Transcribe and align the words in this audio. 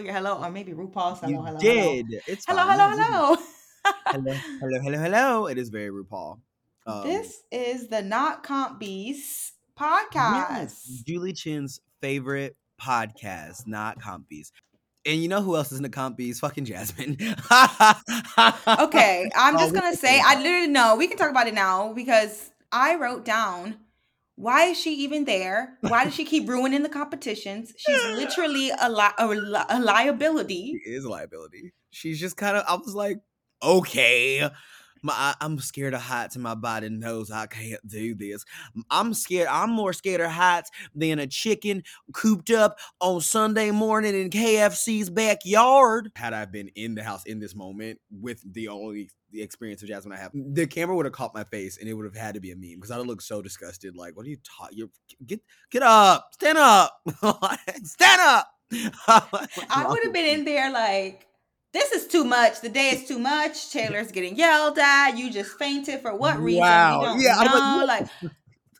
your 0.00 0.14
hello, 0.14 0.42
or 0.42 0.50
maybe 0.50 0.72
RuPaul's 0.72 1.20
hello, 1.20 1.32
you 1.32 1.42
hello, 1.44 1.58
did. 1.58 2.06
hello. 2.06 2.20
It's 2.26 2.44
Hello, 2.46 2.62
fine. 2.66 2.78
hello, 2.78 2.88
hello. 2.96 3.36
hello, 4.06 4.32
hello, 4.60 4.80
hello, 4.80 4.98
hello. 4.98 5.46
It 5.46 5.58
is 5.58 5.68
very 5.68 5.90
RuPaul. 5.90 6.40
Um, 6.86 7.02
this 7.06 7.42
is 7.50 7.88
the 7.88 8.02
Not 8.02 8.42
Comp 8.42 8.78
Beast 8.80 9.52
yes, 9.78 9.78
podcast. 9.78 11.04
Julie 11.04 11.32
Chen's 11.32 11.80
favorite 12.00 12.56
podcast, 12.80 13.66
not 13.66 14.00
Comp 14.00 14.28
Compies. 14.28 14.50
And 15.06 15.22
you 15.22 15.28
know 15.28 15.40
who 15.40 15.56
else 15.56 15.70
is 15.72 15.78
in 15.78 15.82
the 15.82 15.88
comp 15.88 16.18
Compies? 16.18 16.38
Fucking 16.38 16.64
Jasmine. 16.64 17.16
Okay, 18.80 19.28
I'm 19.36 19.56
Oh, 19.56 19.58
just 19.58 19.74
gonna 19.74 19.94
say 19.96 20.18
say 20.18 20.22
I 20.24 20.40
literally 20.40 20.66
know 20.68 20.96
we 20.96 21.06
can 21.08 21.16
talk 21.16 21.30
about 21.30 21.46
it 21.46 21.54
now 21.54 21.92
because 21.92 22.50
I 22.70 22.96
wrote 22.96 23.24
down 23.24 23.76
why 24.38 24.66
is 24.66 24.78
she 24.80 24.94
even 24.96 25.24
there? 25.24 25.76
Why 25.80 26.04
does 26.04 26.14
she 26.14 26.24
keep 26.24 26.48
ruining 26.48 26.82
the 26.82 26.88
competitions? 26.88 27.72
She's 27.76 28.04
literally 28.16 28.70
a, 28.70 28.88
li- 28.90 29.16
a, 29.18 29.26
li- 29.26 29.64
a 29.68 29.76
She 29.78 29.82
liability. 29.82 30.80
is 30.86 31.04
a 31.04 31.08
liability. 31.10 31.72
She's 31.90 32.20
just 32.20 32.36
kind 32.36 32.56
of. 32.56 32.64
I 32.68 32.76
was 32.76 32.94
like, 32.94 33.18
okay, 33.62 34.48
my 35.02 35.12
I- 35.14 35.34
I'm 35.40 35.58
scared 35.58 35.94
of 35.94 36.00
heights, 36.02 36.36
and 36.36 36.42
my 36.42 36.54
body 36.54 36.88
knows 36.88 37.30
I 37.30 37.46
can't 37.46 37.86
do 37.86 38.14
this. 38.14 38.44
I'm 38.90 39.14
scared. 39.14 39.48
I'm 39.48 39.70
more 39.70 39.92
scared 39.92 40.20
of 40.20 40.30
heights 40.30 40.70
than 40.94 41.18
a 41.18 41.26
chicken 41.26 41.82
cooped 42.12 42.50
up 42.50 42.78
on 43.00 43.20
Sunday 43.20 43.70
morning 43.70 44.14
in 44.14 44.30
KFC's 44.30 45.10
backyard. 45.10 46.10
Had 46.16 46.32
I 46.34 46.44
been 46.44 46.68
in 46.74 46.94
the 46.94 47.02
house 47.02 47.24
in 47.24 47.38
this 47.38 47.54
moment 47.54 48.00
with 48.10 48.42
the 48.52 48.68
only 48.68 49.10
the 49.30 49.42
experience 49.42 49.82
of 49.82 49.88
Jasmine 49.88 50.14
I 50.16 50.20
have, 50.20 50.32
the 50.34 50.66
camera 50.66 50.96
would 50.96 51.04
have 51.06 51.12
caught 51.12 51.34
my 51.34 51.44
face, 51.44 51.78
and 51.78 51.88
it 51.88 51.94
would 51.94 52.06
have 52.06 52.16
had 52.16 52.34
to 52.34 52.40
be 52.40 52.50
a 52.50 52.56
meme 52.56 52.76
because 52.76 52.90
I 52.90 52.98
would 52.98 53.06
look 53.06 53.20
so 53.20 53.42
disgusted. 53.42 53.94
Like, 53.96 54.16
what 54.16 54.26
are 54.26 54.30
you 54.30 54.38
talking? 54.42 54.78
You 54.78 54.90
get 55.26 55.40
get 55.70 55.82
up, 55.82 56.28
stand 56.32 56.58
up, 56.58 57.00
stand 57.84 58.20
up. 58.20 58.48
I 59.06 59.86
would 59.88 60.02
have 60.04 60.12
been 60.12 60.26
in 60.40 60.44
there 60.44 60.70
like, 60.72 61.26
this 61.72 61.92
is 61.92 62.06
too 62.06 62.24
much. 62.24 62.60
The 62.60 62.68
day 62.68 62.90
is 62.90 63.06
too 63.06 63.18
much. 63.18 63.70
Taylor's 63.70 64.10
getting 64.10 64.36
yelled 64.36 64.78
at. 64.78 65.16
You 65.16 65.30
just 65.30 65.58
fainted 65.58 66.00
for 66.00 66.14
what 66.16 66.38
reason? 66.38 66.60
Wow. 66.60 67.16
Yeah, 67.18 67.36
I 67.36 67.42
was 67.44 67.52
like, 67.52 67.60
know. 67.62 67.84
Like, 67.86 68.32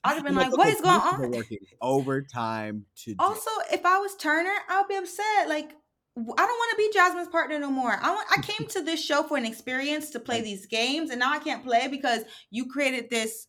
I'd 0.04 0.14
have 0.14 0.24
been 0.24 0.34
like, 0.34 0.56
what 0.56 0.68
is 0.68 0.80
going 0.80 1.00
on? 1.00 1.30
Working 1.30 1.58
overtime 1.82 2.86
to. 3.04 3.14
Also, 3.18 3.50
if 3.72 3.84
I 3.84 3.98
was 3.98 4.14
Turner, 4.16 4.54
I 4.68 4.80
would 4.80 4.88
be 4.88 4.94
upset. 4.94 5.48
Like, 5.48 5.72
I 6.16 6.20
don't 6.20 6.36
want 6.36 6.70
to 6.70 6.76
be 6.78 6.90
Jasmine's 6.94 7.28
partner 7.28 7.58
no 7.58 7.70
more. 7.70 7.98
I 8.00 8.10
want. 8.10 8.26
I 8.30 8.40
came 8.40 8.66
to 8.68 8.82
this 8.82 9.04
show 9.04 9.22
for 9.22 9.36
an 9.36 9.44
experience 9.44 10.10
to 10.10 10.20
play 10.20 10.40
these 10.40 10.66
games, 10.66 11.10
and 11.10 11.20
now 11.20 11.32
I 11.32 11.40
can't 11.40 11.62
play 11.64 11.88
because 11.88 12.22
you 12.50 12.66
created 12.66 13.10
this 13.10 13.47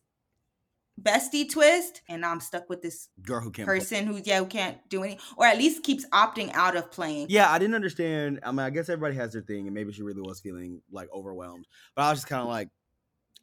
bestie 1.02 1.50
twist, 1.50 2.02
and 2.08 2.24
I'm 2.24 2.40
stuck 2.40 2.68
with 2.68 2.82
this 2.82 3.08
girl 3.22 3.40
who 3.40 3.50
can't. 3.50 3.66
play. 3.66 3.78
person 3.78 4.06
who 4.06 4.20
yeah 4.24 4.38
who 4.38 4.46
can't 4.46 4.76
do 4.88 5.02
any, 5.02 5.18
or 5.36 5.46
at 5.46 5.58
least 5.58 5.82
keeps 5.82 6.06
opting 6.10 6.52
out 6.54 6.76
of 6.76 6.90
playing. 6.90 7.26
Yeah, 7.28 7.50
I 7.50 7.58
didn't 7.58 7.74
understand. 7.74 8.40
I 8.42 8.50
mean, 8.50 8.60
I 8.60 8.70
guess 8.70 8.88
everybody 8.88 9.16
has 9.16 9.32
their 9.32 9.42
thing, 9.42 9.66
and 9.66 9.74
maybe 9.74 9.92
she 9.92 10.02
really 10.02 10.22
was 10.22 10.40
feeling 10.40 10.82
like 10.90 11.08
overwhelmed. 11.12 11.66
But 11.94 12.02
I 12.02 12.10
was 12.10 12.18
just 12.20 12.28
kind 12.28 12.42
of 12.42 12.48
like, 12.48 12.68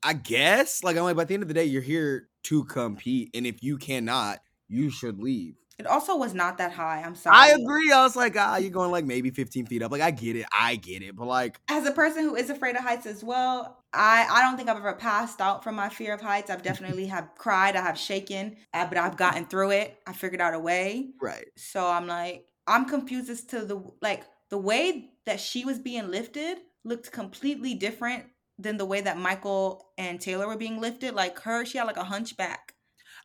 I 0.03 0.13
guess, 0.13 0.83
like 0.83 0.97
I'm 0.97 1.03
like, 1.03 1.15
by 1.15 1.23
the 1.23 1.33
end 1.33 1.43
of 1.43 1.47
the 1.49 1.53
day, 1.53 1.65
you're 1.65 1.81
here 1.81 2.29
to 2.43 2.63
compete, 2.65 3.31
and 3.33 3.45
if 3.45 3.63
you 3.63 3.77
cannot, 3.77 4.39
you 4.67 4.89
should 4.89 5.19
leave. 5.19 5.55
It 5.79 5.85
also 5.85 6.15
was 6.17 6.33
not 6.33 6.57
that 6.57 6.71
high. 6.71 7.03
I'm 7.05 7.13
sorry. 7.13 7.35
I 7.37 7.49
agree. 7.49 7.91
I 7.91 8.01
was 8.01 8.15
like, 8.15 8.35
ah, 8.35 8.57
you're 8.57 8.71
going 8.71 8.89
like 8.89 9.05
maybe 9.05 9.29
15 9.29 9.67
feet 9.67 9.83
up. 9.83 9.91
Like 9.91 10.01
I 10.01 10.09
get 10.09 10.35
it, 10.35 10.45
I 10.51 10.75
get 10.75 11.03
it, 11.03 11.15
but 11.15 11.27
like, 11.27 11.59
As 11.69 11.85
a 11.85 11.91
person 11.91 12.23
who 12.23 12.35
is 12.35 12.49
afraid 12.49 12.75
of 12.75 12.81
heights 12.81 13.05
as 13.05 13.23
well, 13.23 13.83
I 13.93 14.27
I 14.29 14.41
don't 14.41 14.57
think 14.57 14.69
I've 14.69 14.77
ever 14.77 14.93
passed 14.93 15.39
out 15.39 15.63
from 15.63 15.75
my 15.75 15.89
fear 15.89 16.13
of 16.13 16.21
heights. 16.21 16.49
I've 16.49 16.63
definitely 16.63 17.05
have 17.15 17.29
cried. 17.35 17.75
I 17.75 17.81
have 17.81 17.97
shaken, 17.97 18.57
uh, 18.73 18.87
but 18.87 18.97
I've 18.97 19.17
gotten 19.17 19.45
through 19.45 19.71
it. 19.71 19.99
I 20.07 20.13
figured 20.13 20.41
out 20.41 20.55
a 20.55 20.59
way. 20.59 21.11
right? 21.21 21.45
So 21.57 21.85
I'm 21.85 22.07
like, 22.07 22.45
I'm 22.65 22.85
confused 22.85 23.29
as 23.29 23.43
to 23.45 23.63
the 23.63 23.83
like 24.01 24.23
the 24.49 24.57
way 24.57 25.11
that 25.25 25.39
she 25.39 25.63
was 25.63 25.77
being 25.77 26.09
lifted 26.09 26.57
looked 26.83 27.11
completely 27.11 27.75
different 27.75 28.25
than 28.57 28.77
the 28.77 28.85
way 28.85 29.01
that 29.01 29.17
Michael 29.17 29.91
and 29.97 30.19
Taylor 30.19 30.47
were 30.47 30.57
being 30.57 30.81
lifted. 30.81 31.13
Like 31.13 31.39
her, 31.41 31.65
she 31.65 31.77
had 31.77 31.85
like 31.85 31.97
a 31.97 32.03
hunchback. 32.03 32.73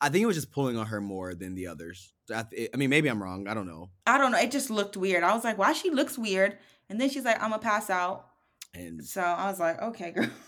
I 0.02 0.08
think 0.08 0.22
it 0.22 0.26
was 0.26 0.36
just 0.36 0.50
pulling 0.50 0.76
on 0.76 0.86
her 0.86 1.00
more 1.00 1.34
than 1.34 1.54
the 1.54 1.68
others. 1.68 2.12
I, 2.34 2.42
th- 2.42 2.70
I 2.74 2.76
mean, 2.76 2.90
maybe 2.90 3.08
I'm 3.08 3.22
wrong. 3.22 3.46
I 3.46 3.54
don't 3.54 3.66
know. 3.68 3.90
I 4.06 4.18
don't 4.18 4.32
know. 4.32 4.38
It 4.38 4.50
just 4.50 4.68
looked 4.68 4.96
weird. 4.96 5.22
I 5.22 5.32
was 5.32 5.44
like, 5.44 5.58
why 5.58 5.72
she 5.72 5.90
looks 5.90 6.18
weird? 6.18 6.58
And 6.88 7.00
then 7.00 7.08
she's 7.08 7.24
like, 7.24 7.40
I'm 7.40 7.50
gonna 7.50 7.62
pass 7.62 7.88
out. 7.88 8.26
And 8.74 9.04
So 9.04 9.20
I 9.22 9.48
was 9.48 9.60
like, 9.60 9.80
okay, 9.80 10.10
girl. 10.10 10.28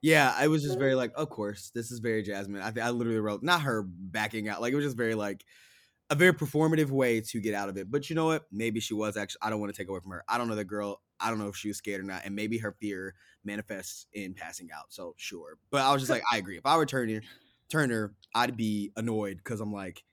Yeah, 0.00 0.32
I 0.36 0.46
was 0.46 0.62
just 0.62 0.78
very 0.78 0.94
like, 0.94 1.12
of 1.16 1.28
course, 1.28 1.70
this 1.74 1.90
is 1.90 1.98
very 1.98 2.22
Jasmine. 2.22 2.62
I 2.62 2.70
think 2.70 2.86
I 2.86 2.90
literally 2.90 3.18
wrote 3.18 3.42
not 3.42 3.62
her 3.62 3.82
backing 3.84 4.48
out, 4.48 4.60
like 4.60 4.72
it 4.72 4.76
was 4.76 4.84
just 4.84 4.96
very 4.96 5.16
like 5.16 5.44
a 6.08 6.14
very 6.14 6.32
performative 6.32 6.90
way 6.90 7.20
to 7.20 7.40
get 7.40 7.52
out 7.54 7.68
of 7.68 7.76
it. 7.76 7.90
But 7.90 8.08
you 8.08 8.14
know 8.14 8.26
what? 8.26 8.44
Maybe 8.52 8.78
she 8.78 8.94
was 8.94 9.16
actually. 9.16 9.40
I 9.42 9.50
don't 9.50 9.58
want 9.58 9.74
to 9.74 9.76
take 9.76 9.88
away 9.88 9.98
from 10.00 10.12
her. 10.12 10.22
I 10.28 10.38
don't 10.38 10.46
know 10.46 10.54
the 10.54 10.64
girl. 10.64 11.00
I 11.18 11.30
don't 11.30 11.38
know 11.40 11.48
if 11.48 11.56
she 11.56 11.68
was 11.68 11.78
scared 11.78 12.00
or 12.00 12.04
not, 12.04 12.22
and 12.24 12.34
maybe 12.36 12.58
her 12.58 12.76
fear 12.80 13.14
manifests 13.44 14.06
in 14.12 14.34
passing 14.34 14.68
out. 14.72 14.84
So 14.90 15.14
sure, 15.16 15.58
but 15.70 15.80
I 15.82 15.92
was 15.92 16.02
just 16.02 16.10
like, 16.16 16.22
I 16.30 16.38
agree. 16.38 16.58
If 16.58 16.66
I 16.66 16.76
were 16.76 16.86
Turner, 16.86 17.22
Turner, 17.70 18.14
I'd 18.34 18.56
be 18.56 18.92
annoyed 18.96 19.38
because 19.38 19.60
I'm 19.60 19.72
like, 19.72 20.04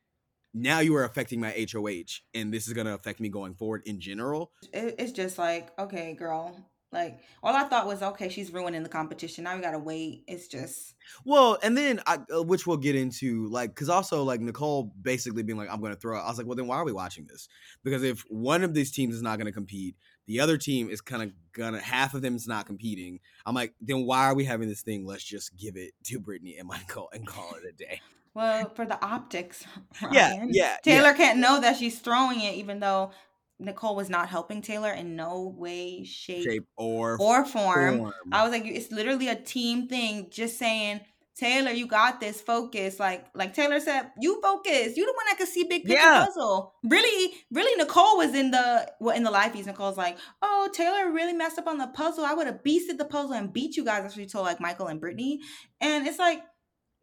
now 0.54 0.80
you 0.80 0.96
are 0.96 1.04
affecting 1.04 1.40
my 1.40 1.50
HOH, 1.72 2.22
and 2.34 2.54
this 2.54 2.68
is 2.68 2.74
gonna 2.74 2.94
affect 2.94 3.20
me 3.20 3.30
going 3.30 3.56
forward 3.56 3.84
in 3.86 4.00
general. 4.00 4.52
it, 4.72 4.96
it's 5.00 5.12
just 5.12 5.38
like, 5.38 5.78
okay, 5.80 6.14
girl. 6.14 6.70
Like 6.92 7.22
all 7.42 7.56
I 7.56 7.64
thought 7.64 7.88
was, 7.88 8.04
okay, 8.04 8.30
she's 8.30 8.54
ruining 8.54 8.84
the 8.84 8.90
competition. 8.90 9.46
Now 9.46 9.56
we 9.56 9.62
gotta 9.64 9.80
wait. 9.80 10.26
It's 10.28 10.48
just 10.48 10.94
Well, 11.26 11.58
and 11.64 11.76
then 11.76 12.00
I, 12.06 12.20
uh, 12.34 12.44
which 12.44 12.68
we'll 12.68 12.78
get 12.78 12.96
into, 12.96 13.48
like, 13.48 13.72
because 13.72 13.90
also 13.90 14.24
like 14.24 14.42
Nicole 14.42 14.94
basically 15.02 15.42
being 15.42 15.58
like, 15.58 15.70
"I'm 15.72 15.82
going 15.82 15.92
to 15.92 16.00
throw." 16.00 16.20
it. 16.20 16.22
I 16.22 16.28
was 16.28 16.38
like, 16.38 16.46
"Well, 16.46 16.56
then 16.56 16.68
why 16.68 16.78
are 16.78 16.86
we 16.86 16.92
watching 16.92 17.26
this?" 17.26 17.48
Because 17.84 18.04
if 18.04 18.24
one 18.30 18.64
of 18.64 18.76
these 18.76 18.92
teams 18.92 19.16
is 19.16 19.24
not 19.24 19.40
going 19.40 19.48
to 19.48 19.52
compete, 19.52 19.96
the 20.28 20.40
other 20.40 20.58
team 20.58 20.90
is 20.90 21.02
kind 21.02 21.22
of 21.24 21.32
gonna 21.54 21.80
half 21.80 22.14
of 22.14 22.22
them 22.22 22.36
is 22.36 22.48
not 22.48 22.66
competing. 22.66 23.20
I'm 23.46 23.56
like, 23.56 23.74
then 23.82 24.06
why 24.06 24.26
are 24.26 24.36
we 24.36 24.46
having 24.46 24.70
this 24.70 24.82
thing? 24.82 25.06
Let's 25.06 25.24
just 25.24 25.56
give 25.58 25.76
it 25.78 25.94
to 26.06 26.20
Brittany 26.20 26.56
and 26.58 26.68
Michael 26.68 27.10
and 27.14 27.26
call 27.28 27.54
it 27.56 27.64
a 27.68 27.72
day. 27.74 28.02
well 28.34 28.70
for 28.76 28.86
the 28.86 29.04
optics. 29.04 29.64
Yeah, 30.12 30.32
Ryann. 30.38 30.48
yeah, 30.52 30.78
Taylor 30.84 31.14
can't 31.14 31.40
know 31.40 31.62
that 31.62 31.78
she's 31.78 32.00
throwing 32.00 32.42
it, 32.42 32.56
even 32.56 32.80
though 32.80 33.12
Nicole 33.60 33.96
was 33.96 34.10
not 34.10 34.28
helping 34.30 34.62
Taylor 34.62 34.92
in 34.92 35.16
no 35.16 35.54
way, 35.58 36.04
shape, 36.04 36.44
Shape 36.44 36.66
or 36.76 37.18
or 37.20 37.46
form. 37.46 37.98
form. 38.00 38.14
I 38.32 38.44
was 38.44 38.52
like, 38.52 38.66
it's 38.66 38.92
literally 38.92 39.28
a 39.30 39.36
team 39.36 39.88
thing. 39.88 40.28
Just 40.32 40.58
saying, 40.58 41.02
Taylor, 41.36 41.72
you 41.72 41.88
got 41.88 42.20
this. 42.20 42.40
Focus. 42.42 43.00
Like, 43.00 43.26
like 43.34 43.54
Taylor 43.54 43.80
said, 43.80 44.12
you 44.22 44.40
focus. 44.42 44.96
You 44.96 45.06
the 45.06 45.14
one 45.16 45.26
that 45.28 45.38
can 45.38 45.48
see 45.48 45.64
big 45.64 45.84
picture 45.84 45.94
Yeah. 46.02 46.26
puzzle. 46.26 46.76
Really, 46.84 47.34
really, 47.52 47.76
Nicole 47.76 48.18
was 48.18 48.36
in 48.36 48.52
the 48.52 48.92
well 49.00 49.16
in 49.16 49.24
the 49.24 49.32
live 49.32 49.52
feeds. 49.54 49.66
Nicole's 49.68 49.98
like, 49.98 50.18
oh, 50.42 50.70
Taylor 50.74 51.12
really 51.12 51.34
messed 51.34 51.58
up 51.58 51.68
on 51.68 51.78
the 51.80 51.88
puzzle. 51.88 52.24
I 52.24 52.34
would 52.34 52.48
have 52.48 52.62
beasted 52.64 52.98
the 52.98 53.06
puzzle 53.06 53.34
and 53.34 53.52
beat 53.52 53.76
you 53.78 53.84
guys. 53.84 54.04
That's 54.04 54.16
what 54.16 54.30
told 54.30 54.46
like 54.46 54.62
Michael 54.62 54.88
and 54.88 55.00
Brittany. 55.02 55.40
And 55.82 56.08
it's 56.08 56.20
like, 56.20 56.42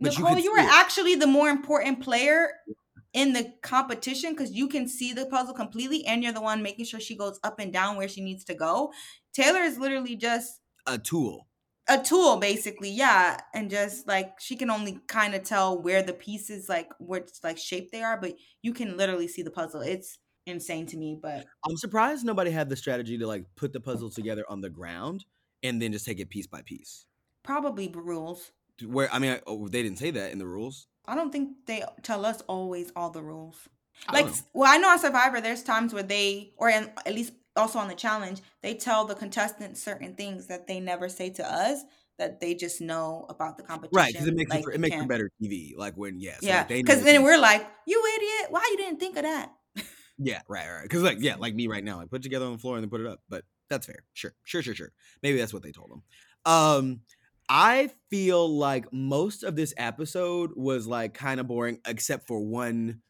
But 0.00 0.16
Nicole, 0.16 0.34
could 0.36 0.44
you, 0.44 0.52
were 0.52 0.58
it. 0.58 0.68
actually 0.70 1.16
the 1.16 1.26
more 1.26 1.48
important 1.48 2.00
player 2.00 2.50
in 3.12 3.32
the 3.32 3.52
competition 3.62 4.30
because 4.32 4.52
you 4.52 4.68
can 4.68 4.86
see 4.86 5.12
the 5.12 5.26
puzzle 5.26 5.52
completely 5.54 6.06
and 6.06 6.22
you're 6.22 6.32
the 6.32 6.40
one 6.40 6.62
making 6.62 6.84
sure 6.84 7.00
she 7.00 7.16
goes 7.16 7.40
up 7.42 7.58
and 7.58 7.72
down 7.72 7.96
where 7.96 8.06
she 8.08 8.20
needs 8.22 8.44
to 8.44 8.54
go. 8.54 8.92
Taylor 9.34 9.60
is 9.60 9.76
literally 9.78 10.14
just 10.14 10.60
a 10.86 10.96
tool. 10.98 11.48
A 11.90 12.02
tool 12.02 12.36
basically 12.38 12.88
yeah 12.90 13.36
and 13.52 13.68
just 13.68 14.06
like 14.06 14.38
she 14.40 14.54
can 14.56 14.70
only 14.70 15.00
kind 15.08 15.34
of 15.34 15.42
tell 15.42 15.76
where 15.82 16.02
the 16.02 16.12
pieces 16.12 16.68
like 16.68 16.88
what 16.98 17.30
like 17.42 17.58
shape 17.58 17.90
they 17.90 18.02
are 18.02 18.16
but 18.18 18.32
you 18.62 18.72
can 18.72 18.96
literally 18.96 19.26
see 19.28 19.42
the 19.42 19.50
puzzle 19.50 19.80
it's 19.80 20.18
insane 20.46 20.86
to 20.86 20.96
me 20.96 21.18
but 21.20 21.44
I'm 21.66 21.76
surprised 21.76 22.24
nobody 22.24 22.50
had 22.50 22.68
the 22.68 22.76
strategy 22.76 23.18
to 23.18 23.26
like 23.26 23.44
put 23.56 23.72
the 23.72 23.80
puzzle 23.80 24.08
together 24.10 24.44
on 24.48 24.60
the 24.60 24.70
ground 24.70 25.24
and 25.62 25.82
then 25.82 25.92
just 25.92 26.06
take 26.06 26.20
it 26.20 26.30
piece 26.30 26.46
by 26.46 26.62
piece. 26.62 27.04
probably 27.42 27.88
rules 27.92 28.52
Where 28.86 29.12
I 29.12 29.18
mean, 29.18 29.32
I, 29.32 29.40
oh, 29.46 29.68
they 29.68 29.82
didn't 29.82 29.98
say 29.98 30.10
that 30.12 30.32
in 30.32 30.38
the 30.38 30.46
rules. 30.46 30.86
i 31.06 31.14
don't 31.14 31.30
think 31.32 31.66
they 31.66 31.82
tell 32.02 32.24
us 32.24 32.40
always 32.42 32.92
all 32.96 33.10
the 33.10 33.22
rules 33.22 33.68
like 34.12 34.22
don't 34.22 34.26
know. 34.26 34.32
s- 34.32 34.44
well 34.54 34.72
i 34.72 34.78
know 34.78 34.88
on 34.90 34.98
survivor 34.98 35.40
there's 35.40 35.62
times 35.62 35.92
where 35.92 36.02
they 36.04 36.52
or 36.56 36.68
in, 36.70 36.90
at 37.04 37.14
least 37.14 37.32
also 37.56 37.78
on 37.78 37.88
the 37.88 37.94
challenge 37.94 38.40
they 38.62 38.74
tell 38.74 39.04
the 39.04 39.14
contestants 39.14 39.82
certain 39.82 40.14
things 40.14 40.46
that 40.46 40.66
they 40.66 40.80
never 40.80 41.08
say 41.08 41.30
to 41.30 41.44
us 41.44 41.82
that 42.18 42.40
they 42.40 42.54
just 42.54 42.80
know 42.80 43.24
about 43.30 43.56
the 43.56 43.62
competition 43.62 43.96
Right, 43.96 44.12
because 44.12 44.28
it 44.28 44.34
makes 44.34 44.50
like, 44.50 44.60
it, 44.60 44.64
for, 44.64 44.72
it 44.72 44.80
makes 44.80 44.94
for 44.94 45.06
better 45.06 45.30
TV. 45.42 45.74
Like 45.76 45.94
when 45.94 46.20
yes, 46.20 46.40
yeah 46.42 46.58
like 46.58 46.68
they 46.68 46.82
know 46.82 46.86
because 46.86 46.98
the 47.00 47.06
then 47.06 47.22
we're 47.22 47.38
like 47.38 47.66
you 47.86 48.02
idiot 48.16 48.50
why 48.50 48.66
you 48.70 48.76
didn't 48.76 49.00
think 49.00 49.16
of 49.16 49.22
that 49.22 49.52
yeah, 50.18 50.40
right, 50.48 50.68
right. 50.68 50.82
Because 50.82 51.02
like 51.02 51.18
yeah, 51.20 51.36
like 51.36 51.54
me 51.54 51.66
right 51.66 51.82
now, 51.84 51.96
like 51.96 52.10
put 52.10 52.20
it 52.20 52.22
together 52.22 52.46
on 52.46 52.52
the 52.52 52.58
floor 52.58 52.76
and 52.76 52.84
then 52.84 52.90
put 52.90 53.00
it 53.00 53.06
up. 53.06 53.20
But 53.28 53.44
that's 53.68 53.86
fair. 53.86 54.04
Sure, 54.12 54.34
sure, 54.44 54.62
sure, 54.62 54.74
sure. 54.74 54.92
Maybe 55.22 55.38
that's 55.38 55.54
what 55.54 55.62
they 55.62 55.72
told 55.72 55.90
them. 55.90 56.02
Um, 56.44 57.00
I 57.48 57.90
feel 58.10 58.48
like 58.48 58.92
most 58.92 59.42
of 59.42 59.56
this 59.56 59.74
episode 59.76 60.52
was 60.54 60.86
like 60.86 61.14
kind 61.14 61.40
of 61.40 61.46
boring, 61.48 61.78
except 61.86 62.26
for 62.26 62.40
one 62.40 63.00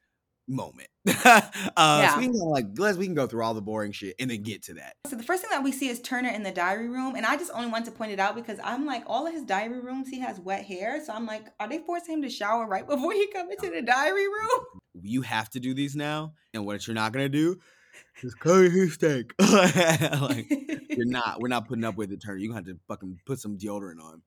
moment. 0.48 0.88
uh, 1.24 1.40
Yeah. 1.76 2.14
so 2.14 2.18
we 2.20 2.26
can 2.26 2.34
like 2.34 2.66
let's 2.76 2.98
we 2.98 3.06
can 3.06 3.14
go 3.14 3.26
through 3.26 3.42
all 3.42 3.54
the 3.54 3.62
boring 3.62 3.92
shit 3.92 4.14
and 4.18 4.30
then 4.30 4.42
get 4.42 4.62
to 4.64 4.74
that. 4.74 4.94
So 5.06 5.16
the 5.16 5.22
first 5.22 5.42
thing 5.42 5.50
that 5.52 5.62
we 5.64 5.72
see 5.72 5.88
is 5.88 6.00
Turner 6.00 6.28
in 6.30 6.42
the 6.42 6.50
diary 6.50 6.88
room, 6.88 7.14
and 7.14 7.24
I 7.24 7.36
just 7.36 7.50
only 7.54 7.68
want 7.70 7.84
to 7.86 7.90
point 7.90 8.12
it 8.12 8.20
out 8.20 8.34
because 8.34 8.58
I'm 8.62 8.86
like, 8.86 9.04
all 9.06 9.26
of 9.26 9.32
his 9.32 9.44
diary 9.44 9.80
rooms, 9.80 10.08
he 10.08 10.20
has 10.20 10.38
wet 10.40 10.64
hair, 10.64 11.02
so 11.04 11.12
I'm 11.12 11.26
like, 11.26 11.46
are 11.58 11.68
they 11.68 11.78
forcing 11.78 12.14
him 12.14 12.22
to 12.22 12.30
shower 12.30 12.66
right 12.66 12.86
before 12.88 13.12
he 13.12 13.26
come 13.28 13.50
into 13.50 13.70
the 13.70 13.82
diary 13.82 14.26
room? 14.26 14.60
You 15.02 15.22
have 15.22 15.48
to 15.50 15.60
do 15.60 15.72
these 15.72 15.94
now, 15.94 16.34
and 16.52 16.66
what 16.66 16.84
you're 16.86 16.94
not 16.94 17.12
gonna 17.12 17.28
do 17.28 17.56
is 18.22 18.34
cover 18.34 18.64
his 18.68 18.94
steak. 18.94 19.32
like 19.38 20.46
you're 20.90 21.06
not. 21.06 21.40
We're 21.40 21.48
not 21.48 21.68
putting 21.68 21.84
up 21.84 21.96
with 21.96 22.10
it, 22.12 22.20
Turner. 22.20 22.38
You 22.38 22.50
are 22.50 22.54
gonna 22.54 22.66
have 22.68 22.76
to 22.76 22.80
fucking 22.88 23.20
put 23.24 23.38
some 23.38 23.56
deodorant 23.56 24.02
on. 24.02 24.20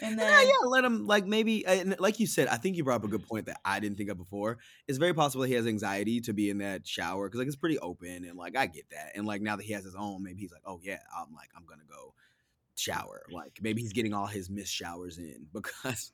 And 0.00 0.18
Yeah, 0.18 0.42
then 0.42 0.42
yeah, 0.42 0.66
let 0.68 0.84
him 0.84 1.06
like 1.06 1.26
maybe 1.26 1.66
uh, 1.66 1.72
and 1.72 1.96
like 1.98 2.20
you 2.20 2.26
said, 2.26 2.48
I 2.48 2.56
think 2.56 2.76
you 2.76 2.84
brought 2.84 2.96
up 2.96 3.04
a 3.04 3.08
good 3.08 3.22
point 3.24 3.46
that 3.46 3.60
I 3.64 3.80
didn't 3.80 3.96
think 3.98 4.10
of 4.10 4.18
before. 4.18 4.58
It's 4.86 4.98
very 4.98 5.14
possible 5.14 5.44
he 5.44 5.54
has 5.54 5.66
anxiety 5.66 6.20
to 6.22 6.32
be 6.32 6.50
in 6.50 6.58
that 6.58 6.86
shower 6.86 7.28
because 7.28 7.38
like 7.38 7.46
it's 7.46 7.56
pretty 7.56 7.78
open 7.78 8.24
and 8.24 8.36
like 8.36 8.56
I 8.56 8.66
get 8.66 8.90
that. 8.90 9.12
And 9.14 9.26
like 9.26 9.42
now 9.42 9.56
that 9.56 9.64
he 9.64 9.72
has 9.72 9.84
his 9.84 9.94
own, 9.94 10.22
maybe 10.22 10.40
he's 10.40 10.52
like, 10.52 10.62
oh 10.64 10.80
yeah, 10.82 11.00
I'm 11.16 11.32
like 11.34 11.50
I'm 11.56 11.66
gonna 11.66 11.84
go 11.88 12.14
shower. 12.76 13.24
Like 13.30 13.60
maybe 13.62 13.82
he's 13.82 13.94
getting 13.94 14.14
all 14.14 14.26
his 14.26 14.50
missed 14.50 14.74
showers 14.74 15.18
in 15.18 15.48
because 15.54 16.12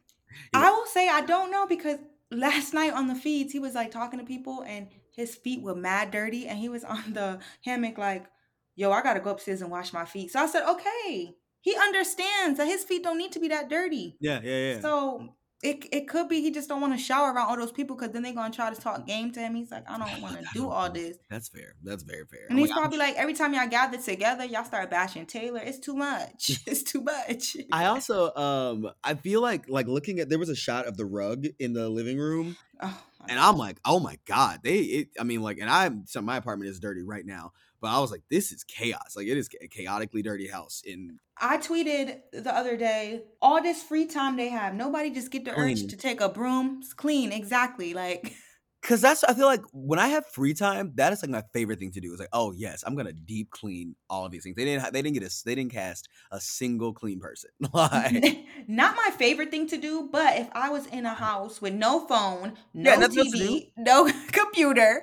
I 0.53 0.71
will 0.71 0.87
say 0.87 1.09
I 1.09 1.23
don't 1.23 1.51
know 1.51 1.67
because 1.67 1.99
last 2.31 2.75
night 2.75 2.93
on 2.93 3.07
the 3.09 3.15
feeds 3.15 3.53
he 3.53 3.59
was 3.59 3.75
like 3.75 3.91
talking 3.91 4.19
to 4.19 4.25
people 4.25 4.63
and 4.63 4.89
his 5.11 5.35
feet 5.35 5.63
were 5.63 5.75
mad 5.75 6.11
dirty 6.11 6.47
and 6.47 6.59
he 6.59 6.69
was 6.69 6.85
on 6.85 7.13
the 7.15 7.41
hammock 7.65 7.99
like, 7.99 8.27
yo, 8.75 8.91
I 8.93 9.03
gotta 9.03 9.21
go 9.21 9.31
upstairs 9.31 9.63
and 9.63 9.71
wash 9.71 9.93
my 9.93 10.05
feet. 10.05 10.31
So 10.31 10.41
I 10.41 10.47
said, 10.47 10.69
okay. 10.69 11.35
He 11.61 11.77
understands 11.77 12.59
that 12.59 12.67
his 12.67 12.85
feet 12.85 13.03
don't 13.03 13.19
need 13.19 13.33
to 13.33 13.41
be 13.41 13.49
that 13.49 13.69
dirty. 13.69 14.17
yeah, 14.21 14.41
yeah, 14.43 14.75
yeah. 14.75 14.81
So 14.81 15.35
it 15.61 15.87
it 15.91 16.09
could 16.09 16.29
be 16.29 16.41
he 16.41 16.53
just 16.53 16.69
don't 16.69 16.81
want 16.81 16.93
to 16.93 16.99
shower 16.99 17.33
around 17.33 17.49
all 17.49 17.57
those 17.57 17.73
people 17.73 17.97
because 17.97 18.13
then 18.13 18.23
they're 18.23 18.33
gonna 18.33 18.55
try 18.55 18.73
to 18.73 18.81
talk 18.81 19.07
game 19.07 19.33
to 19.33 19.41
him. 19.41 19.57
He's 19.57 19.71
like, 19.73 19.91
I 19.91 19.99
don't 19.99 20.23
want 20.23 20.39
to 20.39 20.47
do 20.55 20.69
all 20.69 20.89
this. 20.91 21.17
That's 21.29 21.49
fair. 21.49 21.75
That's 21.83 22.05
very 22.05 22.25
fair. 22.27 22.47
And 22.49 22.53
I'm 22.53 22.59
he's 22.59 22.69
like, 22.69 22.77
I'm 22.77 22.83
probably 22.83 22.99
like, 22.99 23.17
every 23.17 23.35
time 23.35 23.55
y'all 23.55 23.67
gather 23.67 23.99
together, 23.99 24.45
y'all 24.45 24.65
start 24.65 24.89
bashing 24.89 25.27
Taylor. 25.27 25.61
It's 25.63 25.79
too 25.79 25.95
much. 25.95 26.61
It's 26.67 26.83
too 26.83 27.01
much. 27.01 27.57
I 27.73 27.87
also 27.87 28.33
um 28.37 28.91
I 29.03 29.15
feel 29.15 29.41
like 29.41 29.69
like 29.69 29.89
looking 29.89 30.21
at 30.21 30.29
there 30.29 30.39
was 30.39 30.49
a 30.49 30.55
shot 30.57 30.87
of 30.87 30.97
the 30.97 31.05
rug 31.05 31.47
in 31.59 31.73
the 31.73 31.89
living 31.89 32.19
room 32.19 32.57
Oh, 32.81 33.03
and 33.29 33.39
I'm 33.41 33.57
like, 33.57 33.81
oh 33.85 33.99
my 33.99 34.19
god, 34.27 34.61
they 34.63 34.79
it 34.79 35.09
I 35.19 35.25
mean 35.25 35.43
like 35.43 35.59
and 35.59 35.69
I'm 35.69 36.07
so 36.07 36.23
my 36.23 36.37
apartment 36.37 36.71
is 36.71 36.79
dirty 36.79 37.03
right 37.03 37.27
now, 37.27 37.53
but 37.81 37.89
I 37.89 38.01
was 38.01 38.11
like, 38.11 38.23
this 38.31 38.53
is 38.53 38.65
chaos. 38.65 39.15
Like 39.17 39.27
it 39.27 39.37
is 39.37 39.49
a 39.61 39.69
chaotically 39.69 40.23
dirty 40.23 40.49
house 40.49 40.83
in 40.85 41.19
I 41.41 41.59
tweeted 41.59 42.21
the 42.33 42.55
other 42.55 42.77
day, 42.77 43.23
all 43.41 43.63
this 43.63 43.83
free 43.83 44.07
time 44.07 44.37
they 44.37 44.49
have, 44.49 44.75
nobody 44.75 45.11
just 45.11 45.31
get 45.31 45.45
the 45.45 45.57
urge 45.57 45.87
to 45.87 45.97
take 45.97 46.21
a 46.21 46.29
broom, 46.29 46.81
s- 46.83 46.93
clean, 46.93 47.31
exactly. 47.33 47.95
Like 47.95 48.35
Cause 48.81 49.01
that's 49.01 49.25
I 49.25 49.35
feel 49.35 49.47
like 49.47 49.63
when 49.73 49.99
I 49.99 50.07
have 50.09 50.25
free 50.27 50.55
time, 50.55 50.93
that 50.95 51.13
is 51.13 51.23
like 51.23 51.31
my 51.31 51.43
favorite 51.53 51.81
thing 51.81 51.91
to 51.93 52.01
do. 52.01 52.13
Is 52.15 52.21
like, 52.21 52.29
oh 52.33 52.53
yes, 52.53 52.85
I'm 52.87 52.95
gonna 52.95 53.13
deep 53.13 53.51
clean 53.51 53.97
all 54.09 54.25
of 54.25 54.31
these 54.31 54.45
things. 54.45 54.55
They 54.55 54.65
didn't 54.65 54.93
they 54.93 55.03
didn't 55.03 55.15
get 55.15 55.25
a 55.25 55.45
they 55.45 55.57
didn't 55.57 55.73
cast 55.73 56.09
a 56.31 56.41
single 56.41 56.93
clean 56.93 57.19
person. 57.19 57.51
like 57.75 58.47
not 58.69 58.95
my 58.95 59.11
favorite 59.19 59.51
thing 59.51 59.67
to 59.69 59.77
do, 59.77 60.09
but 60.13 60.39
if 60.39 60.49
I 60.53 60.71
was 60.71 60.87
in 60.87 61.07
a 61.07 61.11
uh-huh. 61.11 61.25
house 61.25 61.61
with 61.61 61.75
no 61.75 62.07
phone, 62.07 62.55
no 62.73 62.95
nothing 62.97 63.19
else 63.19 63.33
to 63.33 63.37
do. 63.37 63.49
TV, 63.49 63.73
no 63.77 64.11
computer, 64.33 65.03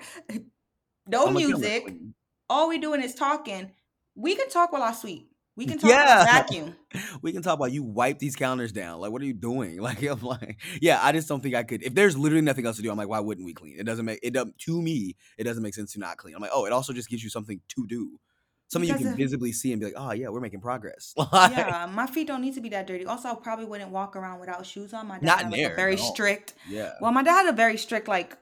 no 1.08 1.28
I'm 1.28 1.34
like, 1.34 1.44
yeah, 1.44 1.46
I'm 1.46 1.52
gonna 1.52 1.58
music, 1.58 1.84
clean. 1.84 2.14
All 2.50 2.68
we're 2.68 2.80
doing 2.80 3.02
is 3.02 3.16
talking, 3.16 3.72
we 4.16 4.36
can 4.36 4.50
talk 4.50 4.72
while 4.72 4.84
I 4.84 4.94
sweep. 4.94 5.30
We 5.58 5.66
can 5.66 5.78
talk 5.78 5.90
Yeah. 5.90 6.18
while 6.18 6.22
I 6.22 6.26
vacuum. 6.42 6.76
we 7.22 7.32
can 7.32 7.42
talk 7.42 7.56
about 7.56 7.72
you 7.72 7.82
wipe 7.84 8.20
these 8.20 8.36
counters 8.36 8.72
down. 8.74 9.00
Like, 9.00 9.12
what 9.12 9.22
are 9.22 9.26
you 9.26 9.34
doing? 9.34 9.78
Like, 9.82 10.04
I'm 10.04 10.20
like, 10.22 10.58
yeah, 10.82 11.00
I 11.02 11.12
just 11.14 11.28
don't 11.30 11.42
think 11.42 11.56
I 11.56 11.64
could. 11.64 11.82
If 11.84 11.94
there's 11.96 12.18
literally 12.18 12.42
nothing 12.42 12.66
else 12.66 12.76
to 12.76 12.82
do, 12.82 12.92
I'm 12.92 12.98
like, 12.98 13.08
why 13.08 13.20
wouldn't 13.22 13.46
we 13.46 13.54
clean? 13.54 13.76
It 13.80 13.86
doesn't 13.86 14.06
make 14.06 14.20
it 14.22 14.34
doesn't 14.34 14.58
to 14.60 14.82
me. 14.82 15.16
It 15.38 15.46
doesn't 15.46 15.64
make 15.64 15.74
sense 15.74 15.94
to 15.94 16.00
not 16.00 16.18
clean. 16.18 16.36
I'm 16.36 16.42
like, 16.42 16.52
oh, 16.54 16.66
it 16.66 16.74
also 16.74 16.92
just 16.94 17.10
gives 17.10 17.24
you 17.24 17.30
something 17.30 17.62
to 17.70 17.88
do, 17.88 18.20
something 18.68 18.90
you 18.90 18.98
can 18.98 19.08
of- 19.08 19.18
visibly 19.18 19.54
see 19.54 19.72
and 19.72 19.80
be 19.80 19.86
like, 19.86 19.96
oh 19.96 20.12
yeah, 20.12 20.28
we're 20.28 20.42
making 20.42 20.60
progress. 20.60 21.14
Like, 21.32 21.52
Yeah, 21.56 21.90
my 21.94 22.06
feet 22.08 22.28
don't 22.28 22.42
need 22.42 22.56
to 22.56 22.62
be 22.62 22.70
that 22.70 22.86
dirty. 22.86 23.06
Also, 23.06 23.30
I 23.30 23.36
probably 23.36 23.66
wouldn't 23.66 23.92
walk 23.92 24.18
around 24.18 24.42
without 24.42 24.66
shoes 24.66 24.94
on. 24.94 25.08
My 25.08 25.20
dad 25.20 25.26
Not 25.26 25.38
had 25.44 25.52
like, 25.52 25.60
a 25.62 25.64
there, 25.68 25.76
very 25.78 25.96
strict 25.98 26.54
yeah. 26.70 26.92
Well, 27.00 27.14
my 27.14 27.24
dad 27.24 27.46
had 27.46 27.54
a 27.54 27.56
very 27.56 27.78
strict 27.78 28.10
like 28.10 28.38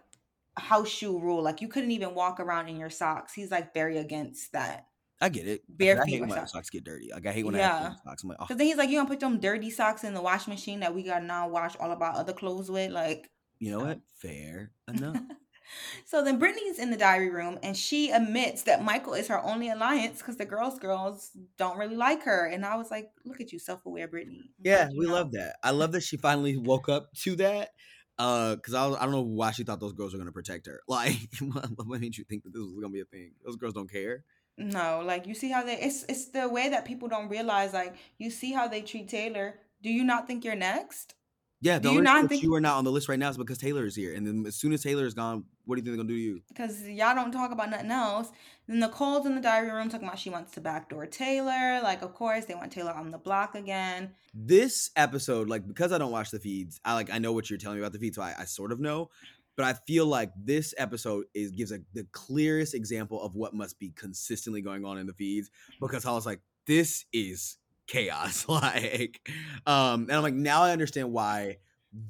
house 0.58 0.90
shoe 0.90 1.20
rule. 1.20 1.42
Like 1.44 1.62
you 1.62 1.68
couldn't 1.68 1.92
even 1.92 2.16
walk 2.16 2.40
around 2.40 2.70
in 2.70 2.78
your 2.78 2.90
socks. 2.90 3.34
He's 3.34 3.52
like 3.52 3.74
very 3.74 3.98
against 3.98 4.52
that. 4.54 4.88
I 5.22 5.30
get 5.30 5.48
it. 5.48 5.64
Bare 5.70 5.98
I 6.02 6.06
feet 6.06 6.12
hate 6.12 6.22
when 6.22 6.30
my 6.30 6.36
socks. 6.36 6.52
socks 6.52 6.70
get 6.70 6.84
dirty. 6.84 7.10
Like 7.12 7.26
I 7.26 7.32
hate 7.32 7.46
when 7.46 7.56
I 7.56 7.60
have 7.60 7.98
socks. 8.06 8.24
I'm 8.24 8.30
like, 8.30 8.40
oh, 8.42 8.48
Cause 8.48 8.58
then 8.58 8.68
he's 8.68 8.78
like, 8.78 8.90
you 8.90 8.98
gonna 8.98 9.08
put 9.10 9.20
them 9.20 9.40
dirty 9.40 9.70
socks 9.70 10.04
in 10.04 10.14
the 10.14 10.22
wash 10.22 10.48
machine 10.48 10.82
that 10.82 10.94
we 10.94 11.04
gotta 11.04 11.26
now 11.26 11.48
wash 11.48 11.76
all 11.80 11.92
of 11.92 12.02
our 12.02 12.14
other 12.14 12.34
clothes 12.34 12.70
with. 12.70 12.92
Like, 12.92 13.32
you 13.60 13.72
know 13.72 13.80
what? 13.82 13.98
Uh. 13.98 14.00
Fair 14.18 14.72
enough. 14.88 15.22
so 16.06 16.24
then 16.24 16.40
Brittany's 16.40 16.80
in 16.80 16.92
the 16.92 16.98
diary 16.98 17.30
room 17.30 17.58
and 17.64 17.76
she 17.78 18.12
admits 18.12 18.64
that 18.64 18.84
Michael 18.84 19.14
is 19.14 19.28
her 19.30 19.42
only 19.44 19.70
alliance 19.70 20.20
because 20.20 20.38
the 20.38 20.46
girls 20.46 20.80
girls 20.80 21.32
don't 21.58 21.78
really 21.78 21.96
like 21.96 22.24
her. 22.24 22.46
And 22.48 22.66
I 22.66 22.76
was 22.76 22.92
like, 22.92 23.12
look 23.26 23.42
at 23.42 23.52
you, 23.52 23.60
self-aware 23.60 24.08
Brittany. 24.08 24.52
I'm 24.60 24.66
Yeah, 24.66 24.90
we 24.98 25.06
know. 25.06 25.14
love 25.14 25.32
that. 25.34 25.58
I 25.64 25.72
love 25.72 25.92
that 25.94 26.02
she 26.04 26.18
finally 26.18 26.58
woke 26.58 26.90
up 26.90 27.14
to 27.24 27.36
that. 27.38 27.72
Uh, 28.20 28.56
cause 28.58 28.74
I, 28.76 28.86
was, 28.88 28.98
I 28.98 29.04
don't 29.04 29.12
know 29.12 29.22
why 29.22 29.52
she 29.52 29.64
thought 29.64 29.80
those 29.80 29.94
girls 29.94 30.14
were 30.14 30.20
gonna 30.20 30.32
protect 30.32 30.68
her. 30.68 30.82
Like, 30.88 31.18
what 31.40 32.00
made 32.00 32.16
you 32.18 32.24
think 32.24 32.44
that 32.44 32.54
this 32.54 32.62
was 32.62 32.74
gonna 32.76 32.90
be 32.94 33.02
a 33.02 33.06
thing? 33.06 33.32
Those 33.46 33.56
girls 33.56 33.74
don't 33.74 33.92
care. 33.92 34.24
No, 34.58 35.02
like 35.04 35.26
you 35.26 35.34
see 35.34 35.50
how 35.50 35.64
they 35.64 35.80
it's 35.80 36.04
it's 36.08 36.30
the 36.30 36.48
way 36.48 36.70
that 36.70 36.86
people 36.86 37.08
don't 37.08 37.28
realize, 37.30 37.74
like, 37.74 37.96
you 38.20 38.30
see 38.30 38.52
how 38.54 38.68
they 38.68 38.82
treat 38.82 39.08
Taylor. 39.10 39.56
Do 39.82 39.90
you 39.90 40.04
not 40.04 40.28
think 40.28 40.46
you're 40.46 40.56
next? 40.56 41.16
Yeah, 41.60 41.80
Do 41.80 41.84
the 41.84 41.90
you 41.94 42.00
only 42.00 42.04
not 42.04 42.14
reason 42.14 42.24
that 42.24 42.30
think- 42.30 42.44
you 42.44 42.54
are 42.54 42.62
not 42.62 42.78
on 42.78 42.84
the 42.84 42.92
list 42.92 43.10
right 43.10 43.18
now 43.18 43.30
is 43.30 43.38
because 43.38 43.58
Taylor 43.58 43.86
is 43.86 43.96
here. 43.96 44.14
And 44.14 44.28
then 44.28 44.44
as 44.46 44.56
soon 44.56 44.74
as 44.74 44.84
Taylor 44.84 45.06
is 45.06 45.14
gone, 45.14 45.46
what 45.66 45.76
do 45.76 45.80
you 45.80 45.86
think 45.86 45.96
they're 45.96 46.04
gonna 46.04 46.08
do 46.08 46.16
to 46.16 46.22
you? 46.22 46.42
because 46.48 46.88
y'all 46.88 47.16
don't 47.16 47.32
talk 47.32 47.52
about 47.52 47.70
nothing 47.70 47.92
else. 47.92 48.30
Then 48.68 48.80
Nicole's 48.80 49.26
in 49.26 49.36
the 49.36 49.42
diary 49.42 49.72
room 49.72 49.90
talking 49.90 50.08
about 50.08 50.20
she 50.20 50.30
wants 50.30 50.52
to 50.54 50.62
backdoor 50.62 51.06
Taylor. 51.08 51.82
Like, 51.82 52.02
of 52.02 52.14
course, 52.14 52.46
they 52.46 52.56
want 52.56 52.72
Taylor 52.72 52.94
on 52.94 53.12
the 53.12 53.18
block 53.18 53.56
again. 53.56 54.12
This 54.34 54.90
episode, 54.96 55.50
like, 55.50 55.68
because 55.68 55.92
I 55.92 55.98
don't 55.98 56.12
watch 56.12 56.32
the 56.32 56.40
feeds, 56.40 56.80
I 56.84 56.94
like 56.94 57.12
I 57.12 57.20
know 57.20 57.34
what 57.34 57.50
you're 57.50 57.60
telling 57.60 57.78
me 57.78 57.84
about 57.84 57.94
the 57.94 58.00
feeds, 58.00 58.16
so 58.16 58.22
I, 58.22 58.34
I 58.40 58.46
sort 58.46 58.72
of 58.72 58.80
know. 58.80 59.10
But 59.56 59.66
I 59.66 59.74
feel 59.86 60.08
like 60.08 60.32
this 60.36 60.74
episode 60.78 61.26
is 61.34 61.52
gives 61.52 61.72
a, 61.72 61.80
the 61.94 62.08
clearest 62.12 62.74
example 62.74 63.22
of 63.22 63.36
what 63.36 63.54
must 63.54 63.80
be 63.80 63.92
consistently 63.92 64.62
going 64.62 64.84
on 64.84 64.98
in 64.98 65.06
the 65.06 65.14
feeds 65.14 65.52
because 65.80 66.06
I 66.06 66.12
was 66.12 66.26
like, 66.26 66.40
this 66.66 67.06
is 67.14 67.58
chaos. 67.88 68.46
like, 68.50 69.30
um, 69.68 70.04
and 70.04 70.12
I'm 70.12 70.24
like, 70.24 70.34
now 70.34 70.64
I 70.64 70.72
understand 70.72 71.12
why 71.12 71.58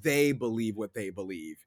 they 0.01 0.31
believe 0.31 0.77
what 0.77 0.93
they 0.93 1.09
believe. 1.09 1.57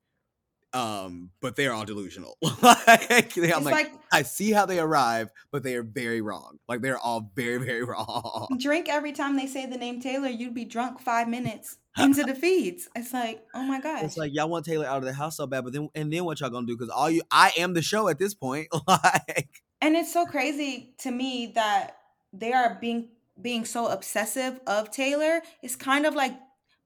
Um, 0.77 1.31
but 1.41 1.57
they're 1.57 1.73
all 1.73 1.87
delusional. 1.87 2.37
like, 2.63 3.35
I'm 3.39 3.65
like, 3.65 3.73
like, 3.73 3.93
I 4.13 4.23
see 4.23 4.53
how 4.53 4.67
they 4.67 4.79
arrive, 4.79 5.31
but 5.51 5.63
they 5.63 5.75
are 5.75 5.83
very 5.83 6.21
wrong. 6.21 6.59
Like 6.69 6.83
they're 6.83 6.99
all 6.99 7.31
very, 7.35 7.57
very 7.65 7.83
wrong. 7.85 8.49
drink 8.59 8.91
every 8.91 9.13
time 9.13 9.37
they 9.37 9.47
say 9.47 9.65
the 9.65 9.79
name 9.79 10.01
Taylor, 10.01 10.29
you'd 10.29 10.53
be 10.53 10.67
drunk 10.67 11.01
five 11.01 11.29
minutes 11.29 11.79
into 11.99 12.25
the 12.25 12.35
feeds. 12.35 12.91
It's 12.95 13.15
like, 13.15 13.43
oh 13.55 13.63
my 13.63 13.81
gosh. 13.81 14.03
It's 14.03 14.19
like 14.19 14.35
y'all 14.35 14.51
want 14.51 14.67
Taylor 14.67 14.87
out 14.87 14.99
of 14.99 15.05
the 15.05 15.15
house 15.15 15.39
so 15.39 15.47
bad, 15.47 15.65
but 15.65 15.73
then 15.73 15.89
and 15.95 16.13
then 16.13 16.27
what 16.27 16.41
y'all 16.41 16.51
gonna 16.51 16.67
do? 16.67 16.77
Because 16.77 16.91
all 16.91 17.09
you, 17.09 17.23
I 17.31 17.53
am 17.57 17.73
the 17.73 17.81
show 17.81 18.09
at 18.09 18.19
this 18.19 18.35
point. 18.35 18.69
like, 18.87 19.63
and 19.81 19.97
it's 19.97 20.13
so 20.13 20.27
crazy 20.27 20.95
to 20.99 21.11
me 21.11 21.53
that 21.55 21.97
they 22.35 22.53
are 22.53 22.77
being 22.79 23.09
being 23.41 23.65
so 23.65 23.87
obsessive 23.87 24.61
of 24.67 24.91
Taylor. 24.91 25.41
It's 25.63 25.77
kind 25.77 26.05
of 26.05 26.15
like 26.15 26.35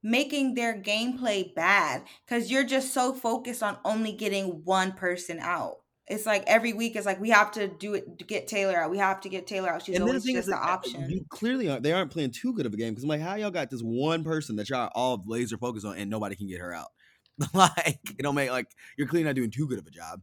making 0.02 0.54
their 0.54 0.74
gameplay 0.80 1.54
bad 1.54 2.02
because 2.26 2.50
you're 2.50 2.64
just 2.64 2.92
so 2.92 3.12
focused 3.12 3.62
on 3.62 3.76
only 3.84 4.12
getting 4.12 4.62
one 4.64 4.92
person 4.92 5.38
out. 5.40 5.76
It's 6.06 6.26
like 6.26 6.42
every 6.48 6.72
week 6.72 6.96
it's 6.96 7.06
like 7.06 7.20
we 7.20 7.30
have 7.30 7.52
to 7.52 7.68
do 7.68 7.94
it 7.94 8.18
to 8.18 8.24
get 8.24 8.48
Taylor 8.48 8.76
out. 8.76 8.90
We 8.90 8.98
have 8.98 9.20
to 9.20 9.28
get 9.28 9.46
Taylor 9.46 9.70
out. 9.70 9.84
She's 9.84 9.94
and 9.94 10.02
always 10.02 10.24
thing 10.24 10.34
just 10.34 10.50
uh, 10.50 10.56
option. 10.56 11.08
you 11.08 11.24
clearly 11.28 11.68
aren't. 11.70 11.84
They 11.84 11.92
aren't 11.92 12.10
playing 12.10 12.32
too 12.32 12.52
good 12.52 12.66
of 12.66 12.74
a 12.74 12.76
game 12.76 12.92
because 12.92 13.04
I'm 13.04 13.08
like, 13.08 13.20
how 13.20 13.36
y'all 13.36 13.52
got 13.52 13.70
this 13.70 13.80
one 13.80 14.24
person 14.24 14.56
that 14.56 14.68
y'all 14.68 14.90
all 14.94 15.22
laser 15.24 15.56
focused 15.56 15.86
on 15.86 15.96
and 15.96 16.10
nobody 16.10 16.34
can 16.34 16.48
get 16.48 16.58
her 16.58 16.74
out? 16.74 16.88
like, 17.54 18.00
it 18.18 18.22
don't 18.22 18.34
make 18.34 18.50
like 18.50 18.66
you're 18.98 19.06
clearly 19.06 19.24
not 19.24 19.36
doing 19.36 19.52
too 19.52 19.68
good 19.68 19.78
of 19.78 19.86
a 19.86 19.90
job. 19.90 20.20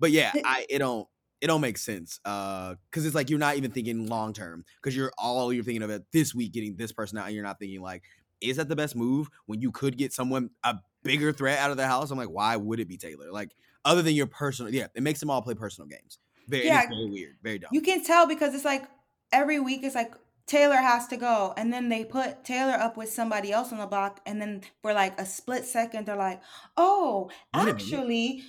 But 0.00 0.10
yeah, 0.10 0.32
I 0.44 0.64
it 0.70 0.78
don't 0.78 1.06
it 1.40 1.48
don't 1.48 1.60
make 1.60 1.78
sense. 1.78 2.18
Uh, 2.24 2.74
because 2.90 3.04
it's 3.04 3.14
like 3.14 3.28
you're 3.28 3.38
not 3.38 3.56
even 3.56 3.70
thinking 3.70 4.06
long 4.06 4.32
term 4.32 4.64
because 4.82 4.96
you're 4.96 5.12
all 5.18 5.52
you're 5.52 5.64
thinking 5.64 5.82
of 5.82 5.90
it 5.90 6.02
this 6.12 6.34
week 6.34 6.52
getting 6.52 6.76
this 6.76 6.92
person 6.92 7.18
out, 7.18 7.26
and 7.26 7.34
you're 7.34 7.44
not 7.44 7.58
thinking 7.58 7.82
like, 7.82 8.04
is 8.40 8.56
that 8.56 8.68
the 8.68 8.76
best 8.76 8.96
move 8.96 9.28
when 9.46 9.60
you 9.60 9.72
could 9.72 9.96
get 9.96 10.12
someone 10.12 10.50
a 10.64 10.76
bigger 11.02 11.32
threat 11.32 11.58
out 11.58 11.70
of 11.70 11.76
the 11.76 11.86
house? 11.86 12.10
I'm 12.10 12.18
like, 12.18 12.30
why 12.30 12.56
would 12.56 12.80
it 12.80 12.88
be 12.88 12.96
Taylor? 12.96 13.30
Like, 13.32 13.54
other 13.84 14.02
than 14.02 14.14
your 14.14 14.26
personal, 14.26 14.72
yeah, 14.72 14.88
it 14.94 15.02
makes 15.02 15.20
them 15.20 15.30
all 15.30 15.42
play 15.42 15.54
personal 15.54 15.88
games. 15.88 16.18
Very, 16.48 16.66
Yeah. 16.66 16.86
very 16.88 17.10
weird, 17.10 17.36
very 17.42 17.58
dumb. 17.58 17.70
You 17.72 17.80
can 17.80 18.04
tell 18.04 18.26
because 18.26 18.54
it's 18.54 18.64
like 18.64 18.84
every 19.32 19.58
week 19.60 19.82
it's 19.82 19.94
like 19.94 20.14
Taylor 20.46 20.76
has 20.76 21.08
to 21.08 21.16
go, 21.16 21.52
and 21.56 21.72
then 21.72 21.88
they 21.88 22.04
put 22.04 22.44
Taylor 22.44 22.74
up 22.74 22.96
with 22.96 23.08
somebody 23.12 23.50
else 23.50 23.72
on 23.72 23.78
the 23.78 23.86
block, 23.86 24.20
and 24.26 24.40
then 24.40 24.62
for 24.80 24.92
like 24.92 25.20
a 25.20 25.26
split 25.26 25.64
second 25.64 26.06
they're 26.06 26.14
like, 26.14 26.40
"Oh, 26.76 27.30
a 27.52 27.58
actually, 27.58 28.44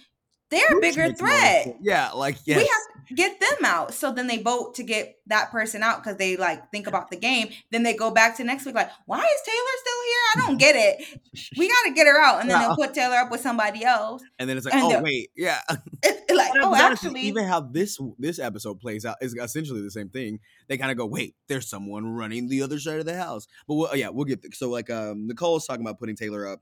they're 0.49 0.77
a 0.77 0.81
bigger 0.81 1.13
threat. 1.13 1.77
Yeah, 1.81 2.11
like 2.11 2.37
yes. 2.45 2.57
We 2.57 2.63
have 2.63 3.07
to 3.07 3.13
get 3.15 3.39
them 3.39 3.65
out." 3.65 3.93
So 3.93 4.11
then 4.13 4.27
they 4.27 4.41
vote 4.41 4.75
to 4.75 4.83
get 4.83 5.15
that 5.27 5.51
person 5.51 5.83
out 5.83 6.01
because 6.03 6.17
they 6.17 6.37
like 6.37 6.71
think 6.71 6.87
about 6.87 7.09
the 7.09 7.17
game. 7.17 7.49
Then 7.71 7.83
they 7.83 7.93
go 7.93 8.11
back 8.11 8.37
to 8.37 8.43
next 8.43 8.65
week 8.65 8.75
like, 8.75 8.89
"Why 9.05 9.19
is 9.19 9.41
Taylor 9.45 9.75
still 9.81 10.03
here? 10.05 10.43
I 10.43 10.47
don't 10.47 10.57
get 10.57 10.75
it. 10.75 11.19
We 11.57 11.67
got 11.67 11.83
to 11.87 11.93
get 11.93 12.07
her 12.07 12.19
out." 12.21 12.41
And 12.41 12.49
then 12.49 12.59
Yeah. 12.61 12.67
they'll 12.67 12.75
put 12.75 12.93
Taylor 12.93 13.15
up 13.17 13.31
with 13.31 13.41
somebody 13.41 13.83
else. 13.83 14.23
and 14.39 14.49
then 14.49 14.57
it's 14.57 14.65
like, 14.65 14.75
and 14.75 14.83
oh 14.83 15.01
wait, 15.01 15.29
yeah. 15.35 15.59
It's 16.03 16.33
like, 16.33 16.51
"Oh, 16.61 16.75
actually." 16.75 17.21
even 17.21 17.45
how 17.45 17.61
this 17.61 17.97
this 18.19 18.39
episode 18.39 18.79
plays 18.79 19.05
out 19.05 19.17
is 19.21 19.33
essentially 19.35 19.81
the 19.81 19.91
same 19.91 20.09
thing. 20.09 20.39
They 20.67 20.77
kind 20.77 20.91
of 20.91 20.97
go, 20.97 21.05
wait, 21.05 21.35
there's 21.47 21.67
someone 21.69 22.05
running 22.15 22.47
the 22.49 22.61
other 22.61 22.79
side 22.79 22.99
of 22.99 23.05
the 23.05 23.17
house. 23.17 23.47
But 23.67 23.75
we'll, 23.75 23.95
yeah, 23.95 24.09
we'll 24.09 24.25
get 24.25 24.43
so 24.53 24.69
like 24.69 24.89
um 24.89 25.27
Nicole's 25.27 25.65
talking 25.65 25.81
about 25.85 25.99
putting 25.99 26.15
Taylor 26.15 26.47
up. 26.47 26.61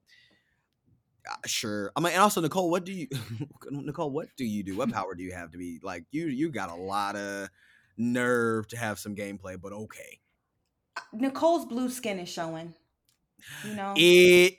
Sure. 1.46 1.92
I 1.96 2.00
mean, 2.00 2.14
and 2.14 2.22
also 2.22 2.42
Nicole, 2.42 2.70
what 2.70 2.86
do 2.86 2.92
you, 2.92 3.08
Nicole, 3.72 4.12
what 4.12 4.28
do 4.38 4.46
you 4.46 4.64
do? 4.64 4.76
What 4.78 4.92
power 4.94 5.16
do 5.16 5.24
you 5.24 5.34
have 5.34 5.52
to 5.52 5.58
be 5.58 5.80
like 5.84 6.06
you? 6.12 6.28
You 6.28 6.50
got 6.52 6.70
a 6.70 6.76
lot 6.76 7.16
of 7.16 7.50
nerve 7.98 8.68
to 8.70 8.78
have 8.78 9.00
some 9.00 9.16
gameplay, 9.16 9.60
but 9.62 9.72
okay. 9.74 10.20
Nicole's 11.14 11.66
blue 11.66 11.90
skin 11.90 12.20
is 12.20 12.30
showing. 12.30 12.74
You 13.66 13.76
know, 13.76 13.94
It 13.96 14.58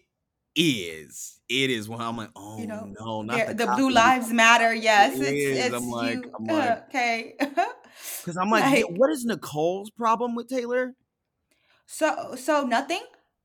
is. 0.55 1.41
It 1.49 1.71
is. 1.71 1.89
When 1.89 2.01
I'm 2.01 2.17
like, 2.17 2.31
oh 2.37 2.59
you 2.59 2.67
know, 2.67 2.93
no, 2.99 3.23
not 3.23 3.49
the, 3.49 3.55
the 3.55 3.67
blue 3.77 3.91
lives 3.91 4.33
matter. 4.33 4.75
Yes, 4.75 5.19
It 5.19 5.23
it's 5.23 5.33
is. 5.33 5.65
it's 5.67 5.75
I'm 5.75 5.89
like- 5.89 6.15
you. 6.25 6.33
I'm 6.39 6.45
like- 6.47 6.89
okay. 6.89 7.37
Because 7.39 8.37
I'm 8.37 8.51
like, 8.51 8.65
Like- 8.65 8.99
what 8.99 9.11
is 9.11 9.25
Nicole's 9.25 9.91
problem 9.91 10.35
with 10.35 10.49
Taylor? 10.49 10.95
So 11.87 12.35
so 12.37 12.65
nothing. 12.65 13.03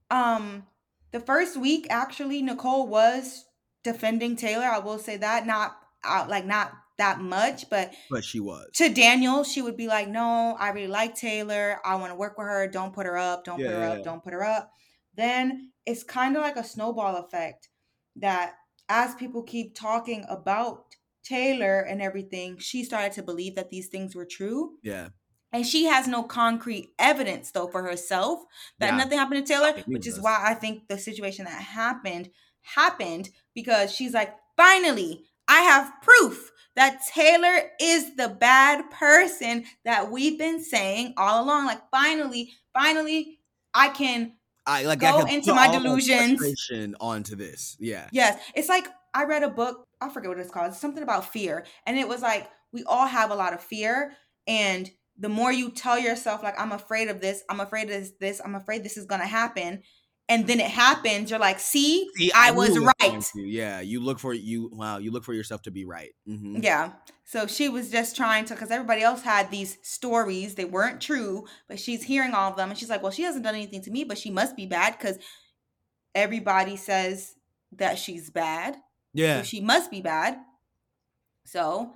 Um 0.10 0.66
the 1.12 1.20
first 1.20 1.58
week 1.58 1.88
actually 1.90 2.42
Nicole 2.42 2.88
was 2.88 3.46
defending 3.84 4.36
Taylor. 4.36 4.66
I 4.66 4.80
will 4.80 5.00
say 5.00 5.18
that 5.18 5.46
not 5.46 5.78
out 6.04 6.30
like 6.30 6.46
not 6.46 6.74
that 6.98 7.20
much, 7.20 7.70
but 7.70 7.94
But 8.10 8.24
she 8.24 8.40
was. 8.40 8.70
to 8.76 8.90
Daniel, 8.90 9.44
she 9.44 9.62
would 9.62 9.78
be 9.78 9.88
like, 9.88 10.08
"No, 10.08 10.56
I 10.60 10.70
really 10.70 10.88
like 10.88 11.16
Taylor. 11.16 11.80
I 11.84 11.96
want 11.96 12.12
to 12.12 12.16
work 12.16 12.38
with 12.38 12.48
her. 12.48 12.68
Don't 12.68 12.94
put 12.94 13.06
her 13.08 13.18
up. 13.18 13.44
Don't 13.44 13.58
put 13.58 13.66
her 13.72 13.80
Yeah. 13.80 13.92
up. 13.94 14.04
Don't 14.04 14.24
put 14.24 14.34
her 14.34 14.44
up." 14.44 14.72
Then 15.16 15.72
it's 15.86 16.04
kind 16.04 16.36
of 16.36 16.42
like 16.44 16.58
a 16.58 16.64
snowball 16.64 17.16
effect 17.18 17.70
that 18.18 18.54
as 18.88 19.16
people 19.16 19.42
keep 19.44 19.74
talking 19.76 20.26
about 20.30 20.86
Taylor 21.24 21.80
and 21.82 22.02
everything, 22.02 22.58
she 22.60 22.84
started 22.84 23.14
to 23.14 23.24
believe 23.24 23.56
that 23.56 23.70
these 23.70 23.88
things 23.88 24.16
were 24.16 24.26
true. 24.26 24.78
Yeah. 24.84 25.10
And 25.54 25.66
she 25.66 25.86
has 25.86 26.08
no 26.08 26.24
concrete 26.24 26.94
evidence 26.98 27.52
though 27.52 27.68
for 27.68 27.84
herself 27.84 28.40
that 28.80 28.92
Yeah. 28.92 28.98
nothing 28.98 29.18
happened 29.18 29.46
to 29.46 29.54
Taylor, 29.54 29.74
oh, 29.78 29.82
which 29.86 30.08
is 30.08 30.20
why 30.20 30.40
I 30.42 30.54
think 30.54 30.88
the 30.88 30.98
situation 30.98 31.46
that 31.46 31.62
happened 31.62 32.30
happened 32.62 33.30
because 33.54 33.94
she's 33.94 34.14
like, 34.14 34.34
finally, 34.56 35.26
I 35.48 35.62
have 35.62 35.92
proof 36.02 36.52
that 36.76 37.02
Taylor 37.14 37.72
is 37.80 38.16
the 38.16 38.30
bad 38.30 38.90
person 38.92 39.66
that 39.84 40.10
we've 40.10 40.38
been 40.38 40.64
saying 40.64 41.14
all 41.18 41.44
along. 41.44 41.66
Like, 41.66 41.82
finally, 41.92 42.54
finally, 42.74 43.40
I 43.74 43.90
can 43.90 44.34
I 44.66 44.84
like 44.84 45.00
Go 45.00 45.22
I 45.26 45.30
into 45.30 45.54
my 45.54 45.72
delusions. 45.72 46.40
onto 47.00 47.36
this. 47.36 47.76
Yeah. 47.80 48.08
Yes, 48.12 48.40
it's 48.54 48.70
like 48.70 48.88
I 49.14 49.26
read 49.26 49.44
a 49.44 49.50
book. 49.50 49.88
I 50.00 50.10
forget 50.10 50.30
what 50.30 50.40
it's 50.40 50.52
called. 50.52 50.70
It's 50.70 50.80
something 50.80 51.04
about 51.04 51.32
fear, 51.32 51.66
and 51.86 51.98
it 51.98 52.08
was 52.08 52.22
like 52.22 52.48
we 52.72 52.84
all 52.84 53.08
have 53.08 53.32
a 53.32 53.36
lot 53.36 53.54
of 53.54 53.62
fear, 53.62 54.14
and 54.48 54.90
the 55.18 55.30
more 55.30 55.52
you 55.52 55.72
tell 55.72 56.00
yourself 56.00 56.44
like 56.44 56.60
I'm 56.60 56.72
afraid 56.72 57.08
of 57.10 57.22
this, 57.22 57.44
I'm 57.50 57.60
afraid 57.60 57.90
of 57.90 58.20
this, 58.20 58.42
I'm 58.44 58.56
afraid 58.56 58.84
this 58.84 58.98
is 58.98 59.06
gonna 59.06 59.28
happen, 59.28 59.84
and 60.30 60.48
then 60.48 60.62
it 60.62 60.72
happens, 60.72 61.30
you're 61.30 61.40
like, 61.40 61.60
see, 61.60 62.10
See, 62.16 62.32
I 62.34 62.52
knew 62.52 62.58
was 62.58 62.80
right. 62.80 63.32
Yeah. 63.36 63.82
You 63.82 64.00
look 64.00 64.18
for 64.18 64.34
you. 64.34 64.70
Wow. 64.72 64.98
You 64.98 65.12
look 65.12 65.26
for 65.26 65.34
yourself 65.34 65.62
to 65.64 65.72
be 65.72 65.84
right. 65.84 66.16
Mhm. 66.26 66.64
Yeah. 66.64 66.94
So 67.26 67.48
she 67.48 67.68
was 67.68 67.90
just 67.90 68.16
trying 68.16 68.46
to, 68.46 68.54
because 68.54 68.72
everybody 68.72 69.02
else 69.02 69.24
had 69.24 69.52
these 69.52 69.78
stories. 69.82 70.56
They 70.56 70.64
weren't 70.64 71.02
true, 71.02 71.48
but 71.68 71.80
she's 71.82 72.04
hearing 72.04 72.34
all 72.34 72.50
of 72.50 72.56
them. 72.56 72.70
And 72.70 72.80
she's 72.80 72.90
like, 72.90 73.02
well, 73.04 73.12
she 73.12 73.24
hasn't 73.24 73.44
done 73.44 73.56
anything 73.56 73.82
to 73.82 73.92
me, 73.92 74.06
but 74.06 74.18
she 74.18 74.30
must 74.32 74.56
be 74.56 74.66
bad 74.66 74.98
because 74.98 75.18
everybody 76.16 76.78
says 76.78 77.36
that 77.74 78.00
she's 78.00 78.30
bad. 78.30 78.78
Yeah. 79.14 79.40
So 79.40 79.44
she 79.44 79.60
must 79.60 79.92
be 79.92 80.02
bad. 80.02 80.38
So 81.46 81.94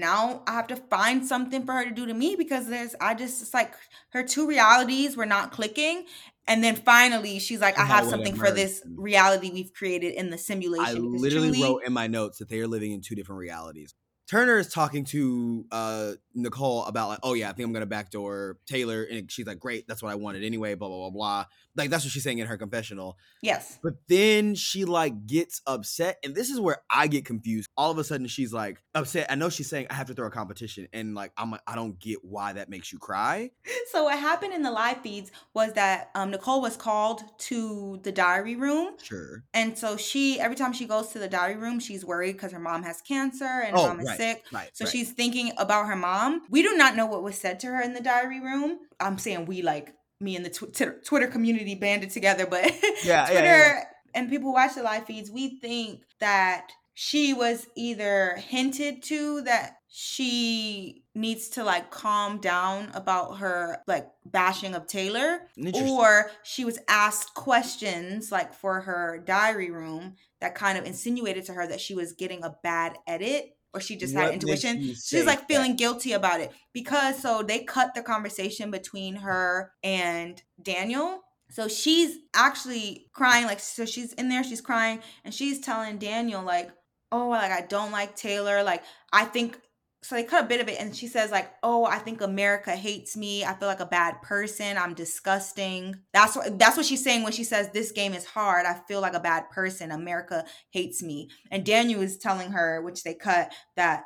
now 0.00 0.42
I 0.46 0.52
have 0.52 0.66
to 0.68 0.76
find 0.76 1.26
something 1.26 1.64
for 1.64 1.72
her 1.72 1.84
to 1.84 1.90
do 1.90 2.06
to 2.06 2.14
me 2.14 2.34
because 2.36 2.66
this 2.66 2.94
I 3.00 3.14
just, 3.14 3.42
it's 3.42 3.54
like 3.54 3.74
her 4.10 4.22
two 4.22 4.48
realities 4.48 5.16
were 5.16 5.26
not 5.26 5.52
clicking. 5.52 6.06
And 6.46 6.64
then 6.64 6.74
finally, 6.74 7.38
she's 7.38 7.60
like, 7.60 7.78
I 7.78 7.84
have 7.84 8.06
something 8.06 8.34
for 8.34 8.50
this 8.50 8.82
reality 8.96 9.50
we've 9.52 9.72
created 9.72 10.14
in 10.14 10.30
the 10.30 10.38
simulation. 10.38 10.96
I 10.96 10.98
literally 10.98 11.50
truly- 11.50 11.62
wrote 11.62 11.82
in 11.86 11.92
my 11.92 12.08
notes 12.08 12.38
that 12.38 12.48
they 12.48 12.58
are 12.60 12.66
living 12.66 12.92
in 12.92 13.02
two 13.02 13.14
different 13.14 13.38
realities. 13.38 13.94
Turner 14.30 14.58
is 14.58 14.68
talking 14.72 15.04
to 15.06 15.64
uh, 15.72 16.12
Nicole 16.34 16.84
about 16.84 17.08
like, 17.08 17.18
oh 17.24 17.34
yeah, 17.34 17.50
I 17.50 17.52
think 17.52 17.66
I'm 17.66 17.72
gonna 17.72 17.84
backdoor 17.84 18.58
Taylor, 18.64 19.02
and 19.02 19.30
she's 19.30 19.44
like, 19.44 19.58
great, 19.58 19.88
that's 19.88 20.04
what 20.04 20.12
I 20.12 20.14
wanted 20.14 20.44
anyway. 20.44 20.76
Blah 20.76 20.86
blah 20.86 20.98
blah 20.98 21.10
blah. 21.10 21.44
Like 21.76 21.90
that's 21.90 22.04
what 22.04 22.12
she's 22.12 22.24
saying 22.24 22.38
in 22.38 22.46
her 22.46 22.56
confessional. 22.56 23.16
Yes. 23.42 23.78
But 23.82 23.94
then 24.08 24.54
she 24.54 24.84
like 24.84 25.26
gets 25.26 25.60
upset, 25.66 26.18
and 26.24 26.34
this 26.34 26.50
is 26.50 26.58
where 26.60 26.78
I 26.90 27.06
get 27.06 27.24
confused. 27.24 27.68
All 27.76 27.90
of 27.90 27.98
a 27.98 28.04
sudden, 28.04 28.26
she's 28.26 28.52
like 28.52 28.82
upset. 28.94 29.26
I 29.30 29.36
know 29.36 29.48
she's 29.50 29.68
saying 29.68 29.86
I 29.90 29.94
have 29.94 30.08
to 30.08 30.14
throw 30.14 30.26
a 30.26 30.30
competition, 30.30 30.88
and 30.92 31.14
like 31.14 31.32
I'm 31.36 31.50
like 31.52 31.62
I 31.66 31.74
don't 31.76 31.98
get 31.98 32.24
why 32.24 32.52
that 32.54 32.68
makes 32.68 32.92
you 32.92 32.98
cry. 32.98 33.50
So 33.92 34.04
what 34.04 34.18
happened 34.18 34.52
in 34.52 34.62
the 34.62 34.70
live 34.70 35.00
feeds 35.02 35.30
was 35.54 35.72
that 35.74 36.10
um, 36.14 36.30
Nicole 36.30 36.60
was 36.60 36.76
called 36.76 37.22
to 37.38 37.98
the 38.02 38.12
diary 38.12 38.56
room, 38.56 38.94
Sure. 39.02 39.44
and 39.54 39.76
so 39.78 39.96
she 39.96 40.40
every 40.40 40.56
time 40.56 40.72
she 40.72 40.86
goes 40.86 41.08
to 41.08 41.18
the 41.18 41.28
diary 41.28 41.56
room, 41.56 41.78
she's 41.80 42.04
worried 42.04 42.32
because 42.32 42.52
her 42.52 42.58
mom 42.60 42.82
has 42.82 43.00
cancer 43.02 43.44
and 43.44 43.76
her 43.76 43.78
Oh, 43.82 43.86
mom 43.88 44.00
is 44.00 44.06
right, 44.08 44.16
sick. 44.16 44.44
Right. 44.52 44.70
So 44.72 44.84
right. 44.84 44.92
she's 44.92 45.12
thinking 45.12 45.52
about 45.56 45.86
her 45.86 45.96
mom. 45.96 46.42
We 46.50 46.62
do 46.62 46.76
not 46.76 46.96
know 46.96 47.06
what 47.06 47.22
was 47.22 47.36
said 47.36 47.60
to 47.60 47.68
her 47.68 47.80
in 47.80 47.92
the 47.94 48.00
diary 48.00 48.40
room. 48.40 48.78
I'm 48.98 49.18
saying 49.18 49.46
we 49.46 49.62
like 49.62 49.94
me 50.20 50.36
and 50.36 50.44
the 50.44 50.50
tw- 50.50 50.72
Twitter- 50.74 51.00
Twitter 51.04 51.26
community 51.26 51.74
banded 51.74 52.10
together, 52.10 52.46
but 52.46 52.64
Yeah, 52.82 53.02
yeah, 53.04 53.26
Twitter 53.26 53.46
yeah. 53.46 53.84
and 54.14 54.28
people 54.28 54.48
who 54.48 54.54
watch 54.54 54.74
the 54.74 54.82
live 54.82 55.06
feeds, 55.06 55.30
we 55.30 55.58
think 55.58 56.02
that 56.20 56.70
she 56.94 57.32
was 57.32 57.66
either 57.76 58.36
hinted 58.36 59.02
to 59.04 59.40
that 59.42 59.76
she 59.88 61.02
needs 61.14 61.48
to 61.48 61.64
like 61.64 61.90
calm 61.90 62.38
down 62.38 62.90
about 62.94 63.38
her 63.38 63.78
like 63.88 64.06
bashing 64.24 64.74
of 64.74 64.86
Taylor 64.86 65.40
or 65.74 66.30
she 66.44 66.64
was 66.64 66.78
asked 66.88 67.34
questions 67.34 68.30
like 68.30 68.52
for 68.54 68.82
her 68.82 69.22
diary 69.26 69.70
room 69.70 70.14
that 70.40 70.54
kind 70.54 70.78
of 70.78 70.84
insinuated 70.84 71.44
to 71.46 71.54
her 71.54 71.66
that 71.66 71.80
she 71.80 71.94
was 71.94 72.12
getting 72.12 72.44
a 72.44 72.54
bad 72.62 72.96
edit 73.06 73.56
or 73.74 73.80
she 73.80 73.96
just 73.96 74.14
What 74.14 74.22
had 74.24 74.32
intuition 74.32 74.80
she's 74.94 75.26
like 75.26 75.46
that? 75.48 75.48
feeling 75.48 75.76
guilty 75.76 76.12
about 76.12 76.40
it 76.40 76.52
because 76.72 77.20
so 77.20 77.42
they 77.42 77.64
cut 77.64 77.94
the 77.94 78.02
conversation 78.02 78.70
between 78.70 79.16
her 79.16 79.72
and 79.82 80.42
Daniel. 80.62 81.20
So 81.50 81.66
she's 81.68 82.16
actually 82.34 83.08
crying, 83.12 83.46
like 83.46 83.60
so 83.60 83.84
she's 83.84 84.12
in 84.14 84.28
there, 84.28 84.44
she's 84.44 84.60
crying, 84.60 85.00
and 85.24 85.34
she's 85.34 85.60
telling 85.60 85.98
Daniel 85.98 86.42
like, 86.42 86.70
"Oh, 87.10 87.28
like 87.30 87.50
I 87.50 87.62
don't 87.62 87.90
like 87.92 88.16
Taylor. 88.16 88.62
Like 88.62 88.82
I 89.12 89.24
think." 89.24 89.60
So 90.02 90.14
they 90.14 90.24
cut 90.24 90.44
a 90.44 90.48
bit 90.48 90.62
of 90.62 90.68
it, 90.68 90.80
and 90.80 90.96
she 90.96 91.06
says 91.08 91.30
like, 91.30 91.52
"Oh, 91.62 91.84
I 91.84 91.98
think 91.98 92.22
America 92.22 92.70
hates 92.74 93.16
me. 93.18 93.44
I 93.44 93.52
feel 93.54 93.68
like 93.68 93.80
a 93.80 93.86
bad 93.86 94.22
person. 94.22 94.78
I'm 94.78 94.94
disgusting." 94.94 95.94
That's 96.14 96.34
what 96.34 96.58
that's 96.58 96.76
what 96.78 96.86
she's 96.86 97.04
saying 97.04 97.22
when 97.22 97.32
she 97.32 97.44
says 97.44 97.70
this 97.70 97.92
game 97.92 98.14
is 98.14 98.24
hard. 98.24 98.64
I 98.64 98.80
feel 98.88 99.02
like 99.02 99.12
a 99.12 99.20
bad 99.20 99.50
person. 99.50 99.90
America 99.90 100.46
hates 100.70 101.02
me. 101.02 101.28
And 101.50 101.66
Daniel 101.66 102.00
is 102.00 102.16
telling 102.16 102.52
her, 102.52 102.80
which 102.80 103.02
they 103.04 103.12
cut, 103.14 103.52
that 103.76 104.04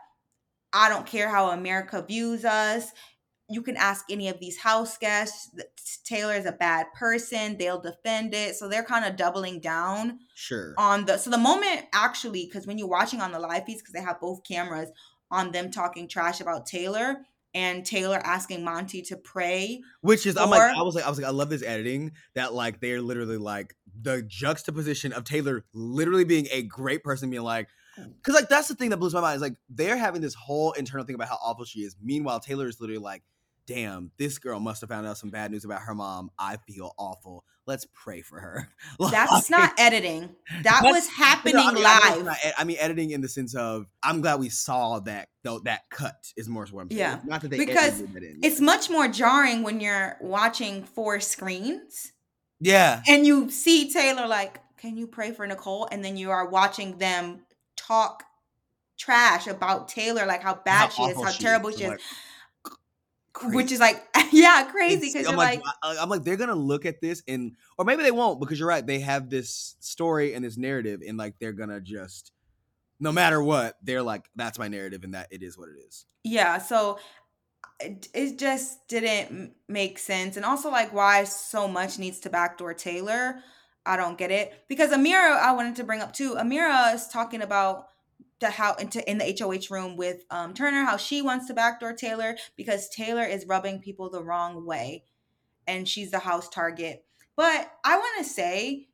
I 0.73 0.89
don't 0.89 1.07
care 1.07 1.29
how 1.29 1.51
America 1.51 2.03
views 2.07 2.45
us. 2.45 2.91
You 3.49 3.63
can 3.63 3.77
ask 3.77 4.07
any 4.11 4.29
of 4.29 4.41
these 4.41 4.59
house 4.59 4.99
guests. 4.99 5.51
Taylor 6.05 6.35
is 6.35 6.47
a 6.47 6.53
bad 6.53 6.87
person. 6.99 7.57
They'll 7.57 7.81
defend 7.81 8.35
it. 8.35 8.57
So 8.57 8.69
they're 8.69 8.83
kind 8.83 9.05
of 9.05 9.17
doubling 9.17 9.61
down 9.61 10.19
Sure. 10.35 10.75
on 10.77 11.05
the. 11.05 11.19
So 11.19 11.31
the 11.31 11.39
moment 11.39 11.83
actually, 11.93 12.47
because 12.47 12.67
when 12.67 12.79
you're 12.79 12.89
watching 12.89 13.21
on 13.21 13.31
the 13.31 13.39
live 13.39 13.65
feeds, 13.65 13.81
because 13.83 13.93
they 13.93 14.01
have 14.03 14.19
both 14.19 14.43
cameras 14.43 14.91
on 15.35 15.51
them 15.51 15.71
talking 15.71 16.09
trash 16.09 16.41
about 16.41 16.65
Taylor 16.65 17.19
and 17.55 17.85
Taylor 17.85 18.21
asking 18.23 18.65
Monte 18.65 19.03
to 19.03 19.17
pray. 19.17 19.81
Which 20.01 20.27
is 20.27 20.37
I'm 20.37 20.51
like 20.51 20.61
I 20.61 20.83
was 20.83 20.95
like 20.95 21.05
I 21.05 21.09
was 21.09 21.19
like 21.19 21.27
I 21.27 21.31
love 21.31 21.51
this 21.51 21.63
editing 21.63 22.13
that 22.35 22.55
like 22.55 22.81
they're 22.81 23.03
literally 23.03 23.37
like 23.37 23.75
the 24.01 24.23
juxtaposition 24.23 25.13
of 25.13 25.25
Taylor 25.25 25.65
literally 25.73 26.25
being 26.25 26.49
a 26.53 26.63
great 26.63 27.03
person 27.03 27.31
being 27.31 27.43
like 27.43 27.69
mm. 27.99 28.13
because 28.17 28.35
like 28.35 28.49
that's 28.49 28.69
the 28.69 28.75
thing 28.75 28.91
that 28.91 28.97
blows 28.97 29.15
my 29.15 29.21
mind 29.21 29.37
is 29.37 29.43
like 29.43 29.57
they're 29.69 29.97
having 29.97 30.21
this 30.23 30.35
whole 30.35 30.73
internal 30.73 31.05
thing 31.05 31.15
about 31.15 31.29
how 31.29 31.39
awful 31.43 31.65
she 31.65 31.81
is. 31.81 31.97
Meanwhile, 32.03 32.41
Taylor 32.41 32.69
is 32.69 32.81
literally 32.81 33.03
like, 33.03 33.23
damn, 33.67 34.11
this 34.19 34.39
girl 34.39 34.61
must 34.61 34.81
have 34.83 34.91
found 34.91 35.07
out 35.07 35.19
some 35.19 35.31
bad 35.31 35.51
news 35.51 35.65
about 35.65 35.83
her 35.83 35.95
mom. 35.95 36.31
I 36.39 36.57
feel 36.57 36.95
awful. 36.99 37.45
Let's 37.67 37.87
pray 37.95 38.21
for 38.21 38.39
her. 38.39 38.69
That's 39.11 39.49
not 39.49 39.73
editing. 39.79 40.35
That 40.63 40.83
was 40.85 41.07
no, 41.07 41.25
happening 41.25 41.57
I 41.57 41.73
mean, 41.73 41.85
I 41.87 41.99
know 42.11 42.17
live. 42.17 42.25
not 42.27 42.37
ed- 42.45 42.55
I 42.59 42.65
mean, 42.65 42.77
editing 42.79 43.11
in 43.11 43.21
the 43.21 43.29
sense 43.29 43.55
of 43.55 43.87
I'm 44.03 44.21
glad 44.21 44.41
we 44.41 44.51
saw 44.51 45.01
that 45.01 45.29
though 45.43 45.61
that 45.61 45.89
cut 45.91 46.33
is 46.37 46.49
more 46.49 46.67
what 46.67 46.83
I'm 46.83 46.91
saying. 46.91 46.99
Yeah, 46.99 47.21
Not 47.25 47.41
that 47.43 47.49
they 47.49 47.57
because 47.57 48.03
edited 48.03 48.23
it 48.23 48.31
in. 48.37 48.41
it's 48.43 48.61
much 48.61 48.91
more 48.91 49.09
jarring 49.09 49.63
when 49.63 49.81
you're 49.81 50.17
watching 50.21 50.85
four 50.85 51.21
screens 51.21 52.13
yeah. 52.61 53.03
and 53.09 53.27
you 53.27 53.51
see 53.51 53.91
Taylor 53.91 54.27
like, 54.27 54.61
"Can 54.77 54.97
you 54.97 55.07
pray 55.07 55.33
for 55.33 55.47
Nicole?" 55.47 55.89
and 55.91 56.05
then 56.05 56.17
you 56.17 56.31
are 56.31 56.49
watching 56.49 56.99
them 56.99 57.47
talk 57.77 58.25
trash 58.99 59.47
about 59.47 59.89
Taylor, 59.89 60.27
like 60.27 60.43
how 60.43 60.55
bad 60.55 60.93
she 60.93 61.03
is, 61.03 61.23
how 61.23 61.31
terrible 61.31 61.71
is. 61.71 61.77
she 61.77 61.85
is, 61.85 61.91
like, 61.91 62.01
which 63.43 63.73
is 63.73 63.81
like, 63.81 64.03
yeah, 64.33 64.69
crazy 64.71 65.11
because 65.13 65.27
I'm 65.27 65.33
you're 65.33 65.37
like, 65.37 65.63
like, 65.83 65.99
I'm 66.01 66.09
like, 66.09 66.25
they're 66.25 66.37
gonna 66.37 66.55
look 66.55 66.87
at 66.87 67.01
this 67.01 67.23
and, 67.27 67.53
or 67.79 67.85
maybe 67.85 68.03
they 68.03 68.11
won't 68.11 68.41
because 68.41 68.59
you're 68.59 68.69
right. 68.69 68.87
They 68.87 69.01
have 69.01 69.31
this 69.31 69.77
story 69.81 70.35
and 70.35 70.45
this 70.45 70.57
narrative, 70.57 71.01
and 71.07 71.19
like 71.19 71.35
they're 71.41 71.53
gonna 71.53 71.81
just, 71.81 72.33
no 73.01 73.13
matter 73.13 73.43
what, 73.43 73.77
they're 73.83 74.03
like, 74.03 74.29
that's 74.37 74.59
my 74.59 74.69
narrative, 74.69 75.05
and 75.05 75.15
that 75.15 75.29
it 75.31 75.43
is 75.43 75.59
what 75.59 75.69
it 75.69 75.79
is. 75.87 76.07
yeah. 76.23 76.59
So 76.59 76.99
uh, 77.65 77.69
it, 77.81 78.09
it 78.15 78.39
just 78.39 78.87
didn't 78.89 79.55
make 79.69 79.99
sense, 79.99 80.37
and 80.37 80.45
also 80.45 80.71
like 80.71 80.93
why 80.93 81.25
so 81.25 81.67
much 81.67 81.99
needs 81.99 82.21
to 82.21 82.31
backdoor 82.31 82.75
Taylor. 82.75 83.41
I 83.87 83.97
don't 83.97 84.17
get 84.17 84.31
it 84.31 84.65
because 84.69 84.91
Ameerah, 84.91 85.39
I 85.39 85.53
wanted 85.53 85.77
to 85.77 85.85
bring 85.85 86.01
up 86.01 86.13
too. 86.13 86.37
Ameerah 86.37 86.95
is 86.95 87.07
talking 87.09 87.43
about 87.43 87.89
the 88.41 88.51
how 88.51 88.75
into 88.75 89.09
in 89.09 89.19
the 89.19 89.37
HOH 89.39 89.73
room 89.75 89.97
with 89.97 90.25
um, 90.31 90.55
Turner, 90.55 90.85
how 90.85 90.97
she 90.97 91.23
wants 91.23 91.47
to 91.47 91.55
backdoor 91.55 91.93
Taylor 91.95 92.37
because 92.57 92.89
Taylor 92.89 93.25
is 93.25 93.47
rubbing 93.47 93.81
people 93.81 94.11
the 94.11 94.23
wrong 94.23 94.67
way, 94.67 95.05
and 95.67 95.89
she's 95.89 96.11
the 96.11 96.19
house 96.19 96.49
target. 96.49 97.05
But 97.37 97.73
I 97.85 97.97
want 97.97 98.19
to 98.19 98.25
say, 98.25 98.89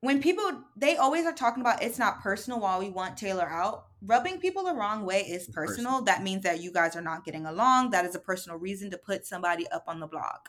when 0.00 0.22
people 0.22 0.64
they 0.76 0.96
always 0.96 1.26
are 1.26 1.32
talking 1.32 1.60
about 1.60 1.82
it's 1.82 1.98
not 1.98 2.22
personal 2.22 2.60
while 2.60 2.78
we 2.78 2.90
want 2.90 3.16
Taylor 3.16 3.48
out. 3.48 3.86
Rubbing 4.02 4.40
people 4.40 4.64
the 4.64 4.72
wrong 4.72 5.04
way 5.04 5.20
is 5.20 5.46
personal. 5.48 5.66
Personal. 5.66 6.02
That 6.02 6.22
means 6.22 6.42
that 6.44 6.62
you 6.62 6.72
guys 6.72 6.96
are 6.96 7.02
not 7.02 7.22
getting 7.22 7.44
along. 7.44 7.90
That 7.90 8.06
is 8.06 8.14
a 8.14 8.18
personal 8.18 8.58
reason 8.58 8.90
to 8.92 8.96
put 8.96 9.26
somebody 9.26 9.68
up 9.68 9.84
on 9.88 10.00
the 10.00 10.06
block 10.06 10.48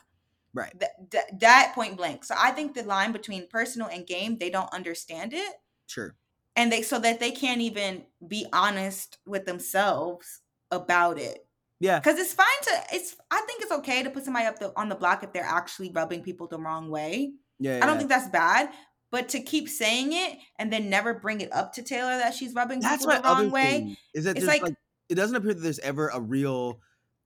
Right. 0.54 0.72
that, 0.80 1.10
that 1.10 1.40
that 1.40 1.72
point 1.74 1.98
blank. 1.98 2.24
So 2.24 2.34
I 2.38 2.50
think 2.50 2.74
the 2.74 2.82
line 2.82 3.12
between 3.12 3.46
personal 3.48 3.88
and 3.88 4.06
game, 4.06 4.38
they 4.38 4.48
don't 4.48 4.72
understand 4.72 5.34
it, 5.34 5.52
Sure. 5.86 6.14
And 6.56 6.72
they 6.72 6.82
so 6.82 6.98
that 6.98 7.20
they 7.20 7.30
can't 7.30 7.60
even 7.60 8.04
be 8.26 8.46
honest 8.52 9.18
with 9.26 9.46
themselves 9.46 10.40
about 10.70 11.18
it. 11.18 11.46
Yeah. 11.80 11.98
Because 11.98 12.18
it's 12.18 12.34
fine 12.34 12.46
to 12.62 12.70
it's. 12.92 13.16
I 13.30 13.40
think 13.46 13.62
it's 13.62 13.72
okay 13.72 14.02
to 14.02 14.10
put 14.10 14.24
somebody 14.24 14.46
up 14.46 14.58
the, 14.58 14.72
on 14.76 14.88
the 14.88 14.94
block 14.94 15.24
if 15.24 15.32
they're 15.32 15.42
actually 15.42 15.90
rubbing 15.90 16.22
people 16.22 16.46
the 16.46 16.58
wrong 16.58 16.90
way. 16.90 17.32
Yeah. 17.58 17.80
I 17.82 17.86
don't 17.86 17.94
yeah. 17.94 17.98
think 17.98 18.10
that's 18.10 18.28
bad. 18.28 18.70
But 19.10 19.28
to 19.30 19.40
keep 19.40 19.68
saying 19.68 20.12
it 20.12 20.38
and 20.58 20.72
then 20.72 20.88
never 20.88 21.12
bring 21.12 21.42
it 21.42 21.52
up 21.52 21.74
to 21.74 21.82
Taylor 21.82 22.16
that 22.18 22.34
she's 22.34 22.54
rubbing 22.54 22.80
that's 22.80 23.04
people 23.04 23.20
the 23.20 23.28
wrong 23.28 23.50
way. 23.50 23.70
thing. 23.70 23.96
Is 24.14 24.24
that 24.24 24.38
It's 24.38 24.46
like- 24.46 24.62
like, 24.62 24.74
it 25.10 25.16
doesn't 25.16 25.36
appear 25.36 25.52
that 25.52 25.60
there's 25.60 25.78
ever 25.80 26.08
a 26.08 26.18
real 26.20 26.80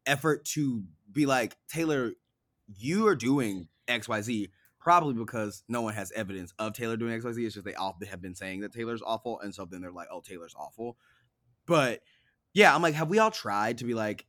effort 0.06 0.44
to 0.46 0.82
be 1.12 1.26
like 1.26 1.56
Taylor, 1.68 2.12
you 2.66 3.06
are 3.06 3.14
doing 3.14 3.68
X 3.86 4.08
Y 4.08 4.20
Z. 4.22 4.48
Probably 4.86 5.14
because 5.14 5.64
no 5.66 5.82
one 5.82 5.94
has 5.94 6.12
evidence 6.12 6.54
of 6.60 6.72
Taylor 6.72 6.96
doing 6.96 7.12
X 7.12 7.24
Y 7.24 7.32
Z. 7.32 7.44
It's 7.44 7.54
just 7.54 7.64
they 7.64 7.74
all 7.74 7.98
have 8.08 8.22
been 8.22 8.36
saying 8.36 8.60
that 8.60 8.72
Taylor's 8.72 9.02
awful, 9.04 9.40
and 9.40 9.52
so 9.52 9.64
then 9.64 9.80
they're 9.80 9.90
like, 9.90 10.06
"Oh, 10.12 10.20
Taylor's 10.20 10.54
awful." 10.56 10.96
But 11.66 12.02
yeah, 12.54 12.72
I'm 12.72 12.82
like, 12.82 12.94
have 12.94 13.08
we 13.10 13.18
all 13.18 13.32
tried 13.32 13.78
to 13.78 13.84
be 13.84 13.94
like, 13.94 14.26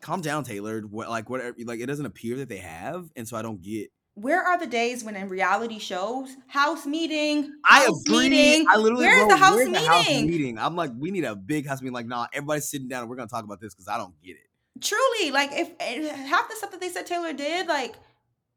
calm 0.00 0.20
down, 0.20 0.42
Taylor? 0.42 0.80
What 0.80 1.08
like 1.08 1.30
whatever? 1.30 1.54
Like 1.64 1.78
it 1.78 1.86
doesn't 1.86 2.06
appear 2.06 2.38
that 2.38 2.48
they 2.48 2.56
have, 2.56 3.08
and 3.14 3.28
so 3.28 3.36
I 3.36 3.42
don't 3.42 3.62
get. 3.62 3.92
Where 4.14 4.42
are 4.42 4.58
the 4.58 4.66
days 4.66 5.04
when 5.04 5.14
in 5.14 5.28
reality 5.28 5.78
shows, 5.78 6.36
house 6.48 6.84
meeting, 6.84 7.48
I 7.64 7.84
house 7.84 8.02
agree. 8.04 8.30
meeting, 8.30 8.66
I 8.68 8.78
literally 8.78 9.06
where's 9.06 9.28
the 9.28 9.36
house 9.36 9.54
"Where's 9.54 9.70
the 9.70 9.78
house 9.78 10.08
meeting?" 10.08 10.26
meeting? 10.26 10.58
I'm 10.58 10.74
like, 10.74 10.90
we 10.98 11.12
need 11.12 11.22
a 11.22 11.36
big 11.36 11.68
house 11.68 11.80
meeting. 11.80 11.94
Like, 11.94 12.06
nah, 12.06 12.26
everybody's 12.32 12.68
sitting 12.68 12.88
down 12.88 13.02
and 13.02 13.10
we're 13.10 13.14
gonna 13.14 13.28
talk 13.28 13.44
about 13.44 13.60
this 13.60 13.74
because 13.74 13.86
I 13.86 13.96
don't 13.96 14.20
get 14.24 14.32
it. 14.32 14.82
truly 14.82 15.30
like 15.30 15.50
if, 15.52 15.70
if 15.78 16.16
half 16.16 16.48
the 16.48 16.56
stuff 16.56 16.72
that 16.72 16.80
they 16.80 16.88
said 16.88 17.06
Taylor 17.06 17.32
did, 17.32 17.68
like 17.68 17.94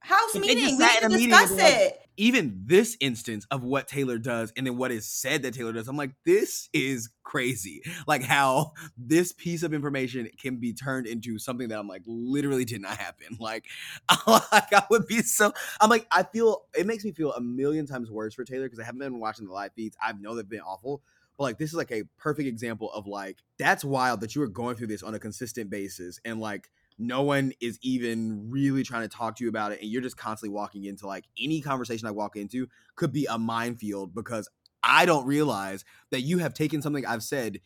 house 0.01 0.36
If 0.36 0.41
meeting, 0.41 0.58
we 0.58 0.72
need 0.72 1.00
to 1.00 1.05
in 1.05 1.12
meeting 1.12 1.34
and 1.34 1.48
discuss 1.48 1.58
like, 1.58 1.74
it. 1.74 1.98
Even 2.17 2.63
this 2.65 2.98
instance 3.00 3.48
of 3.50 3.63
what 3.63 3.88
Taylor 3.88 4.17
does 4.17 4.51
and 4.58 4.67
then 4.67 4.77
what 4.77 4.91
is 4.91 5.08
said 5.08 5.43
that 5.43 5.53
Taylor 5.53 5.72
does, 5.72 5.88
I'm 5.88 5.96
like, 5.96 6.12
this 6.25 6.70
is 6.74 7.10
crazy. 7.24 7.81
Like 8.05 8.24
how 8.24 8.74
this 8.98 9.31
piece 9.31 9.63
of 9.63 9.74
information 9.74 10.29
can 10.39 10.58
be 10.58 10.74
turned 10.74 11.08
into 11.08 11.39
something 11.39 11.70
that 11.70 11.79
I'm 11.79 11.88
like, 11.88 12.03
literally 12.05 12.65
did 12.65 12.81
not 12.81 12.98
happen. 12.98 13.38
Like, 13.39 13.65
like 14.27 14.74
I 14.74 14.84
would 14.89 15.08
be 15.08 15.22
so. 15.22 15.53
I'm 15.79 15.89
like, 15.89 16.05
I 16.12 16.24
feel 16.24 16.63
it 16.77 16.86
makes 16.86 17.05
me 17.05 17.12
feel 17.12 17.34
a 17.34 17.41
million 17.41 17.86
times 17.88 18.12
worse 18.12 18.34
for 18.34 18.43
Taylor 18.43 18.65
because 18.65 18.79
I 18.79 18.84
haven't 18.84 19.00
been 19.00 19.20
watching 19.20 19.46
the 19.46 19.53
live 19.53 19.74
feeds. 19.74 19.96
I 20.01 20.12
know 20.13 20.35
they've 20.35 20.48
been 20.48 20.59
awful. 20.59 21.01
But 21.37 21.44
like 21.46 21.57
this 21.57 21.70
is 21.70 21.75
like 21.75 21.92
a 21.92 22.03
perfect 22.18 22.48
example 22.48 22.92
of 22.92 23.07
like 23.07 23.37
that's 23.57 23.83
wild 23.83 24.22
that 24.22 24.35
you 24.35 24.42
are 24.42 24.48
going 24.48 24.75
through 24.75 24.87
this 24.87 25.01
on 25.01 25.16
a 25.16 25.20
consistent 25.20 25.70
basis 25.70 26.20
and 26.25 26.40
like 26.40 26.70
no 27.01 27.24
one 27.24 27.51
is 27.59 27.79
even 27.81 28.50
really 28.50 28.83
trying 28.83 29.01
to 29.01 29.07
talk 29.07 29.35
to 29.37 29.44
you 29.44 29.50
about 29.50 29.72
it 29.72 29.81
and 29.81 29.90
you're 29.90 30.01
just 30.01 30.18
constantly 30.18 30.53
walking 30.53 30.85
into 30.85 31.07
like 31.07 31.25
any 31.40 31.61
conversation 31.61 32.07
I 32.07 32.11
walk 32.11 32.35
into 32.35 32.68
could 32.96 33.11
be 33.11 33.25
a 33.25 33.37
minefield 33.37 34.14
because 34.14 34.48
I 34.83 35.05
don't 35.05 35.25
realize 35.25 35.83
that 36.11 36.22
you 36.22 36.37
have 36.40 36.53
taken 36.53 36.81
something 36.81 37.05
I've 37.05 37.24
said 37.24 37.59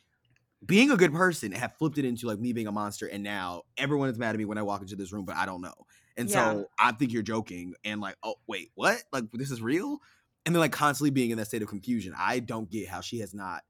being 0.66 0.90
a 0.92 0.98
good 0.98 1.14
person 1.14 1.52
have 1.52 1.74
flipped 1.78 1.98
it 1.98 2.06
into 2.06 2.28
like 2.28 2.40
me 2.40 2.54
being 2.54 2.68
a 2.68 2.72
monster 2.72 3.08
and 3.08 3.24
now 3.24 3.64
everyone 3.78 4.10
is 4.10 4.18
mad 4.18 4.36
at 4.36 4.38
me 4.38 4.46
when 4.46 4.58
I 4.58 4.64
walk 4.64 4.82
into 4.82 4.96
this 4.96 5.12
room 5.12 5.26
but 5.26 5.36
I 5.36 5.46
don't 5.46 5.62
know. 5.62 5.74
And 6.18 6.30
Yeah. 6.30 6.62
so 6.62 6.68
I 6.80 6.92
think 6.94 7.12
you're 7.12 7.24
joking 7.24 7.76
and 7.84 8.02
like 8.02 8.16
oh 8.24 8.36
wait 8.48 8.72
what 8.76 9.04
like 9.12 9.26
this 9.34 9.52
is 9.52 9.62
real 9.62 10.00
and 10.46 10.56
then 10.56 10.60
like 10.60 10.72
constantly 10.72 11.12
being 11.12 11.32
in 11.32 11.38
that 11.38 11.48
state 11.48 11.62
of 11.62 11.68
confusion. 11.68 12.14
I 12.18 12.40
don't 12.40 12.70
get 12.70 12.88
how 12.88 13.02
she 13.02 13.20
has 13.20 13.34
not 13.34 13.64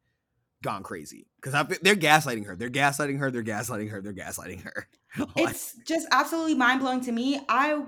gone 0.63 0.83
crazy 0.83 1.27
because 1.41 1.53
they're 1.81 1.95
gaslighting 1.95 2.45
her. 2.47 2.55
They're 2.55 2.69
gaslighting 2.69 3.19
her. 3.19 3.29
They're 3.31 3.43
gaslighting 3.43 3.91
her. 3.91 4.01
They're 4.01 4.13
gaslighting 4.13 4.63
her. 4.63 4.87
Like, 5.17 5.29
It's 5.37 5.73
just 5.87 6.07
absolutely 6.11 6.55
mind 6.55 6.81
blowing 6.81 6.99
to 7.01 7.11
me. 7.13 7.39
I 7.47 7.83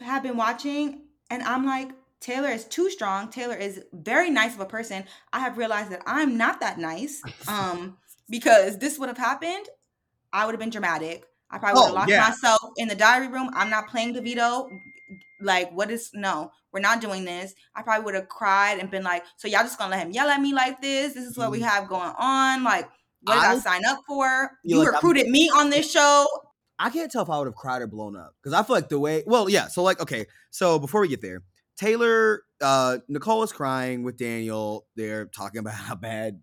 have 0.00 0.22
been 0.22 0.36
watching 0.36 1.02
and 1.30 1.42
I'm 1.42 1.64
like, 1.64 1.90
Taylor 2.20 2.50
is 2.50 2.64
too 2.66 2.90
strong. 2.90 3.30
Taylor 3.30 3.56
is 3.56 3.82
very 3.92 4.28
nice 4.30 4.54
of 4.54 4.60
a 4.60 4.66
person. 4.66 5.04
I 5.32 5.40
have 5.40 5.56
realized 5.56 5.90
that 5.92 6.02
I'm 6.06 6.36
not 6.36 6.60
that 6.60 6.78
nice. 6.78 7.22
Um, 7.48 7.96
because 8.28 8.78
this 8.78 8.98
would 8.98 9.08
have 9.08 9.18
happened, 9.18 9.66
I 10.32 10.44
would 10.44 10.52
have 10.52 10.60
been 10.60 10.70
dramatic. 10.70 11.24
I 11.50 11.58
probably 11.58 11.80
would 11.80 11.86
have 11.86 11.92
Oh, 11.92 11.94
locked 11.96 12.10
yeah. 12.10 12.20
myself 12.28 12.60
in 12.76 12.88
the 12.88 12.94
diary 12.94 13.28
room. 13.28 13.50
I'm 13.54 13.68
not 13.70 13.88
playing 13.88 14.14
DeVito. 14.14 14.68
Like, 15.42 15.72
what 15.72 15.90
is 15.90 16.10
no? 16.14 16.50
We're 16.72 16.80
not 16.80 17.00
doing 17.00 17.24
this. 17.24 17.54
I 17.74 17.82
probably 17.82 18.04
would 18.04 18.14
have 18.14 18.28
cried 18.28 18.78
and 18.78 18.90
been 18.90 19.02
like, 19.02 19.24
"So 19.36 19.48
y'all 19.48 19.62
just 19.62 19.78
gonna 19.78 19.90
let 19.90 20.06
him 20.06 20.12
yell 20.12 20.28
at 20.28 20.40
me 20.40 20.54
like 20.54 20.80
this? 20.80 21.14
This 21.14 21.24
is 21.24 21.36
what 21.36 21.50
we 21.50 21.60
Mhm. 21.60 21.68
have 21.68 21.88
going 21.88 22.12
on. 22.18 22.64
Like, 22.64 22.88
what 23.22 23.34
did 23.34 23.44
I, 23.44 23.52
I 23.52 23.58
sign 23.58 23.82
up 23.86 24.00
for? 24.06 24.50
feel 24.62 24.70
You 24.70 24.78
like 24.78 24.86
I'm- 24.88 24.94
recruited 24.94 25.28
me 25.28 25.50
on 25.50 25.70
this 25.70 25.90
show. 25.90 26.26
I 26.78 26.90
can't 26.90 27.12
tell 27.12 27.22
if 27.22 27.30
I 27.30 27.38
would 27.38 27.46
have 27.46 27.54
cried 27.54 27.82
or 27.82 27.86
blown 27.86 28.16
up 28.16 28.34
because 28.42 28.52
I 28.54 28.62
feel 28.62 28.74
like 28.74 28.88
the 28.88 28.98
way. 28.98 29.22
Well, 29.26 29.48
yeah. 29.48 29.68
So 29.68 29.82
like, 29.82 30.00
okay. 30.00 30.26
So 30.50 30.78
before 30.78 31.00
we 31.02 31.08
get 31.08 31.20
there, 31.20 31.42
Taylor, 31.76 32.42
uh, 32.60 32.98
Nicole 33.08 33.42
is 33.42 33.52
crying 33.52 34.02
with 34.02 34.16
Daniel. 34.16 34.86
They're 34.96 35.26
talking 35.26 35.58
about 35.58 35.74
how 35.74 35.94
bad 35.94 36.40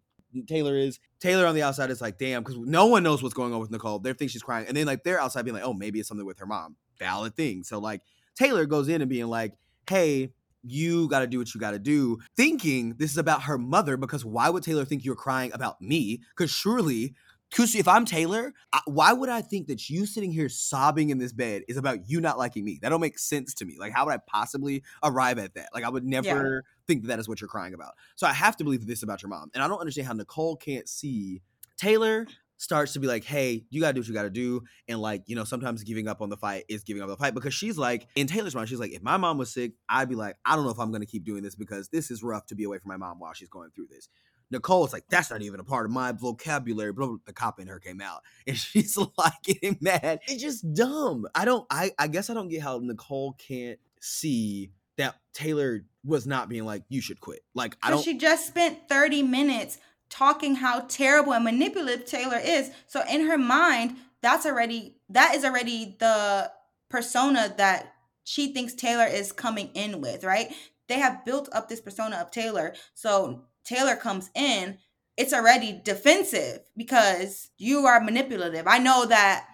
Taylor 0.48 0.78
is. 0.78 1.00
Taylor 1.20 1.46
on 1.48 1.56
the 1.56 1.64
outside 1.64 1.90
is 1.90 2.02
like, 2.02 2.18
damn, 2.18 2.44
because 2.44 2.58
no 2.60 2.86
one 2.86 3.04
knows 3.04 3.22
what's 3.24 3.34
going 3.34 3.54
on 3.54 3.60
with 3.60 3.72
Nicole. 3.72 4.00
They 4.00 4.14
think 4.14 4.32
she's 4.32 4.44
crying, 4.44 4.68
and 4.68 4.78
then 4.78 4.86
like 4.86 5.04
they're 5.04 5.20
outside 5.20 5.44
being 5.44 5.56
like, 5.56 5.64
oh, 5.66 5.74
maybe 5.74 6.00
it's 6.00 6.08
something 6.08 6.26
with 6.26 6.40
her 6.40 6.46
mom. 6.46 6.76
Valid 7.00 7.36
thing. 7.36 7.64
So 7.64 7.80
like 7.80 8.02
Taylor 8.39 8.65
goes 8.65 8.88
in 8.88 9.02
and 9.02 9.10
being 9.10 9.28
like, 9.28 9.54
hey. 9.88 10.32
You 10.62 11.08
got 11.08 11.19
to 11.19 11.28
do 11.28 11.38
what 11.38 11.56
you 11.56 11.62
got 11.62 11.71
to 11.71 11.80
do, 11.80 12.19
thinking 12.36 12.95
this 12.97 13.12
is 13.12 13.17
about 13.17 13.43
her 13.43 13.58
mother. 13.58 13.95
Because 13.95 14.25
why 14.25 14.49
would 14.49 14.62
Taylor 14.62 14.84
think 14.84 15.06
you're 15.06 15.15
crying 15.15 15.52
about 15.54 15.80
me? 15.80 16.19
Because 16.36 16.52
surely 16.52 17.15
if 17.58 17.88
I'm 17.88 18.04
Taylor, 18.04 18.54
why 18.84 19.13
would 19.13 19.30
I 19.30 19.41
think 19.41 19.67
that 19.67 19.89
you 19.89 20.06
sitting 20.06 20.34
here 20.34 20.49
sobbing 20.49 21.12
in 21.12 21.17
this 21.17 21.32
bed 21.32 21.62
is 21.69 21.78
about 21.78 22.10
you 22.10 22.19
not 22.19 22.38
liking 22.38 22.65
me? 22.65 22.78
That 22.82 22.89
don't 22.89 22.99
make 22.99 23.17
sense 23.17 23.54
to 23.54 23.65
me. 23.65 23.78
Like, 23.80 23.93
how 23.93 24.04
would 24.06 24.13
I 24.13 24.19
possibly 24.28 24.84
arrive 25.02 25.39
at 25.39 25.54
that? 25.54 25.69
Like, 25.73 25.86
I 25.86 25.89
would 25.89 26.04
never 26.04 26.65
think 26.88 27.04
that, 27.04 27.08
that 27.08 27.19
is 27.19 27.30
what 27.30 27.39
you're 27.39 27.47
crying 27.47 27.73
about. 27.73 27.93
So 28.17 28.28
I 28.28 28.34
have 28.34 28.58
to 28.58 28.65
believe 28.65 28.86
this 28.86 28.99
is 28.99 29.04
about 29.04 29.23
your 29.23 29.30
mom. 29.30 29.52
And 29.54 29.63
I 29.63 29.69
don't 29.69 29.80
understand 29.80 30.08
how 30.08 30.13
Nicole 30.13 30.58
can't 30.58 30.89
see 30.89 31.41
Taylor 31.78 32.28
starts 32.60 32.91
to 32.93 33.00
be 33.00 33.08
like, 33.08 33.24
hey, 33.24 33.65
you 33.69 33.80
gotta 33.80 33.93
do 33.93 34.02
what 34.02 34.08
you 34.08 34.13
gotta 34.13 34.30
do. 34.30 34.62
And 34.88 35.02
like, 35.02 35.24
you 35.28 35.36
know, 35.36 35.45
sometimes 35.45 35.82
giving 35.84 36.08
up 36.08 36.22
on 36.22 36.30
the 36.30 36.38
fight 36.38 36.65
is 36.67 36.84
giving 36.84 37.02
up 37.02 37.06
on 37.06 37.12
the 37.12 37.17
fight 37.17 37.34
because 37.34 37.54
she's 37.54 37.78
like, 37.78 38.08
in 38.15 38.28
Taylor's 38.28 38.54
mind, 38.54 38.67
she's 38.67 38.80
like, 38.80 38.91
if 38.91 39.02
my 39.02 39.17
mom 39.17 39.38
was 39.38 39.52
sick, 39.52 39.72
I'd 39.88 40.10
be 40.10 40.15
like, 40.15 40.36
I 40.45 40.56
don't 40.56 40.65
know 40.65 40.72
if 40.72 40.80
I'm 40.80 40.91
gonna 40.91 41.06
keep 41.06 41.24
doing 41.24 41.41
this 41.41 41.56
because 41.56 41.88
this 41.88 42.12
is 42.12 42.22
rough 42.22 42.45
to 42.48 42.56
be 42.56 42.65
away 42.65 42.78
from 42.78 42.89
my 42.89 42.98
mom 42.98 43.19
while 43.19 43.34
she's 43.34 43.50
going 43.50 43.72
through 43.74 43.88
this. 43.89 44.10
Nicole's 44.52 44.91
like, 44.91 45.06
that's 45.10 45.32
not 45.32 45.41
even 45.41 45.60
a 45.60 45.63
part 45.63 45.86
of 45.86 45.91
my 45.91 46.12
vocabulary. 46.12 46.91
Blah, 46.91 47.08
blah, 47.08 47.17
the 47.26 47.34
cop 47.34 47.60
in 47.60 47.67
her 47.67 47.80
came 47.80 48.02
out. 48.02 48.24
And 48.48 48.58
she's 48.58 48.98
like 48.98 49.41
getting 49.43 49.78
mad. 49.80 50.19
It's 50.28 50.41
just 50.41 50.74
dumb. 50.74 51.28
I 51.34 51.45
don't 51.45 51.65
I 51.69 51.91
I 51.98 52.08
guess 52.08 52.30
I 52.30 52.34
don't 52.34 52.50
get 52.50 52.62
how 52.62 52.80
Nicole 52.80 53.34
can't 53.34 53.80
see 54.02 54.72
that 54.98 55.15
Taylor 55.34 55.86
was 56.04 56.28
not 56.28 56.50
being 56.50 56.65
like, 56.65 56.84
you 56.89 57.00
should 57.00 57.22
quit. 57.22 57.41
Like 57.54 57.78
I 57.82 57.89
don't 57.89 58.04
she 58.04 58.17
just 58.17 58.48
spent 58.48 58.89
30 58.89 59.24
minutes 59.24 59.78
talking 60.10 60.56
how 60.56 60.82
terrible 60.82 61.34
and 61.34 61.43
manipulative 61.45 62.06
Taylor 62.06 62.39
is. 62.43 62.72
So 62.88 63.04
in 63.10 63.28
her 63.28 63.38
mind, 63.38 63.98
that's 64.22 64.45
already 64.45 64.95
that 65.10 65.36
is 65.36 65.45
already 65.45 65.95
the 66.00 66.52
persona 66.89 67.54
that 67.58 67.93
she 68.24 68.54
thinks 68.54 68.74
Taylor 68.74 69.06
is 69.06 69.32
coming 69.32 69.69
in 69.74 70.02
with, 70.02 70.24
right? 70.24 70.54
They 70.88 71.00
have 71.00 71.26
built 71.26 71.50
up 71.54 71.69
this 71.69 71.82
persona 71.82 72.17
of 72.17 72.32
Taylor. 72.32 72.74
So 72.93 73.43
Taylor 73.63 73.95
comes 73.95 74.30
in, 74.36 74.78
it's 75.17 75.34
already 75.34 75.80
defensive 75.84 76.62
because 76.76 77.50
you 77.58 77.86
are 77.86 78.00
manipulative. 78.02 78.65
I 78.67 78.80
know 78.80 79.06
that 79.06 79.45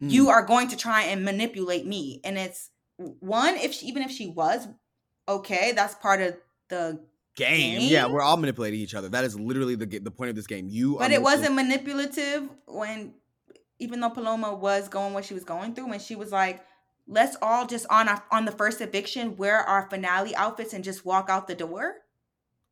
Mm. 0.00 0.10
you 0.10 0.30
are 0.30 0.44
going 0.46 0.68
to 0.68 0.76
try 0.76 1.02
and 1.02 1.24
manipulate 1.24 1.86
me 1.86 2.22
and 2.24 2.38
it's 2.38 2.70
one 2.96 3.54
if 3.56 3.74
she, 3.74 3.86
even 3.86 4.02
if 4.02 4.10
she 4.10 4.28
was 4.28 4.66
okay 5.28 5.72
that's 5.76 5.94
part 5.96 6.22
of 6.22 6.36
the 6.68 6.98
game. 7.44 7.80
Yeah, 7.80 8.06
we're 8.06 8.22
all 8.22 8.36
manipulating 8.36 8.80
each 8.80 8.94
other. 8.94 9.08
That 9.08 9.24
is 9.24 9.38
literally 9.38 9.74
the 9.74 9.86
the 9.98 10.10
point 10.10 10.30
of 10.30 10.36
this 10.36 10.46
game. 10.46 10.68
You 10.68 10.96
but 10.98 11.10
are 11.10 11.14
it 11.14 11.22
wasn't 11.22 11.54
manipulative 11.54 12.48
when 12.66 13.14
even 13.80 14.00
though 14.00 14.10
paloma 14.10 14.54
was 14.54 14.88
going 14.88 15.14
what 15.14 15.24
she 15.24 15.34
was 15.34 15.44
going 15.44 15.74
through 15.74 15.88
when 15.88 15.98
she 16.00 16.14
was 16.14 16.30
like 16.30 16.64
let's 17.08 17.36
all 17.42 17.66
just 17.66 17.86
on 17.90 18.08
our, 18.08 18.22
on 18.30 18.44
the 18.44 18.52
first 18.52 18.80
eviction 18.80 19.36
wear 19.36 19.58
our 19.60 19.88
finale 19.88 20.34
outfits 20.36 20.72
and 20.74 20.84
just 20.84 21.04
walk 21.04 21.28
out 21.28 21.48
the 21.48 21.54
door 21.54 21.94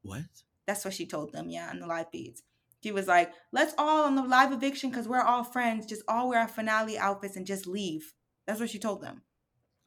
what? 0.02 0.20
that's 0.66 0.84
what 0.84 0.94
she 0.94 1.06
told 1.06 1.32
them 1.32 1.48
yeah 1.48 1.70
on 1.70 1.80
the 1.80 1.86
live 1.86 2.10
feeds 2.12 2.42
she 2.82 2.92
was 2.92 3.08
like 3.08 3.32
let's 3.52 3.74
all 3.78 4.04
on 4.04 4.14
the 4.14 4.22
live 4.22 4.52
eviction 4.52 4.90
because 4.90 5.08
we're 5.08 5.22
all 5.22 5.42
friends 5.42 5.86
just 5.86 6.02
all 6.06 6.28
wear 6.28 6.40
our 6.40 6.48
finale 6.48 6.98
outfits 6.98 7.36
and 7.36 7.46
just 7.46 7.66
leave 7.66 8.12
that's 8.46 8.60
what 8.60 8.70
she 8.70 8.78
told 8.78 9.00
them 9.00 9.22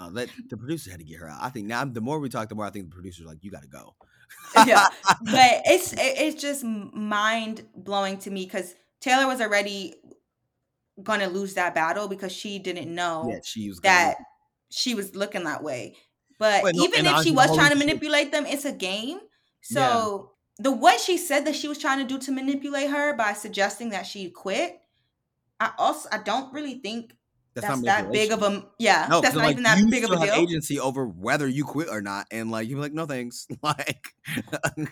Uh, 0.02 0.10
that 0.10 0.30
the 0.50 0.58
producers 0.58 0.92
had 0.92 1.00
to 1.00 1.06
get 1.06 1.20
her 1.20 1.30
out. 1.30 1.38
I 1.42 1.50
think 1.54 1.68
now 1.68 1.86
the 1.86 2.02
more 2.02 2.18
we 2.20 2.28
talk, 2.28 2.50
the 2.50 2.56
more 2.56 2.66
I 2.66 2.72
think 2.72 2.90
the 2.90 2.96
producers 2.96 3.24
are 3.24 3.30
like, 3.30 3.44
you 3.44 3.52
got 3.52 3.62
to 3.62 3.68
go. 3.70 3.94
Yeah, 4.68 4.88
but 5.22 5.62
it's 5.66 5.94
it, 5.94 6.00
it's 6.18 6.42
just 6.42 6.64
mind 6.64 7.64
blowing 7.76 8.18
to 8.20 8.30
me 8.32 8.46
because 8.46 8.76
Taylor 9.00 9.28
was 9.28 9.42
already 9.42 9.96
gonna 11.02 11.28
lose 11.28 11.54
that 11.56 11.74
battle 11.74 12.08
because 12.08 12.32
she 12.32 12.60
didn't 12.60 12.94
know 12.94 13.28
Yeah, 13.30 13.40
she 13.44 13.70
was 13.70 13.80
that 13.82 14.16
gonna- 14.16 14.26
she 14.70 14.96
was 14.96 15.16
looking 15.16 15.44
that 15.46 15.64
way. 15.64 15.96
But 16.40 16.64
Wait, 16.64 16.76
no, 16.76 16.84
even 16.84 17.06
if 17.06 17.24
she 17.24 17.32
was 17.32 17.54
trying 17.56 17.72
to 17.72 17.78
shit. 17.78 17.86
manipulate 17.86 18.32
them, 18.32 18.46
it's 18.46 18.66
a 18.66 18.72
game. 18.72 19.20
Yeah. 19.70 19.76
So 19.76 20.32
the 20.58 20.72
what 20.72 21.00
she 21.00 21.18
said 21.18 21.46
that 21.46 21.56
she 21.56 21.68
was 21.68 21.78
trying 21.78 22.00
to 22.00 22.06
do 22.06 22.20
to 22.20 22.32
manipulate 22.32 22.90
her 22.90 23.16
by 23.16 23.34
suggesting 23.34 23.90
that 23.90 24.06
she 24.06 24.30
quit, 24.30 24.80
I 25.60 25.72
also 25.78 26.10
I 26.12 26.18
don't 26.20 26.52
really 26.54 26.80
think 26.80 27.14
That's, 27.54 27.68
that's, 27.68 27.82
not 27.82 27.86
that 27.86 28.12
big 28.12 28.32
of 28.32 28.44
a 28.44 28.66
yeah. 28.80 29.08
No, 29.10 29.20
that's 29.20 29.36
not 29.36 29.44
like, 29.44 29.52
even 29.54 29.64
that 29.64 29.90
big 29.90 30.06
of 30.06 30.12
a 30.12 30.20
deal. 30.20 30.34
agency 30.34 30.80
over 30.80 31.06
whether 31.06 31.48
you 31.48 31.66
quit 31.66 31.90
or 31.90 32.02
not, 32.02 32.28
and 32.32 32.50
like 32.50 32.70
you're 32.70 32.80
like, 32.80 32.94
no 32.94 33.06
thanks. 33.06 33.48
Like, 33.62 34.16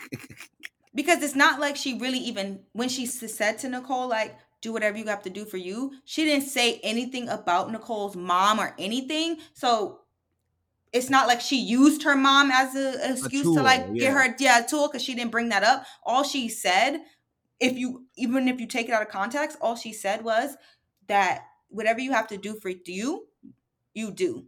because 0.94 1.24
it's 1.24 1.36
not 1.36 1.60
like 1.60 1.76
she 1.76 1.98
really 1.98 2.18
even 2.20 2.60
when 2.74 2.90
she 2.90 3.06
said 3.06 3.58
to 3.60 3.70
Nicole 3.70 4.08
like 4.08 4.38
do 4.62 4.74
whatever 4.74 4.98
you 4.98 5.06
have 5.06 5.24
to 5.24 5.30
do 5.30 5.46
for 5.46 5.58
you 5.58 5.94
she 6.06 6.26
didn't 6.26 6.48
say 6.48 6.80
anything 6.84 7.30
about 7.30 7.72
Nicole's 7.72 8.16
mom 8.16 8.60
or 8.60 8.76
anything 8.78 9.38
so 9.54 10.02
it's 10.92 11.10
not 11.10 11.28
like 11.28 11.40
she 11.40 11.60
used 11.60 12.04
her 12.04 12.16
mom 12.16 12.52
as 12.52 12.76
a, 12.76 13.12
excuse 13.12 13.44
to 13.44 13.56
tool, 13.56 13.64
like 13.64 13.86
yeah. 13.94 14.02
get 14.02 14.14
her 14.14 14.36
yeah 14.40 14.64
a 14.64 14.68
tool 14.68 14.88
because 14.88 15.04
she 15.04 15.16
didn't 15.16 15.32
bring 15.32 15.50
that 15.50 15.64
up 15.64 15.86
all 16.04 16.24
she 16.24 16.50
said 16.50 17.00
if 17.60 17.78
you 17.78 18.06
even 18.16 18.48
if 18.48 18.60
you 18.60 18.68
take 18.68 18.88
it 18.90 18.92
out 18.92 19.02
of 19.02 19.10
context 19.10 19.58
all 19.62 19.76
she 19.76 19.94
said 19.94 20.24
was 20.24 20.56
that 21.08 21.44
whatever 21.70 22.00
you 22.00 22.12
have 22.12 22.28
to 22.28 22.38
do 22.38 22.56
for 22.56 22.72
you 22.86 23.28
you 23.94 24.12
do 24.12 24.46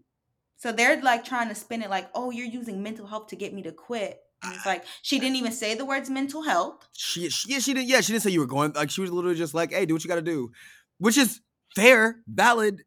so 0.57 0.71
they're 0.71 1.01
like 1.01 1.25
trying 1.25 1.49
to 1.49 1.55
spin 1.55 1.81
it 1.81 1.89
like 1.89 2.09
oh 2.13 2.31
you're 2.31 2.45
using 2.45 2.83
mental 2.83 3.07
health 3.07 3.27
to 3.27 3.35
get 3.35 3.53
me 3.53 3.61
to 3.61 3.71
quit 3.71 4.19
and 4.43 4.55
it's 4.55 4.65
ah, 4.65 4.69
like 4.69 4.85
she 5.01 5.19
didn't 5.19 5.35
even 5.35 5.51
say 5.51 5.75
the 5.75 5.85
words 5.85 6.09
mental 6.09 6.43
health 6.43 6.87
she, 7.11 7.29
she, 7.29 7.51
yeah, 7.51 7.59
she 7.59 7.73
didn't. 7.73 7.89
Yeah, 7.89 8.01
she 8.01 8.13
didn't 8.13 8.23
say 8.23 8.29
you 8.29 8.39
were 8.39 8.45
going. 8.45 8.73
Like, 8.73 8.91
she 8.91 9.01
was 9.01 9.11
literally 9.11 9.35
just 9.35 9.53
like, 9.53 9.73
hey, 9.73 9.85
do 9.85 9.93
what 9.93 10.03
you 10.03 10.07
got 10.07 10.15
to 10.15 10.21
do, 10.21 10.51
which 10.97 11.17
is 11.17 11.41
fair, 11.75 12.19
valid, 12.27 12.83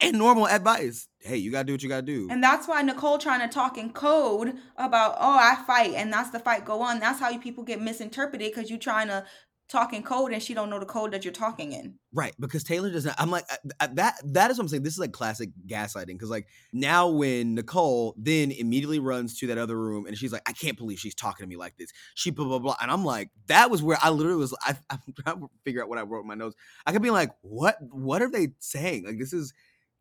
and 0.00 0.18
normal 0.18 0.46
advice. 0.48 1.08
Hey, 1.20 1.36
you 1.36 1.50
got 1.50 1.60
to 1.60 1.64
do 1.64 1.72
what 1.74 1.82
you 1.82 1.88
got 1.88 1.96
to 1.96 2.02
do. 2.02 2.28
And 2.30 2.42
that's 2.42 2.68
why 2.68 2.82
Nicole 2.82 3.18
trying 3.18 3.40
to 3.40 3.48
talk 3.48 3.78
in 3.78 3.92
code 3.92 4.54
about, 4.76 5.16
oh, 5.18 5.38
I 5.38 5.62
fight, 5.66 5.94
and 5.94 6.12
that's 6.12 6.30
the 6.30 6.38
fight 6.38 6.64
go 6.64 6.82
on. 6.82 7.00
That's 7.00 7.20
how 7.20 7.30
you 7.30 7.38
people 7.38 7.64
get 7.64 7.80
misinterpreted 7.80 8.52
because 8.52 8.68
you 8.68 8.78
trying 8.78 9.08
to 9.08 9.24
talk 9.68 9.92
in 9.92 10.02
code 10.02 10.32
and 10.32 10.42
she 10.42 10.54
don't 10.54 10.70
know 10.70 10.78
the 10.78 10.86
code 10.86 11.12
that 11.12 11.24
you're 11.24 11.32
talking 11.32 11.72
in. 11.72 11.94
Right, 12.12 12.34
because 12.38 12.62
Taylor 12.64 12.90
doesn't. 12.90 13.14
I'm 13.18 13.30
like 13.30 13.44
uh, 13.50 13.56
uh, 13.80 13.88
that. 13.94 14.14
That 14.24 14.50
is 14.50 14.58
what 14.58 14.64
I'm 14.64 14.68
saying. 14.68 14.82
This 14.82 14.94
is 14.94 14.98
like 14.98 15.12
classic 15.12 15.50
gaslighting. 15.66 16.06
Because 16.08 16.30
like 16.30 16.46
now, 16.72 17.08
when 17.08 17.54
Nicole 17.54 18.14
then 18.16 18.50
immediately 18.52 18.98
runs 18.98 19.38
to 19.38 19.48
that 19.48 19.58
other 19.58 19.76
room 19.76 20.06
and 20.06 20.16
she's 20.16 20.32
like, 20.32 20.42
"I 20.48 20.52
can't 20.52 20.78
believe 20.78 20.98
she's 20.98 21.14
talking 21.14 21.44
to 21.44 21.48
me 21.48 21.56
like 21.56 21.76
this." 21.76 21.90
She 22.14 22.30
blah 22.30 22.46
blah 22.46 22.58
blah, 22.58 22.76
and 22.80 22.90
I'm 22.90 23.04
like, 23.04 23.30
that 23.48 23.70
was 23.70 23.82
where 23.82 23.98
I 24.00 24.10
literally 24.10 24.38
was. 24.38 24.54
I, 24.62 24.76
I'm 24.90 25.00
trying 25.22 25.40
to 25.40 25.50
figure 25.64 25.82
out 25.82 25.88
what 25.88 25.98
I 25.98 26.02
wrote 26.02 26.22
in 26.22 26.28
my 26.28 26.34
notes. 26.34 26.56
I 26.86 26.92
could 26.92 27.02
be 27.02 27.10
like, 27.10 27.30
"What? 27.42 27.76
What 27.80 28.22
are 28.22 28.30
they 28.30 28.48
saying? 28.60 29.04
Like 29.06 29.18
this 29.18 29.32
is 29.32 29.52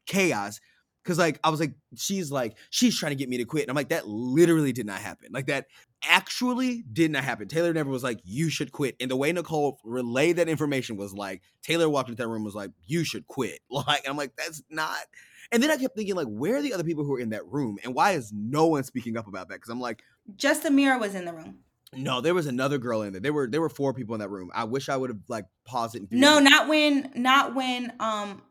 chaos." 0.06 0.60
Because 1.06 1.20
like 1.20 1.40
I 1.44 1.52
was 1.52 1.60
like, 1.60 1.74
she's 1.96 2.32
like, 2.32 2.58
she's 2.72 2.98
trying 2.98 3.12
to 3.12 3.16
get 3.16 3.30
me 3.30 3.38
to 3.38 3.46
quit, 3.46 3.62
and 3.64 3.70
I'm 3.70 3.76
like, 3.76 3.90
that 3.90 4.08
literally 4.08 4.74
did 4.74 4.88
not 4.88 4.98
happen. 5.00 5.30
Like 5.32 5.46
that 5.48 5.68
actually 6.04 6.84
did 6.92 7.12
not 7.12 7.24
happen. 7.24 7.48
Taylor 7.48 7.74
never 7.74 7.90
was 7.90 8.04
like, 8.04 8.20
you 8.24 8.50
should 8.50 8.72
quit. 8.72 8.96
And 9.00 9.10
the 9.10 9.16
way 9.16 9.32
Nicole 9.32 9.80
relayed 9.84 10.38
that 10.38 10.50
information 10.50 10.98
was 10.98 11.14
like, 11.14 11.42
Taylor 11.62 11.88
walked 11.90 12.10
into 12.10 12.22
that 12.22 12.28
room 12.28 12.38
and 12.38 12.46
was 12.46 12.56
like, 12.56 12.72
you 12.86 13.04
should 13.04 13.28
quit. 13.28 13.60
Like, 13.70 14.04
and 14.04 14.12
I'm 14.12 14.18
like, 14.18 14.36
that's 14.36 14.64
not. 14.70 14.98
And 15.52 15.62
then 15.62 15.70
I 15.70 15.78
kept 15.78 15.96
thinking, 15.96 16.16
like, 16.16 16.28
where 16.28 16.56
are 16.58 16.62
the 16.62 16.74
other 16.74 16.84
people 16.84 17.04
who 17.04 17.14
are 17.16 17.20
in 17.20 17.30
that 17.30 17.46
room? 17.48 17.78
And 17.84 17.94
why 17.94 18.12
is 18.14 18.32
no 18.34 18.66
one 18.68 18.84
speaking 18.84 19.16
up 19.18 19.28
about 19.28 19.50
that? 19.50 19.56
Because 19.56 19.70
I'm 19.70 19.80
like, 19.80 20.02
Just 20.36 20.64
Ameerah 20.64 21.00
was 21.00 21.14
in 21.14 21.26
the 21.26 21.34
room. 21.34 21.60
no, 21.94 22.20
there 22.22 22.34
was 22.34 22.48
another 22.48 22.78
girl 22.80 23.04
in 23.04 23.14
there. 23.14 23.22
There 23.22 23.34
were 23.34 23.48
there 23.48 23.62
were 23.62 23.70
four 23.70 23.94
people 23.94 24.16
in 24.16 24.22
that 24.22 24.30
room. 24.30 24.50
I 24.56 24.64
wish 24.64 24.90
I 24.90 24.98
would 24.98 25.12
have 25.12 25.20
like 25.28 25.46
paused 25.66 25.96
it. 25.96 26.02
And 26.10 26.20
No, 26.20 26.40
it- 26.40 26.42
not 26.42 26.68
when 26.68 27.12
not 27.16 27.54
when 27.56 27.94
um 28.00 28.42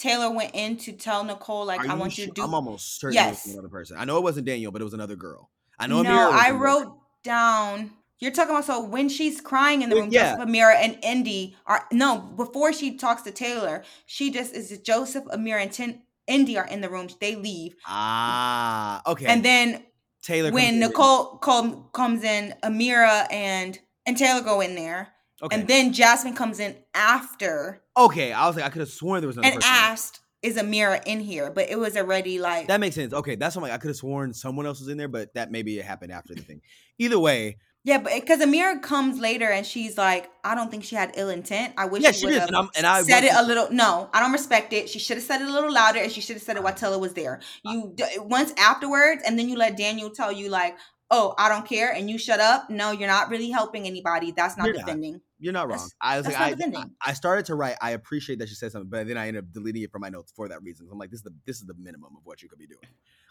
Taylor 0.00 0.30
went 0.30 0.54
in 0.54 0.76
to 0.78 0.92
tell 0.92 1.22
Nicole 1.24 1.66
like 1.66 1.86
I 1.86 1.94
want 1.94 2.16
you 2.18 2.26
to 2.26 2.32
do 2.32 2.42
I'm 2.42 2.54
almost 2.54 2.98
certain 3.00 3.18
it 3.18 3.28
was 3.28 3.44
Yes. 3.46 3.52
another 3.52 3.68
person. 3.68 3.96
I 3.98 4.04
know 4.06 4.16
it 4.16 4.22
wasn't 4.22 4.46
Daniel, 4.46 4.72
but 4.72 4.80
it 4.80 4.84
was 4.84 4.94
another 4.94 5.16
girl. 5.16 5.50
I 5.78 5.86
know. 5.86 6.02
no, 6.02 6.10
Ameerah 6.10 6.32
I 6.32 6.50
in 6.50 6.58
wrote 6.58 6.98
down. 7.22 7.90
You're 8.18 8.30
talking 8.32 8.50
about 8.50 8.64
so 8.64 8.82
when 8.84 9.08
she's 9.08 9.40
crying 9.40 9.82
in 9.82 9.88
the 9.90 9.96
room, 9.96 10.08
yeah. 10.10 10.34
Joseph 10.34 10.48
Ameerah 10.48 10.74
and 10.76 10.98
Indy 11.02 11.56
are 11.66 11.86
no 11.92 12.18
before 12.18 12.72
she 12.72 12.96
talks 12.96 13.22
to 13.22 13.30
Taylor. 13.30 13.82
She 14.06 14.30
just 14.30 14.54
is 14.54 14.76
Joseph 14.80 15.24
Ameerah 15.26 15.62
and 15.62 15.72
Tin, 15.72 16.02
Indy 16.26 16.58
are 16.58 16.66
in 16.66 16.80
the 16.82 16.88
room. 16.90 17.08
They 17.20 17.34
leave, 17.36 17.76
Ah, 17.86 19.02
okay. 19.06 19.26
and 19.26 19.42
then 19.44 19.82
Taylor 20.22 20.50
when 20.52 20.74
in. 20.74 20.80
Nicole 20.80 21.38
com- 21.38 21.86
comes 21.92 22.22
in, 22.24 22.54
Ameerah 22.62 23.26
and 23.32 23.78
and 24.06 24.16
Taylor 24.18 24.42
go 24.42 24.60
in 24.60 24.74
there, 24.74 25.08
okay. 25.42 25.56
and 25.56 25.68
then 25.68 25.92
Jasmine 25.92 26.34
comes 26.34 26.60
in 26.60 26.76
after 26.94 27.82
okay, 27.96 28.32
I 28.32 28.46
was 28.46 28.56
like, 28.56 28.64
I 28.64 28.68
could 28.68 28.80
have 28.80 28.88
sworn 28.90 29.20
there 29.20 29.26
was 29.28 29.36
another 29.36 29.52
and 29.52 29.60
person. 29.62 29.70
asked, 29.74 30.20
"Is 30.42 30.56
Ameerah 30.56 31.02
in 31.06 31.20
here?" 31.20 31.50
But 31.50 31.70
it 31.70 31.78
was 31.78 31.96
already 31.96 32.38
like 32.38 32.68
That 32.68 32.80
makes 32.80 32.94
sense. 32.94 33.12
Okay, 33.12 33.36
that's 33.36 33.56
what 33.56 33.62
I'm 33.62 33.70
like. 33.70 33.72
I 33.72 33.78
could 33.78 33.88
have 33.88 33.96
sworn 33.96 34.32
someone 34.34 34.66
else 34.66 34.80
was 34.80 34.88
in 34.88 34.96
there, 34.98 35.08
but 35.08 35.34
that 35.34 35.50
maybe 35.50 35.78
it 35.78 35.84
happened 35.84 36.12
after 36.12 36.34
the 36.34 36.42
thing. 36.42 36.60
Either 36.98 37.18
way, 37.18 37.56
Yeah, 37.82 37.98
but 37.98 38.12
eh, 38.12 38.20
because 38.20 38.40
Ameerah 38.40 38.82
comes 38.82 39.18
later 39.18 39.48
and 39.50 39.64
she's 39.66 39.96
like, 39.96 40.30
I 40.44 40.54
don't 40.54 40.70
think 40.70 40.84
she 40.84 40.96
had 40.96 41.12
ill 41.16 41.30
intent. 41.30 41.72
I 41.78 41.86
wish 41.86 42.02
Yeah, 42.02 42.12
she 42.12 42.20
she 42.20 42.26
did, 42.26 42.40
have 42.40 42.48
and 42.48 42.56
I'm- 42.56 42.70
and 42.76 42.86
I 42.86 43.02
said 43.02 43.24
it 43.24 43.32
a 43.34 43.42
little. 43.42 43.68
No, 43.70 44.10
I 44.12 44.20
don't 44.20 44.32
respect 44.32 44.72
it. 44.74 44.88
She 44.90 44.98
should 44.98 45.16
have 45.16 45.24
said 45.24 45.40
it 45.40 45.48
a 45.48 45.52
little 45.52 45.72
louder, 45.72 45.98
and 45.98 46.12
she 46.12 46.20
should 46.20 46.36
have 46.36 46.42
said 46.42 46.56
it 46.56 46.62
while 46.62 46.74
ah. 46.74 46.76
Taylor 46.76 46.98
was 46.98 47.14
there. 47.14 47.40
Ah. 47.66 47.72
You 47.72 47.92
d- 47.94 48.04
once 48.18 48.52
afterwards, 48.58 49.22
and 49.26 49.38
then 49.38 49.48
you 49.48 49.56
let 49.56 49.76
Daniel 49.78 50.10
tell 50.10 50.30
you 50.30 50.48
like, 50.50 50.76
"Oh, 51.10 51.34
I 51.38 51.48
don't 51.48 51.66
care," 51.66 51.92
and 51.92 52.08
you 52.08 52.18
shut 52.18 52.40
up. 52.40 52.70
No, 52.70 52.90
you're 52.92 53.08
not 53.08 53.28
really 53.30 53.50
helping 53.50 53.86
anybody. 53.86 54.32
That's 54.32 54.56
not 54.56 54.66
You're 54.66 54.74
not. 54.76 54.86
defending. 54.86 55.20
you're 55.38 55.52
not 55.52 55.68
wrong. 55.68 55.78
That's- 55.78 55.94
I 56.00 56.16
was 56.18 56.26
like, 56.26 56.58
not 56.68 56.86
I. 57.02 57.10
I 57.10 57.12
started 57.14 57.46
to 57.46 57.54
write. 57.54 57.76
I 57.80 57.90
appreciate 57.92 58.38
that 58.40 58.48
she 58.48 58.54
said 58.54 58.72
something, 58.72 58.90
but 58.90 59.06
then 59.06 59.16
I 59.16 59.28
ended 59.28 59.44
up 59.44 59.52
deleting 59.52 59.82
it 59.82 59.90
from 59.90 60.00
my 60.02 60.08
notes 60.08 60.32
for 60.34 60.48
that 60.48 60.62
reason. 60.62 60.88
I'm 60.90 60.98
like, 60.98 61.10
this 61.10 61.20
is 61.20 61.24
the 61.24 61.34
this 61.46 61.56
is 61.56 61.66
the 61.66 61.74
minimum 61.74 62.14
of 62.16 62.22
what 62.24 62.42
you 62.42 62.48
could 62.48 62.58
be 62.58 62.66
doing. 62.66 62.80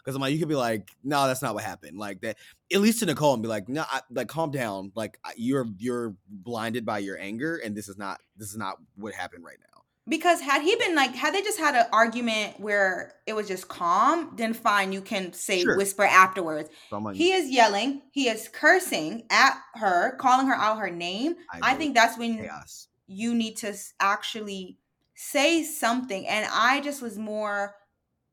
Because 0.02 0.14
I'm 0.16 0.22
like, 0.22 0.32
you 0.32 0.38
could 0.38 0.48
be 0.48 0.54
like, 0.54 0.90
no, 1.04 1.26
that's 1.26 1.42
not 1.42 1.54
what 1.54 1.62
happened. 1.62 1.98
Like 1.98 2.22
that, 2.22 2.38
at 2.72 2.80
least 2.80 3.00
to 3.00 3.06
Nicole, 3.06 3.34
and 3.34 3.42
be 3.42 3.48
like, 3.50 3.68
no, 3.68 3.84
I, 3.86 4.00
like 4.10 4.28
calm 4.28 4.50
down. 4.50 4.92
Like 4.94 5.18
you're 5.36 5.66
you're 5.78 6.14
blinded 6.28 6.86
by 6.86 6.98
your 7.00 7.18
anger, 7.18 7.56
and 7.62 7.76
this 7.76 7.88
is 7.88 7.98
not 7.98 8.18
this 8.36 8.48
is 8.48 8.56
not 8.56 8.76
what 8.96 9.12
happened 9.14 9.44
right 9.44 9.58
now. 9.60 9.69
Because 10.08 10.40
had 10.40 10.62
he 10.62 10.74
been 10.76 10.96
like, 10.96 11.14
had 11.14 11.34
they 11.34 11.42
just 11.42 11.58
had 11.58 11.74
an 11.74 11.86
argument 11.92 12.58
where 12.58 13.14
it 13.26 13.34
was 13.34 13.46
just 13.46 13.68
calm, 13.68 14.32
then 14.36 14.54
fine, 14.54 14.92
you 14.92 15.02
can 15.02 15.32
say 15.32 15.62
Sure. 15.62 15.76
whisper 15.76 16.02
afterwards. 16.02 16.68
So 16.88 17.06
He 17.08 17.32
is 17.32 17.48
yelling. 17.48 18.02
He 18.10 18.28
is 18.28 18.48
cursing 18.48 19.24
at 19.30 19.60
her, 19.74 20.16
calling 20.16 20.46
her 20.46 20.54
out 20.54 20.78
her 20.78 20.90
name. 20.90 21.36
I, 21.52 21.58
agree. 21.58 21.84
think 21.84 21.94
that's 21.94 22.18
when 22.18 22.38
chaos. 22.38 22.88
you 23.06 23.34
need 23.34 23.56
to 23.58 23.74
actually 24.00 24.78
say 25.14 25.62
something. 25.62 26.26
And 26.26 26.46
I 26.52 26.80
just 26.80 27.02
was 27.02 27.18
more 27.18 27.76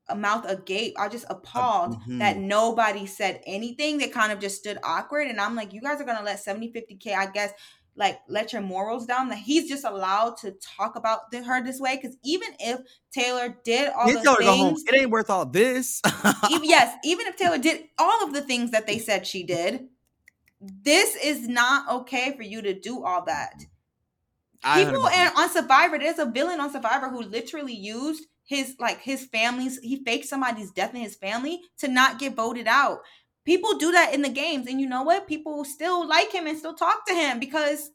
a 0.08 0.16
mouth 0.16 0.44
agape. 0.48 0.94
I 0.98 1.08
just 1.08 1.26
appalled 1.28 1.96
mm-hmm. 2.00 2.18
that 2.18 2.38
nobody 2.38 3.06
said 3.06 3.42
anything. 3.46 3.98
They 3.98 4.08
kind 4.08 4.32
of 4.32 4.40
just 4.40 4.56
stood 4.56 4.78
awkward. 4.82 5.28
And 5.28 5.40
I'm 5.40 5.54
like, 5.54 5.72
you 5.72 5.80
guys 5.80 6.00
are 6.00 6.04
gonna 6.04 6.24
let 6.24 6.40
70, 6.40 6.72
50k, 6.72 7.14
I 7.14 7.26
guess, 7.26 7.52
like 7.98 8.20
let 8.28 8.52
your 8.52 8.62
morals 8.62 9.04
down. 9.04 9.28
That 9.28 9.38
he's 9.38 9.68
just 9.68 9.84
allowed 9.84 10.36
to 10.38 10.52
talk 10.52 10.96
about 10.96 11.30
the, 11.30 11.42
her 11.42 11.62
this 11.62 11.80
way. 11.80 11.96
Because 11.96 12.16
even 12.24 12.48
if 12.60 12.80
Taylor 13.12 13.56
did 13.64 13.92
all 13.92 14.06
the 14.06 14.20
tell 14.20 14.34
her 14.34 14.40
to 14.40 14.44
go 14.44 14.56
home. 14.56 14.68
things, 14.68 14.84
It 14.86 15.00
ain't 15.00 15.10
worth 15.10 15.28
all 15.28 15.44
this. 15.44 16.00
even, 16.50 16.64
yes, 16.68 16.96
even 17.04 17.26
if 17.26 17.36
Taylor 17.36 17.58
did 17.58 17.84
all 17.98 18.24
of 18.24 18.32
the 18.32 18.42
things 18.42 18.70
that 18.70 18.86
they 18.86 18.98
said 18.98 19.26
she 19.26 19.42
did, 19.42 19.88
this 20.60 21.16
is 21.16 21.46
not 21.48 21.90
okay 22.00 22.34
for 22.36 22.42
you 22.42 22.62
to 22.62 22.78
do 22.78 23.04
all 23.04 23.24
that. 23.26 23.54
People 24.74 25.04
100% 25.04 25.12
and 25.12 25.36
on 25.36 25.50
Survivor, 25.50 25.98
there's 25.98 26.18
a 26.18 26.26
villain 26.26 26.60
on 26.60 26.72
Survivor 26.72 27.08
who 27.08 27.22
literally 27.22 27.74
used 27.74 28.26
his 28.44 28.74
like 28.80 29.00
his 29.00 29.26
family's 29.26 29.78
he 29.80 30.02
faked 30.04 30.26
somebody's 30.26 30.70
death 30.72 30.94
in 30.94 31.00
his 31.00 31.14
family 31.14 31.60
to 31.78 31.86
not 31.86 32.18
get 32.18 32.34
voted 32.34 32.66
out. 32.66 33.00
People 33.44 33.78
do 33.78 33.92
that 33.92 34.14
in 34.14 34.22
the 34.22 34.28
games, 34.28 34.66
and 34.66 34.80
you 34.80 34.88
know 34.88 35.02
what? 35.02 35.26
People 35.26 35.64
still 35.64 36.06
like 36.06 36.32
him 36.32 36.46
and 36.46 36.58
still 36.58 36.74
talk 36.74 37.06
to 37.06 37.14
him 37.14 37.40
because 37.40 37.90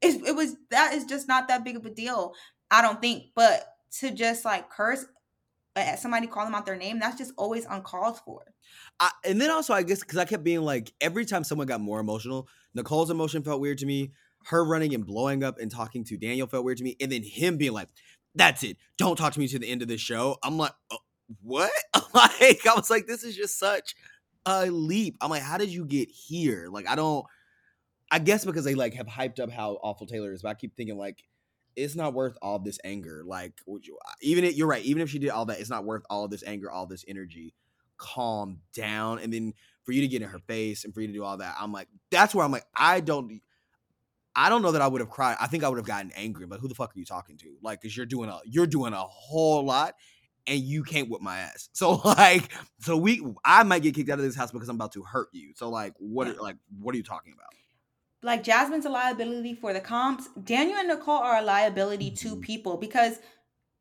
it, 0.00 0.20
it 0.26 0.34
was 0.34 0.56
that 0.70 0.94
is 0.94 1.04
just 1.04 1.28
not 1.28 1.48
that 1.48 1.64
big 1.64 1.76
of 1.76 1.86
a 1.86 1.90
deal. 1.90 2.34
I 2.70 2.82
don't 2.82 3.00
think, 3.00 3.26
but 3.34 3.64
to 4.00 4.10
just 4.10 4.44
like 4.44 4.70
curse 4.70 5.04
at 5.76 5.98
somebody, 6.00 6.26
call 6.26 6.44
them 6.44 6.54
out 6.54 6.66
their 6.66 6.76
name, 6.76 6.98
that's 6.98 7.18
just 7.18 7.32
always 7.36 7.64
uncalled 7.64 8.18
for. 8.24 8.42
I, 9.00 9.10
and 9.24 9.40
then 9.40 9.50
also 9.50 9.72
I 9.72 9.82
guess 9.82 10.00
because 10.00 10.18
I 10.18 10.24
kept 10.24 10.44
being 10.44 10.62
like 10.62 10.92
every 11.00 11.24
time 11.24 11.44
someone 11.44 11.66
got 11.66 11.80
more 11.80 12.00
emotional, 12.00 12.48
Nicole's 12.74 13.10
emotion 13.10 13.42
felt 13.42 13.60
weird 13.60 13.78
to 13.78 13.86
me. 13.86 14.12
Her 14.46 14.64
running 14.64 14.94
and 14.94 15.04
blowing 15.04 15.42
up 15.42 15.58
and 15.58 15.70
talking 15.70 16.04
to 16.04 16.16
Daniel 16.16 16.46
felt 16.46 16.64
weird 16.64 16.78
to 16.78 16.84
me, 16.84 16.96
and 17.00 17.10
then 17.10 17.22
him 17.22 17.56
being 17.56 17.72
like, 17.72 17.88
"That's 18.34 18.62
it, 18.62 18.76
don't 18.96 19.16
talk 19.16 19.32
to 19.34 19.40
me 19.40 19.48
to 19.48 19.58
the 19.58 19.68
end 19.68 19.82
of 19.82 19.88
this 19.88 20.00
show." 20.00 20.38
I'm 20.42 20.56
like, 20.58 20.72
"Oh, 20.90 20.98
"What?" 21.42 21.70
like 22.14 22.66
I 22.66 22.74
was 22.74 22.90
like, 22.90 23.06
"This 23.06 23.24
is 23.24 23.36
just 23.36 23.58
such 23.58 23.94
a 24.48 24.70
leap." 24.70 25.16
I'm 25.20 25.30
like, 25.30 25.42
"How 25.42 25.58
did 25.58 25.70
you 25.70 25.84
get 25.84 26.08
here?" 26.10 26.68
Like 26.70 26.88
I 26.88 26.94
don't. 26.94 27.24
I 28.10 28.18
guess 28.18 28.44
because 28.44 28.64
they 28.64 28.74
like 28.74 28.94
have 28.94 29.06
hyped 29.06 29.38
up 29.38 29.50
how 29.50 29.78
awful 29.82 30.06
Taylor 30.06 30.32
is, 30.32 30.42
but 30.42 30.48
I 30.48 30.54
keep 30.54 30.74
thinking 30.76 30.96
like, 30.96 31.22
it's 31.76 31.94
not 31.94 32.14
worth 32.14 32.36
all 32.42 32.58
this 32.58 32.78
anger. 32.84 33.22
Like, 33.24 33.54
you, 33.66 33.98
even 34.22 34.44
if 34.44 34.56
you're 34.56 34.66
right, 34.66 34.84
even 34.84 35.02
if 35.02 35.10
she 35.10 35.18
did 35.18 35.30
all 35.30 35.46
that, 35.46 35.60
it's 35.60 35.70
not 35.70 35.84
worth 35.84 36.02
all 36.10 36.28
this 36.28 36.42
anger, 36.46 36.70
all 36.70 36.86
this 36.86 37.04
energy. 37.06 37.54
Calm 37.96 38.60
down, 38.74 39.18
and 39.18 39.32
then 39.32 39.54
for 39.84 39.92
you 39.92 40.02
to 40.02 40.08
get 40.08 40.22
in 40.22 40.28
her 40.28 40.38
face 40.38 40.84
and 40.84 40.94
for 40.94 41.00
you 41.00 41.08
to 41.08 41.12
do 41.12 41.24
all 41.24 41.36
that, 41.38 41.56
I'm 41.58 41.72
like, 41.72 41.88
that's 42.10 42.34
where 42.34 42.44
I'm 42.44 42.52
like, 42.52 42.66
I 42.74 43.00
don't. 43.00 43.40
I 44.36 44.50
don't 44.50 44.62
know 44.62 44.70
that 44.70 44.82
I 44.82 44.86
would 44.86 45.00
have 45.00 45.10
cried. 45.10 45.36
I 45.40 45.48
think 45.48 45.64
I 45.64 45.68
would 45.68 45.78
have 45.78 45.86
gotten 45.86 46.12
angry. 46.14 46.46
But 46.46 46.60
who 46.60 46.68
the 46.68 46.74
fuck 46.76 46.94
are 46.94 46.98
you 46.98 47.04
talking 47.04 47.36
to? 47.38 47.56
Like, 47.60 47.82
cause 47.82 47.96
you're 47.96 48.06
doing 48.06 48.30
a 48.30 48.38
you're 48.44 48.68
doing 48.68 48.92
a 48.92 49.02
whole 49.02 49.64
lot, 49.64 49.94
and 50.48 50.60
you 50.60 50.82
can't 50.82 51.08
whip 51.10 51.20
my 51.22 51.38
ass. 51.38 51.68
So 51.74 51.92
like, 52.04 52.50
so 52.80 52.96
we 52.96 53.24
I 53.44 53.62
might 53.62 53.82
get 53.82 53.94
kicked 53.94 54.10
out 54.10 54.18
of 54.18 54.24
this 54.24 54.34
house 54.36 54.50
because 54.50 54.68
I'm 54.68 54.76
about 54.76 54.92
to 54.92 55.02
hurt 55.02 55.28
you. 55.32 55.52
So 55.54 55.68
like, 55.70 55.94
what 55.98 56.26
Yeah. 56.26 56.34
like 56.40 56.56
what 56.80 56.94
are 56.94 56.98
you 56.98 57.04
talking 57.04 57.32
about? 57.34 57.46
like 58.20 58.42
Jasmine's 58.42 58.84
a 58.84 58.90
liability 58.90 59.54
for 59.54 59.72
the 59.72 59.80
comps. 59.80 60.28
Daniel 60.42 60.76
and 60.76 60.88
Nicole 60.88 61.18
are 61.18 61.38
a 61.38 61.42
liability 61.42 62.10
to 62.10 62.34
Mhm. 62.34 62.40
people 62.42 62.76
because 62.76 63.20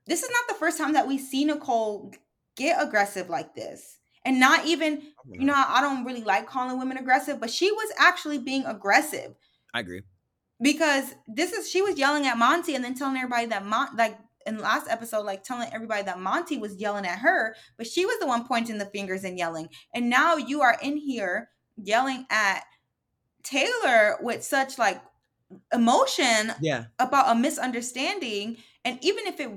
this 0.06 0.22
is 0.22 0.30
not 0.30 0.48
the 0.48 0.54
first 0.54 0.78
time 0.78 0.94
that 0.94 1.08
we 1.08 1.18
see 1.18 1.44
Nicole 1.44 2.14
get 2.56 2.80
aggressive 2.82 3.30
like 3.30 3.56
this. 3.56 3.98
And 4.26 4.40
not 4.40 4.66
even, 4.66 5.02
you 5.26 5.46
know, 5.46 5.56
I 5.56 5.82
don't 5.82 6.06
really 6.06 6.24
like 6.24 6.46
calling 6.48 6.78
women 6.78 6.98
aggressive, 6.98 7.40
but 7.40 7.50
she 7.50 7.72
was 7.72 7.92
actually 7.98 8.38
being 8.38 8.64
aggressive 8.66 9.34
I 9.74 9.80
agree. 9.80 10.04
because 10.62 11.16
this 11.28 11.52
is 11.54 11.68
she 11.70 11.82
was 11.82 11.98
yelling 11.98 12.28
at 12.28 12.38
Monte 12.38 12.76
and 12.76 12.84
then 12.84 12.94
telling 12.94 13.16
everybody 13.18 13.48
that 13.48 13.66
Mon 13.66 13.96
like 13.96 14.20
in 14.48 14.58
the 14.58 14.64
last 14.64 14.88
episode, 14.90 15.26
like 15.26 15.44
telling 15.44 15.70
everybody 15.74 16.04
that 16.04 16.20
Monte 16.20 16.58
was 16.58 16.76
yelling 16.76 17.06
at 17.06 17.20
her, 17.20 17.56
but 17.78 17.86
she 17.88 18.06
was 18.06 18.18
the 18.20 18.28
one 18.28 18.48
pointing 18.48 18.78
the 18.78 18.86
fingers 18.86 19.24
and 19.24 19.38
yelling. 19.38 19.70
And 19.94 20.10
now 20.10 20.38
you 20.38 20.62
are 20.62 20.78
in 20.82 20.98
here 20.98 21.50
yelling 21.76 22.26
at 22.32 22.64
Taylor 23.44 24.18
with 24.22 24.44
such 24.44 24.78
like 24.78 25.02
emotion 25.74 26.54
Yeah. 26.60 26.86
about 27.00 27.36
a 27.36 27.40
misunderstanding. 27.40 28.58
And 28.84 28.98
even 29.04 29.28
if 29.28 29.40
it 29.40 29.52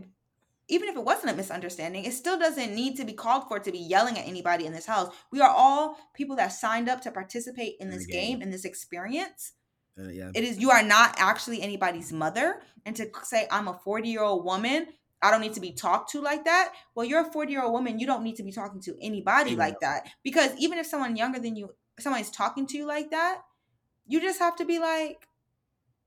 even 0.68 0.88
if 0.88 0.94
it 0.94 1.02
wasn't 1.04 1.32
a 1.32 1.36
misunderstanding, 1.36 2.04
it 2.04 2.12
still 2.12 2.38
doesn't 2.38 2.72
need 2.72 2.96
to 2.96 3.04
be 3.04 3.12
called 3.12 3.48
for 3.48 3.58
to 3.58 3.72
be 3.72 3.78
yelling 3.78 4.16
at 4.16 4.28
anybody 4.28 4.66
in 4.66 4.72
this 4.72 4.86
house. 4.86 5.12
We 5.32 5.40
are 5.40 5.50
all 5.50 5.96
people 6.14 6.36
that 6.36 6.48
signed 6.52 6.88
up 6.88 7.00
to 7.00 7.10
participate 7.10 7.74
in 7.80 7.88
In 7.88 7.94
this 7.96 8.06
game. 8.06 8.38
game, 8.38 8.42
in 8.42 8.50
this 8.52 8.64
experience 8.64 9.54
Uh, 9.98 10.08
yeah. 10.08 10.30
it 10.34 10.44
is 10.44 10.58
you 10.58 10.70
are 10.70 10.82
not 10.82 11.14
actually 11.18 11.60
anybody's 11.60 12.12
mother 12.12 12.62
and 12.86 12.96
to 12.96 13.10
say 13.24 13.46
i'm 13.50 13.68
a 13.68 13.74
40 13.84 14.08
year 14.08 14.22
old 14.22 14.44
woman 14.44 14.86
i 15.20 15.30
don't 15.30 15.40
need 15.40 15.52
to 15.54 15.60
be 15.60 15.72
talked 15.72 16.10
to 16.12 16.20
like 16.20 16.44
that 16.44 16.72
well 16.94 17.04
you're 17.04 17.26
a 17.26 17.32
40 17.32 17.52
year 17.52 17.62
old 17.62 17.72
woman 17.72 17.98
you 17.98 18.06
don't 18.06 18.22
need 18.22 18.36
to 18.36 18.42
be 18.42 18.52
talking 18.52 18.80
to 18.80 18.96
anybody 19.02 19.50
Yeah. 19.52 19.58
like 19.58 19.80
that 19.80 20.08
because 20.22 20.50
even 20.58 20.78
if 20.78 20.86
someone 20.86 21.16
younger 21.16 21.38
than 21.40 21.56
you 21.56 21.74
someone's 21.98 22.30
talking 22.30 22.66
to 22.68 22.78
you 22.78 22.86
like 22.86 23.10
that 23.10 23.42
you 24.06 24.20
just 24.20 24.38
have 24.38 24.56
to 24.56 24.64
be 24.64 24.78
like 24.78 25.26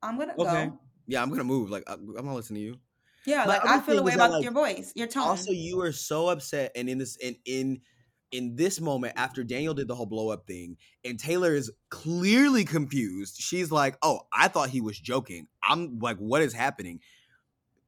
i'm 0.01 0.17
gonna 0.17 0.33
Okay. 0.39 0.67
go 0.67 0.79
Yeah, 1.05 1.21
I'm 1.21 1.29
gonna 1.29 1.43
move. 1.43 1.69
Like 1.69 1.83
I- 1.87 1.93
I'm 1.93 2.25
not 2.25 2.35
listening 2.35 2.61
to 2.61 2.65
you. 2.67 2.75
yeah 3.25 3.39
My 3.45 3.57
like 3.59 3.65
i 3.67 3.79
feel 3.81 3.99
a 3.99 4.03
way 4.03 4.13
about 4.13 4.31
like, 4.31 4.43
your 4.43 4.53
voice 4.53 4.93
your 4.95 5.07
tone 5.07 5.27
Also, 5.27 5.51
you 5.51 5.77
were 5.77 5.91
so 5.91 6.29
upset, 6.29 6.71
and 6.75 6.89
in 6.89 6.97
this, 6.97 7.17
in 7.17 7.35
in 7.45 7.81
in 8.33 8.55
this 8.57 8.81
moment, 8.81 9.13
after 9.15 9.43
Daniel 9.43 9.73
did 9.73 9.87
the 9.87 9.95
whole 9.95 10.05
blow 10.05 10.29
up 10.29 10.45
thing, 10.45 10.75
and 11.05 11.17
Taylor 11.17 11.55
is 11.55 11.71
clearly 11.89 12.65
confused. 12.65 13.37
She's 13.39 13.71
like, 13.71 13.95
"Oh, 14.01 14.21
I 14.33 14.49
thought 14.49 14.69
he 14.69 14.81
was 14.81 14.99
joking." 14.99 15.47
I'm 15.63 15.99
like, 15.99 16.17
"What 16.17 16.41
is 16.41 16.51
happening?" 16.51 16.99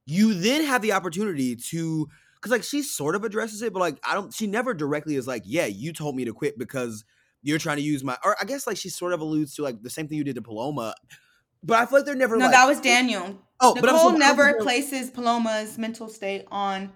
You 0.06 0.34
then 0.36 0.64
have 0.64 0.82
the 0.82 0.94
opportunity 0.94 1.56
to, 1.56 2.08
because 2.36 2.52
like 2.52 2.64
she 2.64 2.84
sort 2.84 3.16
of 3.16 3.24
addresses 3.24 3.62
it, 3.62 3.74
but 3.74 3.80
like 3.80 3.98
I 4.08 4.14
don't. 4.14 4.34
She 4.34 4.48
never 4.48 4.74
directly 4.74 5.16
is 5.16 5.28
like, 5.28 5.44
"Yeah, 5.46 5.66
you 5.66 5.92
told 5.92 6.16
me 6.16 6.24
to 6.26 6.34
quit 6.34 6.58
because." 6.58 7.04
You're 7.48 7.60
trying 7.60 7.78
to 7.78 7.84
use 7.84 8.04
my, 8.04 8.18
or 8.24 8.36
I 8.42 8.46
guess 8.46 8.66
like 8.66 8.76
she 8.76 8.90
sort 8.90 9.14
of 9.14 9.20
alludes 9.22 9.54
to 9.58 9.62
like 9.62 9.84
the 9.84 9.90
same 9.92 10.08
thing 10.08 10.18
you 10.18 10.24
did 10.24 10.34
to 10.34 10.42
Paloma, 10.42 10.96
but 11.62 11.78
I 11.78 11.86
feel 11.86 12.00
like 12.00 12.06
they're 12.08 12.16
never 12.16 12.38
no 12.38 12.46
like, 12.46 12.54
that 12.56 12.66
was 12.68 12.82
daniel 12.82 13.40
oh, 13.60 13.76
but 13.76 13.88
I'm 13.88 13.96
nicole 13.96 14.10
saying- 14.10 14.22
I 14.24 14.28
don't 14.28 14.38
never 14.38 14.60
places 14.64 15.12
paloma's 15.12 15.78
mental 15.78 16.08
state 16.10 16.46
on 16.50 16.92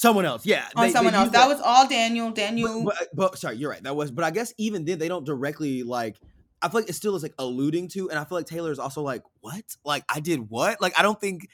someone 0.00 0.24
else, 0.24 0.46
yeah, 0.46 0.66
on 0.74 0.82
they- 0.82 0.88
they 0.88 0.92
someone 0.94 1.14
else 1.14 1.26
use 1.26 1.32
that 1.32 1.48
was 1.48 1.60
all 1.60 1.86
daniel 1.86 2.30
daniel 2.30 2.84
But, 2.84 2.96
but, 2.98 3.30
but 3.32 3.38
sorry, 3.38 3.56
you're 3.56 3.70
right. 3.70 3.82
That 3.82 3.94
was, 3.94 4.10
but 4.10 4.24
I 4.24 4.30
guess 4.30 4.54
even 4.56 4.84
then 4.84 4.98
they 4.98 5.08
don't 5.08 5.26
directly 5.26 5.82
like. 5.82 6.16
I 6.62 6.68
feel 6.68 6.80
like 6.80 6.90
it 6.90 6.94
still 6.94 7.16
is 7.16 7.22
like 7.22 7.34
alluding 7.38 7.88
to, 7.88 8.10
and 8.10 8.18
I 8.18 8.24
feel 8.24 8.36
like 8.36 8.46
Taylor 8.46 8.70
is 8.70 8.78
also 8.78 9.02
like, 9.02 9.22
"What? 9.40 9.64
Like 9.84 10.04
I 10.08 10.20
did 10.20 10.50
what? 10.50 10.80
Like 10.80 10.98
I 10.98 11.02
don't 11.02 11.20
think." 11.20 11.48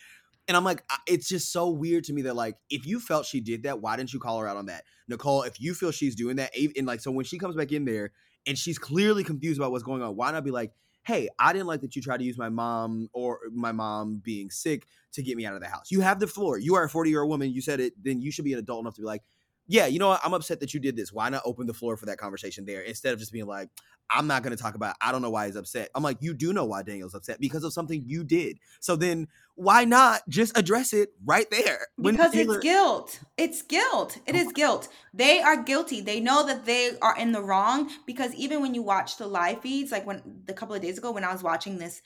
And 0.48 0.56
I'm 0.56 0.62
like, 0.62 0.84
it's 1.08 1.28
just 1.28 1.50
so 1.50 1.70
weird 1.70 2.04
to 2.04 2.12
me 2.12 2.22
that 2.22 2.36
like, 2.36 2.54
if 2.70 2.86
you 2.86 3.00
felt 3.00 3.26
she 3.26 3.40
did 3.40 3.64
that, 3.64 3.80
why 3.80 3.96
didn't 3.96 4.12
you 4.12 4.20
call 4.20 4.38
her 4.38 4.46
out 4.46 4.56
on 4.56 4.66
that, 4.66 4.84
Nicole? 5.08 5.42
If 5.42 5.60
you 5.60 5.74
feel 5.74 5.90
she's 5.90 6.14
doing 6.14 6.36
that, 6.36 6.52
and 6.76 6.86
like, 6.86 7.00
so 7.00 7.10
when 7.10 7.24
she 7.24 7.36
comes 7.36 7.56
back 7.56 7.72
in 7.72 7.84
there 7.84 8.12
and 8.46 8.56
she's 8.56 8.78
clearly 8.78 9.24
confused 9.24 9.58
about 9.58 9.72
what's 9.72 9.82
going 9.82 10.02
on, 10.02 10.14
why 10.14 10.30
not 10.30 10.44
be 10.44 10.52
like, 10.52 10.70
"Hey, 11.06 11.28
I 11.38 11.52
didn't 11.52 11.66
like 11.68 11.80
that 11.82 11.96
you 11.96 12.02
tried 12.02 12.18
to 12.18 12.24
use 12.24 12.38
my 12.38 12.48
mom 12.48 13.08
or 13.12 13.38
my 13.52 13.72
mom 13.72 14.20
being 14.24 14.50
sick 14.50 14.86
to 15.12 15.22
get 15.22 15.36
me 15.36 15.46
out 15.46 15.54
of 15.54 15.60
the 15.60 15.68
house. 15.68 15.90
You 15.90 16.00
have 16.00 16.20
the 16.20 16.26
floor. 16.26 16.58
You 16.58 16.74
are 16.74 16.84
a 16.84 16.88
40 16.88 17.10
year 17.10 17.22
old 17.22 17.30
woman. 17.30 17.50
You 17.52 17.62
said 17.62 17.80
it. 17.80 17.92
Then 18.02 18.20
you 18.20 18.30
should 18.30 18.44
be 18.44 18.52
an 18.52 18.58
adult 18.58 18.82
enough 18.82 18.94
to 18.96 19.02
be 19.02 19.06
like." 19.06 19.22
Yeah, 19.66 19.86
you 19.86 19.98
know 19.98 20.08
what? 20.08 20.20
I'm 20.24 20.34
upset 20.34 20.60
that 20.60 20.74
you 20.74 20.80
did 20.80 20.96
this. 20.96 21.12
Why 21.12 21.28
not 21.28 21.42
open 21.44 21.66
the 21.66 21.74
floor 21.74 21.96
for 21.96 22.06
that 22.06 22.18
conversation 22.18 22.64
there 22.64 22.82
instead 22.82 23.12
of 23.12 23.18
just 23.18 23.32
being 23.32 23.46
like, 23.46 23.68
I'm 24.08 24.26
not 24.28 24.42
going 24.42 24.56
to 24.56 24.62
talk 24.62 24.76
about, 24.76 24.94
I 25.00 25.10
don't 25.10 25.22
know 25.22 25.30
why 25.30 25.46
he's 25.46 25.56
upset. 25.56 25.90
I'm 25.94 26.02
like, 26.02 26.18
you 26.20 26.34
do 26.34 26.52
know 26.52 26.64
why 26.64 26.82
Daniel's 26.82 27.14
upset 27.14 27.40
because 27.40 27.64
of 27.64 27.72
something 27.72 28.04
you 28.06 28.22
did. 28.22 28.58
So 28.78 28.94
then 28.94 29.26
why 29.56 29.84
not 29.84 30.22
just 30.28 30.56
address 30.56 30.92
it 30.92 31.08
right 31.24 31.50
there? 31.50 31.88
Because 32.00 32.30
Taylor- 32.32 32.56
it's 32.56 32.62
guilt. 32.62 33.20
It's 33.36 33.62
guilt. 33.62 34.18
It 34.26 34.36
is 34.36 34.52
guilt. 34.52 34.88
They 35.12 35.40
are 35.40 35.60
guilty. 35.60 36.00
They 36.00 36.20
know 36.20 36.46
that 36.46 36.66
they 36.66 36.96
are 37.02 37.18
in 37.18 37.32
the 37.32 37.42
wrong 37.42 37.90
because 38.06 38.32
even 38.34 38.60
when 38.60 38.74
you 38.74 38.82
watch 38.82 39.16
the 39.16 39.26
live 39.26 39.62
feeds, 39.62 39.90
like 39.90 40.06
when 40.06 40.22
the 40.44 40.52
couple 40.52 40.74
of 40.74 40.82
days 40.82 40.98
ago 40.98 41.10
when 41.10 41.24
I 41.24 41.32
was 41.32 41.42
watching 41.42 41.78
this, 41.78 42.02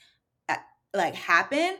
uh, 0.49 0.55
like 0.95 1.13
happen, 1.13 1.77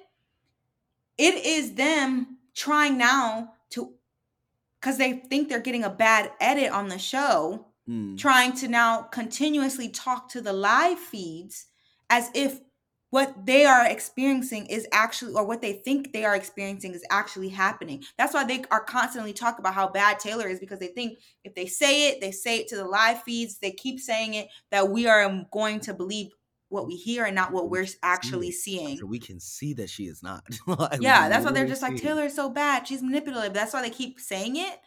it 1.18 1.46
is 1.46 1.74
them 1.74 2.38
trying 2.54 2.98
now 2.98 3.54
to, 3.72 3.94
because 4.82 4.98
they 4.98 5.14
think 5.14 5.48
they're 5.48 5.60
getting 5.60 5.84
a 5.84 5.90
bad 5.90 6.32
edit 6.40 6.72
on 6.72 6.90
the 6.90 6.98
show, 6.98 7.68
Mm, 7.90 8.16
trying 8.18 8.54
to 8.54 8.68
now 8.68 9.02
continuously 9.02 9.90
talk 9.90 10.30
to 10.30 10.42
the 10.42 10.54
live 10.54 11.00
feeds 11.00 11.66
as 12.12 12.30
if 12.36 12.60
what 13.10 13.46
they 13.46 13.66
are 13.66 13.88
experiencing 13.88 14.68
is 14.68 14.88
actually 14.94 15.34
or 15.34 15.46
what 15.46 15.62
they 15.62 15.74
think 15.74 16.14
they 16.14 16.24
are 16.24 16.36
experiencing 16.36 16.94
is 16.94 17.04
actually 17.10 17.50
happening. 17.50 18.04
That's 18.20 18.36
why 18.36 18.46
they 18.46 18.64
are 18.70 18.84
constantly 18.84 19.34
talk 19.34 19.58
about 19.58 19.74
how 19.74 19.90
bad 19.90 20.20
taylor 20.20 20.48
is 20.48 20.60
because 20.60 20.78
they 20.78 20.88
think 20.88 21.18
if 21.44 21.56
they 21.56 21.66
say 21.66 22.10
it 22.10 22.22
they 22.22 22.32
say 22.32 22.60
it 22.60 22.68
to 22.68 22.76
the 22.76 22.86
live 22.86 23.24
feeds 23.24 23.58
they 23.58 23.72
keep 23.72 24.00
saying 24.00 24.36
it 24.36 24.48
that 24.70 24.90
we 24.90 25.08
are 25.08 25.24
um, 25.24 25.48
going 25.52 25.80
to 25.82 25.94
believe 25.94 26.30
what 26.72 26.88
we 26.88 26.96
hear 26.96 27.26
and 27.26 27.36
not 27.36 27.52
what 27.52 27.70
We 27.70 27.80
we're 27.82 27.88
actually 28.02 28.52
seeing 28.52 28.98
so 28.98 29.06
we 29.06 29.20
can 29.20 29.40
see 29.40 29.74
that 29.74 29.90
she 29.90 30.04
is 30.06 30.24
not. 30.24 30.44
Like, 30.68 31.02
yeah 31.02 31.30
that's 31.30 31.46
why 31.46 31.52
they're 31.52 31.68
just 31.68 31.82
like 31.82 31.98
see. 31.98 32.04
taylor 32.06 32.24
is 32.26 32.36
so 32.36 32.50
bad 32.50 32.88
she's 32.88 33.04
manipulative 33.04 33.54
that's 33.54 33.74
why 33.74 33.82
they 33.82 33.90
keep 33.90 34.20
saying 34.20 34.56
it 34.56 34.80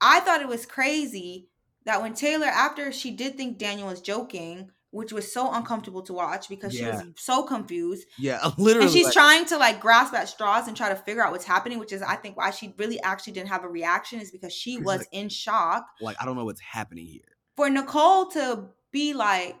i 0.00 0.20
thought 0.20 0.42
it 0.42 0.48
was 0.48 0.66
crazy 0.66 1.48
that 1.84 2.02
when 2.02 2.14
taylor 2.14 2.46
after 2.46 2.92
she 2.92 3.10
did 3.10 3.36
think 3.36 3.58
daniel 3.58 3.88
was 3.88 4.00
joking 4.00 4.70
which 4.90 5.12
was 5.12 5.30
so 5.30 5.52
uncomfortable 5.52 6.00
to 6.02 6.14
watch 6.14 6.48
because 6.48 6.72
she 6.74 6.82
was 6.84 7.02
so 7.16 7.42
confused 7.42 8.06
Yeah, 8.18 8.40
literally. 8.58 8.86
and 8.86 8.94
she's 8.96 9.04
like, 9.06 9.12
trying 9.14 9.44
to 9.46 9.58
like 9.58 9.80
grasp 9.80 10.14
at 10.14 10.28
straws 10.30 10.66
and 10.66 10.74
try 10.76 10.88
to 10.88 10.96
figure 10.96 11.22
out 11.22 11.30
what's 11.32 11.44
happening 11.44 11.78
which 11.78 11.92
is 11.92 12.00
i 12.02 12.16
think 12.16 12.36
why 12.36 12.50
she 12.50 12.74
really 12.78 13.00
actually 13.02 13.34
didn't 13.34 13.48
have 13.50 13.64
a 13.64 13.68
reaction 13.68 14.20
is 14.20 14.30
because 14.30 14.52
she 14.52 14.78
was 14.78 14.98
like- 15.00 15.08
in 15.12 15.28
shock 15.28 15.86
like, 16.00 16.16
I 16.20 16.24
don't 16.26 16.36
know 16.36 16.44
what's 16.46 16.60
happening 16.60 17.06
here. 17.06 17.36
for 17.56 17.68
nicole 17.70 18.26
to 18.30 18.64
be 18.90 19.12
like 19.14 19.56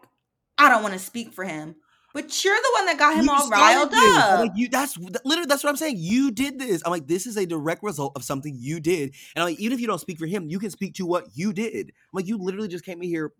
i 0.58 0.68
don't 0.68 0.82
want 0.82 0.94
to 0.94 1.00
speak 1.00 1.32
for 1.32 1.44
him 1.44 1.74
but 2.14 2.44
you're 2.44 2.56
the 2.56 2.70
one 2.74 2.86
that 2.86 2.98
got 2.98 3.14
him 3.14 3.26
You 3.26 3.30
all 3.30 3.48
riled 3.48 3.90
this. 3.92 4.16
Up 4.16 4.40
Like 4.40 4.52
you, 4.56 4.68
that's 4.68 4.96
literally 4.98 5.46
that's 5.46 5.62
what 5.62 5.70
I'm 5.70 5.76
saying. 5.76 5.96
You 5.98 6.30
did 6.30 6.58
this. 6.58 6.82
I'm 6.84 6.90
like, 6.90 7.06
this 7.06 7.26
is 7.26 7.36
a 7.36 7.46
direct 7.46 7.82
result 7.82 8.12
of 8.16 8.24
something 8.24 8.56
you 8.58 8.80
did. 8.80 9.14
And 9.36 9.42
I'm 9.42 9.50
like, 9.50 9.60
even 9.60 9.74
if 9.74 9.80
you 9.80 9.86
don't 9.86 10.00
speak 10.00 10.18
for 10.18 10.26
him, 10.26 10.48
you 10.48 10.58
can 10.58 10.70
speak 10.70 10.94
to 10.94 11.06
what 11.06 11.26
you 11.34 11.52
did. 11.52 11.88
I'm 11.88 11.92
like, 12.14 12.26
you 12.26 12.38
literally 12.38 12.68
just 12.68 12.84
came 12.84 13.02
in 13.02 13.08
here, 13.08 13.32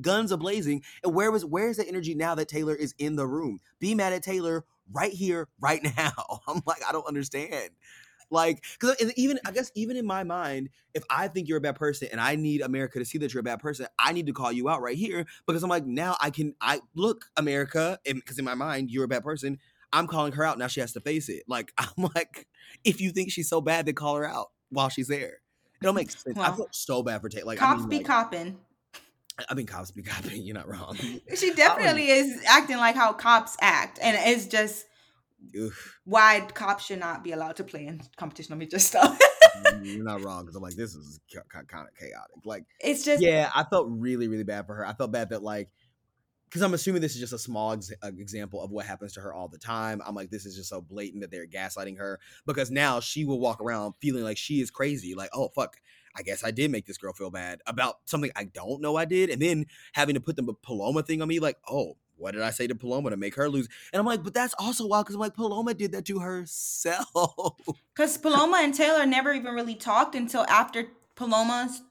guns 0.00 0.32
a 0.32 0.36
blazing. 0.36 0.82
And 1.04 1.14
where 1.14 1.30
was 1.30 1.44
where 1.44 1.68
is 1.68 1.76
the 1.76 1.86
energy 1.86 2.14
now 2.14 2.34
that 2.34 2.48
Taylor 2.48 2.74
is 2.74 2.94
in 2.98 3.16
the 3.16 3.26
room? 3.26 3.60
Be 3.78 3.94
mad 3.94 4.12
at 4.12 4.22
Taylor 4.22 4.64
right 4.92 5.12
here, 5.12 5.48
right 5.60 5.82
now. 5.96 6.12
I'm 6.48 6.62
like, 6.66 6.82
I 6.88 6.92
don't 6.92 7.06
understand. 7.06 7.70
Like, 8.30 8.64
because 8.78 9.12
even 9.16 9.38
I 9.46 9.52
guess 9.52 9.70
even 9.74 9.96
in 9.96 10.06
my 10.06 10.24
mind, 10.24 10.70
if 10.94 11.02
I 11.10 11.28
think 11.28 11.48
you're 11.48 11.58
a 11.58 11.62
bad 11.62 11.76
person 11.76 12.08
and 12.10 12.20
I 12.20 12.36
need 12.36 12.60
America 12.60 12.98
to 12.98 13.04
see 13.04 13.18
that 13.18 13.32
you're 13.32 13.40
a 13.40 13.44
bad 13.44 13.60
person, 13.60 13.86
I 13.98 14.12
need 14.12 14.26
to 14.26 14.32
call 14.32 14.52
you 14.52 14.68
out 14.68 14.82
right 14.82 14.96
here 14.96 15.26
because 15.46 15.62
I'm 15.62 15.70
like, 15.70 15.86
now 15.86 16.16
I 16.20 16.30
can 16.30 16.54
I 16.60 16.80
look 16.94 17.26
America, 17.36 17.98
because 18.04 18.38
in 18.38 18.44
my 18.44 18.54
mind 18.54 18.90
you're 18.90 19.04
a 19.04 19.08
bad 19.08 19.24
person. 19.24 19.58
I'm 19.92 20.06
calling 20.06 20.32
her 20.32 20.44
out 20.44 20.58
now. 20.58 20.66
She 20.66 20.80
has 20.80 20.92
to 20.94 21.00
face 21.00 21.28
it. 21.28 21.44
Like 21.46 21.72
I'm 21.78 22.10
like, 22.14 22.46
if 22.84 23.00
you 23.00 23.10
think 23.10 23.30
she's 23.30 23.48
so 23.48 23.60
bad, 23.60 23.86
then 23.86 23.94
call 23.94 24.16
her 24.16 24.26
out 24.26 24.48
while 24.70 24.88
she's 24.88 25.08
there. 25.08 25.40
It 25.80 25.84
don't 25.84 25.94
make 25.94 26.10
sense. 26.10 26.38
I 26.38 26.52
feel 26.54 26.68
so 26.70 27.02
bad 27.02 27.20
for 27.20 27.28
Taylor. 27.28 27.46
Like 27.46 27.62
I 27.62 27.66
cops 27.66 27.80
mean, 27.80 27.88
be 27.88 27.96
like, 27.98 28.06
copping 28.06 28.58
I 29.48 29.54
mean, 29.54 29.66
cops 29.66 29.90
be 29.90 30.02
copping. 30.02 30.42
You're 30.42 30.54
not 30.54 30.68
wrong. 30.68 30.96
She 31.34 31.52
definitely 31.56 32.08
is 32.08 32.42
acting 32.46 32.76
like 32.76 32.94
how 32.94 33.12
cops 33.12 33.56
act, 33.60 33.98
and 34.00 34.16
it's 34.20 34.46
just 34.46 34.86
Oof, 35.56 35.98
why 36.04 36.40
cops 36.54 36.86
should 36.86 37.00
not 37.00 37.24
be 37.24 37.32
allowed 37.32 37.56
to 37.56 37.64
play 37.64 37.86
in 37.86 38.00
competition. 38.16 38.52
Let 38.52 38.58
me 38.58 38.66
just 38.66 38.88
stop. 38.88 39.18
you're 39.82 40.04
not 40.04 40.22
wrong 40.22 40.42
because 40.42 40.56
I'm 40.56 40.62
like, 40.62 40.74
this 40.74 40.94
is 40.94 41.20
kind 41.48 41.64
of 41.72 41.94
chaotic. 41.98 42.44
Like 42.44 42.64
it's 42.80 43.04
just 43.04 43.22
yeah, 43.22 43.50
I 43.54 43.64
felt 43.64 43.86
really, 43.88 44.28
really 44.28 44.44
bad 44.44 44.66
for 44.66 44.74
her. 44.74 44.86
I 44.86 44.94
felt 44.94 45.12
bad 45.12 45.30
that 45.30 45.42
like 45.42 45.70
because 46.54 46.62
I'm 46.62 46.74
assuming 46.74 47.02
this 47.02 47.14
is 47.14 47.20
just 47.20 47.32
a 47.32 47.38
small 47.38 47.72
ex- 47.72 47.92
uh, 48.02 48.12
example 48.16 48.62
of 48.62 48.70
what 48.70 48.86
happens 48.86 49.12
to 49.14 49.20
her 49.20 49.34
all 49.34 49.48
the 49.48 49.58
time. 49.58 50.00
I'm 50.06 50.14
like, 50.14 50.30
this 50.30 50.46
is 50.46 50.54
just 50.54 50.68
so 50.68 50.80
blatant 50.80 51.22
that 51.22 51.32
they're 51.32 51.48
gaslighting 51.48 51.98
her 51.98 52.20
because 52.46 52.70
now 52.70 53.00
she 53.00 53.24
will 53.24 53.40
walk 53.40 53.60
around 53.60 53.94
feeling 54.00 54.22
like 54.22 54.36
she 54.36 54.60
is 54.60 54.70
crazy. 54.70 55.16
Like, 55.16 55.30
oh 55.34 55.48
fuck, 55.48 55.76
I 56.16 56.22
guess 56.22 56.44
I 56.44 56.52
did 56.52 56.70
make 56.70 56.86
this 56.86 56.98
girl 56.98 57.12
feel 57.12 57.30
bad 57.30 57.60
about 57.66 57.96
something 58.04 58.30
I 58.36 58.44
don't 58.44 58.80
know 58.80 58.96
I 58.96 59.04
did, 59.04 59.30
and 59.30 59.42
then 59.42 59.66
having 59.94 60.14
to 60.14 60.20
put 60.20 60.36
the 60.36 60.54
Paloma 60.62 61.02
thing 61.02 61.20
on 61.22 61.28
me, 61.28 61.40
like, 61.40 61.56
oh, 61.68 61.96
what 62.16 62.32
did 62.32 62.42
I 62.42 62.50
say 62.50 62.66
to 62.66 62.74
Paloma 62.74 63.10
to 63.10 63.16
make 63.16 63.34
her 63.34 63.48
lose? 63.48 63.68
And 63.92 64.00
I'm 64.00 64.06
like, 64.06 64.22
but 64.22 64.34
that's 64.34 64.54
also 64.58 64.86
wild 64.86 65.06
because 65.06 65.14
I'm 65.14 65.20
like, 65.20 65.34
Paloma 65.34 65.74
did 65.74 65.92
that 65.92 66.04
to 66.06 66.18
herself. 66.18 67.56
Because 67.94 68.18
Paloma 68.18 68.58
and 68.60 68.74
Taylor 68.74 69.06
never 69.06 69.32
even 69.32 69.54
really 69.54 69.76
talked 69.76 70.16
until 70.16 70.44
after 70.48 70.88
Paloma 71.14 71.68
s- 71.68 71.82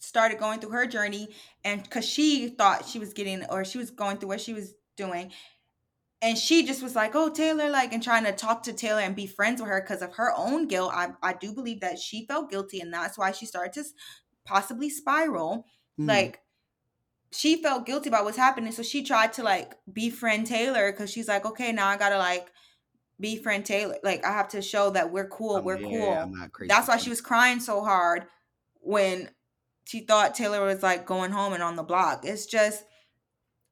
started 0.00 0.40
going 0.40 0.58
through 0.58 0.70
her 0.70 0.84
journey, 0.84 1.28
and 1.64 1.80
because 1.80 2.04
she 2.04 2.48
thought 2.48 2.88
she 2.88 2.98
was 2.98 3.12
getting 3.12 3.44
or 3.44 3.64
she 3.64 3.78
was 3.78 3.92
going 3.92 4.16
through 4.16 4.30
what 4.30 4.40
she 4.40 4.52
was 4.52 4.74
doing. 4.96 5.30
And 6.20 6.36
she 6.36 6.66
just 6.66 6.82
was 6.82 6.96
like, 6.96 7.14
"Oh, 7.14 7.30
Taylor," 7.30 7.70
like, 7.70 7.92
and 7.92 8.02
trying 8.02 8.24
to 8.24 8.32
talk 8.32 8.64
to 8.64 8.72
Taylor 8.72 9.00
and 9.00 9.14
be 9.14 9.28
friends 9.28 9.60
with 9.60 9.70
her 9.70 9.80
because 9.80 10.02
of 10.02 10.14
her 10.14 10.32
own 10.36 10.66
guilt. 10.66 10.90
I, 10.92 11.10
I 11.22 11.34
do 11.34 11.52
believe 11.52 11.82
that 11.82 12.00
she 12.00 12.26
felt 12.26 12.50
guilty, 12.50 12.80
and 12.80 12.92
that's 12.92 13.16
why 13.16 13.30
she 13.30 13.46
started 13.46 13.74
to 13.74 13.84
possibly 14.44 14.90
spiral. 14.90 15.66
Mm. 16.00 16.08
Like, 16.08 16.40
she 17.32 17.62
felt 17.62 17.86
guilty 17.86 18.08
about 18.08 18.24
what's 18.24 18.36
happening, 18.36 18.72
so 18.72 18.82
she 18.82 19.02
tried 19.02 19.32
to 19.34 19.42
like 19.42 19.74
befriend 19.92 20.46
Taylor 20.46 20.90
because 20.90 21.10
she's 21.10 21.28
like, 21.28 21.44
"Okay, 21.44 21.72
now 21.72 21.88
I 21.88 21.96
gotta 21.96 22.18
like 22.18 22.50
befriend 23.20 23.66
Taylor. 23.66 23.96
Like, 24.02 24.24
I 24.24 24.32
have 24.32 24.48
to 24.48 24.62
show 24.62 24.90
that 24.90 25.12
we're 25.12 25.28
cool. 25.28 25.56
Oh, 25.56 25.60
we're 25.60 25.78
yeah, 25.78 25.88
cool." 25.88 26.12
I'm. 26.12 26.50
That's 26.68 26.88
why 26.88 26.96
she 26.96 27.10
was 27.10 27.20
crying 27.20 27.60
so 27.60 27.82
hard 27.82 28.26
when 28.80 29.30
she 29.84 30.00
thought 30.00 30.34
Taylor 30.34 30.64
was 30.64 30.82
like 30.82 31.06
going 31.06 31.30
home 31.30 31.52
and 31.52 31.62
on 31.62 31.76
the 31.76 31.82
block. 31.82 32.24
It's 32.24 32.46
just 32.46 32.84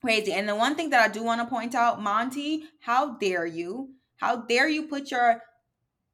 crazy. 0.00 0.32
And 0.32 0.48
the 0.48 0.56
one 0.56 0.74
thing 0.74 0.90
that 0.90 1.02
I 1.02 1.12
do 1.12 1.22
want 1.22 1.40
to 1.40 1.46
point 1.46 1.74
out, 1.74 2.02
Monte, 2.02 2.64
how 2.80 3.16
dare 3.16 3.46
you? 3.46 3.90
How 4.16 4.36
dare 4.36 4.68
you 4.68 4.84
put 4.84 5.10
your 5.10 5.42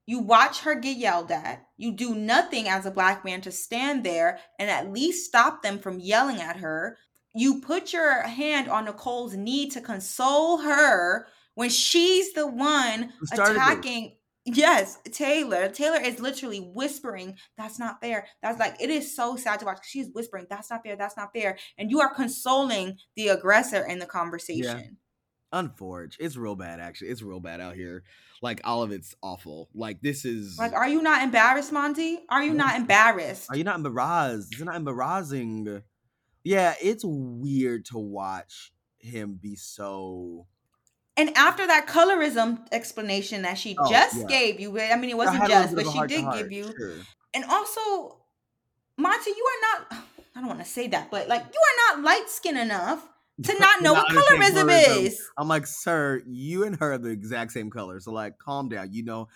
you 0.07 0.19
watch 0.19 0.61
her 0.61 0.75
get 0.75 0.97
yelled 0.97 1.31
at. 1.31 1.65
You 1.77 1.93
do 1.93 2.15
nothing 2.15 2.69
as 2.69 2.87
a 2.87 2.91
black 2.91 3.25
man 3.25 3.41
to 3.43 3.53
stand 3.53 4.05
there 4.05 4.41
and 4.59 4.69
at 4.69 4.93
least 4.93 5.27
stop 5.27 5.63
them 5.63 5.79
from 5.79 6.01
yelling 6.01 6.41
at 6.41 6.57
her. 6.57 6.99
You 7.35 7.61
put 7.61 7.93
your 7.93 8.23
hand 8.23 8.69
on 8.69 8.85
Nicole's 8.85 9.35
knee 9.35 9.69
to 9.71 9.81
console 9.81 10.59
her 10.59 11.27
when 11.55 11.71
she's 11.71 12.33
the 12.33 12.47
one 12.47 13.13
Who 13.19 13.27
started 13.27 13.55
this? 13.55 13.63
attacking. 13.63 14.17
Yes, 14.45 14.99
Taylor. 15.13 15.69
Taylor 15.69 16.01
is 16.01 16.19
literally 16.19 16.59
whispering, 16.59 17.37
That's 17.57 17.79
not 17.79 18.01
fair. 18.01 18.27
That's 18.43 18.59
like, 18.59 18.81
it 18.81 18.91
is 18.91 19.15
so 19.15 19.37
sad 19.37 19.61
to 19.61 19.67
watch. 19.67 19.79
She's 19.85 20.09
whispering, 20.13 20.47
That's 20.51 20.71
not 20.71 20.83
fair. 20.85 20.97
That's 20.97 21.17
not 21.17 21.33
fair. 21.33 21.59
And 21.79 21.91
you 21.91 22.01
are 22.01 22.13
consoling 22.13 22.99
the 23.17 23.29
aggressor 23.29 23.85
in 23.87 23.99
the 23.99 24.07
conversation. 24.07 24.99
Unforged. 25.53 26.17
It's 26.19 26.37
real 26.37 26.57
bad, 26.57 26.81
actually. 26.81 27.11
It's 27.11 27.23
real 27.23 27.39
bad 27.39 27.61
out 27.61 27.77
here. 27.77 28.03
Like 28.41 28.61
all 28.65 28.83
of 28.83 28.91
it's 28.91 29.15
awful. 29.23 29.69
Like 29.75 30.01
this 30.01 30.25
is. 30.25 30.59
Like, 30.59 30.73
are 30.73 30.89
you 30.89 31.03
not 31.03 31.23
embarrassed, 31.23 31.71
Monte? 31.71 32.21
Are 32.29 32.43
you 32.43 32.55
not 32.55 32.75
embarrassed? 32.75 33.49
Are 33.51 33.57
you 33.57 33.63
not 33.63 33.77
embarrassed? 33.77 34.55
Is 34.55 34.61
it 34.61 34.65
not 34.65 34.77
embarrassing? 34.77 35.83
Yeah, 36.45 36.75
it's 36.81 37.05
weird 37.05 37.85
to 37.87 37.99
watch 37.99 38.73
him 38.99 39.39
be 39.41 39.57
so. 39.57 40.47
And 41.17 41.37
after 41.37 41.67
that 41.67 41.87
colorism 41.87 42.67
explanation 42.73 43.43
that 43.43 43.59
she 43.59 43.77
Oh, 43.79 43.89
just 43.91 44.21
yeah. 44.21 44.27
gave 44.27 44.61
you, 44.61 44.79
I 44.81 44.97
mean, 44.97 45.11
it 45.11 45.17
wasn't 45.17 45.43
had 45.43 45.51
a 45.51 45.69
little 45.69 45.75
just, 45.75 45.77
but 45.77 45.93
she 45.93 46.07
did 46.17 46.33
give 46.33 46.53
you. 46.53 46.65
sure. 46.65 46.97
And 47.35 47.45
also, 47.45 48.19
Monte, 48.99 49.31
you 49.31 49.47
are 49.47 49.61
not, 49.91 50.05
I 50.37 50.41
don't 50.41 50.49
want 50.49 50.61
to 50.61 50.65
say 50.65 50.89
that, 50.89 51.11
but 51.11 51.29
like, 51.29 51.43
you 51.43 51.61
are 51.61 51.97
not 51.97 52.05
light 52.05 52.29
skinned 52.29 52.59
enough 52.59 53.07
to 53.43 53.59
not 53.59 53.83
know 53.83 53.93
what 53.93 54.09
understand 54.11 54.43
colorism 54.57 54.71
colorism. 54.71 55.05
is. 55.05 55.31
I'm 55.37 55.49
like, 55.49 55.67
sir, 55.67 56.23
you 56.27 56.65
and 56.65 56.77
her 56.77 56.93
are 56.93 56.99
the 56.99 57.11
exact 57.11 57.53
same 57.53 57.71
color. 57.71 58.01
So 58.01 58.13
like, 58.13 58.39
calm 58.39 58.69
down. 58.71 58.93
You 58.93 59.05
know, 59.05 59.29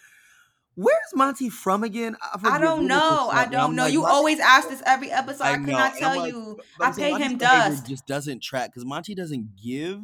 where's 0.77 0.97
Monte 1.15 1.49
from 1.51 1.83
again? 1.83 2.17
I 2.23 2.39
forget 2.39 2.61
don't 2.61 2.87
where 2.87 2.89
this 2.89 2.97
is 2.97 3.01
know. 3.01 3.29
I 3.31 3.47
don't 3.47 3.75
know. 3.75 3.83
like, 3.85 3.93
You 3.93 4.03
Monte- 4.03 4.15
always 4.15 4.41
ask 4.41 4.69
this 4.69 4.83
every 4.87 5.11
episode. 5.11 5.45
I, 5.45 5.55
could 5.57 5.67
know, 5.67 5.73
not 5.73 5.97
and 5.97 6.05
I'm 6.05 6.13
tell 6.13 6.23
like, 6.23 6.33
you. 6.33 6.61
I 6.81 6.87
I'm 6.87 6.95
him 6.95 7.21
Monte's 7.33 7.39
dust. 7.39 7.87
Just 7.89 8.07
doesn't 8.07 8.43
track 8.43 8.71
because 8.71 8.85
Monte 8.85 9.15
doesn't 9.15 9.57
give, 9.57 10.01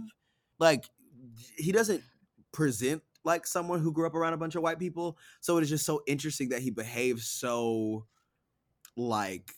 like, 0.59 0.85
he 1.57 1.71
doesn't 1.71 2.03
present 2.51 3.03
like 3.25 3.47
someone 3.47 3.81
who 3.81 3.93
grew 3.93 4.07
up 4.07 4.15
around 4.15 4.33
a 4.33 4.37
bunch 4.37 4.57
of 4.57 4.63
white 4.63 4.79
people. 4.81 5.17
So 5.41 5.57
it 5.57 5.63
is 5.63 5.69
just 5.71 5.87
so 5.87 6.03
interesting 6.07 6.49
that 6.49 6.61
he 6.61 6.71
behaves 6.71 7.27
so, 7.27 8.07
like, 8.97 9.55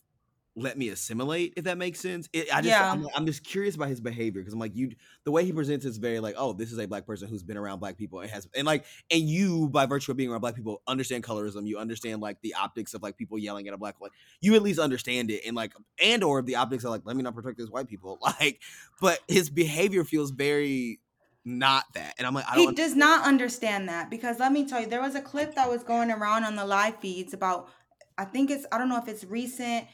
let 0.56 0.78
me 0.78 0.88
assimilate 0.88 1.54
if 1.56 1.64
that 1.64 1.78
makes 1.78 2.00
sense. 2.00 2.28
It, 2.32 2.48
I 2.54 2.60
just 2.60 2.68
Yeah. 2.68 2.90
I'm, 2.92 3.06
I'm 3.14 3.26
just 3.26 3.42
curious 3.42 3.74
about 3.74 3.88
his 3.88 4.00
behavior 4.00 4.40
because 4.40 4.52
I'm 4.52 4.60
like 4.60 4.76
you 4.76 4.92
the 5.24 5.30
way 5.30 5.44
he 5.44 5.52
presents 5.52 5.84
is 5.84 5.98
very 5.98 6.20
like 6.20 6.34
oh 6.38 6.52
this 6.52 6.70
is 6.70 6.78
a 6.78 6.86
black 6.86 7.06
person 7.06 7.28
who's 7.28 7.42
been 7.42 7.56
around 7.56 7.80
black 7.80 7.96
people 7.96 8.20
and 8.20 8.30
has 8.30 8.48
and 8.54 8.66
like 8.66 8.84
and 9.10 9.22
you 9.22 9.68
by 9.68 9.86
virtue 9.86 10.12
of 10.12 10.16
being 10.16 10.30
around 10.30 10.40
black 10.40 10.54
people 10.54 10.82
understand 10.86 11.24
colorism 11.24 11.66
you 11.66 11.78
understand 11.78 12.20
like 12.20 12.40
the 12.42 12.54
optics 12.54 12.94
of 12.94 13.02
like 13.02 13.16
people 13.16 13.38
yelling 13.38 13.66
at 13.66 13.74
a 13.74 13.78
black 13.78 13.96
like 14.00 14.12
you 14.40 14.54
at 14.54 14.62
least 14.62 14.78
understand 14.78 15.30
it 15.30 15.42
and 15.46 15.56
like 15.56 15.72
and 16.00 16.22
or 16.22 16.40
the 16.42 16.56
optics 16.56 16.84
are 16.84 16.90
like 16.90 17.02
let 17.04 17.16
me 17.16 17.22
not 17.22 17.34
protect 17.34 17.58
these 17.58 17.70
white 17.70 17.88
people 17.88 18.18
like 18.22 18.60
but 19.00 19.18
his 19.26 19.50
behavior 19.50 20.04
feels 20.04 20.30
very 20.30 21.00
not 21.44 21.84
that 21.94 22.14
and 22.16 22.26
I'm 22.26 22.34
like 22.34 22.46
I 22.48 22.54
don't 22.54 22.70
He 22.70 22.74
does 22.74 22.96
not 22.96 23.26
understand 23.26 23.88
that 23.88 24.08
because 24.08 24.38
let 24.38 24.52
me 24.52 24.66
tell 24.66 24.80
you, 24.80 24.86
there 24.86 25.02
was 25.02 25.14
a 25.14 25.20
clip 25.20 25.54
that 25.56 25.68
was 25.68 25.82
going 25.82 26.10
around 26.10 26.44
on 26.44 26.56
the 26.56 26.64
live 26.64 26.98
feeds 27.00 27.34
about, 27.34 27.68
I 28.16 28.24
think 28.24 28.50
it's, 28.50 28.64
I 28.72 28.78
don't 28.78 28.88
know 28.88 28.96
if 28.96 29.08
it's 29.08 29.24
recent, 29.24 29.86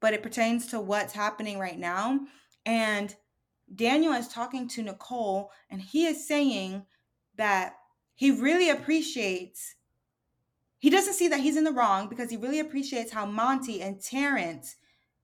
but 0.00 0.14
it 0.14 0.22
pertains 0.22 0.66
to 0.68 0.80
what's 0.80 1.12
happening 1.12 1.58
right 1.58 1.78
now. 1.78 2.20
And 2.64 3.14
Daniel 3.74 4.12
is 4.12 4.28
talking 4.28 4.68
to 4.68 4.82
Nicole 4.82 5.50
and 5.70 5.80
he 5.80 6.06
is 6.06 6.26
saying 6.26 6.84
that 7.36 7.74
he 8.14 8.30
really 8.30 8.70
appreciates, 8.70 9.76
he 10.78 10.90
doesn't 10.90 11.14
see 11.14 11.28
that 11.28 11.40
he's 11.40 11.56
in 11.56 11.64
the 11.64 11.72
wrong 11.72 12.08
because 12.08 12.30
he 12.30 12.36
really 12.36 12.60
appreciates 12.60 13.12
how 13.12 13.26
Monte 13.26 13.80
and 13.80 14.00
Terrance 14.00 14.76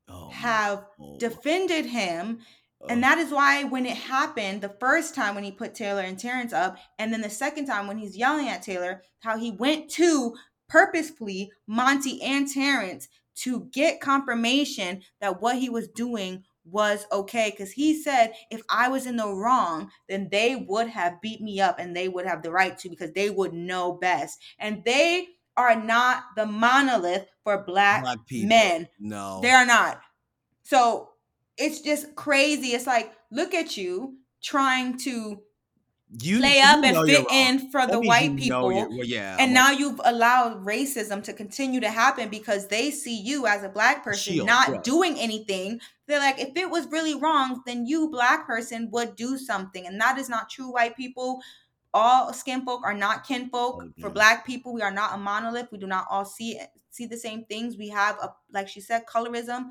oh, 0.09 0.31
have 0.31 0.87
no. 0.99 1.17
defended 1.19 1.87
him 1.87 2.41
Oh. 2.85 2.87
and 2.91 3.03
that 3.03 3.19
is 3.19 3.31
why 3.31 3.65
when 3.65 3.87
it 3.87 3.97
happened, 3.97 4.61
the 4.61 4.77
first 4.81 5.15
time 5.15 5.35
when 5.35 5.45
he 5.45 5.51
put 5.51 5.75
Taylor 5.75 6.03
and 6.03 6.19
Terrance 6.19 6.53
up, 6.53 6.77
and 6.99 7.13
then 7.13 7.23
the 7.23 7.31
second 7.31 7.67
time 7.67 7.87
when 7.87 7.99
he's 7.99 8.17
yelling 8.17 8.49
at 8.49 8.63
Taylor, 8.63 9.03
how 9.21 9.39
he 9.39 9.51
went 9.51 9.91
to 9.93 10.35
purposefully 10.69 11.51
Monte 11.67 12.21
and 12.23 12.49
Terrance 12.49 13.09
to 13.37 13.69
get 13.73 14.01
confirmation 14.01 15.03
that 15.21 15.41
what 15.41 15.57
he 15.57 15.69
was 15.69 15.89
doing 15.89 16.45
was 16.65 17.07
okay. 17.13 17.51
Because 17.51 17.73
he 17.73 18.01
said, 18.01 18.33
if 18.51 18.63
I 18.69 18.89
was 18.89 19.07
in 19.07 19.17
the 19.17 19.29
wrong, 19.29 19.91
then 20.09 20.29
they 20.31 20.57
would 20.57 20.89
have 20.89 21.21
beat 21.21 21.41
me 21.41 21.61
up 21.61 21.79
and 21.79 21.95
they 21.95 22.09
would 22.09 22.27
have 22.27 22.43
the 22.43 22.51
right 22.51 22.77
to 22.79 22.89
because 22.89 23.13
they 23.13 23.31
would 23.31 23.53
know 23.53 23.93
best. 23.93 24.41
And 24.59 24.83
they 24.85 25.29
are 25.57 25.81
not 25.81 26.25
the 26.37 26.47
monolith 26.47 27.27
for 27.43 27.65
black, 27.65 28.03
black 28.03 28.27
people 28.27 28.49
men. 28.49 28.89
no 28.99 29.41
They 29.43 29.51
are 29.51 29.67
not. 29.67 30.01
So 30.63 31.11
it's 31.57 31.81
just 31.81 32.15
crazy. 32.17 32.69
It's 32.69 32.87
like, 32.87 33.13
look 33.31 33.55
at 33.55 33.77
you 33.77 34.17
trying 34.43 34.99
to 34.99 35.43
you 36.11 36.39
play 36.39 36.61
up 36.61 36.81
know 36.81 37.03
and 37.03 37.09
fit 37.09 37.27
in 37.31 37.71
for 37.71 37.81
That 37.81 37.93
the 37.93 38.01
white 38.01 38.31
you 38.33 38.37
people. 38.37 38.69
well, 38.69 39.05
yeah 39.05 39.37
And 39.39 39.53
now 39.53 39.71
you've 39.71 40.01
allowed 40.05 40.65
racism 40.65 41.23
to 41.25 41.33
continue 41.33 41.81
to 41.81 41.91
happen 41.91 42.29
because 42.29 42.69
they 42.69 42.91
see 42.91 43.21
you 43.21 43.47
as 43.47 43.63
a 43.65 43.69
black 43.69 44.05
person 44.05 44.35
Shield, 44.35 44.47
not 44.47 44.71
yeah. 44.71 44.81
doing 44.83 45.19
anything. 45.19 45.81
They're 46.07 46.21
like, 46.21 46.39
if 46.39 46.57
it 46.57 46.71
was 46.71 46.87
really 46.89 47.15
wrong, 47.15 47.63
then 47.67 47.87
you, 47.87 48.11
black 48.11 48.47
person, 48.47 48.91
would 48.93 49.17
do 49.17 49.39
something. 49.39 49.87
And 49.87 50.01
that 50.01 50.19
is 50.19 50.29
not 50.29 50.51
true, 50.51 50.73
white 50.73 50.97
people. 50.97 51.41
All 51.93 52.33
skin 52.33 52.65
folk 52.65 52.83
are 52.85 52.95
not 52.95 53.27
kinfolk. 53.27 53.83
Oh, 53.83 53.91
For 54.01 54.11
black 54.11 54.47
people, 54.47 54.73
we 54.75 54.83
are 54.83 54.91
not 54.91 55.15
a 55.15 55.19
monolith. 55.19 55.69
We 55.73 55.79
do 55.79 55.87
not 55.87 56.07
all 56.11 56.25
see 56.25 56.61
see 56.91 57.07
the 57.07 57.17
same 57.17 57.45
things. 57.47 57.77
We 57.77 57.89
have 57.89 58.19
a 58.21 58.35
like 58.53 58.69
she 58.69 58.81
said, 58.81 59.07
colorism. 59.07 59.71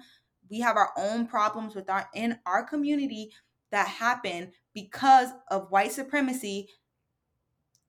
We 0.50 0.60
have 0.62 0.78
our 0.78 0.92
own 0.98 1.28
problems 1.28 1.76
with 1.76 1.90
our 1.90 2.08
in 2.14 2.40
our 2.46 2.64
community 2.64 3.32
that 3.72 3.88
happen 3.88 4.52
because 4.74 5.30
of 5.50 5.72
white 5.72 5.92
supremacy 5.92 6.68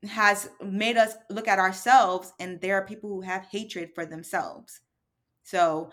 has 0.09 0.51
made 0.63 0.97
us 0.97 1.15
look 1.31 1.49
at 1.49 1.59
ourselves 1.59 2.33
and 2.39 2.61
there 2.61 2.77
are 2.77 2.85
people 2.85 3.09
who 3.11 3.23
have 3.23 3.47
hatred 3.51 3.91
for 3.95 4.05
themselves. 4.05 4.81
So 5.43 5.91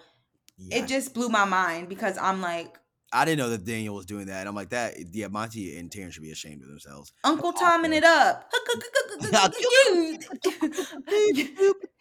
yeah, 0.57 0.79
it 0.79 0.87
just 0.87 1.13
blew 1.13 1.29
my 1.29 1.45
mind 1.45 1.89
because 1.89 2.17
I'm 2.17 2.41
like, 2.41 2.77
I 3.13 3.25
didn't 3.25 3.39
know 3.39 3.49
that 3.49 3.65
Daniel 3.65 3.95
was 3.95 4.05
doing 4.05 4.27
that, 4.27 4.39
and 4.39 4.47
I'm 4.47 4.55
like 4.55 4.69
that. 4.69 4.93
Yeah, 5.11 5.27
Monte 5.27 5.77
and 5.77 5.91
Terrance 5.91 6.13
should 6.13 6.23
be 6.23 6.31
ashamed 6.31 6.61
of 6.61 6.69
themselves. 6.69 7.11
Uncle 7.25 7.51
Tomming 7.51 7.91
it 7.91 8.05
up. 8.05 8.49
yeah, 9.21 9.41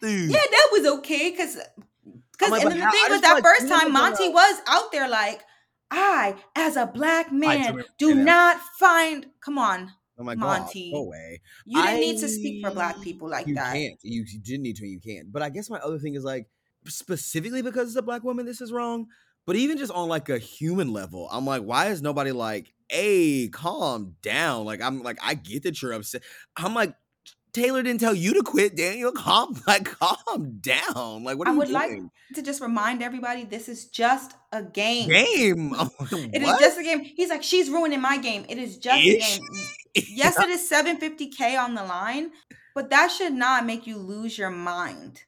that 0.01 0.69
was 0.71 0.85
okay 0.99 1.31
because 1.31 1.57
because 2.31 2.63
and 2.63 2.71
the 2.71 2.75
thing 2.75 3.03
was 3.09 3.21
that 3.21 3.41
first 3.43 3.67
time 3.67 3.91
Monte 3.91 4.29
was 4.29 4.61
out 4.67 4.91
there 4.93 5.09
like, 5.09 5.43
I 5.91 6.35
as 6.55 6.77
a 6.77 6.87
black 6.87 7.31
man 7.31 7.83
do 7.97 8.15
not 8.15 8.59
find. 8.79 9.27
Come 9.41 9.57
on, 9.57 9.91
I'm 10.17 10.25
like 10.25 10.37
Monte. 10.37 10.61
Monte, 10.61 10.91
go 10.91 10.99
away. 10.99 11.41
you 11.65 11.81
didn't 11.81 11.99
need 11.99 12.19
to 12.19 12.29
speak 12.29 12.65
for 12.65 12.71
black 12.71 13.01
people 13.01 13.29
like 13.29 13.47
you 13.47 13.55
that. 13.55 13.73
can't. 13.73 13.99
You, 14.01 14.23
you 14.27 14.39
didn't 14.39 14.63
need 14.63 14.77
to. 14.77 14.87
You 14.87 14.99
can't. 14.99 15.31
But 15.31 15.41
I 15.41 15.49
guess 15.49 15.69
my 15.69 15.79
other 15.79 15.99
thing 15.99 16.15
is 16.15 16.23
like 16.23 16.47
specifically 16.85 17.61
because 17.61 17.89
it's 17.89 17.97
a 17.97 18.01
black 18.01 18.23
woman, 18.23 18.45
this 18.45 18.61
is 18.61 18.71
wrong. 18.71 19.07
But 19.45 19.55
even 19.55 19.77
just 19.77 19.91
on 19.91 20.07
like 20.07 20.29
a 20.29 20.37
human 20.37 20.93
level, 20.93 21.27
I'm 21.31 21.45
like, 21.45 21.63
why 21.63 21.87
is 21.87 22.01
nobody 22.01 22.31
like 22.31 22.73
hey, 22.91 23.47
calm 23.47 24.15
down. 24.21 24.65
Like 24.65 24.81
I'm 24.81 25.01
like 25.01 25.17
I 25.23 25.33
get 25.33 25.63
that 25.63 25.81
you're 25.81 25.93
upset. 25.93 26.21
I'm 26.57 26.75
like 26.75 26.93
Taylor 27.53 27.83
didn't 27.83 27.99
tell 27.99 28.13
you 28.15 28.33
to 28.35 28.43
quit, 28.43 28.75
Daniel. 28.75 29.11
Calm, 29.15 29.61
like 29.67 29.85
calm 29.85 30.59
down. 30.61 31.23
Like 31.23 31.37
what 31.37 31.47
are 31.47 31.51
I 31.51 31.53
you 31.53 31.57
would 31.59 31.67
doing? 31.67 32.03
like 32.03 32.35
to 32.35 32.41
just 32.41 32.61
remind 32.61 33.03
everybody 33.03 33.43
this 33.43 33.67
is 33.67 33.87
just 33.87 34.33
a 34.51 34.63
game. 34.63 35.09
Game. 35.09 35.75
It 36.11 36.41
is 36.41 36.59
just 36.59 36.79
a 36.79 36.83
game. 36.83 37.01
He's 37.01 37.29
like, 37.29 37.43
she's 37.43 37.69
ruining 37.69 38.01
my 38.01 38.17
game. 38.17 38.45
It 38.49 38.57
is 38.57 38.77
just 38.77 38.99
a 38.99 39.17
game. 39.19 39.41
Yes, 39.95 40.39
it 40.39 40.49
is 40.49 40.69
750k 40.69 41.59
on 41.59 41.75
the 41.75 41.83
line, 41.83 42.31
but 42.73 42.89
that 42.91 43.09
should 43.11 43.33
not 43.33 43.65
make 43.65 43.85
you 43.85 43.97
lose 43.97 44.37
your 44.37 44.49
mind. 44.49 45.23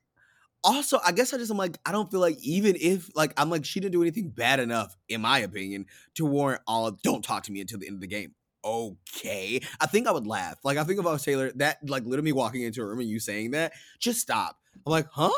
also, 0.63 0.99
I 1.05 1.11
guess 1.11 1.33
I 1.33 1.37
just 1.37 1.51
am 1.51 1.57
like, 1.57 1.77
I 1.85 1.91
don't 1.91 2.09
feel 2.09 2.21
like 2.21 2.37
even 2.41 2.77
if 2.79 3.09
like 3.15 3.33
I'm 3.35 3.49
like 3.49 3.65
she 3.65 3.81
didn't 3.81 3.91
do 3.93 4.01
anything 4.01 4.29
bad 4.29 4.61
enough, 4.61 4.95
in 5.09 5.19
my 5.21 5.39
opinion, 5.39 5.87
to 6.15 6.25
warrant 6.25 6.61
all 6.67 6.87
of 6.87 7.01
don't 7.01 7.23
talk 7.23 7.43
to 7.43 7.51
me 7.51 7.59
until 7.59 7.79
the 7.79 7.87
end 7.87 7.95
of 7.95 8.01
the 8.01 8.07
game. 8.07 8.33
Okay. 8.63 9.61
I 9.79 9.85
think 9.87 10.07
I 10.07 10.11
would 10.11 10.27
laugh. 10.27 10.57
Like 10.63 10.77
I 10.77 10.83
think 10.83 10.99
if 10.99 11.05
I 11.05 11.11
was 11.11 11.23
Taylor, 11.23 11.51
that 11.55 11.77
like 11.87 12.03
literally 12.05 12.25
me 12.25 12.31
walking 12.31 12.61
into 12.61 12.81
a 12.81 12.85
room 12.85 12.99
and 12.99 13.09
you 13.09 13.19
saying 13.19 13.51
that, 13.51 13.73
just 13.99 14.19
stop. 14.19 14.57
I'm 14.85 14.91
like, 14.91 15.07
huh? 15.11 15.31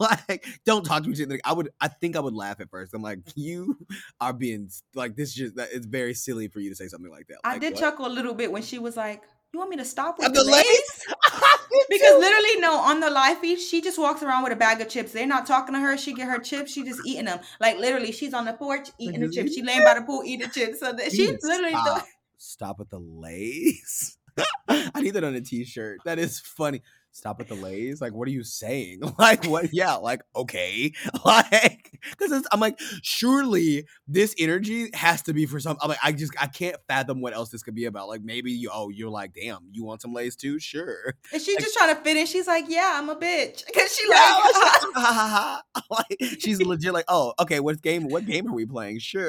like, 0.28 0.44
don't 0.66 0.84
talk 0.84 1.02
to 1.04 1.08
me. 1.08 1.14
the- 1.14 1.40
I 1.44 1.52
would 1.52 1.70
I 1.80 1.88
think 1.88 2.16
I 2.16 2.20
would 2.20 2.34
laugh 2.34 2.60
at 2.60 2.70
first. 2.70 2.94
I'm 2.94 3.02
like, 3.02 3.20
you 3.34 3.78
are 4.20 4.32
being 4.32 4.70
like 4.94 5.16
this 5.16 5.32
just 5.32 5.54
it's 5.56 5.86
very 5.86 6.14
silly 6.14 6.48
for 6.48 6.60
you 6.60 6.70
to 6.70 6.76
say 6.76 6.88
something 6.88 7.10
like 7.10 7.26
that. 7.28 7.38
I 7.44 7.58
did 7.58 7.74
what? 7.74 7.80
chuckle 7.80 8.06
a 8.06 8.08
little 8.12 8.34
bit 8.34 8.50
when 8.50 8.62
she 8.62 8.78
was 8.78 8.96
like, 8.96 9.22
"You 9.52 9.58
want 9.58 9.70
me 9.70 9.76
to 9.76 9.84
stop 9.84 10.18
with 10.18 10.32
the 10.32 10.42
the 10.42 10.50
lace?" 10.50 10.64
lace? 10.64 11.14
Because 11.88 12.20
literally, 12.20 12.60
no, 12.60 12.76
on 12.76 13.00
the 13.00 13.08
live 13.08 13.38
feed, 13.38 13.58
she 13.58 13.80
just 13.80 13.98
walks 13.98 14.22
around 14.22 14.42
with 14.42 14.52
a 14.52 14.56
bag 14.56 14.82
of 14.82 14.88
chips. 14.90 15.12
They're 15.12 15.26
not 15.26 15.46
talking 15.46 15.74
to 15.74 15.80
her. 15.80 15.96
She 15.96 16.12
get 16.12 16.28
her 16.28 16.38
chips. 16.38 16.70
She 16.72 16.84
just 16.84 17.00
eating 17.06 17.24
them. 17.24 17.40
Like 17.60 17.78
literally, 17.78 18.12
she's 18.12 18.34
on 18.34 18.44
the 18.44 18.52
porch 18.52 18.90
eating 18.98 19.20
the 19.20 19.30
chips. 19.30 19.54
She 19.54 19.62
laying 19.62 19.82
by 19.82 19.94
the 19.94 20.02
pool 20.02 20.22
eating 20.24 20.50
chips. 20.50 20.80
So 20.80 20.92
that 20.92 21.12
she 21.12 21.34
literally. 21.42 21.70
stop. 21.70 22.06
Stop 22.44 22.80
at 22.80 22.90
the 22.90 22.98
Lay's. 22.98 24.18
I 24.68 25.00
need 25.00 25.10
that 25.14 25.22
on 25.22 25.34
a 25.36 25.40
t-shirt. 25.40 26.00
That 26.04 26.18
is 26.18 26.40
funny. 26.40 26.82
Stop 27.12 27.40
at 27.40 27.46
the 27.48 27.54
Lay's. 27.54 28.00
Like, 28.00 28.14
what 28.14 28.26
are 28.26 28.32
you 28.32 28.42
saying? 28.42 29.00
Like, 29.18 29.44
what? 29.44 29.72
Yeah, 29.72 29.94
like, 29.96 30.22
okay. 30.34 30.92
Like, 31.24 32.00
because 32.10 32.44
I'm 32.50 32.58
like, 32.58 32.80
surely 33.02 33.86
this 34.08 34.34
energy 34.40 34.90
has 34.94 35.22
to 35.22 35.32
be 35.32 35.46
for 35.46 35.60
some. 35.60 35.76
I'm 35.80 35.88
like, 35.88 35.98
I 36.02 36.10
just, 36.10 36.32
I 36.40 36.46
can't 36.48 36.74
fathom 36.88 37.20
what 37.20 37.32
else 37.32 37.50
this 37.50 37.62
could 37.62 37.76
be 37.76 37.84
about. 37.84 38.08
Like, 38.08 38.22
maybe 38.24 38.50
you, 38.50 38.70
oh, 38.72 38.88
you're 38.88 39.10
like, 39.10 39.34
damn, 39.34 39.68
you 39.70 39.84
want 39.84 40.02
some 40.02 40.12
Lay's 40.12 40.34
too? 40.34 40.58
Sure. 40.58 41.14
And 41.32 41.40
she's 41.40 41.54
Like- 41.54 41.64
just 41.64 41.76
trying 41.76 41.94
to 41.94 42.02
fit 42.02 42.16
in. 42.16 42.26
She's 42.26 42.48
like, 42.48 42.64
"Yeah, 42.68 42.94
I'm 42.96 43.08
a 43.08 43.14
bitch," 43.14 43.64
because 43.66 43.94
she 43.94 44.08
like. 44.08 44.18
like, 44.18 44.54
ha, 44.54 44.90
ha, 44.94 45.62
ha. 45.76 45.82
Like, 45.90 46.18
she's 46.40 46.60
legit 46.60 46.92
like, 46.92 47.04
oh, 47.06 47.34
okay. 47.38 47.60
What 47.60 47.82
game? 47.82 48.08
What 48.08 48.26
game 48.26 48.48
are 48.48 48.54
we 48.54 48.66
playing? 48.66 48.98
Sure. 48.98 49.28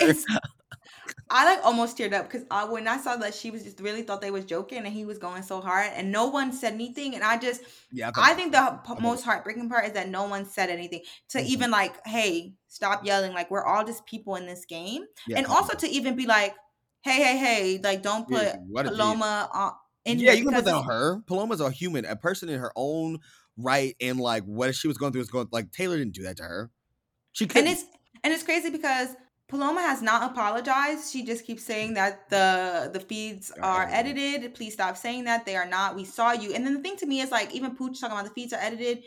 I 1.29 1.45
like 1.45 1.65
almost 1.65 1.97
teared 1.97 2.13
up 2.13 2.29
because 2.29 2.45
I, 2.51 2.65
when 2.65 2.87
I 2.87 2.97
saw 2.97 3.15
that 3.17 3.33
she 3.33 3.49
was 3.51 3.63
just 3.63 3.79
really 3.79 4.03
thought 4.03 4.21
they 4.21 4.31
was 4.31 4.45
joking 4.45 4.79
and 4.79 4.87
he 4.93 5.05
was 5.05 5.17
going 5.17 5.41
so 5.43 5.61
hard 5.61 5.91
and 5.93 6.11
no 6.11 6.27
one 6.27 6.51
said 6.53 6.73
anything 6.73 7.15
and 7.15 7.23
I 7.23 7.37
just 7.37 7.61
Yeah, 7.91 8.11
I 8.15 8.33
think 8.35 8.51
the 8.51 8.79
p- 8.85 9.01
most 9.01 9.23
heartbreaking 9.23 9.69
part 9.69 9.85
is 9.85 9.93
that 9.93 10.09
no 10.09 10.25
one 10.25 10.45
said 10.45 10.69
anything 10.69 11.01
to 11.29 11.39
Mhm. 11.39 11.47
even 11.47 11.71
like 11.71 12.05
hey 12.05 12.53
stop 12.67 13.05
yelling 13.05 13.33
like 13.33 13.49
we're 13.49 13.63
all 13.65 13.83
just 13.83 14.05
people 14.05 14.35
in 14.35 14.45
this 14.45 14.65
game 14.65 15.05
yeah, 15.27 15.37
and 15.37 15.47
also 15.47 15.75
to 15.77 15.87
even 15.87 16.15
be 16.15 16.25
like 16.27 16.55
hey 17.01 17.21
hey 17.23 17.37
hey 17.37 17.79
like 17.83 18.01
don't 18.03 18.27
put 18.27 18.47
Yeah, 18.47 18.55
what. 18.67 18.85
Paloma 18.85 19.49
on 19.53 19.73
in 20.05 20.19
yeah, 20.19 20.33
you 20.33 20.43
can 20.43 20.53
put 20.53 20.65
that 20.65 20.75
on 20.75 20.83
her. 20.85 21.21
Paloma's 21.21 21.61
a 21.61 21.71
human, 21.71 22.05
a 22.05 22.15
person 22.15 22.49
in 22.49 22.59
her 22.59 22.71
own 22.75 23.19
right, 23.57 23.95
and 24.01 24.19
like 24.19 24.43
what 24.43 24.75
she 24.75 24.87
was 24.87 24.97
going 24.97 25.11
through 25.11 25.21
is 25.21 25.29
going 25.31 25.47
like 25.51 25.71
Taylor 25.71 25.97
didn't 25.97 26.13
do 26.13 26.23
that 26.23 26.37
to 26.37 26.43
her. 26.43 26.71
She 27.31 27.47
and 27.55 27.67
couldn't. 27.67 27.67
it's 27.67 27.83
and 28.23 28.33
it's 28.33 28.43
crazy 28.43 28.69
because 28.69 29.15
Paloma 29.49 29.81
has 29.81 30.01
not 30.01 30.31
apologized. 30.31 31.11
She 31.11 31.23
just 31.23 31.45
keeps 31.45 31.63
saying 31.63 31.93
that 31.95 32.29
the 32.29 32.89
the 32.91 32.99
feeds 32.99 33.51
Are 33.61 33.87
edited. 33.89 34.55
Please 34.55 34.73
stop 34.73 34.97
saying 34.97 35.25
that. 35.25 35.45
They 35.45 35.55
are 35.55 35.65
not. 35.65 35.95
We 35.95 36.05
saw 36.05 36.31
you. 36.31 36.53
And 36.53 36.65
then 36.65 36.73
the 36.73 36.79
thing 36.81 36.95
to 36.97 37.05
me 37.05 37.21
is 37.21 37.31
like 37.31 37.53
even 37.53 37.75
Pooch 37.75 37.99
talking 37.99 38.17
about 38.17 38.25
the 38.25 38.33
feeds 38.33 38.53
are 38.53 38.59
edited. 38.61 39.03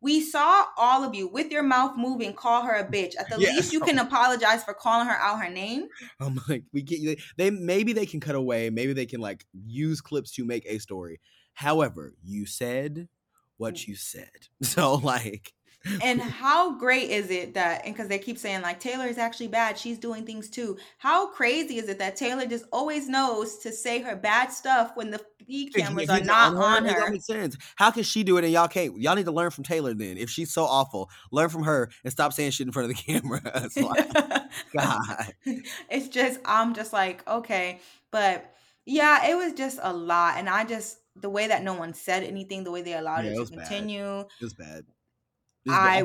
We 0.00 0.20
saw 0.20 0.66
all 0.76 1.02
of 1.02 1.14
you 1.14 1.28
with 1.28 1.50
your 1.50 1.62
mouth 1.62 1.96
moving 1.96 2.34
call 2.34 2.62
her 2.62 2.74
a 2.74 2.84
bitch. 2.86 3.14
At 3.18 3.30
the 3.30 3.40
Yeah. 3.40 3.50
least 3.50 3.72
you 3.72 3.80
can 3.80 3.98
apologize 3.98 4.62
for 4.62 4.74
calling 4.74 5.06
her 5.06 5.14
out 5.16 5.42
her 5.42 5.48
name. 5.48 5.88
I'm 6.20 6.38
like, 6.48 6.64
we 6.72 6.82
get 6.82 6.98
you. 7.00 7.16
They 7.38 7.50
maybe 7.50 7.94
they 7.94 8.04
can 8.04 8.20
cut 8.20 8.34
away. 8.34 8.68
Maybe 8.70 8.92
they 8.92 9.06
can 9.06 9.20
like 9.20 9.46
use 9.66 10.00
clips 10.02 10.32
to 10.32 10.44
make 10.44 10.64
a 10.66 10.78
story. 10.78 11.20
However, 11.54 12.14
you 12.22 12.44
said 12.46 12.96
Mm. 12.96 13.08
what 13.58 13.86
you 13.86 13.94
said, 13.94 14.48
so 14.62 14.96
like, 14.96 15.53
And 16.02 16.20
how 16.20 16.78
great 16.78 17.10
is 17.10 17.30
it 17.30 17.54
that 17.54 17.84
and 17.84 17.94
because 17.94 18.08
they 18.08 18.18
keep 18.18 18.38
saying 18.38 18.62
like 18.62 18.80
Taylor 18.80 19.06
is 19.06 19.18
actually 19.18 19.48
bad, 19.48 19.78
she's 19.78 19.98
doing 19.98 20.24
things 20.24 20.48
too. 20.48 20.78
How 20.98 21.26
crazy 21.28 21.78
is 21.78 21.88
it 21.88 21.98
that 21.98 22.16
Taylor 22.16 22.46
just 22.46 22.64
always 22.72 23.08
knows 23.08 23.58
to 23.58 23.72
say 23.72 24.00
her 24.02 24.16
bad 24.16 24.48
stuff 24.52 24.92
when 24.94 25.10
the 25.10 25.20
feed 25.46 25.74
cameras 25.74 26.08
are 26.08 26.20
not 26.20 26.54
on 26.56 26.86
it 26.86 26.96
don't 26.96 27.14
her? 27.14 27.18
sense. 27.20 27.56
How 27.76 27.90
can 27.90 28.02
she 28.02 28.22
do 28.24 28.36
it 28.38 28.44
and 28.44 28.52
y'all 28.52 28.68
can't? 28.68 28.98
Y'all 28.98 29.14
need 29.14 29.26
to 29.26 29.32
learn 29.32 29.50
from 29.50 29.64
Taylor 29.64 29.94
then. 29.94 30.16
If 30.16 30.30
she's 30.30 30.52
so 30.52 30.64
awful, 30.64 31.10
learn 31.30 31.48
from 31.50 31.64
her 31.64 31.90
and 32.02 32.12
stop 32.12 32.32
saying 32.32 32.52
shit 32.52 32.66
in 32.66 32.72
front 32.72 32.90
of 32.90 32.96
the 32.96 33.02
camera. 33.12 33.40
It's 33.64 33.78
like, 33.78 34.10
God. 34.76 35.34
it's 35.90 36.08
just 36.08 36.40
I'm 36.44 36.74
just 36.74 36.92
like 36.92 37.26
okay, 37.28 37.80
but 38.10 38.50
yeah, 38.86 39.28
it 39.30 39.34
was 39.36 39.52
just 39.54 39.78
a 39.82 39.92
lot, 39.92 40.36
and 40.38 40.48
I 40.48 40.64
just 40.64 40.98
the 41.16 41.30
way 41.30 41.46
that 41.48 41.62
no 41.62 41.74
one 41.74 41.94
said 41.94 42.22
anything, 42.24 42.64
the 42.64 42.70
way 42.70 42.82
they 42.82 42.94
allowed 42.94 43.24
Yeah, 43.24 43.32
it 43.32 43.36
to 43.36 43.46
continue, 43.46 44.02
bad. 44.02 44.26
It 44.40 44.44
was 44.44 44.54
bad. 44.54 44.84
I 45.68 46.04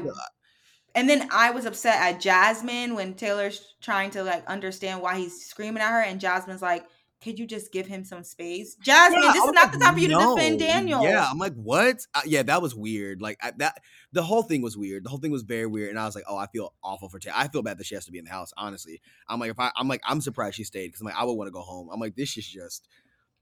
and 0.95 1.09
then 1.09 1.27
I 1.31 1.51
was 1.51 1.65
upset 1.65 2.01
at 2.01 2.19
Jasmine 2.19 2.95
when 2.95 3.13
Taylor's 3.13 3.75
trying 3.81 4.11
to 4.11 4.23
like 4.23 4.45
understand 4.47 5.01
why 5.01 5.17
he's 5.17 5.45
screaming 5.45 5.81
at 5.81 5.91
her, 5.91 6.01
and 6.01 6.19
Jasmine's 6.19 6.61
like, 6.61 6.85
"Could 7.23 7.37
you 7.37 7.45
just 7.45 7.71
give 7.71 7.85
him 7.85 8.03
some 8.03 8.23
space, 8.23 8.75
Jasmine? 8.75 9.21
Yeah, 9.23 9.33
this 9.33 9.43
is 9.43 9.51
not 9.51 9.63
like, 9.65 9.71
the 9.73 9.79
time 9.79 9.93
for 9.93 9.99
you 9.99 10.07
to 10.07 10.35
defend. 10.35 10.59
Daniel." 10.59 11.03
Yeah, 11.03 11.27
I'm 11.29 11.37
like, 11.37 11.53
what? 11.53 12.05
Uh, 12.15 12.21
yeah, 12.25 12.43
that 12.43 12.61
was 12.61 12.75
weird. 12.75 13.21
Like 13.21 13.37
I, 13.41 13.51
that, 13.57 13.77
the 14.11 14.23
whole 14.23 14.43
thing 14.43 14.61
was 14.61 14.75
weird. 14.75 15.05
The 15.05 15.09
whole 15.09 15.19
thing 15.19 15.31
was 15.31 15.43
very 15.43 15.67
weird, 15.67 15.89
and 15.89 15.99
I 15.99 16.05
was 16.05 16.15
like, 16.15 16.25
oh, 16.27 16.37
I 16.37 16.47
feel 16.47 16.73
awful 16.83 17.09
for 17.09 17.19
Taylor. 17.19 17.35
I 17.37 17.47
feel 17.47 17.61
bad 17.61 17.77
that 17.77 17.85
she 17.85 17.95
has 17.95 18.05
to 18.05 18.11
be 18.11 18.17
in 18.17 18.25
the 18.25 18.31
house. 18.31 18.51
Honestly, 18.57 19.01
I'm 19.27 19.39
like, 19.39 19.51
if 19.51 19.59
I, 19.59 19.71
I'm 19.75 19.87
like, 19.87 20.01
I'm 20.05 20.21
surprised 20.21 20.55
she 20.55 20.63
stayed 20.63 20.87
because 20.87 21.01
I'm 21.01 21.05
like, 21.05 21.15
I 21.15 21.23
would 21.23 21.33
want 21.33 21.47
to 21.47 21.51
go 21.51 21.61
home. 21.61 21.89
I'm 21.93 21.99
like, 21.99 22.15
this 22.15 22.35
is 22.37 22.47
just, 22.47 22.87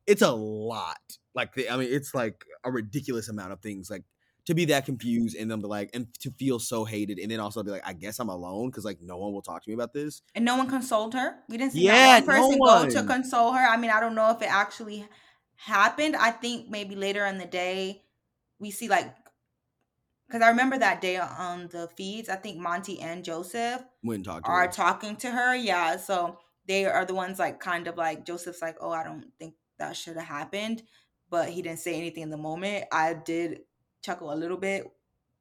it's 0.06 0.22
a 0.22 0.32
lot. 0.32 0.98
Like, 1.34 1.54
the, 1.54 1.70
I 1.70 1.78
mean, 1.78 1.90
it's 1.92 2.14
like 2.14 2.44
a 2.64 2.72
ridiculous 2.72 3.30
amount 3.30 3.54
of 3.54 3.62
things. 3.62 3.90
Like 3.90 4.04
to 4.48 4.56
be 4.56 4.66
that 4.66 4.86
confused 4.86 5.36
and 5.38 5.52
then 5.52 5.62
be 5.62 5.68
like, 5.68 5.92
and 5.94 6.08
to 6.22 6.32
feel 6.32 6.58
so 6.60 6.86
hated, 6.86 7.20
and 7.20 7.30
then 7.30 7.40
also 7.40 7.62
be 7.64 7.72
like, 7.72 7.86
I 7.88 7.94
guess 7.94 8.20
I'm 8.20 8.30
alone 8.30 8.70
because 8.70 8.86
like 8.86 9.02
no 9.02 9.18
one 9.18 9.34
will 9.34 9.42
talk 9.42 9.64
to 9.64 9.70
me 9.70 9.74
about 9.76 9.94
this. 9.94 10.22
and 10.36 10.44
no 10.46 10.58
one 10.58 10.68
consoled 10.68 11.14
her. 11.14 11.40
We 11.50 11.58
didn't 11.58 11.74
see 11.74 11.86
Yeah, 11.86 12.20
that 12.20 12.26
one 12.28 12.36
no 12.36 12.48
person 12.48 12.60
go 12.60 12.90
to 12.90 13.04
console 13.08 13.52
her. 13.54 13.66
I 13.66 13.78
mean, 13.78 13.92
I 13.92 14.00
don't 14.00 14.16
know 14.16 14.32
if 14.32 14.42
it 14.42 14.52
actually 14.52 15.08
happened. 15.56 16.16
I 16.16 16.32
think 16.32 16.70
maybe 16.70 16.96
later 16.96 17.26
in 17.26 17.38
the 17.38 17.46
day 17.46 18.04
we 18.60 18.72
see 18.72 18.88
like 18.88 19.14
because 20.28 20.42
I 20.42 20.50
remember 20.50 20.78
that 20.78 21.02
day 21.02 21.18
on 21.18 21.68
the 21.70 21.88
feeds. 21.96 22.30
I 22.30 22.36
think 22.36 22.58
Monte 22.58 23.00
and 23.00 23.24
Joseph 23.24 23.82
Wouldn't 24.04 24.26
talk 24.26 24.44
to 24.46 24.50
are 24.52 24.66
her. 24.66 24.72
talking 24.72 25.16
to 25.18 25.32
her. 25.32 25.56
Yeah, 25.56 25.98
so 25.98 26.40
they 26.66 26.86
are 26.86 27.06
the 27.06 27.14
ones 27.14 27.40
like 27.40 27.60
kind 27.60 27.88
of 27.88 27.96
like 27.98 28.26
Joseph's 28.26 28.62
like, 28.62 28.78
oh, 28.82 28.92
I 28.92 29.04
don't 29.04 29.26
think 29.40 29.56
that 29.78 29.96
should 29.96 30.18
have 30.18 30.26
happened, 30.28 30.84
but 31.30 31.50
he 31.50 31.62
didn't 31.62 31.80
say 31.80 31.96
anything 31.96 32.24
in 32.24 32.30
the 32.30 32.38
moment. 32.38 32.86
I 32.92 33.14
did 33.14 33.62
chuckle 34.02 34.32
a 34.34 34.36
little 34.36 34.58
bit, 34.58 34.86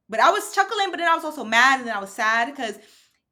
but 0.08 0.20
I 0.20 0.30
was 0.30 0.54
chuckling, 0.54 0.90
but 0.90 0.98
then 0.98 1.08
I 1.08 1.14
was 1.14 1.24
also 1.24 1.44
mad, 1.44 1.80
and 1.80 1.88
then 1.88 1.96
I 1.96 2.00
was 2.00 2.10
sad 2.10 2.46
because 2.54 2.78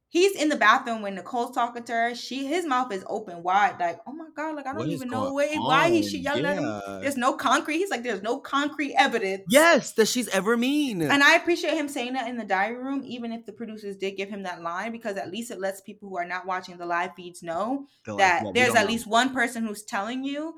he's 0.09 0.37
in 0.37 0.49
the 0.49 0.55
bathroom 0.57 1.03
when 1.03 1.17
Nicole's 1.17 1.53
talking 1.55 1.83
to 1.83 1.93
her. 1.93 2.15
She 2.15 2.47
his 2.47 2.65
mouth 2.65 2.93
is 2.93 3.05
open 3.09 3.43
wide, 3.43 3.81
like, 3.81 3.99
oh 4.07 4.13
my 4.13 4.27
god, 4.37 4.55
like 4.55 4.67
I 4.67 4.73
don't 4.73 4.89
even 4.89 5.09
know 5.09 5.35
way 5.35 5.55
why 5.57 5.91
he 5.91 6.03
she 6.03 6.19
yelling 6.19 6.47
at 6.47 6.57
him. 6.57 6.65
Yeah. 6.65 6.99
There's 7.03 7.17
no 7.17 7.33
concrete. 7.33 7.79
He's 7.79 7.91
like, 7.91 8.05
there's 8.05 8.23
no 8.23 8.39
concrete 8.39 8.95
evidence. 8.97 9.43
Yes, 9.49 9.93
that 9.93 10.07
she's 10.07 10.29
ever 10.29 10.57
mean. 10.57 11.03
And 11.03 11.23
I 11.23 11.35
appreciate 11.35 11.75
him 11.75 11.89
saying 11.89 12.13
that 12.13 12.29
in 12.29 12.37
the 12.37 12.45
diary 12.45 12.77
room, 12.77 13.03
even 13.05 13.33
if 13.33 13.45
the 13.45 13.53
producers 13.53 13.97
did 13.97 14.17
give 14.17 14.29
him 14.29 14.45
that 14.45 14.63
line, 14.63 14.93
because 14.93 15.17
at 15.17 15.31
least 15.31 15.51
it 15.51 15.59
lets 15.61 15.81
people 15.81 16.09
who 16.09 16.17
are 16.17 16.25
not 16.27 16.47
watching 16.47 16.77
the 16.77 16.87
live 16.87 17.11
feeds 17.17 17.43
know 17.43 17.87
They're 18.05 18.15
like, 18.15 18.19
that 18.19 18.43
"Yeah, 18.43 18.49
we 18.49 18.53
there's 18.53 18.75
at 18.77 18.83
know." 18.87 18.93
least 18.93 19.07
one 19.09 19.33
person 19.33 19.67
who's 19.67 19.83
telling 19.83 20.23
you 20.25 20.55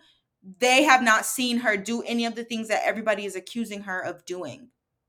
they 0.61 0.85
have 0.85 1.03
not 1.03 1.27
seen 1.27 1.59
her 1.59 1.77
do 1.77 2.03
any 2.03 2.25
of 2.25 2.35
the 2.35 2.45
things 2.45 2.69
that 2.69 2.83
everybody 2.85 3.25
is 3.25 3.35
accusing 3.35 3.83
her 3.83 4.01
of 4.01 4.25
doing. 4.25 4.69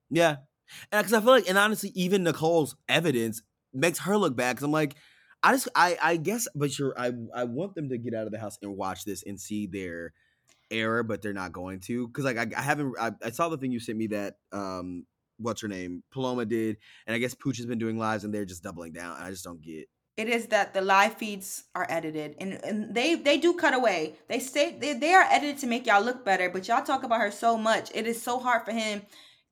Yeah, 0.10 0.38
and 0.92 1.04
because 1.04 1.14
I 1.14 1.22
feel 1.22 1.32
like, 1.32 1.48
and 1.48 1.58
honestly, 1.58 1.92
even 1.96 2.24
Nicole's 2.24 2.76
evidence 2.90 3.42
makes 3.74 4.00
her 4.00 4.18
look 4.18 4.36
bad. 4.36 4.56
Because 4.56 4.64
I'm 4.64 4.72
like, 4.72 4.96
I 5.44 5.54
just, 5.54 5.70
I, 5.76 5.98
I 6.02 6.18
guess, 6.18 6.48
but 6.56 6.78
you're, 6.80 7.00
I, 7.00 7.12
I 7.36 7.44
want 7.44 7.76
them 7.76 7.90
to 7.90 7.98
get 7.98 8.14
out 8.14 8.26
of 8.26 8.32
the 8.32 8.40
house 8.40 8.58
and 8.62 8.76
watch 8.76 9.06
this 9.06 9.24
and 9.26 9.40
see 9.40 9.68
their 9.68 10.14
error, 10.72 11.04
but 11.04 11.22
they're 11.22 11.34
not 11.34 11.52
going 11.52 11.82
to. 11.82 12.08
Because 12.08 12.26
like, 12.26 12.38
I, 12.38 12.48
I 12.58 12.62
haven't, 12.62 12.96
I, 13.00 13.12
I 13.24 13.30
saw 13.32 13.50
the 13.50 13.58
thing 13.58 13.72
you 13.72 13.80
sent 13.80 13.98
me 13.98 14.08
that, 14.08 14.38
um, 14.52 15.06
what's 15.38 15.62
her 15.62 15.68
name, 15.68 16.04
Paloma 16.12 16.46
did, 16.46 16.78
and 17.06 17.14
I 17.14 17.20
guess 17.20 17.36
Pooch 17.36 17.58
has 17.58 17.68
been 17.68 17.78
doing 17.78 18.00
lives, 18.00 18.24
and 18.24 18.34
they're 18.34 18.46
just 18.46 18.64
doubling 18.64 18.94
down. 18.94 19.18
And 19.18 19.26
I 19.26 19.30
just 19.30 19.44
don't 19.44 19.62
get. 19.62 19.88
It 20.18 20.30
is 20.30 20.48
that 20.48 20.74
the 20.74 20.82
live 20.82 21.16
feeds 21.16 21.66
are 21.76 21.88
edited 21.90 22.36
and, 22.40 22.54
and 22.66 22.96
they 22.96 23.16
they 23.16 23.38
do 23.38 23.54
cut 23.54 23.74
away. 23.76 24.16
They 24.30 24.40
say 24.40 24.78
they, 24.80 24.94
they 24.94 25.14
are 25.14 25.26
edited 25.32 25.60
to 25.60 25.68
make 25.68 25.88
y'all 25.88 26.04
look 26.04 26.26
better, 26.26 26.50
but 26.50 26.68
y'all 26.68 26.84
talk 26.84 27.04
about 27.04 27.22
her 27.22 27.32
so 27.32 27.58
much. 27.58 27.92
It 27.96 28.08
is 28.08 28.22
so 28.22 28.40
hard 28.40 28.66
for 28.66 28.72
him 28.74 29.04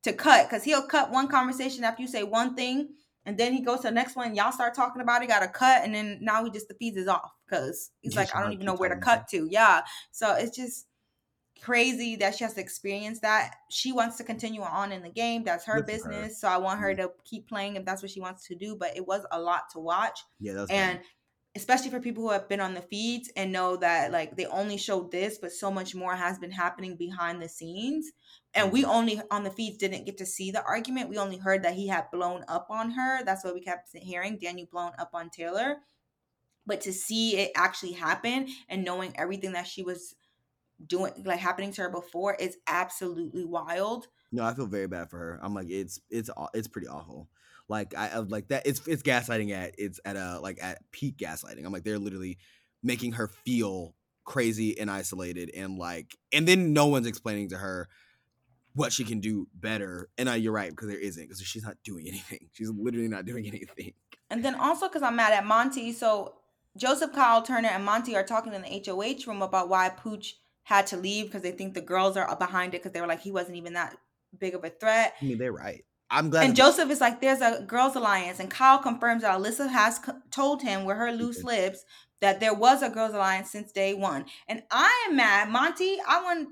to 0.04 0.12
cut 0.12 0.48
because 0.48 0.64
he'll 0.64 0.86
cut 0.86 1.10
one 1.12 1.28
conversation 1.28 1.84
after 1.84 2.02
you 2.02 2.08
say 2.08 2.24
one 2.24 2.54
thing 2.56 2.90
And 3.26 3.38
then 3.38 3.52
he 3.52 3.62
goes 3.62 3.78
to 3.78 3.88
the 3.88 3.92
next 3.92 4.16
one. 4.16 4.34
Y'all 4.36 4.52
start 4.52 4.74
talking 4.74 5.02
about 5.02 5.22
it, 5.22 5.28
got 5.28 5.42
a 5.42 5.48
cut, 5.48 5.82
and 5.84 5.94
then 5.94 6.18
now 6.22 6.44
he 6.44 6.50
just 6.50 6.68
the 6.68 6.74
feeds 6.74 6.96
is 6.96 7.08
off 7.08 7.32
because 7.48 7.90
he's 8.02 8.14
Yeah, 8.14 8.20
like, 8.20 8.34
I 8.34 8.42
don't 8.42 8.52
even 8.52 8.66
know 8.66 8.76
where 8.76 8.88
to 8.90 8.96
cut 8.96 9.28
to. 9.30 9.48
Yeah. 9.50 9.82
So 10.12 10.34
it's 10.34 10.56
just 10.56 10.86
crazy 11.62 12.16
that 12.16 12.36
she 12.36 12.44
has 12.44 12.54
to 12.54 12.60
experience 12.60 13.20
that. 13.20 13.56
She 13.70 13.92
wants 13.92 14.16
to 14.18 14.24
continue 14.24 14.62
on 14.62 14.92
in 14.92 15.02
the 15.02 15.10
game. 15.10 15.44
That's 15.44 15.64
her 15.64 15.80
Good 15.80 16.00
for 16.00 16.08
her. 16.08 16.10
business. 16.10 16.40
So 16.40 16.48
I 16.48 16.58
want 16.58 16.80
her 16.80 16.90
mm-hmm. 16.92 17.02
to 17.02 17.10
keep 17.24 17.48
playing 17.48 17.76
if 17.76 17.84
that's 17.84 18.02
what 18.02 18.10
she 18.10 18.20
wants 18.20 18.46
to 18.48 18.54
do. 18.54 18.76
But 18.76 18.96
it 18.96 19.06
was 19.06 19.24
a 19.30 19.40
lot 19.40 19.62
to 19.72 19.80
watch. 19.80 20.20
Yeah, 20.38 20.54
that's 20.54 20.70
And 20.70 21.00
especially 21.56 21.90
for 21.90 22.00
people 22.00 22.22
who 22.22 22.30
have 22.30 22.48
been 22.48 22.60
on 22.60 22.74
the 22.74 22.82
feeds 22.82 23.30
and 23.34 23.50
know 23.50 23.76
that 23.78 24.12
like 24.12 24.36
they 24.36 24.44
only 24.46 24.76
showed 24.76 25.10
this, 25.10 25.38
but 25.38 25.50
so 25.50 25.70
much 25.70 25.94
more 25.94 26.14
has 26.14 26.38
been 26.38 26.50
happening 26.50 26.96
behind 26.96 27.40
the 27.40 27.48
scenes. 27.48 28.12
And 28.52 28.70
we 28.70 28.82
mm-hmm. 28.82 28.90
only 28.90 29.22
on 29.30 29.42
the 29.42 29.50
feeds 29.50 29.78
didn't 29.78 30.04
get 30.04 30.18
to 30.18 30.26
see 30.26 30.50
the 30.50 30.62
argument. 30.62 31.08
We 31.08 31.18
only 31.18 31.38
heard 31.38 31.62
that 31.64 31.74
he 31.74 31.88
had 31.88 32.10
blown 32.12 32.44
up 32.48 32.66
on 32.70 32.90
her. 32.90 33.24
That's 33.24 33.44
what 33.44 33.54
we 33.54 33.62
kept 33.62 33.88
hearing. 33.94 34.38
Daniel 34.38 34.68
blown 34.70 34.92
up 34.98 35.10
on 35.14 35.30
Taylor. 35.30 35.76
But 36.66 36.80
to 36.82 36.92
see 36.92 37.36
it 37.36 37.52
actually 37.54 37.92
happen 37.92 38.48
and 38.68 38.84
knowing 38.84 39.14
everything 39.16 39.52
that 39.52 39.68
she 39.68 39.82
was 39.82 40.14
doing 40.84 41.12
like 41.24 41.38
happening 41.38 41.72
to 41.72 41.82
her 41.82 41.88
before 41.88 42.34
is 42.34 42.56
absolutely 42.66 43.44
wild. 43.44 44.08
No, 44.32 44.44
I 44.44 44.54
feel 44.54 44.66
very 44.66 44.86
bad 44.86 45.10
for 45.10 45.18
her. 45.18 45.40
I'm 45.42 45.54
like, 45.54 45.68
it's 45.70 46.00
it's 46.10 46.30
it's 46.54 46.68
pretty 46.68 46.88
awful. 46.88 47.28
Like 47.68 47.94
I 47.96 48.08
of 48.08 48.30
like 48.30 48.48
that. 48.48 48.66
It's 48.66 48.86
it's 48.86 49.02
gaslighting 49.02 49.52
at 49.52 49.74
it's 49.78 50.00
at 50.04 50.16
a 50.16 50.38
like 50.40 50.58
at 50.62 50.78
peak 50.92 51.16
gaslighting. 51.18 51.64
I'm 51.64 51.72
like 51.72 51.84
they're 51.84 51.98
literally 51.98 52.38
making 52.82 53.12
her 53.12 53.28
feel 53.28 53.94
crazy 54.24 54.78
and 54.78 54.90
isolated 54.90 55.50
and 55.56 55.78
like 55.78 56.16
and 56.32 56.48
then 56.48 56.72
no 56.72 56.86
one's 56.86 57.06
explaining 57.06 57.48
to 57.50 57.56
her 57.56 57.88
what 58.74 58.92
she 58.92 59.04
can 59.04 59.20
do 59.20 59.48
better. 59.54 60.08
And 60.18 60.28
uh, 60.28 60.32
you're 60.32 60.52
right 60.52 60.70
because 60.70 60.88
there 60.88 60.98
isn't 60.98 61.22
because 61.22 61.40
she's 61.40 61.64
not 61.64 61.76
doing 61.82 62.06
anything. 62.08 62.48
She's 62.52 62.70
literally 62.70 63.08
not 63.08 63.24
doing 63.24 63.46
anything. 63.46 63.94
And 64.30 64.44
then 64.44 64.54
also 64.54 64.88
because 64.88 65.02
I'm 65.02 65.16
mad 65.16 65.32
at 65.32 65.46
Monte. 65.46 65.92
So 65.92 66.34
Joseph, 66.76 67.12
Kyle, 67.12 67.42
Turner, 67.42 67.68
and 67.68 67.84
Monte 67.84 68.14
are 68.14 68.22
talking 68.22 68.52
in 68.52 68.62
the 68.62 68.82
HOH 68.84 69.30
room 69.30 69.40
about 69.40 69.68
why 69.68 69.88
Pooch 69.88 70.34
had 70.66 70.88
to 70.88 70.96
leave 70.96 71.26
because 71.26 71.42
they 71.42 71.52
think 71.52 71.74
the 71.74 71.80
girls 71.80 72.16
are 72.16 72.28
uh, 72.28 72.34
behind 72.34 72.74
it 72.74 72.78
because 72.82 72.90
they 72.90 73.00
were 73.00 73.06
like 73.06 73.20
he 73.20 73.30
wasn't 73.30 73.56
even 73.56 73.74
that 73.74 73.96
big 74.36 74.52
of 74.52 74.64
a 74.64 74.68
threat. 74.68 75.14
I 75.22 75.24
mean, 75.24 75.38
they're 75.38 75.52
right. 75.52 75.84
I'm 76.10 76.28
glad. 76.28 76.44
And 76.44 76.56
Joseph 76.56 76.90
is 76.90 77.00
like, 77.00 77.20
there's 77.20 77.40
a 77.40 77.62
girls' 77.62 77.94
alliance, 77.94 78.40
and 78.40 78.50
Kyle 78.50 78.78
confirms 78.78 79.22
that 79.22 79.38
Alyssa 79.38 79.68
has 79.70 80.00
co- 80.00 80.18
told 80.32 80.62
him 80.62 80.84
with 80.84 80.96
her 80.96 81.12
loose 81.12 81.44
lips 81.44 81.84
that 82.20 82.40
there 82.40 82.52
was 82.52 82.82
a 82.82 82.90
girls' 82.90 83.14
alliance 83.14 83.48
since 83.48 83.70
day 83.70 83.94
one. 83.94 84.24
And 84.48 84.64
I 84.72 85.06
am 85.08 85.14
mad, 85.14 85.50
Monte. 85.50 85.98
I 86.08 86.20
want. 86.20 86.48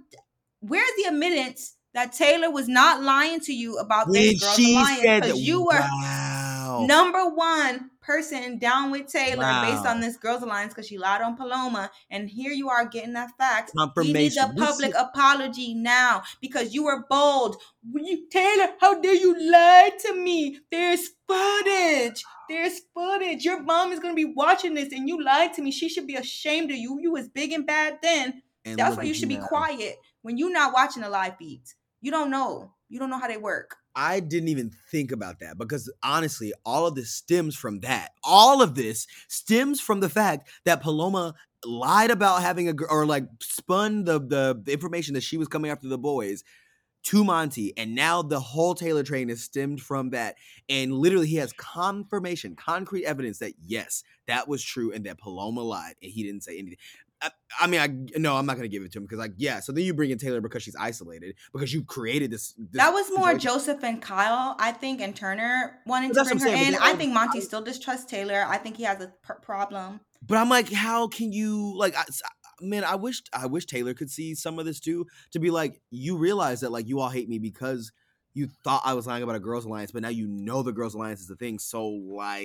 Where's 0.60 0.90
the 0.96 1.08
admittance 1.08 1.74
that 1.92 2.12
Taylor 2.12 2.52
was 2.52 2.68
not 2.68 3.02
lying 3.02 3.40
to 3.40 3.52
you 3.52 3.78
about 3.78 4.12
this 4.12 4.40
girls' 4.40 4.56
she 4.56 4.76
alliance? 4.76 5.00
said 5.00 5.22
Because 5.22 5.38
that, 5.40 5.44
you 5.44 5.64
were 5.64 5.80
wow. 5.80 6.84
number 6.88 7.28
one 7.28 7.90
person 8.04 8.58
down 8.58 8.90
with 8.90 9.06
Taylor 9.06 9.44
based 9.62 9.86
on 9.86 10.00
this 10.00 10.16
girls' 10.16 10.42
alliance 10.42 10.74
because 10.74 10.86
she 10.88 10.98
lied 10.98 11.22
on 11.22 11.36
Paloma, 11.36 11.90
and 12.10 12.28
here 12.28 12.52
you 12.52 12.68
are 12.68 12.84
getting 12.86 13.14
that 13.14 13.30
fact. 13.38 13.72
Need 13.74 13.80
Confirmation. 13.80 14.44
a 14.44 14.52
This 14.54 14.64
public 14.66 14.90
is- 14.90 14.96
apology 14.96 15.74
now 15.74 16.22
because 16.40 16.74
you 16.74 16.84
were 16.84 17.04
bold. 17.08 17.56
You, 17.92 18.28
Taylor, 18.30 18.68
how 18.80 19.00
dare 19.00 19.14
you 19.14 19.34
lie 19.50 19.90
to 20.00 20.14
me? 20.14 20.60
There's 20.70 21.08
footage. 21.28 22.22
There's 22.48 22.80
footage. 22.94 23.44
Your 23.44 23.62
mom 23.62 23.92
is 23.92 24.00
gonna 24.00 24.14
be 24.14 24.24
watching 24.26 24.74
this, 24.74 24.92
and 24.92 25.08
you 25.08 25.22
lied 25.22 25.54
to 25.54 25.62
me. 25.62 25.70
She 25.70 25.88
should 25.88 26.06
be 26.06 26.16
ashamed 26.16 26.70
of 26.70 26.76
you. 26.76 26.98
You 27.00 27.12
was 27.12 27.28
big 27.28 27.52
and 27.52 27.66
bad 27.66 27.98
then. 28.02 28.42
and 28.66 28.78
That's 28.78 28.96
why 28.96 29.02
you 29.02 29.12
should 29.14 29.28
be 29.28 29.36
quiet 29.36 29.96
when 30.22 30.38
you're 30.38 30.50
not 30.52 30.72
watching 30.72 31.02
the 31.02 31.08
live 31.10 31.36
feeds. 31.36 31.74
You 32.00 32.10
don't 32.10 32.30
know. 32.30 32.72
You 32.88 32.98
don't 32.98 33.10
know 33.10 33.18
how 33.18 33.28
they 33.28 33.36
work. 33.36 33.76
I 33.96 34.20
didn't 34.20 34.48
even 34.48 34.72
think 34.90 35.12
about 35.12 35.40
that 35.40 35.58
because 35.58 35.92
honestly, 36.02 36.52
all 36.64 36.86
of 36.86 36.94
this 36.94 37.10
stems 37.10 37.56
from 37.56 37.80
that. 37.80 38.12
All 38.22 38.62
of 38.62 38.74
this 38.74 39.06
stems 39.28 39.80
from 39.80 40.00
the 40.00 40.08
fact 40.08 40.48
that 40.64 40.82
Paloma 40.82 41.34
lied 41.64 42.10
about 42.10 42.42
having 42.42 42.68
a 42.68 42.74
or 42.90 43.06
like 43.06 43.24
spun 43.40 44.04
the 44.04 44.18
the 44.18 44.72
information 44.72 45.14
that 45.14 45.22
she 45.22 45.36
was 45.36 45.48
coming 45.48 45.70
after 45.70 45.88
the 45.88 45.98
boys 45.98 46.44
to 47.04 47.22
Monte, 47.22 47.74
and 47.76 47.94
now 47.94 48.22
the 48.22 48.40
whole 48.40 48.74
Taylor 48.74 49.02
train 49.02 49.28
is 49.28 49.44
stemmed 49.44 49.80
from 49.80 50.10
that. 50.10 50.36
And 50.70 50.94
literally, 50.94 51.26
he 51.26 51.36
has 51.36 51.52
confirmation, 51.52 52.56
concrete 52.56 53.04
evidence 53.04 53.38
that 53.38 53.52
yes, 53.62 54.02
that 54.26 54.48
was 54.48 54.62
true, 54.62 54.90
and 54.90 55.04
that 55.04 55.18
Paloma 55.18 55.60
lied, 55.60 55.96
and 56.02 56.10
he 56.10 56.22
didn't 56.22 56.44
say 56.44 56.58
anything. 56.58 56.78
I, 57.24 57.30
I 57.60 57.66
mean, 57.66 57.80
I 57.80 58.18
no, 58.18 58.36
I'm 58.36 58.44
not 58.44 58.56
gonna 58.56 58.68
give 58.68 58.82
it 58.82 58.92
to 58.92 58.98
him 58.98 59.04
because 59.04 59.18
like 59.18 59.32
yeah. 59.36 59.60
So 59.60 59.72
then 59.72 59.84
you 59.84 59.94
bring 59.94 60.10
in 60.10 60.18
Taylor 60.18 60.40
because 60.40 60.62
she's 60.62 60.76
isolated 60.76 61.36
because 61.52 61.72
you 61.72 61.84
created 61.84 62.30
this. 62.30 62.52
this 62.52 62.68
That 62.72 62.92
was 62.92 63.08
more 63.10 63.28
situation. 63.28 63.40
Joseph 63.40 63.84
and 63.84 64.02
Kyle, 64.02 64.56
I 64.58 64.72
think, 64.72 65.00
and 65.00 65.16
Turner 65.16 65.80
wanting 65.86 66.12
to 66.12 66.24
bring 66.24 66.38
her 66.38 66.46
saying, 66.46 66.74
in. 66.74 66.78
I 66.80 66.94
think 66.94 67.14
Monte 67.14 67.40
still 67.40 67.62
distrusts 67.62 68.04
Taylor. 68.04 68.44
I 68.46 68.58
think 68.58 68.76
he 68.76 68.82
has 68.82 69.00
a 69.00 69.12
pr- 69.22 69.34
problem. 69.34 70.00
But 70.26 70.38
I'm 70.38 70.48
like, 70.48 70.72
how 70.72 71.08
can 71.08 71.32
you 71.32 71.76
like? 71.76 71.96
I, 71.96 72.04
man, 72.60 72.84
I 72.84 72.96
wish 72.96 73.22
I 73.32 73.46
wish 73.46 73.66
Taylor 73.66 73.94
could 73.94 74.10
see 74.10 74.34
some 74.34 74.58
of 74.58 74.66
this 74.66 74.80
too. 74.80 75.06
To 75.32 75.38
be 75.38 75.50
like, 75.50 75.80
you 75.90 76.16
realize 76.16 76.60
that 76.60 76.72
like 76.72 76.88
you 76.88 77.00
all 77.00 77.08
hate 77.08 77.28
me 77.28 77.38
because 77.38 77.92
you 78.34 78.48
thought 78.64 78.82
I 78.84 78.94
was 78.94 79.06
lying 79.06 79.22
about 79.22 79.36
a 79.36 79.40
girls' 79.40 79.64
alliance, 79.64 79.92
but 79.92 80.02
now 80.02 80.08
you 80.08 80.26
know 80.26 80.62
the 80.62 80.72
girls' 80.72 80.94
alliance 80.94 81.20
is 81.20 81.28
the 81.28 81.36
thing. 81.36 81.58
So 81.58 81.86
like, 81.86 82.42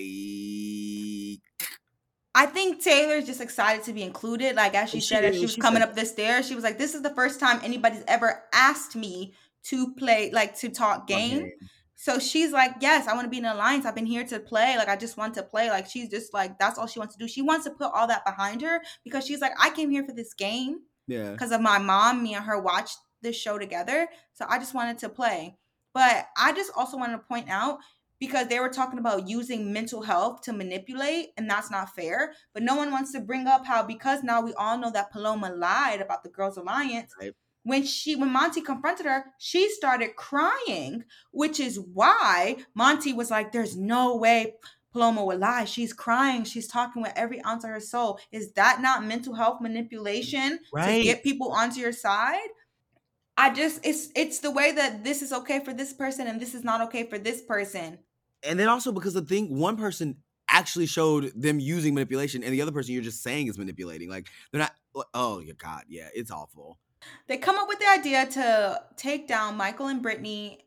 I 2.40 2.46
think 2.46 2.82
Taylor's 2.82 3.26
just 3.26 3.42
excited 3.42 3.84
to 3.84 3.92
be 3.92 4.02
included. 4.02 4.56
Like 4.56 4.74
as 4.74 4.90
she 4.90 5.02
she 5.02 5.08
said, 5.08 5.26
as 5.26 5.36
she 5.36 5.42
was 5.42 5.54
she 5.56 5.62
coming 5.62 5.82
said- 5.82 5.90
up 5.90 5.96
the 5.96 6.06
stairs, 6.06 6.48
she 6.48 6.56
was 6.56 6.64
like, 6.64 6.78
"This 6.78 6.96
is 6.96 7.02
the 7.02 7.14
first 7.14 7.38
time 7.38 7.60
anybody's 7.64 8.04
ever 8.08 8.44
asked 8.54 8.96
me 8.96 9.34
to 9.64 9.94
play, 9.96 10.32
like 10.32 10.56
to 10.60 10.70
talk 10.70 11.06
game." 11.06 11.40
okay. 11.40 11.54
So 11.96 12.18
she's 12.18 12.54
like, 12.54 12.76
"Yes, 12.80 13.08
I 13.10 13.14
want 13.14 13.26
to 13.26 13.30
be 13.30 13.40
in 13.40 13.46
an 13.46 13.58
alliance. 13.58 13.86
I've 13.86 13.94
been 13.94 14.06
here 14.06 14.24
to 14.24 14.40
play. 14.40 14.78
Like 14.78 14.88
I 14.88 14.96
just 14.96 15.18
want 15.18 15.34
to 15.34 15.44
play." 15.44 15.70
Like 15.70 15.86
she's 15.88 16.08
just 16.10 16.34
like, 16.34 16.58
that's 16.58 16.80
all 16.80 16.88
she 16.88 17.00
wants 17.00 17.14
to 17.16 17.20
do. 17.20 17.28
She 17.28 17.42
wants 17.42 17.66
to 17.66 17.72
put 17.72 17.92
all 17.94 18.08
that 18.08 18.24
behind 18.24 18.62
her 18.62 18.80
because 19.04 19.26
she's 19.28 19.42
like, 19.42 19.52
"I 19.60 19.70
came 19.72 19.92
here 19.92 20.06
for 20.06 20.14
this 20.14 20.34
game." 20.34 20.80
yeah, 21.08 21.32
because 21.32 21.52
of 21.52 21.60
my 21.60 21.78
mom. 21.78 22.24
Me 22.24 22.36
and 22.36 22.46
her 22.46 22.58
watched 22.62 23.00
this 23.22 23.36
show 23.36 23.58
together. 23.58 24.08
So 24.32 24.46
I 24.48 24.60
just 24.60 24.74
wanted 24.74 24.98
to 25.00 25.10
play. 25.10 25.58
But 25.94 26.28
I 26.38 26.54
just 26.54 26.72
also 26.78 26.96
wanted 26.96 27.18
to 27.18 27.24
point 27.24 27.50
out 27.50 27.80
because 28.20 28.48
they 28.48 28.60
were 28.60 28.70
talking 28.70 29.00
about 29.00 29.28
using 29.28 29.72
mental 29.72 30.02
health 30.02 30.42
to 30.42 30.54
manipulate, 30.54 31.30
and 31.38 31.50
that's 31.50 31.72
not 31.72 31.96
fair. 31.96 32.34
But 32.54 32.64
no 32.64 32.76
one 32.76 32.92
wants 32.92 33.12
to 33.14 33.20
bring 33.20 33.48
up 33.48 33.66
how 33.66 33.84
because 33.84 34.24
now 34.24 34.42
we 34.42 34.54
all 34.54 34.78
know 34.78 34.92
that 34.92 35.12
Paloma 35.12 35.52
lied 35.52 36.02
about 36.02 36.24
the 36.24 36.30
Girls 36.30 36.58
Alliance. 36.58 37.14
Right. 37.20 37.34
When 37.64 37.86
she 37.86 38.16
when 38.16 38.32
Monte 38.32 38.62
confronted 38.62 39.06
her, 39.06 39.26
she 39.38 39.70
started 39.70 40.16
crying, 40.16 41.04
which 41.32 41.60
is 41.60 41.80
why 41.80 42.58
Monte 42.74 43.14
was 43.14 43.32
like, 43.32 43.52
There's 43.52 43.78
no 43.78 44.16
way 44.16 44.56
Paloma 44.92 45.24
would 45.24 45.40
lie. 45.40 45.66
She's 45.66 45.94
crying. 45.94 46.44
She's 46.44 46.68
talking 46.68 47.02
with 47.02 47.14
every 47.16 47.44
ounce 47.44 47.64
of 47.64 47.70
her 47.70 47.80
soul. 47.80 48.20
Is 48.32 48.52
that 48.54 48.82
not 48.82 49.06
mental 49.06 49.34
health 49.34 49.62
manipulation 49.62 50.60
Right. 50.74 51.00
to 51.00 51.04
get 51.04 51.24
people 51.24 51.52
onto 51.52 51.80
your 51.80 51.92
side? 51.92 52.48
I 53.38 53.54
just 53.54 53.80
it's 53.86 54.10
it's 54.16 54.40
the 54.40 54.52
way 54.52 54.74
that 54.74 55.04
this 55.06 55.22
is 55.22 55.32
okay 55.32 55.64
for 55.64 55.72
this 55.74 55.94
person 55.94 56.28
and 56.28 56.42
this 56.42 56.54
is 56.54 56.66
not 56.66 56.82
okay 56.82 57.04
for 57.08 57.18
this 57.18 57.42
person. 57.42 58.00
And 58.44 58.60
then 58.60 58.68
also 58.70 58.92
because 58.92 59.14
the 59.14 59.22
thing, 59.22 59.58
one 59.58 59.78
person 59.78 60.18
actually 60.50 60.86
showed 60.86 61.32
them 61.36 61.60
using 61.60 61.94
manipulation, 61.94 62.44
and 62.44 62.54
the 62.54 62.62
other 62.62 62.72
person 62.72 62.94
you're 62.94 63.04
just 63.04 63.22
saying 63.22 63.48
is 63.48 63.58
manipulating. 63.58 64.10
Like 64.10 64.28
they're 64.52 64.62
not. 64.62 64.74
Oh, 64.96 65.04
oh 65.14 65.40
your 65.40 65.56
God, 65.56 65.84
yeah, 65.88 66.08
it's 66.14 66.32
awful. 66.32 66.78
They 67.28 67.38
come 67.38 67.58
up 67.58 67.68
with 67.68 67.80
the 67.80 67.88
idea 67.88 68.26
to 68.26 68.82
take 68.98 69.28
down 69.28 69.56
Michael 69.56 69.88
and 69.88 70.02
Brittany 70.02 70.66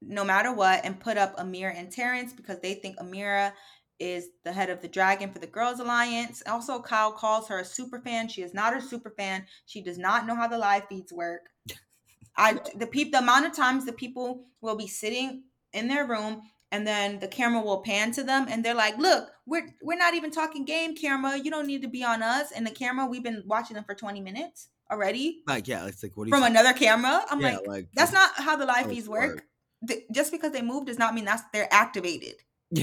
no 0.00 0.24
matter 0.24 0.52
what 0.52 0.84
and 0.84 0.98
put 0.98 1.16
up 1.16 1.36
Ameerah 1.36 1.76
and 1.76 1.90
Terrance 1.90 2.32
because 2.32 2.60
they 2.60 2.74
think 2.74 2.98
Ameerah 2.98 3.52
is 3.98 4.28
the 4.44 4.52
head 4.52 4.68
of 4.68 4.80
the 4.82 4.88
dragon 4.88 5.32
for 5.32 5.38
the 5.38 5.46
Girls 5.46 5.78
Alliance. 5.78 6.42
Also, 6.46 6.80
Kyle 6.80 7.12
calls 7.12 7.48
her 7.48 7.60
a 7.60 7.64
super 7.64 8.00
fan. 8.00 8.28
She 8.28 8.42
is 8.42 8.52
not 8.52 8.76
a 8.76 8.82
super 8.82 9.10
fan. 9.16 9.46
She 9.66 9.80
does 9.80 9.98
not 9.98 10.26
know 10.26 10.34
how 10.34 10.48
the 10.48 10.58
live 10.58 10.84
feeds 10.88 11.12
work. 11.12 11.42
I 12.36 12.58
the 12.76 12.86
people 12.86 13.12
the 13.12 13.22
amount 13.22 13.46
of 13.46 13.52
times 13.52 13.84
the 13.84 13.92
people 13.92 14.46
will 14.62 14.76
be 14.76 14.86
sitting 14.86 15.44
in 15.74 15.86
their 15.86 16.06
room 16.06 16.42
and 16.72 16.84
then 16.84 17.20
the 17.20 17.28
camera 17.28 17.62
will 17.62 17.82
pan 17.82 18.10
to 18.12 18.24
them 18.24 18.46
and 18.50 18.64
they're 18.64 18.74
like, 18.74 18.98
"Look, 18.98 19.30
we're 19.46 19.68
we're 19.82 19.96
not 19.98 20.14
even 20.14 20.30
talking 20.32 20.64
game 20.64 20.96
camera. 20.96 21.36
You 21.36 21.50
don't 21.52 21.66
need 21.68 21.82
to 21.82 21.88
be 21.88 22.02
on 22.02 22.22
us." 22.22 22.50
And 22.50 22.66
the 22.66 22.70
camera, 22.72 23.06
we've 23.06 23.22
been 23.22 23.44
watching 23.46 23.74
them 23.76 23.84
for 23.84 23.94
20 23.94 24.20
minutes 24.20 24.68
already 24.90 25.42
Like, 25.46 25.68
yeah, 25.68 25.86
it's 25.86 26.02
like 26.02 26.16
what 26.16 26.26
you 26.26 26.32
from 26.34 26.42
another 26.42 26.72
camera. 26.72 27.24
I'm 27.30 27.40
Yeah, 27.40 27.56
like, 27.58 27.66
like 27.66 27.88
that's 27.94 28.12
not 28.12 28.30
how 28.36 28.56
the 28.56 28.66
live 28.66 28.84
how 28.84 28.88
feeds 28.88 29.08
work. 29.08 29.34
work. 29.36 29.44
Th- 29.88 30.04
Just 30.12 30.32
because 30.32 30.52
they 30.52 30.62
move 30.62 30.86
does 30.86 30.98
not 30.98 31.14
mean 31.14 31.24
that's 31.24 31.42
they're 31.52 31.72
activated. 31.72 32.34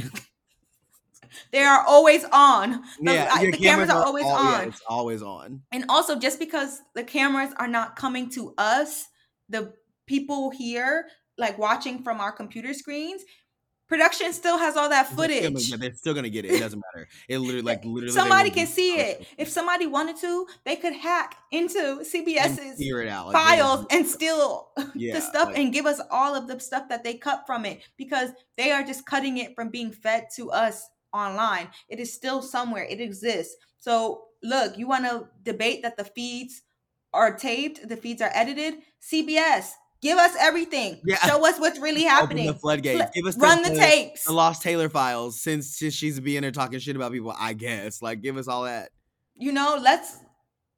They 1.51 1.59
are 1.63 1.83
always 1.85 2.25
on. 2.31 2.81
The, 3.01 3.13
yeah, 3.13 3.29
I- 3.31 3.45
the 3.45 3.51
cameras 3.51 3.89
are 3.89 4.03
always 4.03 4.25
all- 4.25 4.43
yeah, 4.43 4.61
on. 4.61 4.67
it's 4.69 4.81
always 4.87 5.21
on. 5.21 5.61
And 5.71 5.85
also, 5.89 6.17
just 6.17 6.39
because 6.39 6.81
the 6.95 7.03
cameras 7.03 7.53
are 7.57 7.67
not 7.67 7.95
coming 7.95 8.29
to 8.31 8.53
us, 8.57 9.07
the 9.47 9.73
people 10.07 10.49
here, 10.49 11.07
like 11.37 11.57
watching 11.59 12.01
from 12.01 12.19
our 12.19 12.31
computer 12.31 12.73
screens, 12.73 13.21
Production 13.89 14.31
still 14.33 14.57
has 14.59 14.77
all 14.77 14.87
that 14.89 15.07
They're 15.17 15.27
still 15.27 15.51
footage. 15.51 15.69
yeah, 15.69 15.77
they're 15.77 15.93
still 15.93 16.13
gonna 16.13 16.29
get 16.29 16.45
it. 16.45 16.51
It 16.51 16.59
doesn't 16.59 16.79
matter. 16.93 17.07
It 17.27 17.39
literally, 17.39 17.63
like, 17.63 17.83
literally, 17.83 18.13
Somebody 18.13 18.51
can 18.51 18.67
see 18.67 18.95
it. 18.97 19.25
If 19.37 19.49
somebody 19.49 19.87
wanted 19.87 20.17
to, 20.17 20.45
they 20.63 20.75
could 20.75 20.93
hack 20.93 21.35
into 21.51 22.01
CBS's. 22.03 22.79
Like, 22.79 23.33
files 23.33 23.85
and 23.89 24.05
steal 24.05 24.69
yeah, 24.95 25.15
the 25.15 25.21
stuff 25.21 25.47
like- 25.49 25.57
and 25.57 25.73
give 25.73 25.85
us 25.87 25.99
all 26.11 26.35
of 26.35 26.47
the 26.47 26.59
stuff 26.59 26.87
that 26.89 27.03
they 27.03 27.15
cut 27.15 27.43
from 27.47 27.65
it 27.65 27.81
because 27.97 28.29
they 28.57 28.71
are 28.71 28.83
just 28.83 29.05
cutting 29.05 29.37
it 29.37 29.55
from 29.55 29.69
being 29.69 29.91
fed 29.91 30.27
to 30.35 30.51
us 30.51 30.87
online. 31.11 31.67
It 31.89 31.99
is 31.99 32.13
still 32.13 32.41
somewhere. 32.43 32.83
It 32.83 33.01
exists. 33.01 33.55
So 33.79 34.25
look, 34.43 34.77
you 34.77 34.87
want 34.87 35.05
to 35.05 35.27
debate 35.43 35.81
that 35.81 35.97
the 35.97 36.03
feeds 36.05 36.61
are 37.11 37.35
taped, 37.35 37.89
the 37.89 37.97
feeds 37.97 38.21
are 38.21 38.29
edited? 38.35 38.75
CBS, 39.01 39.71
give 40.01 40.17
us 40.17 40.31
everything. 40.39 41.01
Yeah. 41.05 41.17
Show 41.25 41.45
us 41.47 41.59
what's 41.59 41.79
really 41.79 42.01
open 42.05 42.09
happening. 42.09 42.47
the 42.47 42.53
floodgates. 42.53 43.11
Give 43.13 43.25
us 43.25 43.37
Run 43.37 43.63
the 43.63 43.69
the, 43.69 43.75
tapes. 43.77 44.23
the 44.25 44.33
Lost 44.33 44.61
Taylor 44.61 44.89
files 44.89 45.41
since, 45.41 45.77
since 45.77 45.93
she's 45.93 46.19
being 46.19 46.41
there 46.41 46.51
talking 46.51 46.79
shit 46.79 46.95
about 46.95 47.11
people. 47.11 47.33
I 47.37 47.53
guess 47.53 48.01
like 48.01 48.21
give 48.21 48.37
us 48.37 48.47
all 48.47 48.63
that. 48.63 48.89
you 49.35 49.51
know, 49.51 49.77
let's 49.81 50.17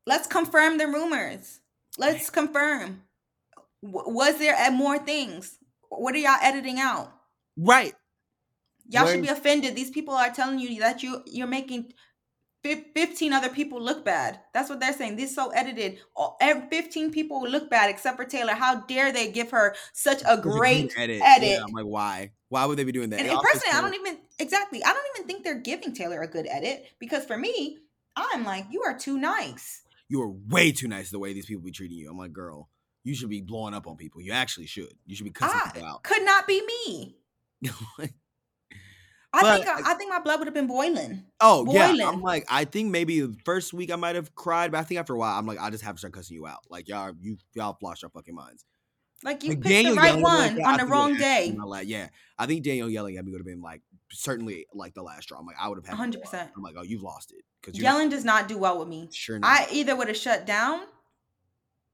let's 0.08 0.28
confirm 0.28 0.78
the 0.78 0.88
rumors. 0.88 1.60
Let's 1.98 2.30
confirm. 2.30 3.04
W- 3.84 4.14
was 4.16 4.38
there 4.38 4.72
more 4.72 4.98
things? 5.00 5.58
What 5.90 6.16
are 6.16 6.20
y'all 6.20 6.38
editing 6.42 6.80
out? 6.80 7.12
Right. 7.58 7.94
Y'all 8.88 9.04
Where- 9.06 9.14
should 9.16 9.22
be 9.24 9.28
offended. 9.30 9.76
These 9.76 9.92
people 9.92 10.14
are 10.14 10.30
telling 10.32 10.60
you 10.60 10.80
that 10.80 11.04
you 11.04 11.22
you're 11.26 11.48
making 11.48 11.94
15 12.64 13.34
other 13.34 13.50
people 13.50 13.82
look 13.82 14.06
bad. 14.06 14.40
That's 14.54 14.70
what 14.70 14.80
they're 14.80 14.94
saying. 14.94 15.16
This 15.16 15.34
so 15.34 15.50
edited. 15.50 16.00
All, 16.16 16.38
15 16.42 17.12
people 17.12 17.42
look 17.48 17.70
bad 17.70 17.90
except 17.90 18.18
for 18.18 18.26
Taylor. 18.26 18.54
How 18.54 18.82
dare 18.82 19.12
they 19.12 19.32
give 19.32 19.52
her 19.52 19.76
such 19.94 20.22
a 20.22 20.26
Such 20.26 20.38
a 20.38 20.42
great 20.42 20.94
edit. 20.98 21.22
edit. 21.24 21.50
Yeah, 21.50 21.64
I'm 21.64 21.74
like, 21.74 21.86
why? 21.86 22.32
Why 22.50 22.66
would 22.66 22.78
they 22.78 22.84
be 22.84 22.92
doing 22.92 23.10
that? 23.12 23.20
and, 23.20 23.30
and 23.30 23.40
personally, 23.42 23.74
I 23.74 23.82
don't 23.82 23.96
even 23.96 24.18
exactly. 24.40 24.84
I 24.84 24.94
don't 24.94 25.06
even 25.16 25.28
think 25.28 25.44
they're 25.44 25.60
giving 25.60 25.94
Taylor 25.94 26.22
a 26.22 26.28
good 26.28 26.46
edit 26.50 26.86
because 27.00 27.26
for 27.26 27.38
me, 27.38 27.78
I'm 28.16 28.44
like, 28.44 28.66
you 28.72 28.84
are 28.84 28.98
too 28.98 29.18
nice. 29.18 29.82
you 30.10 30.22
are 30.22 30.30
way 30.30 30.72
too 30.72 30.88
nice 30.88 31.10
the 31.12 31.20
way 31.20 31.34
these 31.34 31.46
people 31.46 31.64
be 31.64 31.72
treating 31.72 31.98
you. 31.98 32.10
I'm 32.12 32.18
like, 32.18 32.34
girl, 32.34 32.70
you 33.04 33.16
should 33.16 33.30
be 33.30 33.42
blowing 33.42 33.74
up 33.74 33.88
on 33.88 33.96
people. 33.96 34.22
You 34.22 34.34
actually 34.34 34.66
should. 34.68 34.94
You 35.08 35.16
should 35.16 35.24
be 35.24 35.32
cussing 35.32 35.60
I 35.64 35.72
people 35.72 35.88
out. 35.88 36.04
could 36.04 36.24
not 36.24 36.46
be 36.46 36.62
me. 36.66 37.16
I 39.34 39.42
But- 39.42 39.56
think 39.64 39.68
I, 39.88 39.92
I 39.92 39.94
think 39.96 40.10
my 40.10 40.20
blood 40.20 40.40
would 40.40 40.48
have 40.48 40.54
been 40.54 40.68
boiling. 40.68 41.24
oh 41.40 41.66
yeah, 41.74 41.94
I'm 42.08 42.22
like, 42.22 42.46
I 42.50 42.66
think 42.66 42.90
maybe 42.92 43.22
the 43.22 43.36
first 43.46 43.74
week 43.74 43.92
I 43.92 43.96
might 43.96 44.16
have 44.16 44.36
cried, 44.36 44.72
but 44.72 44.80
I 44.80 44.84
think 44.84 45.00
after 45.00 45.14
a 45.14 45.18
while, 45.18 45.38
I'm 45.40 45.46
like, 45.46 45.60
I 45.60 45.70
just 45.70 45.84
have 45.84 45.96
to 45.96 46.00
start 46.00 46.14
cussing 46.14 46.36
you 46.36 46.46
out. 46.48 46.60
Like 46.70 46.88
y'all, 46.90 47.14
you 47.20 47.38
y'all 47.54 47.78
lost 47.82 48.02
your 48.02 48.10
fucking 48.12 48.36
minds. 48.36 48.66
Like 49.24 49.44
you 49.44 49.50
Like, 49.50 49.58
picked 49.60 49.64
the 49.68 49.70
Daniel 49.70 49.96
right 49.96 50.18
yelling 50.18 50.24
like 50.24 50.58
one 50.58 50.66
on 50.66 50.78
the 50.80 50.86
wrong 50.86 51.16
day. 51.16 51.56
la- 51.58 51.78
yeah, 51.80 52.10
I 52.40 52.46
think 52.48 52.64
Daniel 52.64 52.90
yelling 52.90 53.18
at 53.18 53.24
me 53.26 53.32
would 53.32 53.40
have 53.40 53.46
been 53.46 53.62
like 53.62 53.82
certainly 54.12 54.66
like 54.74 54.96
the 54.96 55.04
last 55.04 55.24
straw. 55.24 55.38
I'm 55.40 55.46
like, 55.46 55.58
I 55.60 55.68
would 55.70 55.78
have 55.78 55.86
had 55.86 56.12
100%. 56.12 56.50
I'm 56.56 56.64
like, 56.64 56.76
oh, 56.78 56.82
you've 56.84 57.04
lost 57.04 57.32
it 57.32 57.44
because 57.62 57.80
Yelling 57.80 58.10
does 58.10 58.26
not 58.26 58.48
do 58.48 58.58
well 58.58 58.80
with 58.80 58.88
me. 58.88 59.08
sure 59.14 59.38
not. 59.40 59.48
I 59.50 59.68
either 59.72 59.96
would 59.96 60.08
have 60.08 60.18
shut 60.18 60.46
down 60.48 60.82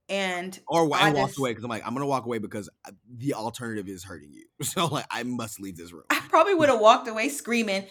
and 0.09 0.57
or 0.67 0.89
I 0.95 1.09
I 1.09 1.11
walked 1.11 1.29
just- 1.31 1.39
away 1.39 1.51
because 1.51 1.63
I'm 1.63 1.69
like, 1.69 1.85
I'm 1.85 1.93
gonna 1.93 2.05
walk 2.07 2.25
away 2.25 2.37
because 2.39 2.69
uh, 2.85 2.91
the 3.17 3.33
alternative 3.33 3.87
is 3.87 4.03
hurting 4.03 4.31
you. 4.33 4.45
So 4.63 4.85
like, 4.87 5.05
I 5.11 5.23
must 5.23 5.59
leave 5.59 5.77
this 5.77 5.91
room. 5.93 6.03
I 6.09 6.19
probably 6.29 6.53
would 6.55 6.69
have 6.69 6.79
walked 6.79 7.07
away 7.07 7.29
screaming, 7.29 7.85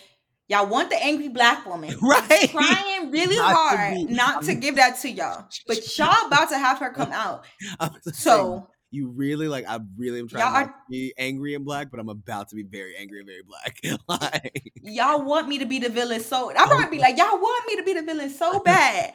Y'all 0.48 0.66
want 0.68 0.90
the 0.90 1.02
angry 1.04 1.28
black 1.28 1.66
woman. 1.66 1.96
Right. 2.02 2.48
Trying 2.50 3.10
really 3.10 3.36
Not 3.36 3.54
hard 3.56 3.94
be- 3.94 4.04
not 4.04 4.44
to 4.44 4.54
give 4.54 4.76
that 4.76 4.98
to 5.00 5.10
y'all. 5.10 5.44
But 5.66 5.98
y'all 5.98 6.26
about 6.28 6.48
to 6.50 6.58
have 6.58 6.78
her 6.78 6.90
come 6.90 7.10
out. 7.12 7.44
I'm 7.80 7.90
saying, 8.02 8.14
So 8.14 8.68
you 8.92 9.08
really 9.08 9.48
like, 9.48 9.66
I 9.68 9.80
really 9.98 10.20
am 10.20 10.28
trying 10.28 10.44
are- 10.44 10.66
to 10.68 10.74
be 10.88 11.12
angry 11.18 11.54
and 11.56 11.64
black, 11.64 11.90
but 11.90 11.98
I'm 11.98 12.08
about 12.08 12.48
to 12.50 12.54
be 12.54 12.62
very 12.62 12.94
angry 12.96 13.18
and 13.18 13.28
very 13.28 13.42
black. 13.42 13.98
like, 14.08 14.72
y'all 14.82 15.24
want 15.24 15.48
me 15.48 15.58
to 15.58 15.66
be 15.66 15.80
the 15.80 15.88
villain 15.88 16.20
so 16.20 16.52
I'll 16.56 16.68
probably 16.68 16.96
be 16.96 17.02
like, 17.02 17.18
Y'all 17.18 17.38
want 17.38 17.66
me 17.66 17.76
to 17.76 17.82
be 17.82 17.92
the 17.94 18.02
villain 18.02 18.30
so 18.30 18.60
bad. 18.60 19.14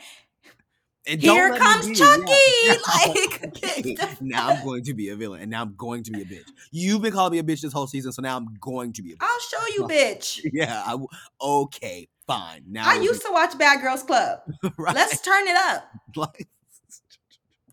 And 1.08 1.22
Here 1.22 1.56
comes 1.58 1.98
Chucky. 1.98 2.32
yeah. 2.66 2.74
Like 2.88 3.46
Okay. 3.48 3.96
now 4.22 4.50
I'm 4.50 4.64
going 4.64 4.84
to 4.84 4.94
be 4.94 5.10
a 5.10 5.16
villain, 5.16 5.42
and 5.42 5.50
now 5.52 5.62
I'm 5.64 5.76
going 5.76 6.04
to 6.04 6.12
be 6.12 6.22
a 6.22 6.26
bitch. 6.26 6.46
You've 6.72 7.02
been 7.02 7.12
calling 7.14 7.32
me 7.34 7.40
a 7.40 7.44
bitch 7.44 7.62
this 7.62 7.74
whole 7.74 7.88
season, 7.88 8.12
so 8.12 8.22
now 8.22 8.38
I'm 8.38 8.48
going 8.60 8.94
to 8.94 9.02
be 9.02 9.14
a 9.14 9.16
bitch. 9.16 9.22
I'll 9.22 9.40
show 9.40 9.68
you, 9.76 9.84
bitch. 9.88 10.42
Yeah, 10.54 10.84
I 10.86 10.92
w- 10.92 11.08
okay, 11.42 12.08
fine. 12.28 12.64
Now 12.68 12.90
I 12.90 12.96
used 12.96 13.22
to 13.24 13.30
watch 13.32 13.58
Bad 13.58 13.82
Girls 13.82 14.04
Club. 14.04 14.40
right, 14.78 14.96
Let's 14.96 15.20
turn 15.22 15.48
it 15.48 15.56
up. 15.58 15.86
like, 16.16 16.48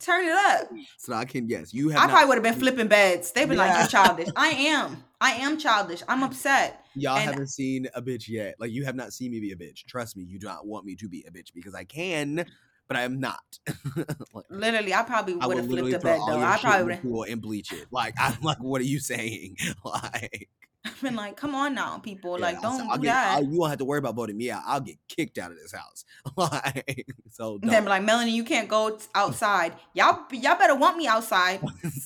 Turn 0.00 0.24
it 0.24 0.32
up. 0.32 0.68
so 0.96 1.12
I 1.12 1.24
can 1.24 1.48
yes, 1.48 1.74
you 1.74 1.88
have 1.88 1.98
I 1.98 2.02
not- 2.06 2.10
probably 2.10 2.28
would 2.28 2.34
have 2.36 2.44
been 2.44 2.54
flipping 2.60 2.86
beds. 2.86 3.32
They'd 3.32 3.48
be 3.48 3.56
like, 3.56 3.76
You're 3.76 3.88
childish. 3.88 4.28
I 4.36 4.48
am. 4.50 5.02
I 5.20 5.32
am 5.32 5.58
childish. 5.58 6.02
I'm 6.08 6.22
upset. 6.22 6.84
Y'all 6.94 7.16
and- 7.16 7.28
haven't 7.30 7.48
seen 7.48 7.88
a 7.94 8.00
bitch 8.00 8.28
yet. 8.28 8.54
Like 8.60 8.70
you 8.70 8.84
have 8.84 8.94
not 8.94 9.12
seen 9.12 9.32
me 9.32 9.40
be 9.40 9.50
a 9.50 9.56
bitch. 9.56 9.84
Trust 9.86 10.16
me, 10.16 10.22
you 10.22 10.38
do 10.38 10.46
not 10.46 10.66
want 10.66 10.84
me 10.84 10.94
to 10.96 11.08
be 11.08 11.24
a 11.26 11.32
bitch 11.32 11.52
because 11.52 11.74
I 11.74 11.82
can, 11.82 12.46
but 12.88 12.96
I 12.96 13.02
am 13.02 13.20
not. 13.20 13.40
like, 14.32 14.44
Literally, 14.50 14.94
I 14.94 15.02
probably 15.02 15.34
would 15.34 15.56
have 15.56 15.66
flipped 15.66 15.88
a 15.88 15.90
throw 16.00 16.00
bed 16.00 16.18
all 16.20 16.26
though. 16.28 16.38
your 16.38 16.46
I 16.46 16.58
probably 16.58 16.82
would 16.84 16.90
the 16.90 16.94
have 16.96 17.02
pool 17.02 17.22
and 17.24 17.40
bleach 17.42 17.72
it. 17.72 17.86
Like 17.90 18.14
I'm 18.18 18.40
like, 18.42 18.58
what 18.62 18.80
are 18.80 18.84
you 18.84 18.98
saying? 18.98 19.56
like, 19.84 20.48
I've 20.84 21.00
been 21.02 21.16
like, 21.16 21.36
come 21.36 21.54
on 21.54 21.74
now, 21.74 21.98
people. 21.98 22.38
yeah, 22.38 22.46
like, 22.46 22.62
don't 22.62 22.88
I'll 22.88 22.96
do 22.96 23.02
get- 23.02 23.12
that. 23.12 23.36
I'll- 23.36 23.44
you 23.44 23.58
won't 23.58 23.70
have 23.70 23.78
to 23.80 23.84
worry 23.84 23.98
about 23.98 24.14
voting 24.14 24.36
me 24.38 24.50
out. 24.50 24.62
I'll 24.66 24.80
get 24.80 24.96
kicked 25.08 25.36
out 25.38 25.50
of 25.50 25.58
this 25.58 25.72
house. 25.72 26.04
like, 26.36 27.06
so 27.30 27.58
And 27.62 27.70
then 27.70 27.84
be 27.84 27.90
like, 27.90 28.02
Melanie, 28.04 28.30
you 28.34 28.44
can't 28.44 28.68
go 28.68 28.96
t- 28.96 29.04
outside. 29.14 29.74
Y'all, 29.92 30.24
y'all 30.32 30.56
better 30.58 30.74
want 30.74 30.96
me 30.96 31.06
outside 31.06 31.60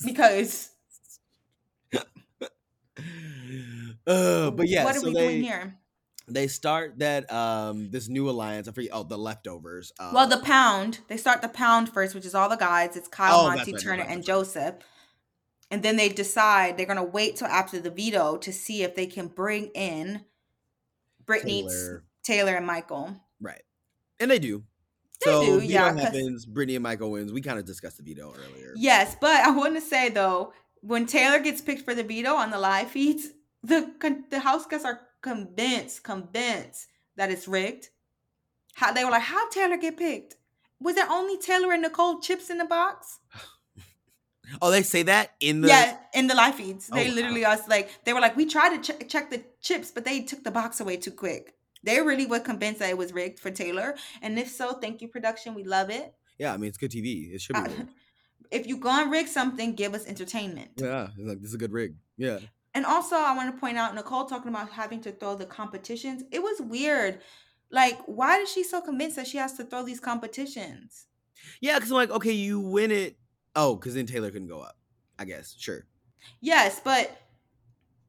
because 0.05 0.71
uh, 4.07 4.51
but 4.51 4.69
yeah, 4.69 4.85
what 4.85 4.97
are 4.97 5.01
so 5.01 5.07
we 5.09 5.13
they 5.15 5.21
doing 5.29 5.43
here? 5.43 5.79
They 6.33 6.49
start 6.49 6.99
that 6.99 7.31
um 7.33 7.91
this 7.91 8.09
new 8.09 8.29
alliance. 8.31 8.69
I 8.69 8.73
forget. 8.73 8.91
Oh, 8.93 9.03
the 9.03 9.19
leftovers. 9.19 9.93
Well, 10.13 10.27
the 10.27 10.39
pound. 10.41 11.01
They 11.09 11.17
start 11.17 11.43
the 11.43 11.49
pound 11.49 11.89
first, 11.89 12.15
which 12.15 12.27
is 12.27 12.35
all 12.35 12.49
the 12.49 12.57
guys. 12.57 12.97
It's 12.97 13.09
Kyle, 13.09 13.41
Oh, 13.41 13.49
Monte, 13.49 13.73
right, 13.73 13.81
Turner, 13.83 14.03
right, 14.03 14.11
and. 14.11 14.25
Joseph. 14.25 14.75
And 15.71 15.83
then 15.83 15.97
they 15.97 16.11
decide 16.11 16.77
they're 16.77 16.85
gonna 16.87 17.03
wait 17.03 17.37
till 17.37 17.47
after 17.49 17.81
the 17.81 17.91
veto 17.91 18.37
to 18.39 18.53
see 18.53 18.83
if 18.83 18.95
they 18.95 19.07
can 19.07 19.29
bring 19.29 19.69
in 19.69 20.25
Brittany, 21.25 21.63
Taylor, 21.63 22.05
Taylor, 22.23 22.55
and 22.57 22.67
Michael. 22.67 23.17
right, 23.41 23.63
and 24.21 24.31
they 24.31 24.39
do. 24.39 24.65
They 25.25 25.31
so 25.31 25.45
do, 25.45 25.61
veto 25.61 25.73
yeah, 25.73 25.97
happens. 25.99 26.45
Brittany 26.45 26.77
and 26.77 26.83
Michael 26.83 27.11
wins. 27.13 27.33
We 27.33 27.41
kind 27.41 27.59
of 27.59 27.65
discussed 27.65 27.97
the 27.97 28.03
veto 28.03 28.35
earlier. 28.35 28.73
Yes, 28.77 29.17
but 29.21 29.37
I 29.37 29.51
want 29.51 29.75
to 29.77 29.81
say 29.81 30.09
though, 30.11 30.53
when 30.83 31.07
Taylor 31.07 31.39
gets 31.39 31.61
picked 31.63 31.83
for 31.85 31.95
the 31.95 32.03
veto 32.05 32.35
on 32.35 32.51
the 32.51 32.59
live 32.59 32.91
feeds, 32.91 33.29
the 33.63 33.93
the 34.31 34.41
house 34.41 34.67
guests 34.67 34.85
are 34.85 35.01
convinced, 35.23 36.03
convinced 36.03 36.89
that 37.17 37.31
it's 37.31 37.49
rigged. 37.49 37.89
How 38.75 38.93
they 38.93 39.05
were 39.05 39.11
like, 39.11 39.23
how 39.23 39.49
Taylor 39.51 39.77
get 39.77 39.97
picked? 39.97 40.37
Was 40.81 40.97
there 40.97 41.09
only 41.11 41.39
Taylor 41.39 41.73
and 41.73 41.83
Nicole 41.83 42.21
chips 42.21 42.51
in 42.51 42.59
the 42.59 42.65
box? 42.65 43.19
Oh, 44.61 44.71
they 44.71 44.83
say 44.83 45.03
that 45.05 45.31
in 45.41 45.61
the 45.63 45.69
yeah, 45.69 45.97
in 46.13 46.27
the 46.27 46.35
live 46.35 46.57
feeds, 46.57 46.91
Oh, 46.93 46.97
they 46.97 47.09
wow. 47.09 47.15
literally 47.15 47.43
was 47.43 47.67
like, 47.69 48.05
they 48.05 48.13
were 48.13 48.21
like, 48.21 48.37
we 48.37 48.45
tried 48.45 48.83
to 48.83 48.93
ch- 48.93 49.09
check 49.09 49.31
the 49.31 49.43
chips, 49.63 49.91
but 49.91 50.05
they 50.05 50.21
took 50.21 50.45
the 50.45 50.51
box 50.51 50.81
away 50.81 50.97
too 50.99 51.13
quick. 51.13 51.55
They 51.85 52.01
really 52.01 52.27
were 52.27 52.41
convinced 52.41 52.81
that 52.81 52.91
it 52.91 52.99
was 52.99 53.13
rigged 53.13 53.39
for 53.41 53.51
Taylor, 53.51 53.95
and 54.21 54.39
if 54.39 54.49
so, 54.51 54.75
thank 54.75 55.01
you, 55.01 55.09
production. 55.09 55.55
We 55.55 55.65
love 55.65 55.89
it. 55.91 56.15
Yeah, 56.39 56.53
I 56.53 56.57
mean 56.57 56.69
it's 56.69 56.77
good 56.77 56.91
TV. 56.91 57.33
It 57.33 57.41
should 57.41 57.55
be. 57.55 57.61
Uh, 57.61 57.85
if 58.51 58.67
you 58.67 58.77
gonna 58.77 59.11
rig 59.11 59.27
something, 59.29 59.75
give 59.75 59.95
us 59.95 60.05
entertainment. 60.07 60.73
yeah, 60.77 61.09
it's 61.17 61.27
like 61.29 61.39
this 61.41 61.49
is 61.49 61.55
a 61.55 61.59
good 61.59 61.73
rig. 61.73 61.95
Yeah. 62.19 62.39
And 62.75 62.87
also, 62.87 63.17
I 63.17 63.35
want 63.37 63.55
to 63.55 63.61
point 63.61 63.77
out 63.77 63.95
Nicole 63.95 64.25
talking 64.25 64.49
about 64.49 64.71
having 64.71 65.01
to 65.03 65.13
throw 65.13 65.35
the 65.35 65.45
competitions. 65.45 66.23
It 66.31 66.43
was 66.43 66.61
weird. 66.61 67.21
Like, 67.71 67.99
why 68.07 68.39
is 68.39 68.51
she 68.51 68.65
so 68.65 68.81
convinced 68.81 69.17
that 69.17 69.27
she 69.27 69.39
has 69.39 69.55
to 69.55 69.65
throw 69.65 69.83
these 69.83 70.01
competitions? 70.01 71.07
Yeah, 71.61 71.75
because 71.75 71.91
I'm 71.91 71.97
like, 71.97 72.11
okay, 72.11 72.33
you 72.33 72.61
win 72.61 72.91
it. 72.91 73.17
Oh, 73.55 73.77
because 73.77 73.95
then 73.95 74.07
Taylor 74.07 74.31
couldn't 74.31 74.49
go 74.49 74.61
up. 74.61 74.77
I 75.19 75.25
guess. 75.25 75.55
Sure. 75.59 75.85
Yes, 76.41 76.81
but 76.83 77.17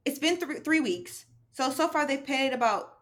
it's 0.04 0.18
been 0.18 0.38
th- 0.38 0.62
three 0.64 0.80
weeks. 0.80 1.26
So, 1.52 1.70
so 1.70 1.88
far 1.88 2.06
they've 2.06 2.24
played 2.24 2.52
about 2.52 2.94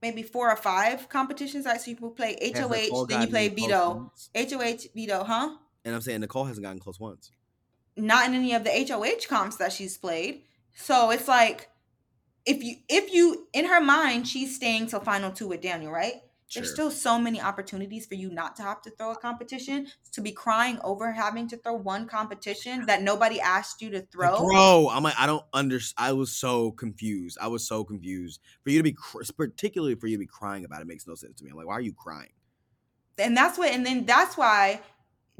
maybe 0.00 0.22
four 0.22 0.50
or 0.50 0.56
five 0.56 1.08
competitions. 1.08 1.64
Right? 1.66 1.80
So 1.80 1.90
you 1.90 1.96
play 2.10 2.36
HOH, 2.54 3.06
then 3.06 3.22
you 3.22 3.28
play 3.28 3.48
veto. 3.48 4.12
HOH, 4.34 4.88
veto, 4.94 5.24
huh? 5.24 5.56
And 5.84 5.94
I'm 5.94 6.00
saying 6.00 6.20
Nicole 6.20 6.44
hasn't 6.44 6.64
gotten 6.64 6.80
close 6.80 7.00
once. 7.00 7.32
Not 7.96 8.28
in 8.28 8.34
any 8.34 8.54
of 8.54 8.64
the 8.64 8.70
HOH 8.70 9.26
comps 9.28 9.56
that 9.56 9.72
she's 9.72 9.96
played. 9.96 10.42
So 10.74 11.10
it's 11.10 11.28
like, 11.28 11.68
if 12.44 12.62
you, 12.62 12.76
if 12.88 13.12
you, 13.12 13.46
in 13.52 13.66
her 13.66 13.80
mind, 13.80 14.26
she's 14.26 14.56
staying 14.56 14.88
till 14.88 15.00
final 15.00 15.30
two 15.30 15.48
with 15.48 15.60
Daniel, 15.60 15.92
right? 15.92 16.14
Sure. 16.48 16.60
There's 16.60 16.72
still 16.74 16.90
so 16.90 17.18
many 17.18 17.40
opportunities 17.40 18.04
for 18.04 18.14
you 18.14 18.30
not 18.30 18.56
to 18.56 18.62
have 18.62 18.82
to 18.82 18.90
throw 18.90 19.12
a 19.12 19.16
competition, 19.16 19.86
to 20.12 20.20
be 20.20 20.32
crying 20.32 20.78
over 20.84 21.10
having 21.12 21.48
to 21.48 21.56
throw 21.56 21.72
one 21.72 22.06
competition 22.06 22.84
that 22.86 23.00
nobody 23.00 23.40
asked 23.40 23.80
you 23.80 23.88
to 23.90 24.02
throw. 24.02 24.36
Bro, 24.36 24.90
I'm 24.90 25.02
like, 25.02 25.14
I 25.18 25.26
don't 25.26 25.44
understand. 25.54 26.08
I 26.08 26.12
was 26.12 26.30
so 26.30 26.72
confused. 26.72 27.38
I 27.40 27.48
was 27.48 27.66
so 27.66 27.84
confused. 27.84 28.40
For 28.64 28.70
you 28.70 28.78
to 28.80 28.82
be, 28.82 28.92
cr- 28.92 29.22
particularly 29.34 29.94
for 29.94 30.08
you 30.08 30.16
to 30.16 30.20
be 30.20 30.26
crying 30.26 30.66
about 30.66 30.82
it, 30.82 30.86
makes 30.86 31.06
no 31.06 31.14
sense 31.14 31.38
to 31.38 31.44
me. 31.44 31.50
I'm 31.50 31.56
like, 31.56 31.66
why 31.66 31.74
are 31.74 31.80
you 31.80 31.94
crying? 31.94 32.32
And 33.16 33.34
that's 33.34 33.56
what, 33.56 33.70
and 33.70 33.86
then 33.86 34.04
that's 34.04 34.36
why 34.36 34.82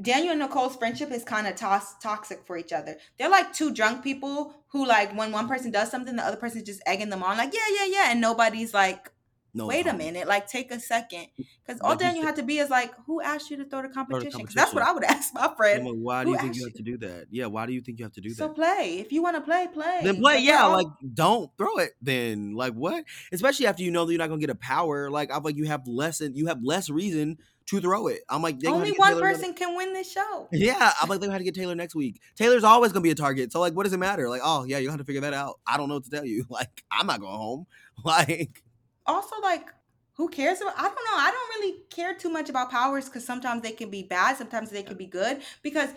Daniel 0.01 0.31
and 0.31 0.41
Nicole's 0.41 0.75
friendship 0.75 1.11
is 1.11 1.23
kind 1.23 1.47
of 1.47 1.55
tos- 1.55 1.95
toxic 2.01 2.45
for 2.45 2.57
each 2.57 2.73
other. 2.73 2.97
They're 3.17 3.29
like 3.29 3.53
two 3.53 3.73
drunk 3.73 4.03
people 4.03 4.53
who 4.67 4.85
like 4.85 5.15
when 5.15 5.31
one 5.31 5.47
person 5.47 5.71
does 5.71 5.91
something, 5.91 6.15
the 6.15 6.25
other 6.25 6.37
person's 6.37 6.63
just 6.63 6.81
egging 6.85 7.09
them 7.09 7.23
on, 7.23 7.37
like 7.37 7.53
yeah, 7.53 7.75
yeah, 7.79 7.85
yeah, 7.85 8.11
and 8.11 8.19
nobody's 8.19 8.73
like, 8.73 9.11
No, 9.55 9.67
wait 9.67 9.85
a 9.85 9.91
um, 9.91 9.97
minute, 9.97 10.27
like 10.27 10.47
take 10.47 10.71
a 10.71 10.79
second, 10.79 11.27
because 11.37 11.79
all 11.81 11.95
Like 11.95 12.15
you 12.15 12.23
had 12.23 12.37
to 12.37 12.43
be 12.43 12.57
is 12.57 12.71
like, 12.71 12.91
who 13.05 13.21
asked 13.21 13.51
you 13.51 13.57
to 13.57 13.65
throw 13.65 13.83
the 13.83 13.89
competition? 13.89 14.39
Because 14.39 14.55
that's 14.55 14.73
what 14.73 14.81
I 14.81 14.91
would 14.91 15.03
ask 15.03 15.31
my 15.33 15.53
friend. 15.55 16.01
why 16.01 16.23
do 16.23 16.31
you 16.31 16.37
think 16.39 16.55
you 16.55 16.63
have 16.63 16.73
to 16.73 16.81
do 16.81 16.97
that? 16.97 17.27
Yeah, 17.29 17.45
why 17.45 17.67
do 17.67 17.73
you 17.73 17.81
think 17.81 17.99
you 17.99 18.05
have 18.05 18.13
to 18.13 18.21
do 18.21 18.29
So 18.31 18.47
that? 18.47 18.49
So 18.49 18.53
play 18.55 18.97
if 18.99 19.11
you 19.11 19.21
want 19.21 19.35
to 19.35 19.41
play, 19.41 19.67
play. 19.71 19.99
Then 20.03 20.15
play, 20.15 20.37
But 20.37 20.41
yeah. 20.41 20.65
Like, 20.65 20.87
don't 21.13 21.51
throw 21.57 21.77
it. 21.77 21.91
Then, 22.01 22.55
like, 22.55 22.73
what? 22.73 23.03
Especially 23.31 23.67
after 23.67 23.83
you 23.83 23.91
know 23.91 24.05
that 24.05 24.11
you're 24.11 24.19
not 24.19 24.29
gonna 24.29 24.41
get 24.41 24.49
a 24.49 24.55
power. 24.55 25.11
Like, 25.11 25.29
I'm 25.31 25.43
like, 25.43 25.55
you 25.55 25.65
have 25.65 25.87
less, 25.87 26.19
you 26.21 26.47
have 26.47 26.63
less 26.63 26.89
reason 26.89 27.37
to 27.67 27.79
throw 27.79 28.07
it. 28.07 28.21
I'm 28.29 28.41
like, 28.41 28.55
only 28.65 28.91
one 28.91 29.09
Taylor 29.09 29.19
another- 29.19 29.35
person 29.35 29.53
can 29.53 29.75
win 29.75 29.93
this 29.93 30.11
show. 30.11 30.49
Yeah, 30.63 30.93
I'm 31.01 31.09
like, 31.09 31.19
they 31.19 31.29
had 31.29 31.39
to 31.39 31.43
get 31.43 31.55
Taylor 31.55 31.75
next 31.75 31.93
week. 31.93 32.21
Taylor's 32.35 32.63
always 32.63 32.91
gonna 32.91 33.03
be 33.03 33.11
a 33.11 33.15
target. 33.15 33.51
So, 33.51 33.59
like, 33.59 33.73
what 33.73 33.83
does 33.83 33.93
it 33.93 33.97
matter? 33.97 34.29
Like, 34.29 34.41
oh 34.43 34.63
yeah, 34.63 34.77
you 34.79 34.89
have 34.89 34.99
to 34.99 35.03
figure 35.03 35.21
that 35.21 35.33
out. 35.33 35.59
I 35.67 35.77
don't 35.77 35.89
know 35.89 35.95
what 35.95 36.05
to 36.05 36.09
tell 36.09 36.25
you. 36.25 36.45
Like, 36.53 36.83
I'm 36.91 37.07
not 37.07 37.19
going 37.19 37.35
home. 37.35 37.65
Like, 38.03 38.63
also 39.05 39.35
like 39.41 39.67
who 40.13 40.29
cares 40.29 40.61
about 40.61 40.73
i 40.77 40.83
don't 40.83 40.93
know 40.93 41.17
i 41.17 41.31
don't 41.31 41.61
really 41.61 41.79
care 41.89 42.13
too 42.15 42.29
much 42.29 42.49
about 42.49 42.69
powers 42.71 43.05
because 43.05 43.25
sometimes 43.25 43.61
they 43.61 43.71
can 43.71 43.89
be 43.89 44.03
bad 44.03 44.37
sometimes 44.37 44.69
they 44.69 44.83
can 44.83 44.97
be 44.97 45.05
good 45.07 45.41
because 45.61 45.89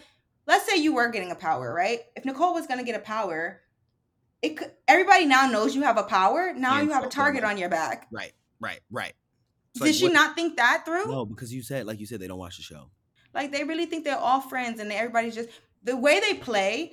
let's 0.46 0.66
say 0.68 0.76
you 0.76 0.94
were 0.94 1.09
getting 1.09 1.30
a 1.30 1.34
power 1.34 1.72
right? 1.74 2.00
If 2.14 2.24
nicole 2.24 2.54
was 2.54 2.66
going 2.66 2.78
to 2.78 2.84
get 2.84 2.94
a 2.96 3.04
power 3.04 3.61
it 4.42 4.57
could 4.57 4.72
everybody 4.86 5.24
now 5.24 5.48
knows 5.50 5.74
you 5.74 5.82
have 5.82 5.98
a 5.98 6.02
power 6.04 6.52
now 6.57 6.80
you 6.80 6.90
have 6.90 7.04
a 7.04 7.09
target 7.09 7.42
on 7.44 7.59
your 7.59 7.68
back. 7.68 8.07
Right, 8.12 8.32
right, 8.61 8.80
right. 8.90 9.14
It's 9.72 9.80
did 9.80 9.88
like, 9.88 9.94
she 9.94 10.04
what- 10.04 10.12
not 10.12 10.34
think 10.34 10.57
that 10.57 10.84
through? 10.84 11.07
No, 11.07 11.24
because 11.26 11.52
you 11.52 11.62
said, 11.62 11.86
like 11.86 12.00
you 12.00 12.07
said, 12.07 12.20
they 12.20 12.28
don't 12.28 12.38
watch 12.38 12.57
the 12.57 12.62
show. 12.62 12.90
like 13.34 13.50
they 13.52 13.64
really 13.64 13.86
think 13.86 14.04
they're 14.04 14.16
all 14.16 14.40
friends 14.40 14.78
and 14.80 14.92
everybody's 14.92 15.34
just 15.34 15.48
the 15.82 15.96
way 15.96 16.20
they 16.20 16.34
play 16.34 16.92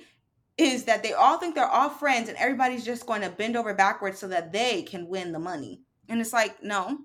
is 0.56 0.84
that 0.84 1.02
they 1.02 1.12
all 1.12 1.38
think 1.38 1.54
they're 1.54 1.66
all 1.66 1.90
friends 1.90 2.28
and 2.28 2.38
everybody's 2.38 2.84
just 2.84 3.06
going 3.06 3.22
to 3.22 3.30
bend 3.30 3.56
over 3.56 3.74
backwards 3.74 4.18
so 4.18 4.28
that 4.28 4.52
they 4.52 4.82
can 4.82 5.08
win 5.08 5.32
the 5.32 5.38
money 5.38 5.80
and 6.08 6.20
it's 6.20 6.32
like 6.32 6.62
no 6.62 6.98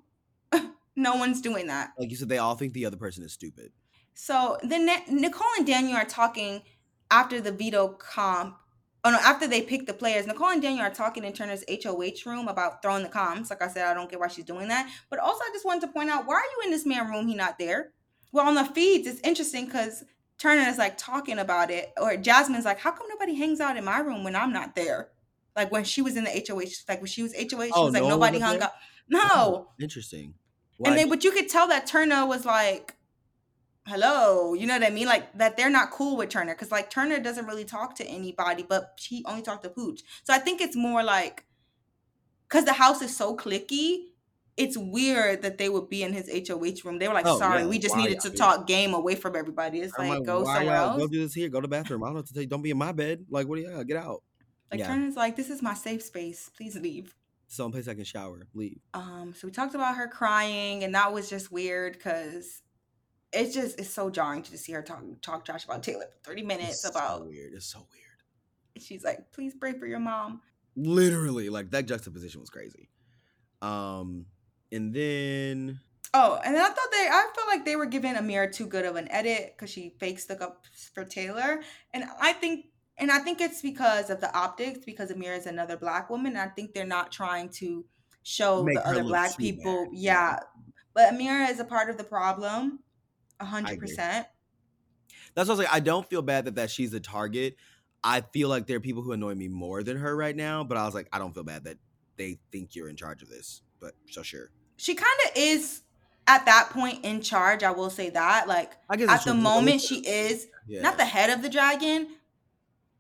no 0.96 1.16
one's 1.16 1.42
doing 1.42 1.68
that 1.68 1.92
Like 1.98 2.10
you 2.10 2.16
said, 2.18 2.30
they 2.30 2.38
all 2.38 2.56
think 2.56 2.74
the 2.74 2.86
other 2.86 2.98
person 2.98 3.24
is 3.24 3.34
stupid. 3.34 3.72
So 4.14 4.58
then 4.64 4.86
Nicole 5.10 5.48
and 5.58 5.66
Daniel 5.66 5.96
are 5.98 6.06
talking 6.06 6.62
after 7.10 7.40
the 7.40 7.52
veto 7.52 7.90
comp. 7.90 8.58
Oh 9.06 9.12
no, 9.12 9.18
after 9.18 9.48
they 9.48 9.62
pick 9.62 9.88
the 9.88 9.94
players, 9.94 10.28
Nicole 10.28 10.50
and 10.50 10.62
Daniel 10.62 10.86
are 10.86 10.90
talking 10.94 11.24
in 11.24 11.32
Turner's 11.32 11.64
HOH 11.70 12.30
room 12.30 12.50
about 12.50 12.82
throwing 12.82 13.04
the 13.04 13.10
comps. 13.10 13.50
Like 13.50 13.62
I 13.62 13.70
said, 13.70 13.86
I 13.88 13.94
don't 13.94 14.10
get 14.12 14.20
why 14.20 14.28
she's 14.28 14.44
doing 14.44 14.68
that. 14.68 14.90
But 15.10 15.20
also, 15.20 15.40
I 15.42 15.50
just 15.54 15.66
wanted 15.66 15.82
to 15.88 15.94
point 15.94 16.10
out 16.10 16.28
why 16.28 16.36
are 16.36 16.40
you 16.58 16.66
in 16.66 16.72
this 16.72 16.86
man 16.86 17.10
room? 17.10 17.28
He 17.28 17.34
not 17.36 17.58
there. 17.58 17.94
Well, 18.34 18.46
on 18.46 18.56
the 18.56 18.66
feeds, 18.66 19.08
it's 19.08 19.22
interesting 19.22 19.66
because 19.66 20.04
Turner 20.38 20.68
is 20.70 20.78
like 20.78 20.98
talking 20.98 21.40
about 21.40 21.72
it, 21.72 21.94
or 21.96 22.18
Jasmine's 22.18 22.66
like, 22.66 22.80
"How 22.80 22.92
come 22.92 23.08
nobody 23.08 23.36
hangs 23.36 23.62
out 23.62 23.78
in 23.78 23.86
my 23.86 24.00
room 24.00 24.26
when 24.26 24.36
I'm 24.36 24.52
not 24.52 24.76
there?" 24.76 25.12
Like 25.56 25.72
when 25.72 25.86
she 25.86 26.02
was 26.02 26.18
in 26.18 26.26
the 26.26 26.32
HOH, 26.32 26.84
like 26.90 27.00
when 27.00 27.08
she 27.08 27.24
was 27.24 27.34
HOH, 27.34 27.68
she 27.68 27.72
Oh, 27.74 27.86
was 27.86 27.94
like, 27.94 28.04
no 28.04 28.10
nobody 28.10 28.40
hung 28.40 28.60
there? 28.60 28.64
out. 28.68 28.74
No, 29.10 29.70
Interesting. 29.80 30.34
and 30.78 30.88
Like, 30.88 30.96
then, 30.96 31.10
but 31.10 31.24
you 31.24 31.32
could 31.32 31.50
tell 31.50 31.68
that 31.68 31.88
Turner 31.88 32.26
was 32.26 32.46
like, 32.46 32.96
hello, 33.88 34.54
you 34.54 34.68
know 34.68 34.74
what 34.74 34.84
I 34.86 34.92
mean? 34.92 35.08
Like 35.08 35.36
that 35.38 35.58
they're 35.58 35.70
not 35.70 35.92
cool 35.92 36.16
with 36.18 36.30
Turner 36.30 36.54
because 36.54 36.72
like 36.72 36.90
Turner 36.90 37.20
doesn't 37.20 37.46
really 37.48 37.66
talk 37.66 37.96
to 37.96 38.06
anybody, 38.06 38.64
but 38.68 38.94
she 38.98 39.24
only 39.26 39.42
talked 39.42 39.64
to 39.64 39.70
Pooch. 39.70 40.02
So 40.24 40.34
I 40.34 40.38
think 40.38 40.62
it's 40.62 40.76
more 40.76 41.04
like 41.04 41.46
because 42.48 42.66
the 42.66 42.74
house 42.74 43.02
is 43.02 43.16
so 43.16 43.36
clicky. 43.36 44.06
It's 44.58 44.78
weird 44.78 45.42
that 45.44 45.58
they 45.58 45.70
would 45.70 45.90
be 45.90 46.04
in 46.04 46.12
his 46.12 46.30
HOH 46.30 46.84
room. 46.84 47.00
They 47.00 47.08
were 47.08 47.14
like, 47.14 47.26
Oh, 47.26 47.40
sorry, 47.40 47.62
yeah, 47.62 47.68
we 47.68 47.80
just 47.80 47.96
why 47.96 48.04
needed 48.04 48.20
to 48.22 48.28
here? 48.28 48.38
talk 48.38 48.68
game 48.68 48.94
away 48.94 49.16
from 49.16 49.36
everybody. 49.38 49.80
It's 49.80 49.94
I'm 49.98 50.10
like, 50.10 50.26
go 50.26 50.44
somewhere 50.44 50.76
else. 50.76 50.98
Go 50.98 51.08
do 51.08 51.20
this 51.20 51.34
here. 51.34 51.48
Go 51.48 51.62
to 51.62 51.66
the 51.66 51.70
bathroom. 51.70 52.04
I 52.04 52.08
don't 52.08 52.16
know 52.16 52.20
what 52.20 52.28
to 52.28 52.34
tell 52.34 52.44
you. 52.44 52.50
Don't 52.50 52.62
be 52.62 52.72
in 52.72 52.78
my 52.78 52.92
bed. 52.92 53.26
Like, 53.30 53.48
what 53.48 53.56
do 53.56 53.62
you? 53.62 53.84
Get 53.86 53.96
out. 53.98 54.22
like 54.70 54.82
yeah. 54.82 54.88
Turner's 54.88 55.16
like, 55.16 55.38
this 55.38 55.50
is 55.50 55.62
my 55.62 55.74
safe 55.74 56.02
space. 56.04 56.52
Please 56.56 56.76
leave. 56.76 57.16
It's 57.50 57.58
the 57.58 57.64
only 57.64 57.74
place 57.74 57.88
I 57.88 57.96
can 57.96 58.04
shower. 58.04 58.46
Leave. 58.54 58.80
Um, 58.94 59.34
so 59.36 59.48
we 59.48 59.52
talked 59.52 59.74
about 59.74 59.96
her 59.96 60.08
crying, 60.08 60.84
and 60.84 60.94
that 60.94 61.12
was 61.12 61.28
just 61.32 61.52
weird 61.52 61.94
because 61.94 62.62
it's 63.34 63.56
just 63.56 63.80
it's 63.80 63.90
so 63.90 64.12
jarring 64.12 64.44
to 64.44 64.52
just 64.52 64.66
see 64.66 64.72
her 64.74 64.84
talk 64.84 65.02
talk 65.24 65.46
trash 65.46 65.66
about 65.66 65.82
Taylor 65.82 66.06
for 66.24 66.30
30 66.30 66.44
minutes 66.44 66.86
It's 66.86 66.90
about 66.90 67.22
so 67.22 67.26
weird. 67.26 67.54
It's 67.56 67.66
so 67.66 67.80
weird. 67.80 68.84
she's 68.84 69.04
like, 69.04 69.32
please 69.32 69.56
pray 69.60 69.74
for 69.74 69.88
your 69.88 69.98
mom. 70.00 70.42
Literally, 70.76 71.50
like 71.50 71.72
that 71.72 71.88
juxtaposition 71.88 72.40
was 72.40 72.52
crazy. 72.52 72.88
Um, 73.64 74.28
and 74.72 74.94
then 74.94 75.80
Oh, 76.14 76.40
and 76.46 76.54
then 76.54 76.62
I 76.62 76.68
thought 76.68 76.92
they 76.92 77.08
I 77.08 77.28
felt 77.36 77.48
like 77.48 77.66
they 77.66 77.76
were 77.76 77.88
giving 77.88 78.14
Ameerah 78.14 78.52
too 78.54 78.68
good 78.68 78.86
of 78.86 78.96
an 78.96 79.12
edit 79.12 79.56
because 79.58 79.72
she 79.72 79.96
fake 80.00 80.20
stuck 80.20 80.42
up 80.42 80.66
for 80.94 81.04
Taylor. 81.04 81.62
And 81.96 82.04
I 82.22 82.34
think 82.34 82.66
and 83.00 83.12
I 83.12 83.20
think 83.20 83.42
it's 83.42 83.62
because 83.62 84.10
of 84.10 84.22
the 84.22 84.36
optics, 84.36 84.80
because 84.86 85.12
Ameerah 85.12 85.38
is 85.38 85.46
another 85.46 85.78
black 85.78 86.10
woman. 86.10 86.36
I 86.36 86.48
think 86.48 86.74
they're 86.74 86.86
not 86.86 87.12
trying 87.12 87.50
to 87.50 87.86
show 88.24 88.64
Make 88.64 88.76
the 88.76 88.88
other 88.88 89.04
black 89.04 89.38
people. 89.38 89.88
Yeah. 89.92 90.38
yeah. 90.38 90.40
But 90.94 91.14
Ameerah 91.14 91.50
is 91.50 91.60
a 91.60 91.66
part 91.66 91.90
of 91.90 91.98
the 91.98 92.04
problem. 92.04 92.80
a 93.40 93.46
100%. 93.46 93.78
that's 93.88 94.28
what 95.36 95.50
I 95.50 95.50
was 95.50 95.60
like. 95.60 95.74
I 95.74 95.80
don't 95.80 96.08
feel 96.10 96.22
bad 96.22 96.46
that 96.46 96.56
that 96.56 96.70
she's 96.70 96.92
the 96.92 97.00
target. 97.00 97.56
I 98.04 98.22
feel 98.22 98.50
like 98.50 98.68
there 98.68 98.78
are 98.78 98.82
people 98.82 99.02
who 99.02 99.12
annoy 99.12 99.36
me 99.36 99.48
more 99.48 99.84
than 99.84 99.98
her 99.98 100.16
right 100.16 100.36
now. 100.36 100.64
But 100.64 100.78
I 100.78 100.86
was 100.86 100.94
like, 100.94 101.08
I 101.12 101.20
don't 101.20 101.34
feel 101.34 101.44
bad 101.44 101.66
that 101.66 101.78
they 102.18 102.40
think 102.52 102.76
you're 102.76 102.90
in 102.90 102.96
charge 102.96 103.22
of 103.22 103.30
this. 103.30 103.62
But 103.80 103.94
so 104.10 104.24
sure. 104.24 104.52
She 104.78 104.96
kind 104.96 105.20
of 105.26 105.32
is 105.36 105.82
at 106.28 106.46
that 106.46 106.70
point 106.72 107.04
in 107.04 107.22
charge. 107.22 107.64
I 107.64 107.72
will 107.72 107.90
say 107.90 108.10
that. 108.12 108.48
Like 108.48 108.74
I 108.90 108.96
guess 108.96 109.10
at 109.10 109.26
the 109.26 109.34
moment, 109.34 109.82
she 109.82 110.00
is 110.00 110.48
yeah. 110.68 110.82
not 110.82 110.98
the 110.98 111.06
head 111.06 111.30
of 111.30 111.42
the 111.42 111.50
dragon, 111.50 112.08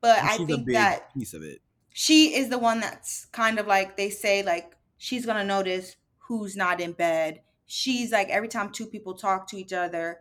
but 0.01 0.19
I 0.19 0.37
think 0.37 0.67
that 0.71 1.13
piece 1.13 1.33
of 1.33 1.43
it. 1.43 1.61
she 1.93 2.35
is 2.35 2.49
the 2.49 2.57
one 2.59 2.79
that's 2.79 3.25
kind 3.27 3.59
of 3.59 3.67
like 3.67 3.97
they 3.97 4.09
say 4.09 4.43
like 4.43 4.75
she's 4.97 5.25
gonna 5.25 5.43
notice 5.43 5.95
who's 6.19 6.55
not 6.55 6.79
in 6.81 6.93
bed. 6.93 7.41
She's 7.65 8.11
like 8.11 8.29
every 8.29 8.47
time 8.47 8.71
two 8.71 8.85
people 8.87 9.13
talk 9.13 9.47
to 9.49 9.57
each 9.57 9.73
other, 9.73 10.19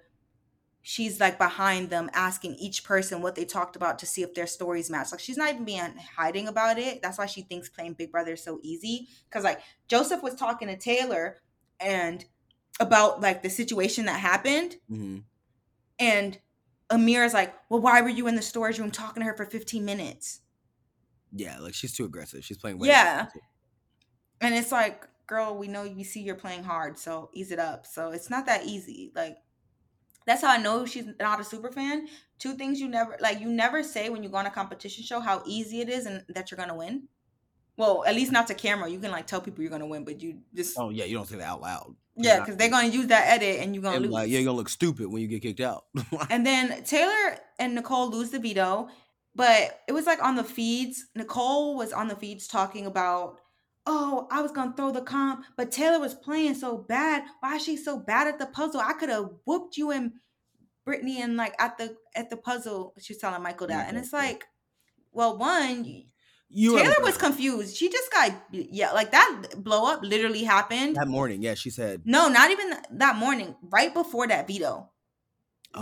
she's 0.83 1.21
like 1.21 1.39
behind 1.39 1.91
them 1.91 2.11
asking 2.13 2.55
each 2.57 2.85
person 2.85 3.23
what 3.23 3.35
they 3.35 3.45
talked 3.45 3.77
about 3.77 3.99
to 4.01 4.07
see 4.07 4.23
if 4.23 4.35
their 4.35 4.47
stories 4.47 4.91
match. 4.91 5.13
Like 5.13 5.21
she's 5.21 5.37
not 5.37 5.51
even 5.51 5.65
being 5.65 5.95
hiding 6.17 6.49
about 6.49 6.79
it. 6.79 7.03
That's 7.03 7.19
why 7.19 7.27
she 7.27 7.43
thinks 7.43 7.69
playing 7.69 7.95
Big 7.95 8.11
Brother 8.11 8.33
is 8.33 8.45
so 8.45 8.59
easy. 8.63 9.09
Cause 9.31 9.45
like 9.45 9.61
Joseph 9.89 10.23
was 10.23 10.35
talking 10.35 10.69
to 10.69 10.77
Taylor 10.77 11.37
and 11.81 12.25
about 12.81 13.21
like 13.21 13.43
the 13.43 13.51
situation 13.51 14.07
that 14.07 14.21
happened 14.21 14.77
hmm 14.89 15.19
and 15.99 16.39
Ameerah's 16.91 17.35
like, 17.35 17.55
Well, 17.69 17.81
why 17.81 18.01
were 18.01 18.09
you 18.09 18.27
in 18.27 18.35
the 18.35 18.43
storage 18.43 18.79
room 18.79 18.91
talking 18.91 19.23
to 19.23 19.27
her 19.27 19.37
for 19.37 19.45
15 19.45 19.85
minutes? 19.85 20.41
Yeah, 21.33 21.59
like 21.59 21.75
she's 21.75 21.93
too 21.93 22.05
aggressive. 22.05 22.45
She's 22.45 22.59
playing. 22.59 22.79
way 22.79 22.89
Yeah. 22.89 23.27
And 24.41 24.55
it's 24.55 24.73
like, 24.73 25.07
girl, 25.27 25.57
we 25.59 25.69
know 25.69 25.85
you 25.85 26.05
see 26.05 26.23
you're 26.23 26.35
playing 26.35 26.65
hard, 26.65 26.99
so 26.99 27.31
ease 27.35 27.53
it 27.53 27.59
up. 27.59 27.87
So 27.87 28.11
it's 28.11 28.31
not 28.31 28.47
that 28.47 28.65
easy. 28.65 29.13
Like 29.15 29.37
that's 30.27 30.43
how 30.43 30.51
I 30.51 30.59
know 30.59 30.87
she's 30.87 31.07
not 31.21 31.41
a 31.41 31.45
super 31.45 31.71
fan. 31.71 32.09
Two 32.39 32.55
things 32.55 32.81
you 32.81 32.89
never 32.89 33.17
like 33.21 33.41
you 33.41 33.49
never 33.49 33.83
say 33.83 34.09
when 34.11 34.23
you 34.23 34.29
go 34.29 34.37
on 34.37 34.47
a 34.47 34.51
competition 34.51 35.05
show 35.05 35.21
how 35.21 35.43
easy 35.47 35.81
it 35.81 35.89
is 35.89 36.07
and 36.07 36.25
that 36.29 36.51
you're 36.51 36.59
gonna 36.59 36.77
win. 36.77 37.09
Well, 37.79 38.05
at 38.07 38.15
least 38.15 38.33
not 38.33 38.47
to 38.49 38.55
camera. 38.55 38.91
You 38.91 38.99
can 38.99 39.11
like 39.13 39.27
tell 39.27 39.41
people 39.41 39.63
you're 39.63 39.71
gonna 39.71 39.87
win, 39.87 40.05
but 40.05 40.21
you 40.21 40.41
just 40.55 40.77
Oh 40.79 40.91
yeah, 40.91 41.05
you 41.07 41.15
don't 41.17 41.27
say 41.27 41.37
that 41.37 41.47
out 41.47 41.63
loud. 41.63 41.95
yeah, 42.17 42.41
because 42.41 42.57
they're 42.57 42.69
gonna 42.69 42.89
use 42.89 43.07
that 43.07 43.29
edit 43.29 43.61
and 43.61 43.75
you're 43.75 43.83
gonna 43.83 43.97
And, 43.97 44.05
lose. 44.07 44.13
like, 44.13 44.29
you're 44.29 44.43
gonna 44.45 44.57
look 44.57 44.69
stupid 44.69 45.07
when 45.07 45.23
you 45.23 45.29
get 45.29 45.41
kicked 45.43 45.61
out. 45.61 45.85
And 46.31 46.45
then 46.45 46.83
Taylor 46.85 47.39
and 47.59 47.75
Nicole 47.77 48.11
lose 48.11 48.31
the 48.31 48.41
veto, 48.41 48.89
but 49.35 49.81
it 49.89 49.93
was 49.93 50.07
like 50.07 50.23
on 50.23 50.35
the 50.35 50.45
feeds. 50.45 51.07
Nicole 51.15 51.77
was 51.77 51.93
on 51.93 52.09
the 52.09 52.17
feeds 52.17 52.49
talking 52.49 52.87
about, 52.87 53.39
oh, 53.87 54.27
I 54.33 54.43
was 54.43 54.51
gonna 54.51 54.75
throw 54.77 54.91
the 54.91 55.03
comp, 55.03 55.45
but 55.57 55.71
Taylor 55.71 56.01
was 56.01 56.15
playing 56.15 56.57
so 56.57 56.77
bad. 56.79 57.23
Why 57.41 57.57
is 57.57 57.63
she 57.65 57.77
so 57.77 57.97
bad 57.99 58.27
at 58.27 58.41
the 58.41 58.47
puzzle? 58.47 58.81
I 58.81 58.95
could 58.95 59.09
have 59.09 59.31
whooped 59.45 59.77
you 59.77 59.93
and 59.93 60.13
Brittany 60.85 61.23
and 61.23 61.37
like 61.37 61.55
at 61.61 61.79
the 61.79 61.97
at 62.17 62.29
the 62.31 62.37
puzzle. 62.37 62.95
She's 62.99 63.19
telling 63.19 63.43
Michael 63.43 63.69
that, 63.69 63.87
and 63.87 63.97
mm-hmm, 63.97 64.03
it's 64.03 64.13
like, 64.13 64.47
well, 65.13 65.39
one. 65.39 66.07
You 66.51 66.79
Taylor 66.79 66.95
was 67.03 67.17
confused. 67.17 67.77
She 67.77 67.91
just 67.91 68.11
got 68.11 68.33
yeah, 68.51 68.93
like 68.93 69.11
that 69.11 69.53
blow 69.57 69.93
up 69.93 70.03
literally 70.03 70.45
happened. 70.45 70.97
that 70.97 71.09
morning. 71.09 71.43
Yeah, 71.43 71.55
she 71.55 71.71
said 71.71 72.03
No, 72.05 72.29
not 72.29 72.51
even 72.51 72.75
that 72.93 73.17
morning. 73.17 73.55
Right 73.63 73.93
before 73.93 74.27
that 74.29 74.47
veto. 74.47 74.91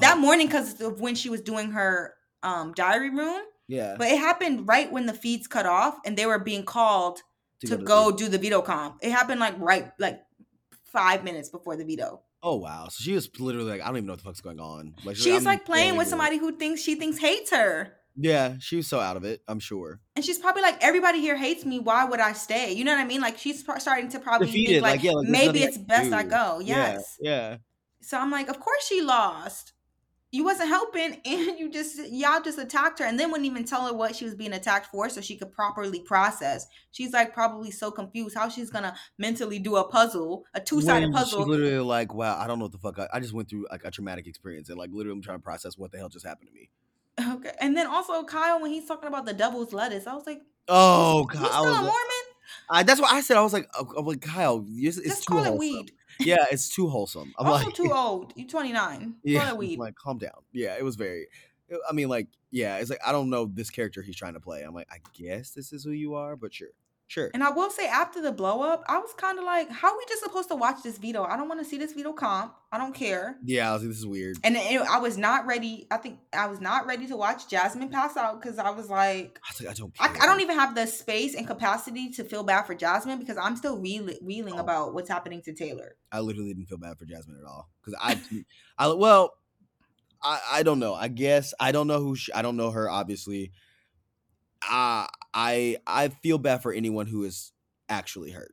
That 0.01 0.17
oh, 0.17 0.21
morning 0.21 0.49
because 0.49 0.81
of 0.81 1.01
when 1.01 1.15
she 1.15 1.31
was 1.31 1.41
doing 1.41 1.71
her 1.73 2.15
um 2.43 2.73
diary 2.75 3.11
room. 3.11 3.43
Yeah, 3.69 3.97
But 3.99 4.09
it 4.09 4.19
happened 4.19 4.69
right 4.69 4.91
when 4.91 5.07
the 5.07 5.13
feeds 5.13 5.49
cut 5.49 5.67
off 5.67 5.99
and 6.05 6.17
they 6.17 6.27
were 6.27 6.39
being 6.39 6.65
called 6.65 7.21
to, 7.65 7.77
the 7.77 7.83
go 7.83 8.11
beach. 8.11 8.19
do 8.19 8.29
the 8.29 8.39
veto 8.39 8.63
comp. 8.63 8.99
It 9.03 9.11
happened 9.11 9.41
like 9.41 9.59
right 9.59 9.91
like 9.99 10.21
five 10.85 11.25
minutes 11.25 11.49
before 11.49 11.77
the 11.77 11.85
veto. 11.85 12.23
Oh 12.43 12.57
wow! 12.57 12.87
So 12.91 13.03
she 13.03 13.13
was 13.13 13.29
literally 13.41 13.71
like, 13.71 13.81
I 13.81 13.87
don't 13.87 13.97
even 13.97 14.07
know 14.07 14.13
what 14.13 14.19
the 14.19 14.25
fuck's 14.25 14.41
going 14.41 14.61
on. 14.61 14.95
Like 15.05 15.17
She's 15.17 15.39
I'm 15.39 15.45
like 15.45 15.65
playing 15.65 15.97
with 15.97 16.07
somebody 16.07 16.39
who 16.39 16.53
thinks 16.53 16.81
she 16.81 16.95
thinks 16.95 17.19
hates 17.19 17.51
her. 17.51 17.96
Yeah, 18.17 18.57
she 18.61 18.77
was 18.77 18.87
so 18.87 18.99
out 18.99 19.17
of 19.17 19.25
it. 19.25 19.43
I'm 19.47 19.61
sure. 19.61 20.01
And 20.15 20.25
she's 20.25 20.39
probably 20.39 20.63
like, 20.63 20.83
everybody 20.83 21.21
here 21.21 21.37
hates 21.37 21.65
me. 21.67 21.79
Why 21.79 22.05
would 22.05 22.21
I 22.21 22.33
stay? 22.33 22.73
You 22.73 22.85
know 22.85 22.93
what 22.93 23.01
I 23.01 23.07
mean? 23.07 23.21
Like 23.21 23.37
she's 23.39 23.65
starting 23.79 24.09
to 24.11 24.19
probably 24.19 24.47
Defeated, 24.47 24.73
think 24.73 24.83
like, 24.83 24.93
like, 24.97 25.03
yeah, 25.05 25.13
like, 25.13 25.29
maybe 25.29 25.63
I 25.63 25.67
it's 25.67 25.77
can 25.77 25.87
best 25.87 26.13
I 26.13 26.23
go. 26.23 26.61
Yes. 26.61 27.19
Yeah. 27.21 27.59
So 28.01 28.19
I'm 28.19 28.31
like, 28.31 28.49
of 28.49 28.59
course 28.59 28.87
she 28.87 29.03
lost. 29.03 29.73
you 30.33 30.45
wasn't 30.45 30.69
helping 30.69 31.21
and 31.25 31.59
you 31.59 31.71
just 31.71 31.99
y'all 32.11 32.41
just 32.41 32.59
attacked 32.59 32.99
her 32.99 33.05
and 33.05 33.19
then 33.19 33.31
wouldn't 33.31 33.47
even 33.47 33.65
tell 33.65 33.87
her 33.87 33.93
what 33.93 34.15
she 34.15 34.25
was 34.25 34.35
being 34.35 34.53
attacked 34.53 34.87
for 34.87 35.09
so 35.09 35.21
she 35.21 35.37
could 35.37 35.53
properly 35.53 36.01
process 36.01 36.67
she's 36.91 37.13
like 37.13 37.33
probably 37.33 37.71
so 37.71 37.91
confused 37.91 38.37
how 38.37 38.49
she's 38.49 38.71
gonna 38.71 38.95
mentally 39.19 39.59
do 39.59 39.77
a 39.77 39.89
puzzle 39.89 40.45
a 40.55 40.61
two-sided 40.61 41.13
puzzle 41.13 41.41
She's 41.41 41.49
literally 41.49 41.79
like, 41.79 42.13
wow, 42.15 42.39
I 42.39 42.47
don't 42.47 42.59
know 42.59 42.67
what 42.67 42.73
the 42.73 42.79
fuck. 42.79 42.99
I, 42.99 43.09
I 43.13 43.21
just 43.21 43.33
went 43.33 43.49
through 43.49 43.67
like 43.71 43.83
a 43.85 43.91
traumatic 43.91 44.27
experience 44.27 44.69
and 44.69 44.79
like 44.79 44.91
literally 44.93 45.17
I'm 45.17 45.23
trying 45.23 45.39
to 45.39 45.43
process 45.43 45.79
what 45.79 45.93
the 45.93 45.99
hell 45.99 46.09
just 46.09 46.27
happened 46.27 46.49
to 46.49 46.55
me. 46.55 46.71
Okay 47.21 47.53
and 47.61 47.77
then 47.77 47.87
also 47.87 48.23
kyle 48.25 48.61
when 48.61 48.71
he's 48.71 48.87
talking 48.87 49.09
about 49.09 49.25
the 49.25 49.33
devil's 49.33 49.73
lettuce 49.73 50.07
i 50.07 50.15
was 50.15 50.27
like 50.27 50.43
Oh 50.69 51.21
you 51.21 51.27
god, 51.27 51.45
I 51.45 51.49
still 51.49 51.65
a 51.65 51.69
was 51.69 51.79
mormon 51.79 51.93
like, 51.93 52.37
I, 52.69 52.83
that's 52.83 53.01
what 53.01 53.13
I 53.13 53.21
said. 53.21 53.37
I 53.37 53.43
was 53.43 53.53
like, 53.53 53.69
oh, 53.79 53.93
oh 53.97 54.03
like 54.03 54.21
Kyle, 54.21 54.65
it's, 54.69 54.99
it's 54.99 55.25
too 55.25 55.35
call 55.35 55.45
it 55.45 55.55
weed 55.55 55.93
Yeah, 56.19 56.45
it's 56.51 56.69
too 56.69 56.89
wholesome. 56.89 57.33
I'm 57.39 57.47
also 57.47 57.67
like, 57.67 57.75
too 57.75 57.91
old 57.95 58.33
You're 58.37 58.49
29 58.49 59.17
yeah, 59.23 59.41
call 59.41 59.49
it 59.49 59.53
I'm 59.53 59.59
weed 59.59 59.79
like 59.79 59.95
calm 59.95 60.19
down. 60.19 60.43
Yeah, 60.53 60.77
it 60.77 60.85
was 60.85 60.97
very. 60.97 61.29
I 61.89 61.93
mean, 61.93 62.09
like, 62.09 62.29
yeah, 62.51 62.79
it's 62.79 62.91
like 62.91 63.01
I 63.05 63.13
don't 63.13 63.31
know 63.31 63.47
this 63.47 63.71
character 63.71 64.03
he's 64.03 64.17
trying 64.17 64.35
to 64.35 64.41
play. 64.41 64.63
I'm 64.63 64.75
like, 64.75 64.89
I 64.91 64.99
guess 65.15 65.51
this 65.51 65.73
is 65.73 65.85
who 65.85 65.91
you 65.91 66.15
are, 66.15 66.37
but 66.37 66.55
sure, 66.55 66.69
sure. 67.07 67.31
And 67.35 67.43
I 67.43 67.51
will 67.51 67.71
say, 67.71 67.87
after 67.87 68.21
the 68.21 68.33
blow 68.33 68.63
up, 68.63 68.85
I 68.89 68.99
was 68.99 69.13
kind 69.17 69.39
of 69.39 69.45
like, 69.45 69.71
how 69.71 69.89
are 69.93 69.97
we 69.97 70.05
just 70.09 70.23
supposed 70.23 70.49
to 70.51 70.57
watch 70.57 70.83
this 70.83 70.99
veto? 70.99 71.25
I 71.25 71.37
don't 71.37 71.49
want 71.49 71.61
to 71.61 71.65
see 71.65 71.79
this 71.79 71.93
veto 71.93 72.13
comp. 72.13 72.55
I 72.73 72.79
don't 72.79 72.95
care. 72.95 73.37
Yeah, 73.45 73.71
I 73.71 73.73
was 73.75 73.83
like, 73.83 73.91
this 73.91 73.99
is 73.99 74.07
weird. 74.07 74.37
And 74.45 74.57
it, 74.57 74.81
I 74.83 74.99
was 74.99 75.17
not 75.17 75.47
ready. 75.47 75.87
I 75.91 75.97
think 75.99 76.19
I 76.33 76.47
was 76.47 76.61
not 76.61 76.87
ready 76.87 77.07
to 77.07 77.17
watch 77.17 77.49
Jasmine 77.49 77.89
pass 77.89 78.17
out 78.17 78.41
because 78.43 78.59
I 78.59 78.71
was 78.71 78.91
like, 78.91 79.39
I 79.43 79.53
was 79.53 79.61
like, 79.63 79.71
I 79.71 79.75
don't. 79.75 79.95
I, 80.01 80.09
Care. 80.09 80.23
I 80.23 80.27
don't 80.27 80.41
even 80.41 80.57
have 80.59 80.75
the 80.75 80.87
space 80.87 81.35
and 81.35 81.47
capacity 81.47 82.11
to 82.11 82.25
feel 82.25 82.43
bad 82.43 82.63
for 82.65 82.75
Jasmine 82.75 83.19
because 83.19 83.39
I'm 83.39 83.57
still 83.57 83.79
reeling, 83.79 84.19
reeling 84.23 84.55
Oh. 84.55 84.59
about 84.59 84.95
what's 84.95 85.09
happening 85.09 85.43
to 85.43 85.53
Taylor. 85.55 85.97
I 86.13 86.21
literally 86.21 86.53
didn't 86.53 86.67
feel 86.67 86.79
bad 86.79 86.99
for 86.99 87.05
Jasmine 87.05 87.39
at 87.41 87.47
all 87.49 87.71
because 87.81 87.99
I, 88.03 88.21
I 88.79 88.89
well, 88.93 89.33
I 90.23 90.41
I 90.51 90.63
don't 90.65 90.81
know. 90.81 90.93
I 90.95 91.09
guess 91.09 91.55
I 91.61 91.73
don't 91.73 91.87
know 91.87 92.01
who 92.01 92.17
she, 92.17 92.33
I 92.33 92.43
don't 92.43 92.57
know 92.57 92.73
her. 92.73 92.91
Obviously, 92.91 93.53
uh, 94.71 95.07
I 95.37 95.77
I 95.87 96.09
feel 96.09 96.39
bad 96.39 96.63
for 96.63 96.73
anyone 96.73 97.07
who 97.07 97.25
is 97.25 97.53
actually 97.89 98.31
hurt. 98.31 98.53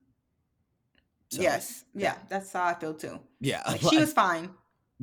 So, 1.32 1.42
yes, 1.42 1.86
yeah, 1.96 2.16
that's 2.30 2.52
how 2.54 2.66
I 2.66 2.76
feel 2.76 2.94
too. 2.94 3.20
yeah. 3.40 3.64
Like, 3.66 3.82
she 3.90 3.98
was 3.98 4.14
fine. 4.14 4.52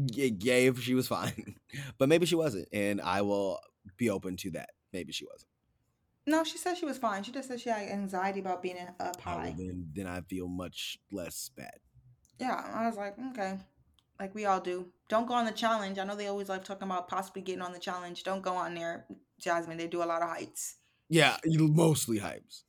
G- 0.06 0.30
gave 0.30 0.80
she 0.82 0.94
was 0.94 1.08
fine, 1.16 1.56
but 1.98 2.08
maybe 2.08 2.26
she 2.26 2.36
wasn't, 2.36 2.68
and 2.72 3.00
I 3.00 3.22
will 3.22 3.58
be 3.96 4.10
open 4.10 4.36
to 4.36 4.50
that. 4.52 4.70
Maybe 4.92 5.12
she 5.12 5.24
wasn't. 5.24 5.48
No, 6.26 6.44
she 6.44 6.58
said 6.58 6.76
she 6.76 6.84
was 6.84 6.98
fine. 6.98 7.22
She 7.24 7.32
just 7.32 7.48
said 7.48 7.60
she 7.60 7.70
had 7.70 7.88
anxiety 7.88 8.40
about 8.40 8.62
being 8.62 8.76
up 9.00 9.16
Oh, 9.26 9.30
high. 9.30 9.54
then 9.56 9.88
then 9.94 10.06
I 10.06 10.20
feel 10.20 10.46
much 10.46 10.98
less 11.10 11.50
bad. 11.56 11.78
Yeah, 12.38 12.62
I 12.74 12.86
was 12.86 12.96
like, 12.96 13.16
okay, 13.30 13.58
like 14.20 14.34
we 14.34 14.44
all 14.46 14.60
do. 14.60 14.86
Don't 15.08 15.26
go 15.26 15.34
on 15.34 15.46
the 15.46 15.52
challenge. 15.52 15.98
I 15.98 16.04
know 16.04 16.14
they 16.14 16.28
always 16.28 16.48
like 16.48 16.62
talking 16.62 16.86
about 16.86 17.08
possibly 17.08 17.42
getting 17.42 17.62
on 17.62 17.72
the 17.72 17.78
challenge. 17.80 18.22
Don't 18.22 18.42
go 18.42 18.52
on 18.54 18.74
there, 18.74 19.06
Jasmine. 19.40 19.78
They 19.78 19.88
do 19.88 20.02
a 20.02 20.04
lot 20.04 20.22
of 20.22 20.28
heights. 20.28 20.76
Yeah, 21.10 21.36
mostly 21.44 22.18
hypes. 22.18 22.62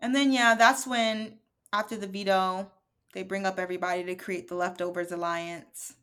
And 0.00 0.14
then 0.14 0.32
yeah, 0.32 0.54
that's 0.54 0.86
when 0.86 1.38
after 1.72 1.96
the 1.96 2.06
veto, 2.06 2.70
they 3.12 3.22
bring 3.22 3.46
up 3.46 3.58
everybody 3.58 4.04
to 4.04 4.14
create 4.14 4.48
the 4.48 4.54
leftovers 4.54 5.10
alliance. 5.10 5.94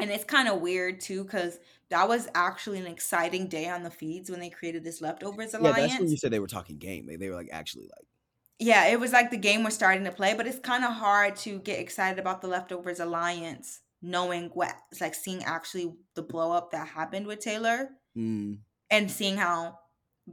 And 0.00 0.10
it's 0.10 0.24
kind 0.24 0.48
of 0.48 0.60
weird 0.60 1.00
too, 1.00 1.24
because 1.24 1.58
that 1.90 2.08
was 2.08 2.28
actually 2.34 2.78
an 2.78 2.86
exciting 2.86 3.48
day 3.48 3.68
on 3.68 3.82
the 3.82 3.90
feeds 3.90 4.30
when 4.30 4.40
they 4.40 4.50
created 4.50 4.84
this 4.84 5.00
leftovers 5.00 5.54
alliance. 5.54 5.78
Yeah, 5.78 5.86
that's 5.86 6.00
when 6.00 6.10
you 6.10 6.16
said 6.16 6.30
they 6.30 6.40
were 6.40 6.46
talking 6.46 6.78
game. 6.78 7.06
They, 7.06 7.16
they 7.16 7.28
were 7.28 7.34
like 7.34 7.50
actually 7.52 7.84
like 7.84 8.06
yeah, 8.60 8.86
it 8.86 8.98
was 8.98 9.12
like 9.12 9.30
the 9.30 9.36
game 9.36 9.62
was 9.62 9.74
starting 9.74 10.04
to 10.04 10.10
play, 10.10 10.34
but 10.34 10.46
it's 10.46 10.58
kind 10.58 10.84
of 10.84 10.92
hard 10.92 11.36
to 11.36 11.60
get 11.60 11.78
excited 11.78 12.18
about 12.18 12.40
the 12.40 12.48
leftovers 12.48 12.98
alliance, 12.98 13.80
knowing 14.02 14.50
what 14.52 14.74
it's 14.90 15.00
like 15.00 15.14
seeing 15.14 15.44
actually 15.44 15.94
the 16.14 16.22
blow 16.22 16.52
up 16.52 16.72
that 16.72 16.88
happened 16.88 17.26
with 17.26 17.38
Taylor 17.38 17.90
mm, 18.16 18.58
and 18.90 19.10
seeing 19.10 19.36
how 19.36 19.78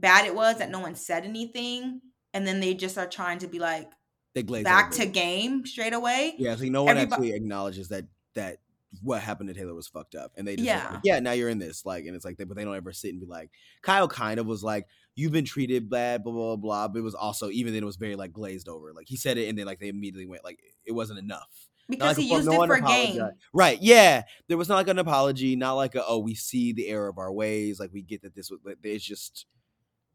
bad 0.00 0.26
it 0.26 0.34
was 0.34 0.58
that 0.58 0.70
no 0.70 0.80
one 0.80 0.94
said 0.94 1.24
anything. 1.24 2.00
And 2.34 2.46
then 2.46 2.60
they 2.60 2.74
just 2.74 2.98
are 2.98 3.06
trying 3.06 3.38
to 3.38 3.46
be 3.46 3.58
like 3.58 3.90
they 4.34 4.42
glazed 4.42 4.64
back 4.64 4.88
over 4.88 4.96
to 4.96 5.06
game 5.06 5.64
straight 5.64 5.94
away. 5.94 6.34
Yeah, 6.36 6.54
so 6.56 6.64
no 6.64 6.84
one 6.84 6.96
Everybo- 6.96 7.12
actually 7.12 7.32
acknowledges 7.32 7.88
that 7.88 8.04
that 8.34 8.58
what 9.02 9.22
happened 9.22 9.48
to 9.48 9.54
Taylor 9.54 9.74
was 9.74 9.88
fucked 9.88 10.14
up, 10.14 10.32
and 10.36 10.46
they 10.46 10.56
just 10.56 10.66
yeah, 10.66 10.88
like, 10.90 11.00
yeah, 11.02 11.18
now 11.20 11.32
you're 11.32 11.48
in 11.48 11.58
this, 11.58 11.86
like, 11.86 12.04
and 12.04 12.14
it's 12.14 12.24
like, 12.24 12.36
they, 12.36 12.44
but 12.44 12.56
they 12.56 12.64
don't 12.64 12.76
ever 12.76 12.92
sit 12.92 13.10
and 13.10 13.20
be 13.20 13.26
like, 13.26 13.50
Kyle 13.82 14.06
kind 14.06 14.38
of 14.38 14.46
was 14.46 14.62
like, 14.62 14.86
you've 15.14 15.32
been 15.32 15.46
treated 15.46 15.88
bad, 15.88 16.22
blah 16.24 16.32
blah 16.32 16.56
blah, 16.56 16.88
but 16.88 16.98
it 16.98 17.02
was 17.02 17.14
also 17.14 17.48
even 17.48 17.72
then 17.72 17.82
it 17.82 17.86
was 17.86 17.96
very 17.96 18.16
like 18.16 18.32
glazed 18.32 18.68
over, 18.68 18.92
like 18.92 19.06
he 19.08 19.16
said 19.16 19.38
it, 19.38 19.48
and 19.48 19.58
then 19.58 19.64
like 19.64 19.80
they 19.80 19.88
immediately 19.88 20.26
went 20.26 20.44
like 20.44 20.60
it 20.84 20.92
wasn't 20.92 21.18
enough. 21.18 21.68
Because 21.88 22.18
like 22.18 22.24
he 22.24 22.28
fuck- 22.28 22.36
used 22.38 22.50
no 22.50 22.62
it 22.62 22.66
for 22.66 22.76
game. 22.76 22.84
apologized. 22.84 23.36
Right. 23.54 23.78
Yeah. 23.80 24.24
There 24.48 24.58
was 24.58 24.68
not 24.68 24.76
like 24.76 24.88
an 24.88 24.98
apology, 24.98 25.56
not 25.56 25.74
like 25.74 25.94
a, 25.94 26.04
oh, 26.04 26.18
we 26.18 26.34
see 26.34 26.72
the 26.72 26.88
error 26.88 27.08
of 27.08 27.16
our 27.16 27.32
ways. 27.32 27.78
Like 27.78 27.92
we 27.92 28.02
get 28.02 28.22
that 28.22 28.34
this 28.34 28.50
was, 28.50 28.60
like, 28.64 28.78
it's 28.82 29.04
just, 29.04 29.46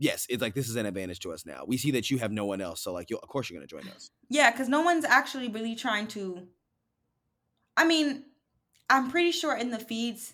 yes, 0.01 0.25
it's 0.29 0.41
like 0.41 0.55
this 0.55 0.67
is 0.67 0.75
an 0.75 0.85
advantage 0.85 1.19
to 1.21 1.31
us 1.31 1.45
now. 1.45 1.63
We 1.65 1.77
see 1.77 1.91
that 1.91 2.09
you 2.09 2.17
have 2.17 2.31
no 2.31 2.45
one 2.45 2.59
else. 2.59 2.81
So, 2.81 2.91
like, 2.91 3.09
you 3.09 3.17
of 3.17 3.29
course 3.29 3.49
you're 3.49 3.57
going 3.59 3.67
to 3.67 3.73
join 3.73 3.87
us. 3.93 4.09
Yeah, 4.29 4.51
because 4.51 4.67
no 4.67 4.81
one's 4.81 5.05
actually 5.05 5.47
really 5.47 5.75
trying 5.75 6.07
to. 6.07 6.47
I 7.77 7.85
mean, 7.85 8.23
I'm 8.89 9.09
pretty 9.11 9.31
sure 9.31 9.55
in 9.55 9.69
the 9.71 9.79
feeds, 9.79 10.33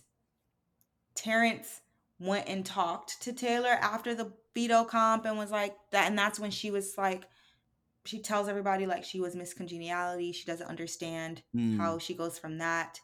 Terrance 1.15 1.81
went 2.19 2.47
and 2.47 2.65
talked 2.65 3.21
to 3.23 3.33
Taylor 3.33 3.69
after 3.69 4.15
the 4.15 4.31
veto 4.55 4.83
comp 4.85 5.25
and 5.25 5.37
was 5.37 5.51
like 5.51 5.75
that, 5.91 6.07
and 6.07 6.17
that's 6.17 6.39
when 6.39 6.51
she 6.51 6.71
was 6.71 6.97
like, 6.97 7.25
she 8.05 8.19
tells 8.21 8.47
everybody 8.47 8.85
like 8.87 9.03
she 9.03 9.19
was 9.19 9.35
miscongeniality. 9.35 10.33
She 10.33 10.45
doesn't 10.45 10.67
understand 10.67 11.43
Mm. 11.55 11.77
how 11.77 11.99
she 11.99 12.13
goes 12.13 12.39
from 12.39 12.57
that. 12.59 12.99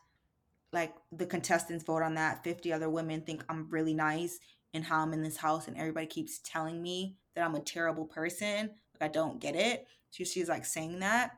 Like 0.71 0.95
the 1.11 1.25
contestants 1.27 1.83
vote 1.83 2.01
on 2.01 2.15
that. 2.15 2.43
50 2.43 2.71
other 2.73 2.89
women 2.89 3.21
think 3.21 3.43
I'm 3.49 3.69
really 3.69 3.93
nice 3.93 4.39
and 4.73 4.83
how 4.83 5.01
I'm 5.01 5.13
in 5.13 5.23
this 5.23 5.37
house, 5.37 5.67
and 5.67 5.77
everybody 5.77 6.07
keeps 6.07 6.39
telling 6.39 6.81
me 6.81 7.15
that 7.35 7.43
I'm 7.43 7.55
a 7.55 7.59
terrible 7.59 8.05
person. 8.05 8.71
Like 8.99 9.09
I 9.09 9.11
don't 9.11 9.39
get 9.39 9.55
it. 9.55 9.87
She, 10.11 10.25
she's 10.25 10.49
like 10.49 10.65
saying 10.65 10.99
that. 10.99 11.31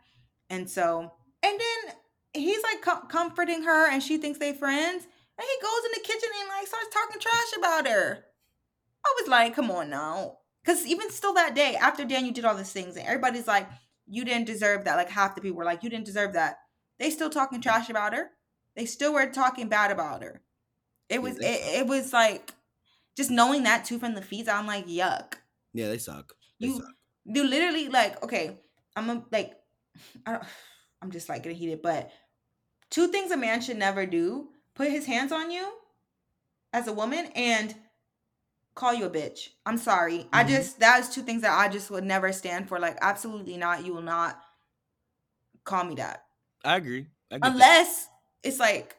And 0.50 0.70
so, 0.70 1.12
and 1.44 1.60
then 1.60 1.96
he's 2.34 2.64
like 2.64 2.82
com- 2.82 3.08
comforting 3.08 3.64
her, 3.64 3.90
and 3.90 4.02
she 4.02 4.18
thinks 4.18 4.40
they 4.40 4.54
friends. 4.54 5.04
And 5.38 5.46
he 5.46 5.62
goes 5.62 5.86
in 5.86 5.92
the 5.94 6.08
kitchen 6.08 6.30
and 6.40 6.50
like 6.50 6.68
starts 6.68 6.94
talking 6.94 7.20
trash 7.20 7.58
about 7.58 7.88
her. 7.88 8.26
I 9.06 9.16
was 9.22 9.30
like, 9.30 9.56
come 9.56 9.70
on 9.70 9.90
now. 9.90 10.38
Because 10.64 10.86
even 10.88 11.12
still 11.12 11.34
that 11.34 11.56
day, 11.56 11.76
after 11.76 12.06
Daniel 12.06 12.34
did 12.34 12.46
all 12.46 12.56
these 12.56 12.72
things, 12.72 12.96
and 12.96 13.06
everybody's 13.06 13.48
like, 13.48 13.68
you 14.08 14.24
didn't 14.24 14.48
deserve 14.48 14.86
that. 14.86 14.96
Like 14.96 15.10
half 15.10 15.36
the 15.36 15.42
people 15.42 15.58
were 15.58 15.66
like, 15.66 15.84
you 15.84 15.90
didn't 15.90 16.06
deserve 16.06 16.34
that. 16.34 16.58
They 17.00 17.10
still 17.10 17.30
talking 17.30 17.62
trash 17.62 17.90
about 17.90 18.14
her. 18.14 18.32
They 18.76 18.86
still 18.86 19.14
were 19.14 19.28
talking 19.28 19.68
bad 19.70 19.92
about 19.92 20.24
her. 20.24 20.42
It 21.10 21.22
was 21.22 21.38
it, 21.38 21.60
it 21.80 21.88
was 21.88 22.14
like 22.14 22.54
just 23.16 23.32
knowing 23.32 23.64
that 23.64 23.86
too 23.86 24.00
from 24.00 24.16
the 24.16 24.22
feeds, 24.22 24.48
I'm 24.50 24.68
like, 24.68 24.88
yuck. 24.88 25.36
Yeah, 25.74 25.90
they 25.90 25.98
suck. 25.98 26.34
They 26.60 26.68
You 26.68 26.78
suck. 26.78 26.94
you 27.26 27.44
literally 27.48 27.90
like, 27.90 28.22
okay, 28.24 28.60
I'm 28.96 29.10
a, 29.10 29.26
like 29.32 29.54
I 30.26 30.34
don't 30.34 30.44
I'm 31.02 31.12
just 31.12 31.30
like 31.30 31.44
getting 31.44 31.58
heated, 31.58 31.82
but 31.82 32.12
two 32.90 33.10
things 33.10 33.32
a 33.32 33.38
man 33.38 33.62
should 33.62 33.78
never 33.78 34.06
do: 34.06 34.50
put 34.76 34.90
his 34.92 35.06
hands 35.06 35.32
on 35.32 35.52
you 35.52 35.72
as 36.74 36.88
a 36.88 36.94
woman 36.94 37.28
and 37.36 37.76
call 38.76 38.94
you 38.94 39.06
a 39.06 39.10
bitch. 39.10 39.50
I'm 39.66 39.78
sorry. 39.78 40.28
I 40.34 40.44
Mhm. 40.44 40.50
just 40.50 40.80
that's 40.80 41.14
two 41.14 41.24
things 41.24 41.42
that 41.44 41.58
I 41.58 41.70
just 41.70 41.90
would 41.92 42.04
never 42.04 42.32
stand 42.34 42.68
for. 42.68 42.80
Like, 42.80 42.98
absolutely 43.02 43.58
not. 43.58 43.86
You 43.86 43.94
will 43.94 44.02
not 44.02 44.42
call 45.64 45.84
me 45.84 45.96
that. 45.96 46.26
I 46.64 46.78
agree. 46.78 47.08
I 47.32 47.36
get 47.40 47.44
that. 47.44 47.52
Unless 47.52 48.08
it's 48.44 48.60
like 48.60 48.96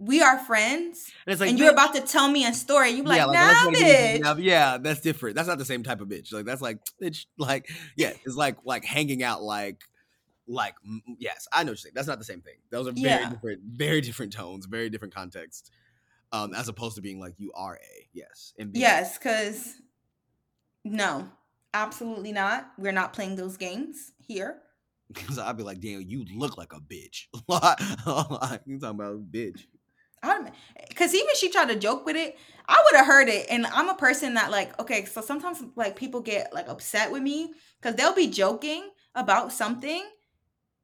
we 0.00 0.22
are 0.22 0.38
friends 0.38 1.12
And 1.26 1.38
like, 1.38 1.50
and 1.50 1.58
you're 1.58 1.70
about 1.70 1.94
to 1.94 2.00
tell 2.00 2.26
me 2.28 2.46
a 2.46 2.54
story. 2.54 2.90
You 2.90 3.02
be 3.02 3.10
like, 3.10 3.18
yeah, 3.18 3.26
nah, 3.26 3.32
that's 3.32 3.66
what 3.66 3.74
bitch. 3.74 4.20
Now, 4.20 4.36
yeah, 4.36 4.78
that's 4.78 5.00
different. 5.00 5.36
That's 5.36 5.46
not 5.46 5.58
the 5.58 5.64
same 5.64 5.82
type 5.82 6.00
of 6.00 6.08
bitch. 6.08 6.32
Like 6.32 6.46
that's 6.46 6.62
like 6.62 6.78
bitch. 7.02 7.26
Like 7.36 7.68
yeah, 7.96 8.14
it's 8.24 8.34
like 8.34 8.56
like 8.64 8.84
hanging 8.84 9.22
out 9.22 9.42
like 9.42 9.82
like 10.48 10.74
yes, 11.18 11.46
I 11.52 11.62
know 11.62 11.66
what 11.66 11.66
you're 11.72 11.76
saying. 11.76 11.92
That's 11.94 12.08
not 12.08 12.18
the 12.18 12.24
same 12.24 12.40
thing. 12.40 12.54
Those 12.70 12.88
are 12.88 12.92
very 12.92 13.08
Yeah. 13.08 13.28
different, 13.30 13.60
very 13.66 14.00
different 14.00 14.32
tones, 14.32 14.64
very 14.66 14.88
different 14.88 15.14
context. 15.14 15.70
Um, 16.32 16.54
as 16.54 16.68
opposed 16.68 16.96
to 16.96 17.02
being 17.02 17.20
like 17.20 17.34
you 17.38 17.52
are 17.54 17.74
a 17.74 18.08
yes 18.12 18.54
and 18.58 18.72
being- 18.72 18.80
Yes, 18.80 19.18
because 19.18 19.74
no, 20.84 21.28
absolutely 21.74 22.32
not. 22.32 22.70
We're 22.78 22.92
not 22.92 23.12
playing 23.12 23.36
those 23.36 23.56
games 23.56 24.12
here. 24.18 24.58
Because 25.12 25.40
I'd 25.40 25.56
be 25.56 25.64
like, 25.64 25.80
Daniel, 25.80 26.00
you 26.00 26.24
look 26.36 26.56
like 26.56 26.72
a 26.72 26.78
bitch. 26.78 27.26
you 28.64 28.78
talking 28.78 29.00
about 29.00 29.32
bitch? 29.32 29.66
Because 30.88 31.14
even 31.14 31.34
she 31.36 31.50
tried 31.50 31.68
to 31.68 31.76
joke 31.76 32.04
with 32.04 32.16
it, 32.16 32.36
I 32.68 32.82
would 32.84 32.98
have 32.98 33.06
heard 33.06 33.28
it. 33.28 33.46
And 33.48 33.66
I'm 33.66 33.88
a 33.88 33.94
person 33.94 34.34
that 34.34 34.50
like, 34.50 34.78
okay, 34.80 35.04
so 35.04 35.20
sometimes 35.20 35.62
like 35.76 35.96
people 35.96 36.20
get 36.20 36.52
like 36.52 36.68
upset 36.68 37.10
with 37.10 37.22
me 37.22 37.52
because 37.80 37.96
they'll 37.96 38.14
be 38.14 38.28
joking 38.28 38.90
about 39.14 39.52
something, 39.52 40.04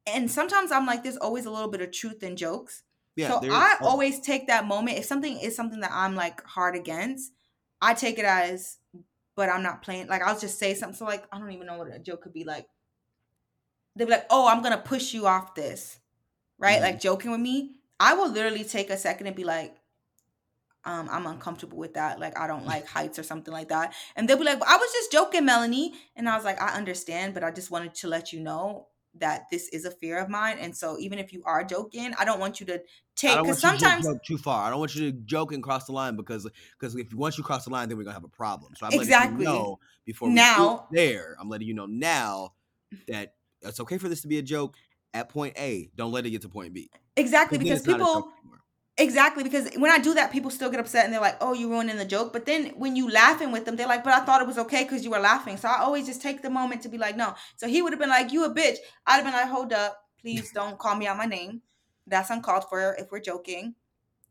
and 0.07 0.31
sometimes 0.31 0.71
I'm 0.71 0.85
like, 0.85 1.03
there's 1.03 1.17
always 1.17 1.45
a 1.45 1.51
little 1.51 1.69
bit 1.69 1.81
of 1.81 1.91
truth 1.91 2.23
in 2.23 2.35
jokes. 2.35 2.83
Yeah. 3.15 3.29
so 3.29 3.39
I 3.51 3.75
oh, 3.81 3.87
always 3.87 4.19
take 4.19 4.47
that 4.47 4.67
moment. 4.67 4.97
If 4.97 5.05
something 5.05 5.39
is 5.39 5.55
something 5.55 5.79
that 5.81 5.91
I'm 5.91 6.15
like 6.15 6.43
hard 6.45 6.75
against, 6.75 7.33
I 7.81 7.93
take 7.93 8.19
it 8.19 8.25
as, 8.25 8.77
but 9.35 9.49
I'm 9.49 9.63
not 9.63 9.81
playing. 9.81 10.07
Like 10.07 10.21
I'll 10.21 10.39
just 10.39 10.59
say 10.59 10.73
something. 10.75 10.95
So 10.95 11.05
like 11.05 11.25
I 11.31 11.39
don't 11.39 11.51
even 11.51 11.67
know 11.67 11.77
what 11.77 11.93
a 11.93 11.99
joke 11.99 12.21
could 12.21 12.33
be 12.33 12.43
like. 12.43 12.67
They'd 13.95 14.05
be 14.05 14.11
like, 14.11 14.27
"Oh, 14.29 14.47
I'm 14.47 14.61
gonna 14.61 14.77
push 14.77 15.13
you 15.13 15.25
off 15.25 15.55
this," 15.55 15.99
right? 16.59 16.77
Mhm. 16.77 16.83
Like 16.83 16.99
joking 16.99 17.31
with 17.31 17.39
me. 17.39 17.77
I 17.99 18.13
will 18.13 18.31
literally 18.31 18.63
take 18.63 18.89
a 18.89 18.97
second 18.97 19.27
and 19.27 19.35
be 19.35 19.43
like, 19.43 19.75
Um, 20.85 21.09
I'm 21.11 21.25
uncomfortable 21.25 21.77
with 21.77 21.95
that. 21.95 22.19
Like 22.19 22.37
I 22.37 22.47
don't 22.47 22.65
like 22.65 22.87
heights 22.95 23.19
or 23.19 23.23
something 23.23 23.53
like 23.53 23.69
that. 23.69 23.93
And 24.15 24.27
they'll 24.27 24.37
be 24.37 24.43
like, 24.43 24.59
well, 24.59 24.69
I 24.69 24.77
was 24.77 24.91
just 24.91 25.11
joking, 25.11 25.45
Melanie. 25.45 25.93
And 26.15 26.29
I 26.29 26.35
was 26.35 26.45
like, 26.45 26.61
I 26.61 26.75
understand, 26.75 27.33
but 27.33 27.43
I 27.43 27.51
just 27.51 27.71
wanted 27.71 27.95
to 27.95 28.07
let 28.07 28.31
you 28.31 28.39
know 28.39 28.87
that 29.19 29.45
this 29.51 29.69
is 29.69 29.85
a 29.85 29.91
fear 29.91 30.19
of 30.19 30.29
mine. 30.29 30.57
And 30.59 30.75
so 30.75 30.97
even 30.99 31.19
if 31.19 31.33
you 31.33 31.43
are 31.45 31.63
joking, 31.63 32.13
I 32.17 32.25
don't 32.25 32.39
want 32.39 32.59
you 32.59 32.65
to 32.67 32.81
take 33.15 33.37
because 33.37 33.59
sometimes 33.59 34.05
joke 34.05 34.23
too 34.23 34.37
far. 34.37 34.65
I 34.65 34.69
don't 34.69 34.79
want 34.79 34.95
you 34.95 35.11
to 35.11 35.17
joke 35.19 35.51
and 35.51 35.63
cross 35.63 35.85
the 35.85 35.91
line 35.91 36.15
because 36.15 36.47
because 36.79 36.95
if 36.95 37.13
once 37.13 37.37
you 37.37 37.43
cross 37.43 37.65
the 37.65 37.71
line, 37.71 37.89
then 37.89 37.97
we're 37.97 38.03
gonna 38.03 38.13
have 38.13 38.23
a 38.23 38.29
problem. 38.29 38.73
So 38.75 38.85
I'm 38.85 38.93
exactly 38.93 39.45
letting 39.45 39.53
you 39.53 39.59
know 39.59 39.79
before 40.05 40.29
now 40.29 40.87
there. 40.91 41.35
I'm 41.39 41.49
letting 41.49 41.67
you 41.67 41.73
know 41.73 41.85
now 41.85 42.53
that 43.07 43.33
it's 43.61 43.79
okay 43.79 43.97
for 43.97 44.07
this 44.07 44.21
to 44.21 44.27
be 44.27 44.37
a 44.37 44.43
joke 44.43 44.75
at 45.17 45.29
point 45.29 45.57
A. 45.57 45.89
Don't 45.95 46.11
let 46.11 46.25
it 46.25 46.31
get 46.31 46.41
to 46.43 46.49
point 46.49 46.73
B. 46.73 46.89
Exactly 47.15 47.57
because 47.57 47.81
people 47.81 48.31
Exactly, 48.99 49.43
because 49.43 49.69
when 49.77 49.91
I 49.91 49.99
do 49.99 50.15
that, 50.15 50.31
people 50.31 50.49
still 50.49 50.71
get 50.71 50.79
upset 50.79 51.05
and 51.05 51.13
they're 51.13 51.21
like, 51.21 51.37
"Oh, 51.39 51.53
you're 51.53 51.69
ruining 51.69 51.97
the 51.97 52.05
joke." 52.05 52.33
But 52.33 52.47
then 52.47 52.69
when 52.77 52.95
you 52.95 53.11
laughing 53.11 53.51
with 53.51 53.65
them, 53.65 53.75
they're 53.75 53.87
like, 53.87 54.03
"But 54.03 54.13
I 54.13 54.25
thought 54.25 54.41
it 54.41 54.47
was 54.47 54.57
okay 54.57 54.83
because 54.83 55.03
you 55.03 55.11
were 55.11 55.19
laughing." 55.19 55.57
So 55.57 55.67
I 55.67 55.81
always 55.81 56.07
just 56.07 56.19
take 56.19 56.41
the 56.41 56.49
moment 56.49 56.81
to 56.81 56.89
be 56.89 56.97
like, 56.97 57.15
"No." 57.15 57.35
So 57.57 57.67
he 57.67 57.83
would 57.83 57.93
have 57.93 57.99
been 57.99 58.09
like, 58.09 58.31
"You 58.33 58.45
a 58.45 58.49
bitch." 58.49 58.77
I'd 59.05 59.17
have 59.17 59.23
been 59.23 59.33
like, 59.33 59.49
"Hold 59.49 59.71
up, 59.71 60.03
please 60.19 60.51
don't 60.51 60.79
call 60.79 60.95
me 60.95 61.05
out 61.05 61.15
my 61.15 61.27
name. 61.27 61.61
That's 62.07 62.31
uncalled 62.31 62.69
for 62.69 62.95
if 62.95 63.11
we're 63.11 63.19
joking." 63.19 63.75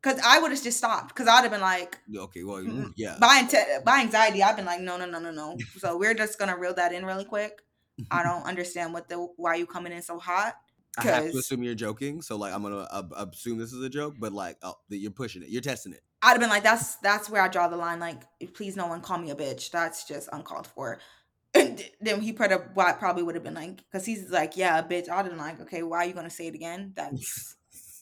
Because 0.02 0.20
I 0.24 0.40
would 0.40 0.50
have 0.50 0.62
just 0.62 0.78
stopped. 0.78 1.08
Because 1.14 1.28
I'd 1.28 1.42
have 1.42 1.52
been 1.52 1.60
like, 1.60 2.00
"Okay, 2.12 2.42
well, 2.42 2.56
mm, 2.56 2.92
yeah." 2.96 3.18
By 3.20 3.48
by 3.84 4.00
anxiety, 4.00 4.42
I've 4.42 4.56
been 4.56 4.66
like, 4.66 4.80
"No, 4.80 4.96
no, 4.96 5.06
no, 5.06 5.20
no, 5.20 5.30
no." 5.30 5.56
so 5.78 5.96
we're 5.96 6.14
just 6.14 6.40
gonna 6.40 6.58
reel 6.58 6.74
that 6.74 6.92
in 6.92 7.06
really 7.06 7.24
quick. 7.24 7.62
I 8.10 8.22
don't 8.28 8.42
understand 8.42 8.92
what 8.94 9.08
the 9.08 9.18
why 9.36 9.54
you 9.54 9.66
coming 9.66 9.92
in 9.92 10.02
so 10.02 10.18
hot. 10.18 10.56
I 10.96 11.02
have 11.02 11.30
to 11.30 11.38
assume 11.38 11.62
you're 11.62 11.74
joking, 11.74 12.22
so 12.22 12.36
like 12.36 12.54
I'm 12.54 12.62
gonna 12.62 12.86
uh, 12.90 13.26
assume 13.32 13.58
this 13.58 13.72
is 13.72 13.82
a 13.82 13.88
joke, 13.88 14.14
but 14.18 14.32
like 14.32 14.56
oh, 14.62 14.74
you're 14.88 15.10
pushing 15.10 15.42
it, 15.42 15.48
you're 15.48 15.62
testing 15.62 15.92
it. 15.92 16.02
I'd 16.22 16.30
have 16.30 16.40
been 16.40 16.50
like, 16.50 16.62
that's 16.62 16.96
that's 16.96 17.28
where 17.30 17.42
I 17.42 17.48
draw 17.48 17.68
the 17.68 17.76
line. 17.76 18.00
Like, 18.00 18.22
please, 18.54 18.76
no 18.76 18.86
one 18.86 19.00
call 19.00 19.18
me 19.18 19.30
a 19.30 19.34
bitch. 19.34 19.70
That's 19.70 20.04
just 20.04 20.28
uncalled 20.32 20.66
for. 20.66 20.98
And 21.54 21.82
then 22.02 22.20
he 22.20 22.34
put 22.34 22.52
up 22.52 22.76
what 22.76 22.98
probably 22.98 23.22
would 23.22 23.34
have 23.34 23.44
been 23.44 23.54
like, 23.54 23.78
because 23.78 24.04
he's 24.04 24.30
like, 24.30 24.58
yeah, 24.58 24.78
a 24.78 24.82
bitch. 24.82 25.08
I'd 25.08 25.16
have 25.16 25.30
been 25.30 25.38
like, 25.38 25.58
okay, 25.62 25.82
why 25.82 25.98
are 25.98 26.04
you 26.04 26.12
gonna 26.12 26.28
say 26.28 26.48
it 26.48 26.54
again? 26.54 26.92
That's 26.94 27.56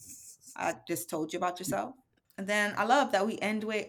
I 0.56 0.74
just 0.88 1.08
told 1.08 1.32
you 1.32 1.36
about 1.36 1.60
yourself. 1.60 1.94
And 2.36 2.48
then 2.48 2.74
I 2.76 2.84
love 2.84 3.12
that 3.12 3.24
we 3.24 3.38
end 3.38 3.62
with 3.62 3.86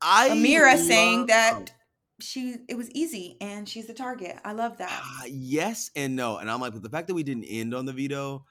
I 0.00 0.30
Ameerah 0.30 0.78
saying 0.78 1.26
that 1.26 1.72
she 2.22 2.56
it 2.68 2.76
was 2.76 2.90
easy 2.90 3.36
and 3.40 3.68
she's 3.68 3.86
the 3.86 3.94
target. 3.94 4.38
I 4.44 4.52
love 4.52 4.78
that. 4.78 4.90
Uh, 4.90 5.26
yes 5.28 5.90
and 5.96 6.16
no. 6.16 6.38
And 6.38 6.50
I'm 6.50 6.60
like, 6.60 6.72
but 6.72 6.82
the 6.82 6.90
fact 6.90 7.08
that 7.08 7.14
we 7.14 7.22
didn't 7.22 7.44
end 7.44 7.74
on 7.74 7.86
the 7.86 7.92
veto 7.92 8.44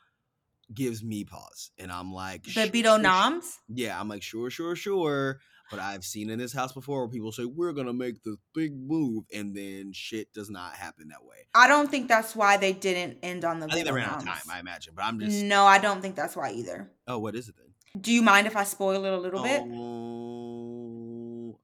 gives 0.74 1.04
me 1.04 1.24
pause. 1.24 1.72
And 1.78 1.92
I'm 1.92 2.14
like, 2.14 2.44
the 2.44 2.68
veto 2.68 2.92
sure, 2.96 3.00
noms? 3.00 3.60
Yeah, 3.68 4.00
I'm 4.00 4.08
like, 4.08 4.24
sure, 4.24 4.50
sure, 4.50 4.76
sure. 4.76 5.40
But 5.70 5.80
I've 5.80 6.04
seen 6.04 6.30
in 6.30 6.38
this 6.38 6.52
house 6.52 6.74
before 6.74 7.00
where 7.00 7.08
people 7.08 7.32
say, 7.32 7.46
we're 7.46 7.72
going 7.72 7.88
to 7.88 7.94
make 7.94 8.24
the 8.24 8.36
big 8.54 8.76
move. 8.76 9.24
And 9.34 9.56
then 9.56 9.94
shit 9.94 10.34
does 10.34 10.50
not 10.50 10.74
happen 10.74 11.08
that 11.10 11.24
way. 11.24 11.48
I 11.56 11.70
don't 11.70 11.90
think 11.90 12.10
that's 12.10 12.36
why 12.36 12.58
they 12.58 12.74
didn't 12.74 13.20
end 13.24 13.46
on 13.46 13.60
the 13.60 13.68
I 13.68 13.76
think 13.76 13.86
they 13.86 13.92
ran 13.94 14.10
out 14.10 14.18
of 14.18 14.26
time, 14.26 14.42
I 14.52 14.60
imagine. 14.60 14.94
But 14.96 15.06
I'm 15.06 15.18
just. 15.20 15.44
No, 15.44 15.64
I 15.64 15.78
don't 15.78 16.02
think 16.02 16.16
that's 16.16 16.36
why 16.36 16.52
either. 16.52 16.92
Oh, 17.08 17.20
what 17.20 17.36
is 17.36 17.48
it 17.48 17.56
then? 17.58 17.68
Do 18.02 18.12
you 18.12 18.22
mind 18.22 18.48
if 18.48 18.58
I 18.58 18.66
spoil 18.66 19.06
it 19.06 19.14
a 19.14 19.18
little 19.18 19.44
bit? 19.44 19.62
Oh, 19.66 21.58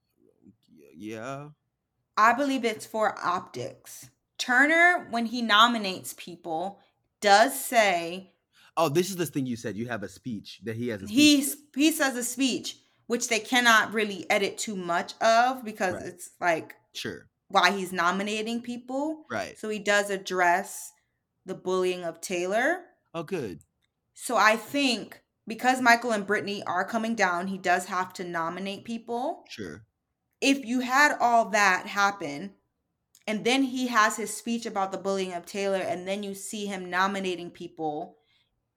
yeah. 0.95 1.49
I 2.18 2.34
believe 2.34 2.65
it's 2.65 2.86
for 2.86 3.15
optics. 3.24 4.09
Turner, 4.39 5.07
when 5.11 5.28
he 5.28 5.41
nominates 5.41 6.15
people, 6.18 6.80
does 7.22 7.59
say. 7.59 8.34
Oh, 8.76 8.89
this 8.89 9.09
is 9.09 9.15
the 9.15 9.26
thing 9.26 9.45
you 9.45 9.55
said. 9.55 9.76
You 9.76 9.88
have 9.88 10.03
a 10.03 10.09
speech 10.09 10.61
that 10.63 10.76
he 10.76 10.89
has. 10.89 11.03
A 11.03 11.07
speech. 11.07 11.15
He 11.15 11.82
he 11.82 11.91
says 11.91 12.15
a 12.15 12.24
speech, 12.24 12.78
which 13.05 13.30
they 13.30 13.39
cannot 13.39 13.93
really 13.93 14.30
edit 14.30 14.57
too 14.57 14.76
much 14.76 15.13
of 15.22 15.63
because 15.63 15.95
right. 15.95 16.05
it's 16.05 16.32
like 16.39 16.76
sure 16.93 17.28
why 17.49 17.72
he's 17.72 17.93
nominating 17.93 18.61
people. 18.61 19.26
Right. 19.30 19.57
So 19.57 19.70
he 19.70 19.80
does 19.80 20.09
address 20.09 20.91
the 21.45 21.55
bullying 21.55 22.03
of 22.03 22.20
Taylor. 22.20 22.82
Oh, 23.13 23.24
good. 23.24 23.61
So 24.13 24.36
I 24.36 24.55
think 24.55 25.22
because 25.47 25.82
Michael 25.82 26.11
and 26.11 26.28
Brittany 26.28 26.63
are 26.65 26.84
coming 26.84 27.15
down, 27.15 27.47
he 27.47 27.57
does 27.57 27.86
have 27.86 28.11
to 28.13 28.24
nominate 28.24 28.84
people. 28.84 29.45
Sure 29.49 29.87
if 30.42 30.66
you 30.66 30.82
had 30.82 31.18
all 31.20 31.50
that 31.50 31.88
happen 31.88 32.54
and 33.26 33.44
then 33.44 33.64
he 33.64 33.88
has 33.88 34.16
his 34.16 34.36
speech 34.36 34.66
about 34.66 34.92
the 34.92 34.98
bullying 34.98 35.34
of 35.34 35.46
Taylor 35.46 35.80
and 35.80 36.08
then 36.08 36.24
you 36.24 36.34
see 36.34 36.66
him 36.66 36.90
nominating 36.90 37.52
people, 37.52 38.18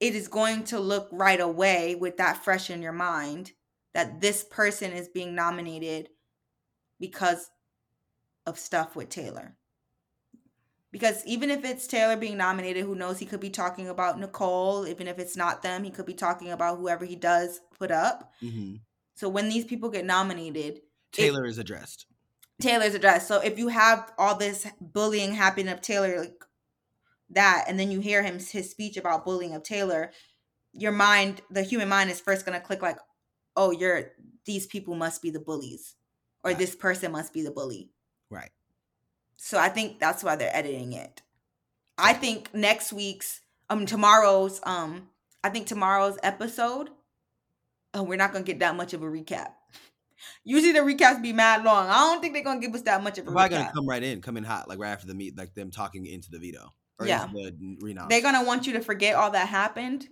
it 0.00 0.14
is 0.14 0.28
going 0.28 0.64
to 0.64 0.80
look 0.80 1.08
right 1.12 1.40
away 1.40 1.94
with 1.94 2.16
that 2.16 2.42
fresh 2.42 2.70
in 2.70 2.82
your 2.82 2.92
mind 2.92 3.52
that 3.92 4.20
this 4.20 4.44
person 4.44 4.92
is 4.92 5.08
being 5.08 5.34
nominated 5.34 6.08
because 6.98 7.50
of 8.46 8.58
stuff 8.58 8.96
with 8.96 9.08
Taylor. 9.08 9.56
Because 10.92 11.24
even 11.24 11.50
if 11.50 11.64
it's 11.64 11.86
Taylor 11.86 12.16
being 12.16 12.36
nominated, 12.36 12.84
who 12.84 12.96
knows, 12.96 13.18
he 13.18 13.26
could 13.26 13.40
be 13.40 13.50
talking 13.50 13.88
about 13.88 14.18
Nicole. 14.18 14.88
Even 14.88 15.06
if 15.06 15.18
it's 15.20 15.36
not 15.36 15.62
them, 15.62 15.84
he 15.84 15.90
could 15.90 16.06
be 16.06 16.14
talking 16.14 16.50
about 16.50 16.78
whoever 16.78 17.04
he 17.04 17.14
does 17.14 17.60
put 17.78 17.92
up. 17.92 18.32
Mm-hmm. 18.42 18.76
So 19.14 19.28
when 19.28 19.48
these 19.48 19.64
people 19.64 19.88
get 19.88 20.04
nominated, 20.04 20.80
Taylor 21.12 21.44
it, 21.44 21.50
is 21.50 21.58
addressed. 21.58 22.06
Taylor's 22.60 22.94
addressed. 22.94 23.26
So 23.26 23.40
if 23.40 23.58
you 23.58 23.68
have 23.68 24.12
all 24.18 24.36
this 24.36 24.66
bullying 24.80 25.34
happening 25.34 25.68
of 25.68 25.80
Taylor, 25.80 26.20
like 26.20 26.44
that, 27.30 27.64
and 27.68 27.78
then 27.78 27.90
you 27.90 28.00
hear 28.00 28.22
him 28.22 28.38
his 28.38 28.70
speech 28.70 28.96
about 28.96 29.24
bullying 29.24 29.54
of 29.54 29.62
Taylor, 29.62 30.10
your 30.72 30.92
mind, 30.92 31.42
the 31.50 31.62
human 31.62 31.88
mind, 31.88 32.10
is 32.10 32.20
first 32.20 32.44
gonna 32.44 32.60
click 32.60 32.82
like, 32.82 32.98
oh, 33.56 33.70
you're 33.70 34.12
these 34.44 34.66
people 34.66 34.94
must 34.94 35.22
be 35.22 35.30
the 35.30 35.40
bullies, 35.40 35.96
or 36.44 36.50
right. 36.50 36.58
this 36.58 36.74
person 36.74 37.12
must 37.12 37.32
be 37.32 37.42
the 37.42 37.50
bully. 37.50 37.90
Right. 38.30 38.50
So 39.36 39.58
I 39.58 39.68
think 39.68 39.98
that's 39.98 40.22
why 40.22 40.36
they're 40.36 40.54
editing 40.54 40.92
it. 40.92 41.22
I 41.98 42.12
think 42.12 42.54
next 42.54 42.92
week's 42.92 43.40
um 43.68 43.86
tomorrow's 43.86 44.60
um 44.64 45.08
I 45.42 45.48
think 45.48 45.66
tomorrow's 45.66 46.18
episode, 46.22 46.90
oh, 47.94 48.02
we're 48.02 48.16
not 48.16 48.32
gonna 48.32 48.44
get 48.44 48.60
that 48.60 48.76
much 48.76 48.92
of 48.92 49.02
a 49.02 49.06
recap. 49.06 49.52
Usually 50.44 50.72
the 50.72 50.80
recaps 50.80 51.22
be 51.22 51.32
mad 51.32 51.64
long. 51.64 51.88
I 51.88 51.94
don't 51.94 52.20
think 52.20 52.34
they're 52.34 52.42
gonna 52.42 52.60
give 52.60 52.74
us 52.74 52.82
that 52.82 53.02
much 53.02 53.18
of 53.18 53.24
a. 53.24 53.26
They're 53.26 53.34
probably 53.34 53.58
gonna 53.58 53.72
come 53.72 53.88
right 53.88 54.02
in, 54.02 54.20
come 54.20 54.36
in 54.36 54.44
hot, 54.44 54.68
like 54.68 54.78
right 54.78 54.90
after 54.90 55.06
the 55.06 55.14
meet, 55.14 55.36
like 55.36 55.54
them 55.54 55.70
talking 55.70 56.06
into 56.06 56.30
the 56.30 56.38
veto. 56.38 56.70
yeah, 57.04 57.26
the 57.26 58.06
they're 58.08 58.22
gonna 58.22 58.44
want 58.44 58.66
you 58.66 58.74
to 58.74 58.80
forget 58.80 59.14
all 59.14 59.30
that 59.30 59.48
happened. 59.48 60.08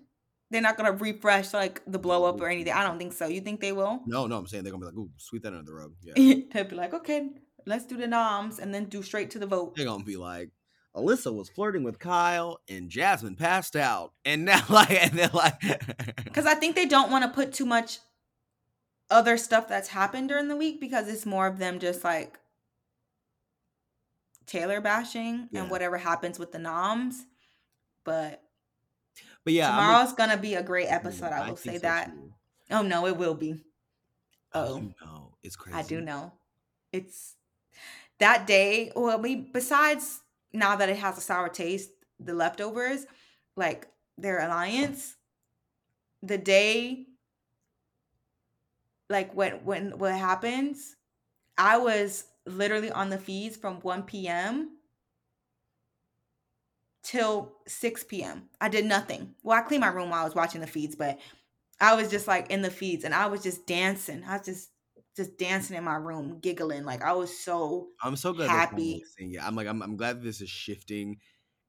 They're 0.51 0.63
not 0.63 0.77
gonna 0.77 0.93
refresh 0.93 1.53
like 1.53 1.83
the 1.87 1.99
blow 1.99 2.25
up 2.25 2.41
or 2.41 2.49
anything. 2.49 2.73
I 2.73 2.83
don't 2.85 2.99
think 2.99 3.13
so. 3.13 3.27
You 3.27 3.41
think 3.41 3.61
they 3.61 3.73
will? 3.73 4.01
No, 4.07 4.27
no. 4.27 4.37
I'm 4.37 4.47
saying 4.47 4.65
they're 4.65 4.73
gonna 4.73 4.81
be 4.81 4.87
like, 4.87 4.97
"Ooh, 4.97 5.11
sweep 5.19 5.43
that 5.43 5.53
under 5.53 5.65
the 5.65 5.75
rug." 5.75 5.93
Yeah, 6.03 6.35
they'll 6.53 6.65
be 6.65 6.77
like, 6.77 6.95
"Okay, 6.95 7.29
let's 7.67 7.85
do 7.85 7.97
the 7.97 8.07
noms 8.07 8.59
and 8.59 8.73
then 8.73 8.87
do 8.87 9.03
straight 9.03 9.31
to 9.33 9.39
the 9.39 9.47
vote." 9.47 9.77
They're 9.77 9.85
gonna 9.85 10.05
be 10.05 10.17
like, 10.17 10.51
Alyssa 10.97 11.33
was 11.33 11.49
flirting 11.49 11.85
with 11.85 11.99
Kyle 11.99 12.61
and 12.69 12.91
Jasmine 12.91 13.37
passed 13.37 13.77
out. 13.77 14.13
And 14.25 14.45
now 14.45 14.63
like 14.69 14.91
and 14.91 15.13
they're 15.13 15.31
like 15.33 15.61
Cuz 16.33 16.47
I 16.47 16.55
think 16.55 16.75
they 16.75 16.87
don't 16.87 17.11
want 17.11 17.25
to 17.25 17.31
put 17.31 17.53
too 17.53 17.67
much 17.67 17.99
other 19.11 19.37
stuff 19.37 19.69
that's 19.69 19.89
happened 19.89 20.29
during 20.29 20.49
the 20.49 20.57
week 20.57 20.81
because 20.81 21.09
it's 21.09 21.27
more 21.27 21.47
of 21.47 21.59
them 21.59 21.79
just 21.79 22.05
like 22.05 22.39
Taylor 24.47 24.81
bashing 24.81 25.49
yeah. 25.51 25.63
and 25.63 25.71
whatever 25.71 25.99
happens 25.99 26.39
with 26.39 26.53
the 26.53 26.59
noms. 26.59 27.27
But 28.05 28.43
but 29.45 29.53
yeah, 29.53 29.69
tomorrow's 29.71 30.13
gonna 30.13 30.37
be 30.37 30.55
a 30.55 30.63
great 30.63 30.89
episode. 30.89 31.33
I 31.33 31.47
will 31.47 31.53
I 31.53 31.57
say 31.57 31.75
so 31.75 31.81
that. 31.81 32.13
Too. 32.13 32.33
Oh 32.71 32.83
no, 32.83 33.07
it 33.07 33.17
will 33.17 33.35
be. 33.35 33.61
Oh 34.55 34.93
no, 35.05 35.37
it's 35.43 35.57
crazy. 35.57 35.79
I 35.79 35.83
do 35.83 36.01
know. 36.01 36.33
It's 36.93 37.35
that 38.19 38.47
day. 38.47 38.93
Well, 38.97 39.21
we 39.21 39.37
besides 39.37 40.21
now 40.53 40.77
that 40.77 40.89
it 40.89 40.97
has 40.97 41.19
a 41.19 41.21
sour 41.21 41.49
taste, 41.49 41.91
the 42.19 42.35
leftovers, 42.35 43.07
like 43.57 43.89
their 44.17 44.41
alliance, 44.41 45.17
the 46.23 46.39
day 46.39 47.08
like 49.09 49.35
when 49.35 49.65
when 49.65 49.99
what 49.99 50.15
happens, 50.15 50.97
I 51.57 51.79
was 51.79 52.25
literally 52.47 52.91
on 52.91 53.11
the 53.11 53.19
feeds 53.19 53.57
from 53.57 53.77
1 53.81 54.03
p.m. 54.05 54.77
till 57.03 57.53
6 57.67 58.05
p.m. 58.05 58.49
I 58.61 58.69
did 58.69 58.85
nothing. 58.85 59.35
Well, 59.43 59.59
I 59.59 59.63
cleaned 59.63 59.81
my 59.81 59.89
room 59.89 60.11
while 60.11 60.23
I 60.23 60.25
was 60.25 60.35
watching 60.35 60.61
the 60.61 60.67
feeds, 60.67 60.95
but 60.97 61.19
I 61.81 61.95
was 61.95 62.11
just 62.11 62.27
like 62.27 62.51
in 62.51 62.63
the 62.63 62.71
feeds 62.71 63.05
and 63.05 63.15
I 63.15 63.27
was 63.27 63.43
just 63.43 63.67
dancing. 63.67 64.25
I 64.27 64.39
was 64.39 64.47
just 64.47 64.71
just 65.17 65.37
dancing 65.37 65.77
in 65.77 65.85
my 65.85 65.97
room, 65.97 66.39
giggling. 66.41 66.85
Like 66.85 67.03
I 67.03 67.13
was 67.13 67.37
so 67.37 67.89
I'm 68.03 68.17
so 68.17 68.33
glad 68.33 68.51
happy. 68.51 69.03
Yeah, 69.19 69.47
I'm 69.47 69.57
like 69.57 69.67
I'm 69.67 69.83
I'm 69.83 69.97
glad 69.97 70.23
this 70.23 70.41
is 70.41 70.49
shifting 70.49 71.19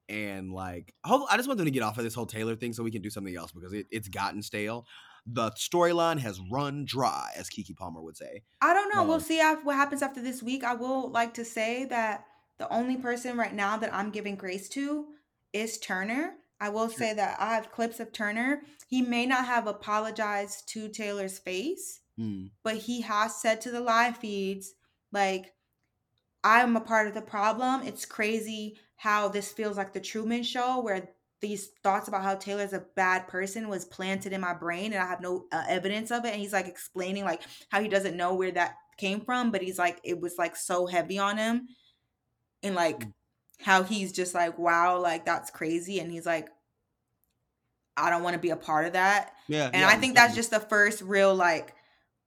and 0.08 0.52
like 0.52 0.94
I 1.06 1.38
just 1.38 1.48
want 1.48 1.58
them 1.58 1.66
to 1.66 1.72
get 1.72 1.84
off 1.84 1.98
of 1.98 2.04
this 2.04 2.16
whole 2.16 2.26
Taylor 2.26 2.56
thing 2.56 2.74
so 2.74 2.84
we 2.84 2.92
can 2.92 3.02
do 3.02 3.10
something 3.10 3.36
else 3.36 3.52
because 3.52 3.74
it, 3.74 3.88
it's 3.92 4.08
gotten 4.08 4.42
stale 4.42 4.86
the 5.26 5.51
storyline 5.51 6.20
has 6.20 6.39
run 6.51 6.86
dry, 6.86 7.32
as 7.36 7.49
Keke 7.49 7.76
Palmer 7.76 8.01
would 8.01 8.17
say. 8.17 8.43
I 8.61 8.74
don't 8.74 8.93
know. 8.93 9.01
Um, 9.01 9.07
we'll 9.07 9.20
see 9.20 9.39
what 9.63 9.76
happens 9.76 10.01
after 10.01 10.22
this 10.22 10.41
week. 10.43 10.63
I 10.63 10.74
will 10.74 11.09
like 11.11 11.34
to 11.36 11.45
say 11.45 11.86
that 11.86 12.26
the 12.57 12.72
only 12.74 12.97
person 12.97 13.38
right 13.38 13.53
now 13.53 13.78
that 13.78 13.93
I'm 13.93 14.09
giving 14.11 14.36
grace 14.36 14.67
to 14.70 15.05
is 15.53 15.78
Turner. 15.78 16.34
I 16.59 16.70
will 16.70 16.89
say 16.89 17.13
that 17.13 17.38
I 17.39 17.55
have 17.55 17.72
clips 17.72 17.99
of 18.01 18.11
Turner. 18.11 18.61
He 18.88 19.01
may 19.01 19.26
not 19.26 19.45
have 19.45 19.65
apologized 19.67 20.67
to 20.70 20.89
Taylor's 20.89 21.39
face, 21.39 22.01
Mm. 22.20 22.49
but 22.63 22.76
he 22.76 22.99
has 23.01 23.39
said 23.41 23.61
to 23.61 23.72
the 23.72 23.80
live 23.80 24.17
feeds, 24.17 24.74
like, 25.13 25.53
I'm 26.43 26.76
a 26.76 26.82
part 26.82 27.07
of 27.07 27.13
the 27.13 27.22
problem. 27.22 27.84
It's 27.88 28.05
crazy 28.05 28.78
how 28.97 29.30
this 29.30 29.53
feels 29.53 29.78
like 29.78 29.93
the 29.93 30.01
Truman 30.01 30.43
Show, 30.43 30.82
where 30.82 31.09
these 31.42 31.70
thoughts 31.84 32.08
about 32.08 32.24
how 32.24 32.36
Taylor's 32.36 32.74
a 32.74 32.86
bad 32.96 33.28
person 33.28 33.70
was 33.70 33.86
planted 33.86 34.34
in 34.34 34.42
my 34.42 34.54
brain, 34.54 34.94
and 34.94 35.02
I 35.02 35.08
have 35.08 35.22
no 35.22 35.46
uh, 35.52 35.64
evidence 35.68 36.12
of 36.12 36.26
it. 36.26 36.34
And 36.34 36.42
he's 36.42 36.54
like 36.54 36.68
explaining 36.68 37.24
like 37.26 37.42
how 37.70 37.82
he 37.82 37.88
doesn't 37.88 38.18
know 38.18 38.34
where 38.34 38.52
that 38.52 38.76
came 38.98 39.22
from, 39.22 39.52
but 39.52 39.62
he's 39.62 39.80
like 39.80 40.00
it 40.04 40.20
was 40.20 40.36
like 40.38 40.56
so 40.56 40.86
heavy 40.86 41.18
on 41.20 41.38
him, 41.38 41.68
and 42.64 42.76
like 42.76 43.00
Mm. 43.00 43.14
how 43.62 43.84
he's 43.84 44.12
just 44.12 44.34
like, 44.34 44.58
wow, 44.58 45.00
like 45.00 45.26
that's 45.26 45.52
crazy, 45.52 46.00
and 46.00 46.12
he's 46.12 46.26
like, 46.26 46.50
I 47.98 48.10
don't 48.10 48.24
want 48.24 48.34
to 48.34 48.40
be 48.40 48.52
a 48.52 48.56
part 48.56 48.86
of 48.86 48.94
that. 48.94 49.34
Yeah. 49.48 49.66
And 49.66 49.82
yeah, 49.82 49.88
I 49.88 49.96
think 49.96 50.16
that's 50.16 50.36
just 50.36 50.52
the 50.52 50.60
first 50.60 51.02
real 51.02 51.36
like 51.36 51.74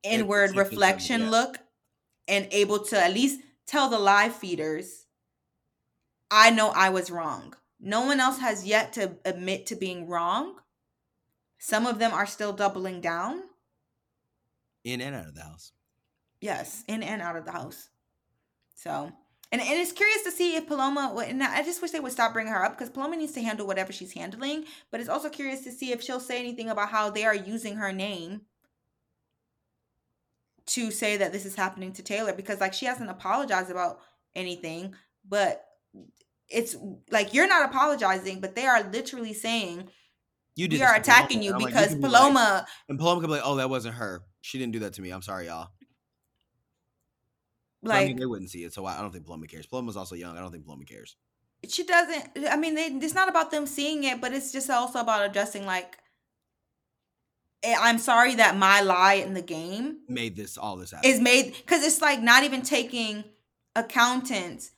inward 0.03 0.57
reflection 0.57 1.23
yeah. 1.23 1.31
look 1.31 1.59
and 2.29 2.47
able 2.51 2.81
to 2.81 2.99
at 3.03 3.13
least 3.15 3.41
tell 3.67 3.89
the 3.89 3.99
live 3.99 4.35
feeders, 4.35 5.07
I 6.31 6.51
know 6.51 6.69
I 6.71 6.91
was 6.91 7.11
wrong. 7.11 7.55
No 7.85 8.03
one 8.07 8.21
else 8.21 8.39
has 8.39 8.65
yet 8.65 8.93
to 8.93 9.17
admit 9.25 9.67
to 9.67 9.75
being 9.77 10.07
wrong. 10.07 10.55
Some 11.59 11.85
of 11.85 11.99
them 11.99 12.13
are 12.13 12.27
still 12.27 12.53
doubling 12.53 13.01
down. 13.01 13.43
in 14.85 15.01
and 15.01 15.15
out 15.15 15.27
of 15.27 15.35
the 15.35 15.43
house. 15.43 15.73
Yes, 16.41 16.85
in 16.89 17.03
and 17.03 17.21
out 17.21 17.37
of 17.37 17.45
the 17.45 17.53
house. 17.53 17.89
So, 18.75 19.13
and, 19.53 19.61
and 19.61 19.79
it's 19.81 19.93
curious 19.93 20.23
to 20.23 20.31
see 20.33 20.57
if 20.57 20.67
Paloma, 20.67 21.13
would- 21.15 21.29
and 21.29 21.43
I 21.43 21.63
just 21.63 21.83
wish 21.83 21.91
they 21.93 22.01
would 22.01 22.11
stop 22.13 22.33
bringing 22.33 22.53
her 22.53 22.65
up 22.65 22.73
because 22.73 22.91
Paloma 22.91 23.17
needs 23.17 23.33
to 23.33 23.43
handle 23.43 23.67
whatever 23.67 23.93
she's 23.93 24.13
handling. 24.13 24.65
But 24.91 25.01
it's 25.01 25.09
also 25.09 25.29
curious 25.29 25.63
to 25.65 25.73
see 25.73 25.93
if 25.93 26.03
she'll 26.03 26.21
say 26.21 26.39
anything 26.39 26.69
about 26.71 26.89
how 26.91 27.11
they 27.11 27.25
are 27.25 27.35
using 27.35 27.77
her 27.77 27.93
name 27.93 28.43
to 30.67 30.91
say 30.93 31.17
that 31.17 31.33
this 31.33 31.45
is 31.45 31.57
happening 31.57 31.93
to 31.95 32.03
Taylor 32.03 32.33
because, 32.33 32.61
like, 32.61 32.75
she 32.75 32.87
hasn't 32.87 33.11
apologized 33.11 33.71
about 33.71 33.99
anything, 34.35 34.95
but 35.29 35.65
it's 36.53 36.77
like 37.11 37.33
you're 37.35 37.49
not 37.49 37.69
apologizing, 37.69 38.41
but 38.41 38.55
they 38.55 38.67
are 38.67 38.83
literally 38.91 39.33
saying 39.35 39.89
You 40.55 40.69
we 40.69 40.83
are 40.83 40.95
to 40.95 41.01
Paloma," 41.01 41.01
attacking 41.01 41.43
you 41.43 41.53
I'm 41.55 41.59
like, 41.61 41.73
because 41.73 41.89
can 41.91 42.01
be 42.01 42.09
like- 42.09 42.21
Paloma. 42.21 42.67
and 42.89 42.99
Paloma 42.99 43.21
could 43.21 43.27
be 43.29 43.33
like, 43.35 43.43
"Oh, 43.45 43.57
that 43.57 43.71
wasn't 43.71 43.95
her. 43.97 44.23
She 44.43 44.59
didn't 44.59 44.73
do 44.73 44.81
that 44.81 44.93
to 44.95 45.03
me. 45.03 45.11
I'm 45.11 45.23
sorry, 45.23 45.47
y'all." 45.47 45.69
But 47.83 47.93
I 47.93 47.95
like 47.99 48.07
mean, 48.09 48.17
they 48.19 48.27
wouldn't 48.27 48.51
see 48.51 48.63
it, 48.65 48.73
so 48.73 48.87
I 48.87 49.01
don't 49.01 49.11
think 49.13 49.25
Paloma 49.27 49.47
cares. 49.49 49.67
Paloma's 49.67 49.97
also 49.97 50.15
young. 50.15 50.37
I 50.37 50.41
don't 50.41 50.53
think 50.53 50.65
Paloma 50.65 50.85
cares. 50.85 51.17
she 51.69 51.85
doesn't 51.85 52.25
i 52.51 52.57
mean 52.57 52.75
they, 52.75 52.87
it's 52.87 53.15
not 53.15 53.29
about 53.29 53.53
them 53.53 53.67
seeing 53.67 54.03
it 54.03 54.21
but 54.21 54.33
it's 54.33 54.51
just 54.51 54.69
also 54.69 54.99
about 54.99 55.25
addressing 55.25 55.65
like 55.65 55.97
i'm 57.65 57.99
sorry 57.99 58.35
that 58.35 58.57
my 58.57 58.81
lie 58.81 59.15
in 59.15 59.33
the 59.35 59.43
game 59.43 59.99
Made 60.09 60.35
this 60.35 60.59
all 60.59 60.75
this 60.77 60.91
happen. 60.91 61.09
is 61.09 61.21
made 61.21 61.55
because 61.55 61.85
it's 61.85 62.01
like 62.03 62.21
not 62.21 62.43
even 62.43 62.63
taking 62.63 63.23
accountants 63.77 64.73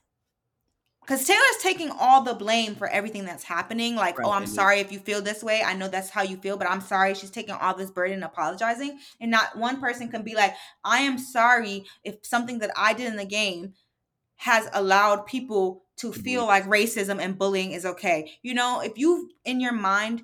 because 1.05 1.27
taylor's 1.27 1.41
taking 1.61 1.91
all 1.99 2.23
the 2.23 2.35
blame 2.35 2.75
for 2.75 2.89
everything 2.89 3.25
that's 3.25 3.45
happening 3.45 3.95
like 3.97 4.15
oh, 4.17 4.23
Right, 4.23 4.29
oh 4.29 4.33
i'm 4.33 4.47
sorry 4.47 4.81
if 4.81 4.91
you 4.91 4.99
feel 4.99 5.21
this 5.23 5.43
way 5.43 5.63
i 5.63 5.75
know 5.75 5.89
that's 5.89 6.11
how 6.11 6.23
you 6.23 6.37
feel 6.37 6.57
but 6.57 6.69
i'm 6.69 6.81
sorry 6.81 7.15
she's 7.15 7.31
taking 7.31 7.55
all 7.55 7.75
this 7.75 7.91
burden 7.91 8.15
and 8.15 8.25
apologizing 8.25 8.99
and 9.21 9.31
not 9.31 9.57
one 9.57 9.81
person 9.81 10.09
can 10.09 10.23
be 10.23 10.35
like 10.35 10.55
i 10.85 10.99
am 10.99 11.19
sorry 11.19 11.85
if 12.03 12.17
something 12.23 12.59
that 12.59 12.71
i 12.77 12.93
did 12.93 13.07
in 13.07 13.17
the 13.17 13.25
game 13.25 13.75
has 14.37 14.69
allowed 14.73 15.27
people 15.27 15.85
to 15.97 16.13
To 16.13 16.21
feel 16.21 16.47
like 16.47 16.65
racism 16.65 17.21
and 17.21 17.39
bullying 17.39 17.73
is 17.73 17.87
okay. 17.87 18.33
You 18.43 18.55
know, 18.55 18.81
if 18.81 18.99
you 18.99 19.31
in 19.45 19.61
your 19.61 19.73
mind 19.73 20.23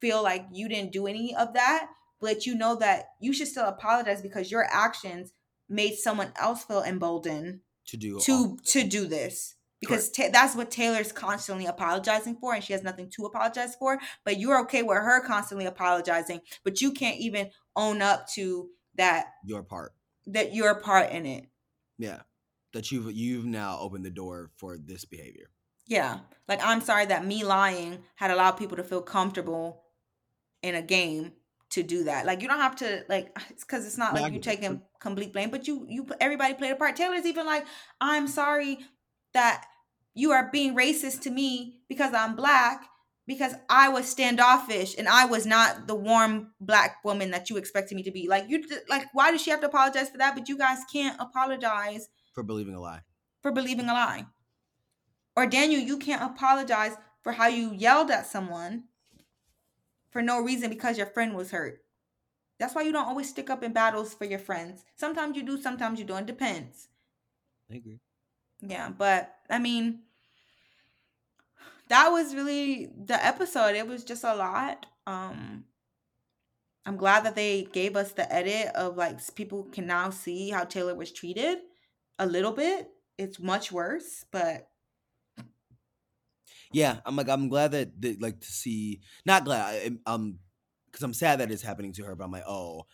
feel 0.00 0.22
like 0.22 0.46
you 0.52 0.68
didn't 0.68 0.92
do 0.92 1.06
any 1.06 1.34
of 1.34 1.54
that, 1.54 1.88
but 2.20 2.46
you 2.46 2.54
know 2.54 2.76
that 2.76 3.06
you 3.20 3.32
should 3.32 3.48
still 3.48 3.66
apologize 3.66 4.22
because 4.22 4.50
your 4.50 4.66
actions 4.70 5.32
made 5.68 5.96
someone 5.96 6.32
else 6.40 6.64
feel 6.64 6.82
emboldened 6.82 7.60
to 7.86 7.96
do 7.96 8.20
to 8.20 8.56
to 8.66 8.84
do 8.84 9.06
this. 9.06 9.56
Because 9.80 10.10
ta- 10.10 10.30
that's 10.32 10.56
what 10.56 10.70
Taylor's 10.70 11.12
constantly 11.12 11.66
apologizing 11.66 12.36
for, 12.40 12.54
and 12.54 12.64
she 12.64 12.72
has 12.72 12.82
nothing 12.82 13.10
to 13.10 13.26
apologize 13.26 13.76
for. 13.76 13.98
But 14.24 14.38
you're 14.38 14.60
okay 14.62 14.82
with 14.82 14.98
her 14.98 15.20
constantly 15.24 15.66
apologizing, 15.66 16.40
but 16.64 16.80
you 16.80 16.92
can't 16.92 17.18
even 17.18 17.50
own 17.76 18.02
up 18.02 18.28
to 18.30 18.70
that 18.96 19.26
your 19.44 19.62
part. 19.62 19.92
that 20.26 20.52
you're 20.52 20.70
a 20.70 20.80
part 20.80 21.12
in 21.12 21.26
it. 21.26 21.44
Yeah, 21.96 22.22
that 22.72 22.90
you've 22.90 23.12
you've 23.12 23.46
now 23.46 23.78
opened 23.80 24.04
the 24.04 24.10
door 24.10 24.50
for 24.56 24.76
this 24.78 25.04
behavior. 25.04 25.50
Yeah. 25.86 26.18
Like 26.46 26.60
I'm 26.62 26.80
sorry 26.80 27.06
that 27.06 27.24
me 27.24 27.44
lying 27.44 27.98
had 28.16 28.30
allowed 28.30 28.52
people 28.52 28.76
to 28.76 28.84
feel 28.84 29.00
comfortable 29.00 29.84
in 30.62 30.74
a 30.74 30.82
game 30.82 31.32
to 31.70 31.82
do 31.82 32.04
that. 32.04 32.26
Like 32.26 32.42
you 32.42 32.48
don't 32.48 32.60
have 32.60 32.76
to 32.76 33.04
like 33.08 33.36
it's 33.50 33.64
cuz 33.64 33.86
it's 33.86 33.98
not 33.98 34.14
like 34.14 34.32
you 34.32 34.40
taking 34.40 34.82
complete 35.00 35.32
blame, 35.32 35.50
but 35.50 35.66
you 35.66 35.86
you 35.88 36.06
everybody 36.20 36.54
played 36.54 36.72
a 36.72 36.76
part. 36.76 36.96
Taylor's 36.96 37.26
even 37.26 37.46
like 37.46 37.64
I'm 38.00 38.28
sorry 38.28 38.78
that 39.34 39.64
you 40.14 40.32
are 40.32 40.50
being 40.50 40.74
racist 40.74 41.20
to 41.22 41.30
me 41.30 41.80
because 41.88 42.12
I'm 42.14 42.34
black 42.36 42.84
because 43.26 43.54
I 43.68 43.88
was 43.90 44.08
standoffish 44.08 44.96
and 44.96 45.06
I 45.08 45.26
was 45.26 45.44
not 45.46 45.86
the 45.86 45.94
warm 45.94 46.52
black 46.60 47.04
woman 47.04 47.30
that 47.32 47.50
you 47.50 47.56
expected 47.56 47.94
me 47.94 48.02
to 48.04 48.10
be. 48.10 48.26
Like 48.28 48.46
you 48.48 48.64
like 48.88 49.06
why 49.12 49.30
does 49.30 49.42
she 49.42 49.50
have 49.50 49.60
to 49.60 49.66
apologize 49.66 50.08
for 50.10 50.18
that 50.18 50.34
but 50.34 50.48
you 50.48 50.56
guys 50.58 50.78
can't 50.92 51.20
apologize 51.20 52.08
For 52.34 52.42
believing 52.42 52.74
a 52.74 52.80
lie. 52.80 53.02
for 53.42 53.52
believing 53.52 53.88
a 53.88 53.92
lie. 53.92 54.26
Or 55.36 55.46
Daniel, 55.46 55.80
you 55.80 55.98
can't 55.98 56.22
apologize 56.22 56.96
for 57.22 57.32
how 57.32 57.46
you 57.46 57.72
yelled 57.72 58.10
at 58.10 58.26
someone 58.26 58.84
for 60.10 60.22
no 60.22 60.40
reason 60.40 60.68
because 60.70 60.96
your 60.98 61.06
friend 61.06 61.36
was 61.36 61.50
hurt. 61.52 61.82
That's 62.58 62.74
why 62.74 62.82
you 62.82 62.90
don't 62.90 63.06
always 63.06 63.28
stick 63.28 63.50
up 63.50 63.62
in 63.62 63.72
battles 63.72 64.14
for 64.14 64.24
your 64.24 64.40
friends. 64.40 64.84
Sometimes 64.96 65.36
you 65.36 65.44
do, 65.44 65.60
sometimes 65.62 66.00
you 66.00 66.04
don't. 66.04 66.22
It 66.22 66.26
depends. 66.26 66.88
I 67.70 67.76
agree. 67.76 68.00
Yeah, 68.60 68.90
but 68.90 69.34
I 69.50 69.58
mean, 69.58 70.02
that 71.88 72.08
was 72.08 72.34
really 72.34 72.86
the 72.86 73.24
episode. 73.24 73.74
It 73.74 73.86
was 73.86 74.04
just 74.04 74.24
a 74.24 74.34
lot. 74.34 74.86
Um 75.06 75.64
I'm 76.86 76.96
glad 76.96 77.24
that 77.24 77.34
they 77.34 77.64
gave 77.64 77.96
us 77.96 78.12
the 78.12 78.30
edit 78.32 78.74
of 78.74 78.96
like 78.96 79.18
people 79.34 79.64
can 79.64 79.86
now 79.86 80.10
see 80.10 80.50
how 80.50 80.64
Taylor 80.64 80.94
was 80.94 81.12
treated 81.12 81.58
a 82.18 82.26
little 82.26 82.52
bit. 82.52 82.90
It's 83.18 83.38
much 83.38 83.70
worse, 83.72 84.24
but 84.30 84.68
Yeah, 86.72 86.98
I'm 87.06 87.16
like 87.16 87.28
I'm 87.28 87.48
glad 87.48 87.72
that, 87.72 88.00
that 88.02 88.20
like 88.20 88.40
to 88.40 88.46
see 88.46 89.00
not 89.24 89.44
glad 89.44 89.62
I, 90.06 90.10
um 90.10 90.38
because 90.86 91.02
I'm 91.02 91.14
sad 91.14 91.40
that 91.40 91.50
it's 91.50 91.62
happening 91.62 91.92
to 91.94 92.04
her, 92.04 92.14
but 92.14 92.24
I'm 92.24 92.32
like 92.32 92.46
oh 92.46 92.86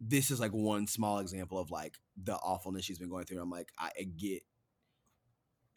this 0.00 0.30
is 0.30 0.40
like 0.40 0.52
one 0.52 0.86
small 0.86 1.18
example 1.18 1.58
of 1.58 1.70
like 1.70 1.96
the 2.22 2.34
awfulness 2.36 2.84
she's 2.84 2.98
been 2.98 3.10
going 3.10 3.26
through. 3.26 3.40
I'm 3.40 3.50
like 3.50 3.70
I, 3.78 3.90
I 3.98 4.02
get 4.04 4.42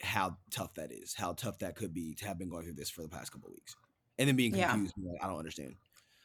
how 0.01 0.37
tough 0.51 0.73
that 0.75 0.91
is, 0.91 1.13
how 1.13 1.33
tough 1.33 1.59
that 1.59 1.75
could 1.75 1.93
be 1.93 2.13
to 2.15 2.25
have 2.25 2.37
been 2.37 2.49
going 2.49 2.63
through 2.63 2.73
this 2.73 2.89
for 2.89 3.01
the 3.01 3.09
past 3.09 3.31
couple 3.31 3.49
weeks, 3.51 3.75
and 4.17 4.27
then 4.27 4.35
being 4.35 4.51
confused. 4.51 4.93
and 4.97 5.05
like, 5.05 5.23
I 5.23 5.27
don't 5.27 5.39
understand. 5.39 5.75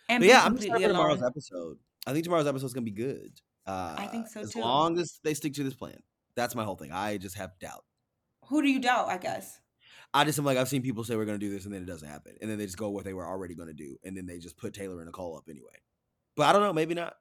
and 0.09 0.21
But 0.21 0.29
yeah, 0.29 0.43
I'm 0.45 0.57
excited 0.57 0.83
for 0.83 0.89
tomorrow's 0.89 1.23
episode. 1.23 1.79
I 2.07 2.13
think 2.13 2.25
tomorrow's 2.25 2.47
episode 2.47 2.67
is 2.67 2.75
gonna 2.75 2.85
be 2.85 2.91
good. 2.91 3.33
Uh, 3.67 3.95
I 3.99 4.07
think 4.07 4.27
so, 4.29 4.41
as 4.41 4.53
too. 4.53 4.59
As 4.61 4.65
long 4.65 4.99
as 4.99 5.21
they 5.23 5.35
stick 5.35 5.55
to 5.55 5.65
this 5.65 5.75
plan. 5.75 5.99
That's 6.35 6.55
my 6.55 6.65
whole 6.65 6.77
thing. 6.77 6.93
I 6.93 7.19
just 7.19 7.37
have 7.37 7.59
doubt. 7.59 7.85
Who 8.49 8.63
do 8.63 8.69
you 8.69 8.81
doubt? 8.81 9.09
I 9.09 9.19
guess. 9.19 9.61
I 10.15 10.25
just 10.25 10.39
am 10.39 10.45
like 10.45 10.57
I've 10.57 10.69
seen 10.69 10.83
people 10.83 11.05
say 11.05 11.17
we're 11.17 11.27
gonna 11.27 11.39
do 11.39 11.51
this 11.51 11.65
and 11.65 11.75
then 11.75 11.83
it 11.83 11.87
doesn't 11.87 12.09
happen, 12.09 12.35
and 12.41 12.51
then 12.51 12.59
they 12.59 12.65
just 12.65 12.79
go 12.79 12.89
what 12.91 13.05
they 13.05 13.13
were 13.13 13.27
already 13.27 13.55
gonna 13.55 13.75
do, 13.75 13.97
and 14.05 14.17
then 14.17 14.27
they 14.27 14.39
just 14.39 14.57
put 14.57 14.73
Taylor 14.73 14.97
and 14.97 15.07
Nicole 15.07 15.37
up 15.37 15.45
anyway. 15.49 15.67
But 16.37 16.47
I 16.47 16.53
don't 16.53 16.63
know, 16.63 16.73
maybe 16.73 16.95
not. 16.95 17.15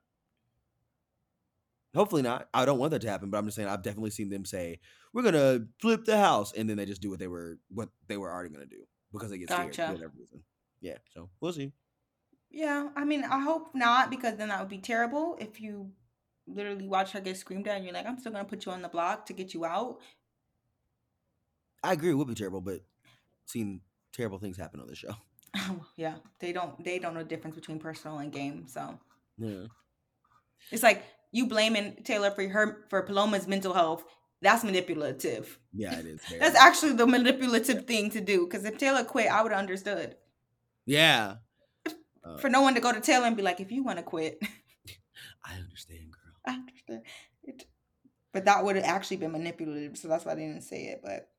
Hopefully 1.98 2.22
not. 2.22 2.48
I 2.54 2.66
don't 2.66 2.78
want 2.78 2.92
that 2.92 3.02
to 3.02 3.10
happen, 3.10 3.32
but 3.32 3.38
I'm 3.38 3.46
just 3.46 3.56
saying 3.56 3.68
I've 3.68 3.82
definitely 3.82 4.12
seen 4.12 4.30
them 4.30 4.46
say 4.46 4.80
we're 5.14 5.24
gonna 5.24 5.66
flip 5.82 6.06
the 6.06 6.18
house, 6.18 6.54
and 6.54 6.70
then 6.70 6.78
they 6.78 6.86
just 6.86 7.02
do 7.02 7.10
what 7.10 7.18
they 7.18 7.28
were 7.28 7.58
what 7.70 7.90
they 8.08 8.18
were 8.18 8.32
already 8.32 8.50
gonna 8.50 8.68
do 8.68 8.86
because 9.12 9.32
they 9.32 9.40
get 9.40 9.50
scared 9.50 9.72
Gotcha. 9.72 9.88
for 9.88 9.94
whatever 9.94 10.14
reason. 10.16 10.44
Yeah, 10.80 10.98
so 11.12 11.30
we'll 11.42 11.54
see. 11.54 11.72
Yeah, 12.52 12.90
I 12.96 13.04
mean, 13.04 13.24
I 13.24 13.40
hope 13.40 13.74
not 13.74 14.12
because 14.12 14.38
then 14.38 14.50
that 14.50 14.60
would 14.60 14.70
be 14.70 14.78
terrible 14.78 15.38
if 15.40 15.60
you 15.60 15.92
literally 16.46 16.88
watch 16.88 17.12
her 17.14 17.20
get 17.20 17.36
screamed 17.36 17.68
at 17.68 17.78
and 17.78 17.86
you're 17.86 17.94
like, 17.96 18.06
I'm 18.06 18.20
still 18.20 18.32
gonna 18.32 18.46
put 18.46 18.68
you 18.68 18.72
on 18.72 18.84
the 18.84 18.90
block 18.90 19.26
to 19.26 19.34
get 19.34 19.56
you 19.56 19.66
out. 19.66 19.98
I 21.84 21.94
agree, 21.94 22.12
it 22.12 22.14
would 22.14 22.28
be 22.28 22.36
terrible, 22.36 22.62
but 22.62 22.82
seen 23.46 23.82
terrible 24.14 24.38
things 24.38 24.58
happen 24.58 24.80
on 24.80 24.88
the 24.88 24.96
show. 24.96 25.16
yeah, 25.96 26.16
they 26.40 26.52
don't 26.54 26.84
they 26.84 27.00
don't 27.00 27.16
know 27.16 27.24
the 27.24 27.30
difference 27.30 27.56
between 27.56 27.80
personal 27.80 28.20
and 28.20 28.32
game. 28.32 28.68
So 28.68 29.00
Yeah, 29.38 29.66
it's 30.72 30.84
like 30.84 31.04
you 31.32 31.48
blaming 31.48 31.98
Taylor 32.04 32.32
for 32.32 32.48
her 32.48 32.86
for 32.90 33.02
Paloma's 33.04 33.48
mental 33.48 33.74
health. 33.74 34.04
That's 34.42 34.64
manipulative. 34.64 35.58
yeah, 35.74 35.98
it 35.98 36.06
is. 36.06 36.22
That's 36.40 36.56
actually 36.56 36.94
the 36.94 37.08
manipulative 37.08 37.86
thing 37.86 38.12
to 38.12 38.22
do. 38.22 38.46
Because 38.46 38.66
if 38.66 38.78
Taylor 38.78 39.04
quit, 39.04 39.32
I 39.32 39.42
would 39.42 39.52
have 39.52 39.60
understood. 39.60 40.16
yeah. 40.86 41.36
Uh, 42.26 42.36
For 42.40 42.50
no 42.50 42.60
one 42.62 42.74
to 42.76 42.82
go 42.82 42.92
to 42.92 43.00
Taylor 43.00 43.26
and 43.26 43.38
be 43.38 43.42
like, 43.44 43.62
if 43.62 43.72
you 43.72 43.84
want 43.86 44.00
to 44.00 44.04
quit, 44.04 44.38
I 45.46 45.54
understand, 45.54 46.12
girl. 46.12 46.34
I 46.46 46.56
understand. 46.60 47.04
It, 47.44 47.64
but 48.34 48.44
that 48.46 48.66
would 48.66 48.76
have 48.76 48.84
actually 48.84 49.16
been 49.18 49.32
manipulative. 49.32 49.98
So 49.98 50.10
that's 50.10 50.26
why 50.26 50.34
I 50.34 50.36
didn't 50.36 50.64
say 50.64 50.88
it. 50.88 51.00
But 51.02 51.30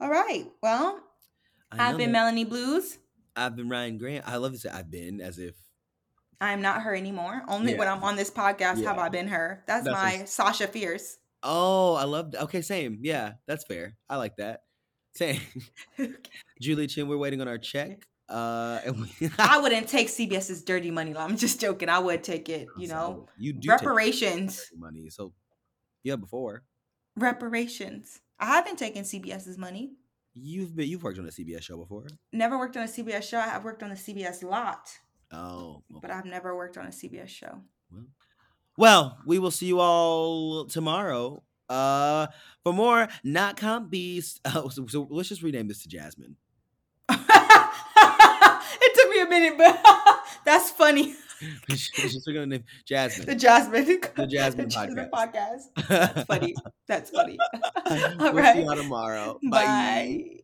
all 0.00 0.10
right. 0.10 0.46
Well, 0.62 0.98
I've 1.70 1.96
been. 1.96 2.10
Melanie 2.10 2.44
Blews. 2.44 2.98
I've 3.36 3.54
been 3.54 3.68
Ryann 3.68 4.00
Grant. 4.00 4.26
I 4.26 4.36
love 4.38 4.50
to 4.52 4.58
say 4.58 4.68
I've 4.68 4.90
been 4.90 5.20
as 5.20 5.38
if 5.38 5.54
I'm 6.44 6.62
not 6.62 6.82
her 6.82 6.94
anymore. 6.94 7.42
Only 7.48 7.74
when 7.74 7.88
I'm 7.88 8.02
on 8.02 8.16
this 8.16 8.30
podcast 8.30 8.84
have 8.84 8.98
I 8.98 9.08
been 9.08 9.28
her. 9.28 9.62
That's, 9.66 9.84
That's 9.84 9.94
my 9.94 10.16
what's- 10.18 10.32
Sasha 10.32 10.66
Fierce. 10.66 11.16
Oh, 11.42 11.94
I 11.94 12.04
love. 12.04 12.32
That. 12.32 12.42
Okay, 12.44 12.62
same. 12.62 12.98
Yeah, 13.02 13.32
that's 13.46 13.64
fair. 13.66 13.96
I 14.08 14.16
like 14.16 14.36
that. 14.36 14.60
Same. 15.14 15.40
Julie 16.60 16.86
Chen, 16.86 17.06
we're 17.08 17.18
waiting 17.18 17.40
on 17.40 17.48
our 17.48 17.58
check. 17.58 18.06
Uh, 18.28 18.80
we, 19.20 19.28
I 19.38 19.58
wouldn't 19.58 19.86
take 19.88 20.08
CBS's 20.08 20.62
dirty 20.64 20.90
money. 20.90 21.14
I'm 21.16 21.36
just 21.36 21.60
joking. 21.60 21.88
I 21.90 21.98
would 21.98 22.24
take 22.24 22.48
it. 22.48 22.68
You 22.78 22.88
know, 22.88 23.26
you 23.38 23.52
do 23.52 23.68
reparations. 23.68 24.64
money. 24.76 25.10
So 25.10 25.32
yeah, 26.02 26.16
before 26.16 26.62
Reparations. 27.16 28.20
I 28.40 28.46
haven't 28.46 28.78
taken 28.78 29.04
CBS's 29.04 29.56
money. 29.58 29.92
you've 30.34 30.74
been 30.74 30.88
you've 30.88 31.02
worked 31.04 31.18
on 31.18 31.26
a 31.26 31.30
CBS 31.30 31.62
show 31.62 31.76
before. 31.76 32.06
Never 32.32 32.58
worked 32.58 32.76
on 32.76 32.84
a 32.84 32.88
CBS 32.88 33.22
show. 33.22 33.38
I've 33.38 33.64
worked 33.64 33.82
on 33.82 33.90
a 33.92 33.94
CBS 33.94 34.42
lot, 34.42 34.88
Oh, 35.32 35.82
but 35.90 36.10
I've 36.10 36.24
never 36.24 36.56
worked 36.56 36.78
on 36.78 36.86
a 36.86 36.90
CBS 36.90 37.28
show. 37.28 37.60
Well, 38.76 39.18
we 39.24 39.38
will 39.38 39.50
see 39.50 39.66
you 39.66 39.80
all 39.80 40.66
tomorrow. 40.66 41.42
Uh, 41.68 42.26
for 42.62 42.72
more 42.72 43.08
not 43.22 43.56
comp 43.56 43.90
beast. 43.90 44.40
Uh, 44.44 44.68
so, 44.68 44.86
so 44.86 45.06
let's 45.10 45.28
just 45.28 45.42
rename 45.42 45.68
this 45.68 45.82
to 45.82 45.88
Jasmine. 45.88 46.36
it 47.08 48.94
took 48.94 49.10
me 49.10 49.20
a 49.20 49.26
minute, 49.26 49.58
but 49.58 49.80
that's 50.44 50.70
funny. 50.70 51.14
It's 51.68 51.90
just 51.90 52.26
gonna 52.26 52.46
name 52.46 52.64
Jasmine. 52.86 53.26
The 53.26 53.34
Jasmine. 53.34 53.84
The 54.16 54.26
Jasmine 54.26 54.68
podcast. 54.68 55.62
That's 55.88 56.22
funny. 56.24 56.54
That's 56.86 57.10
funny. 57.10 57.38
we'll 57.90 58.38
All 58.38 58.52
see 58.54 58.62
y'all 58.62 58.76
tomorrow. 58.76 59.38
Bye. 59.50 60.40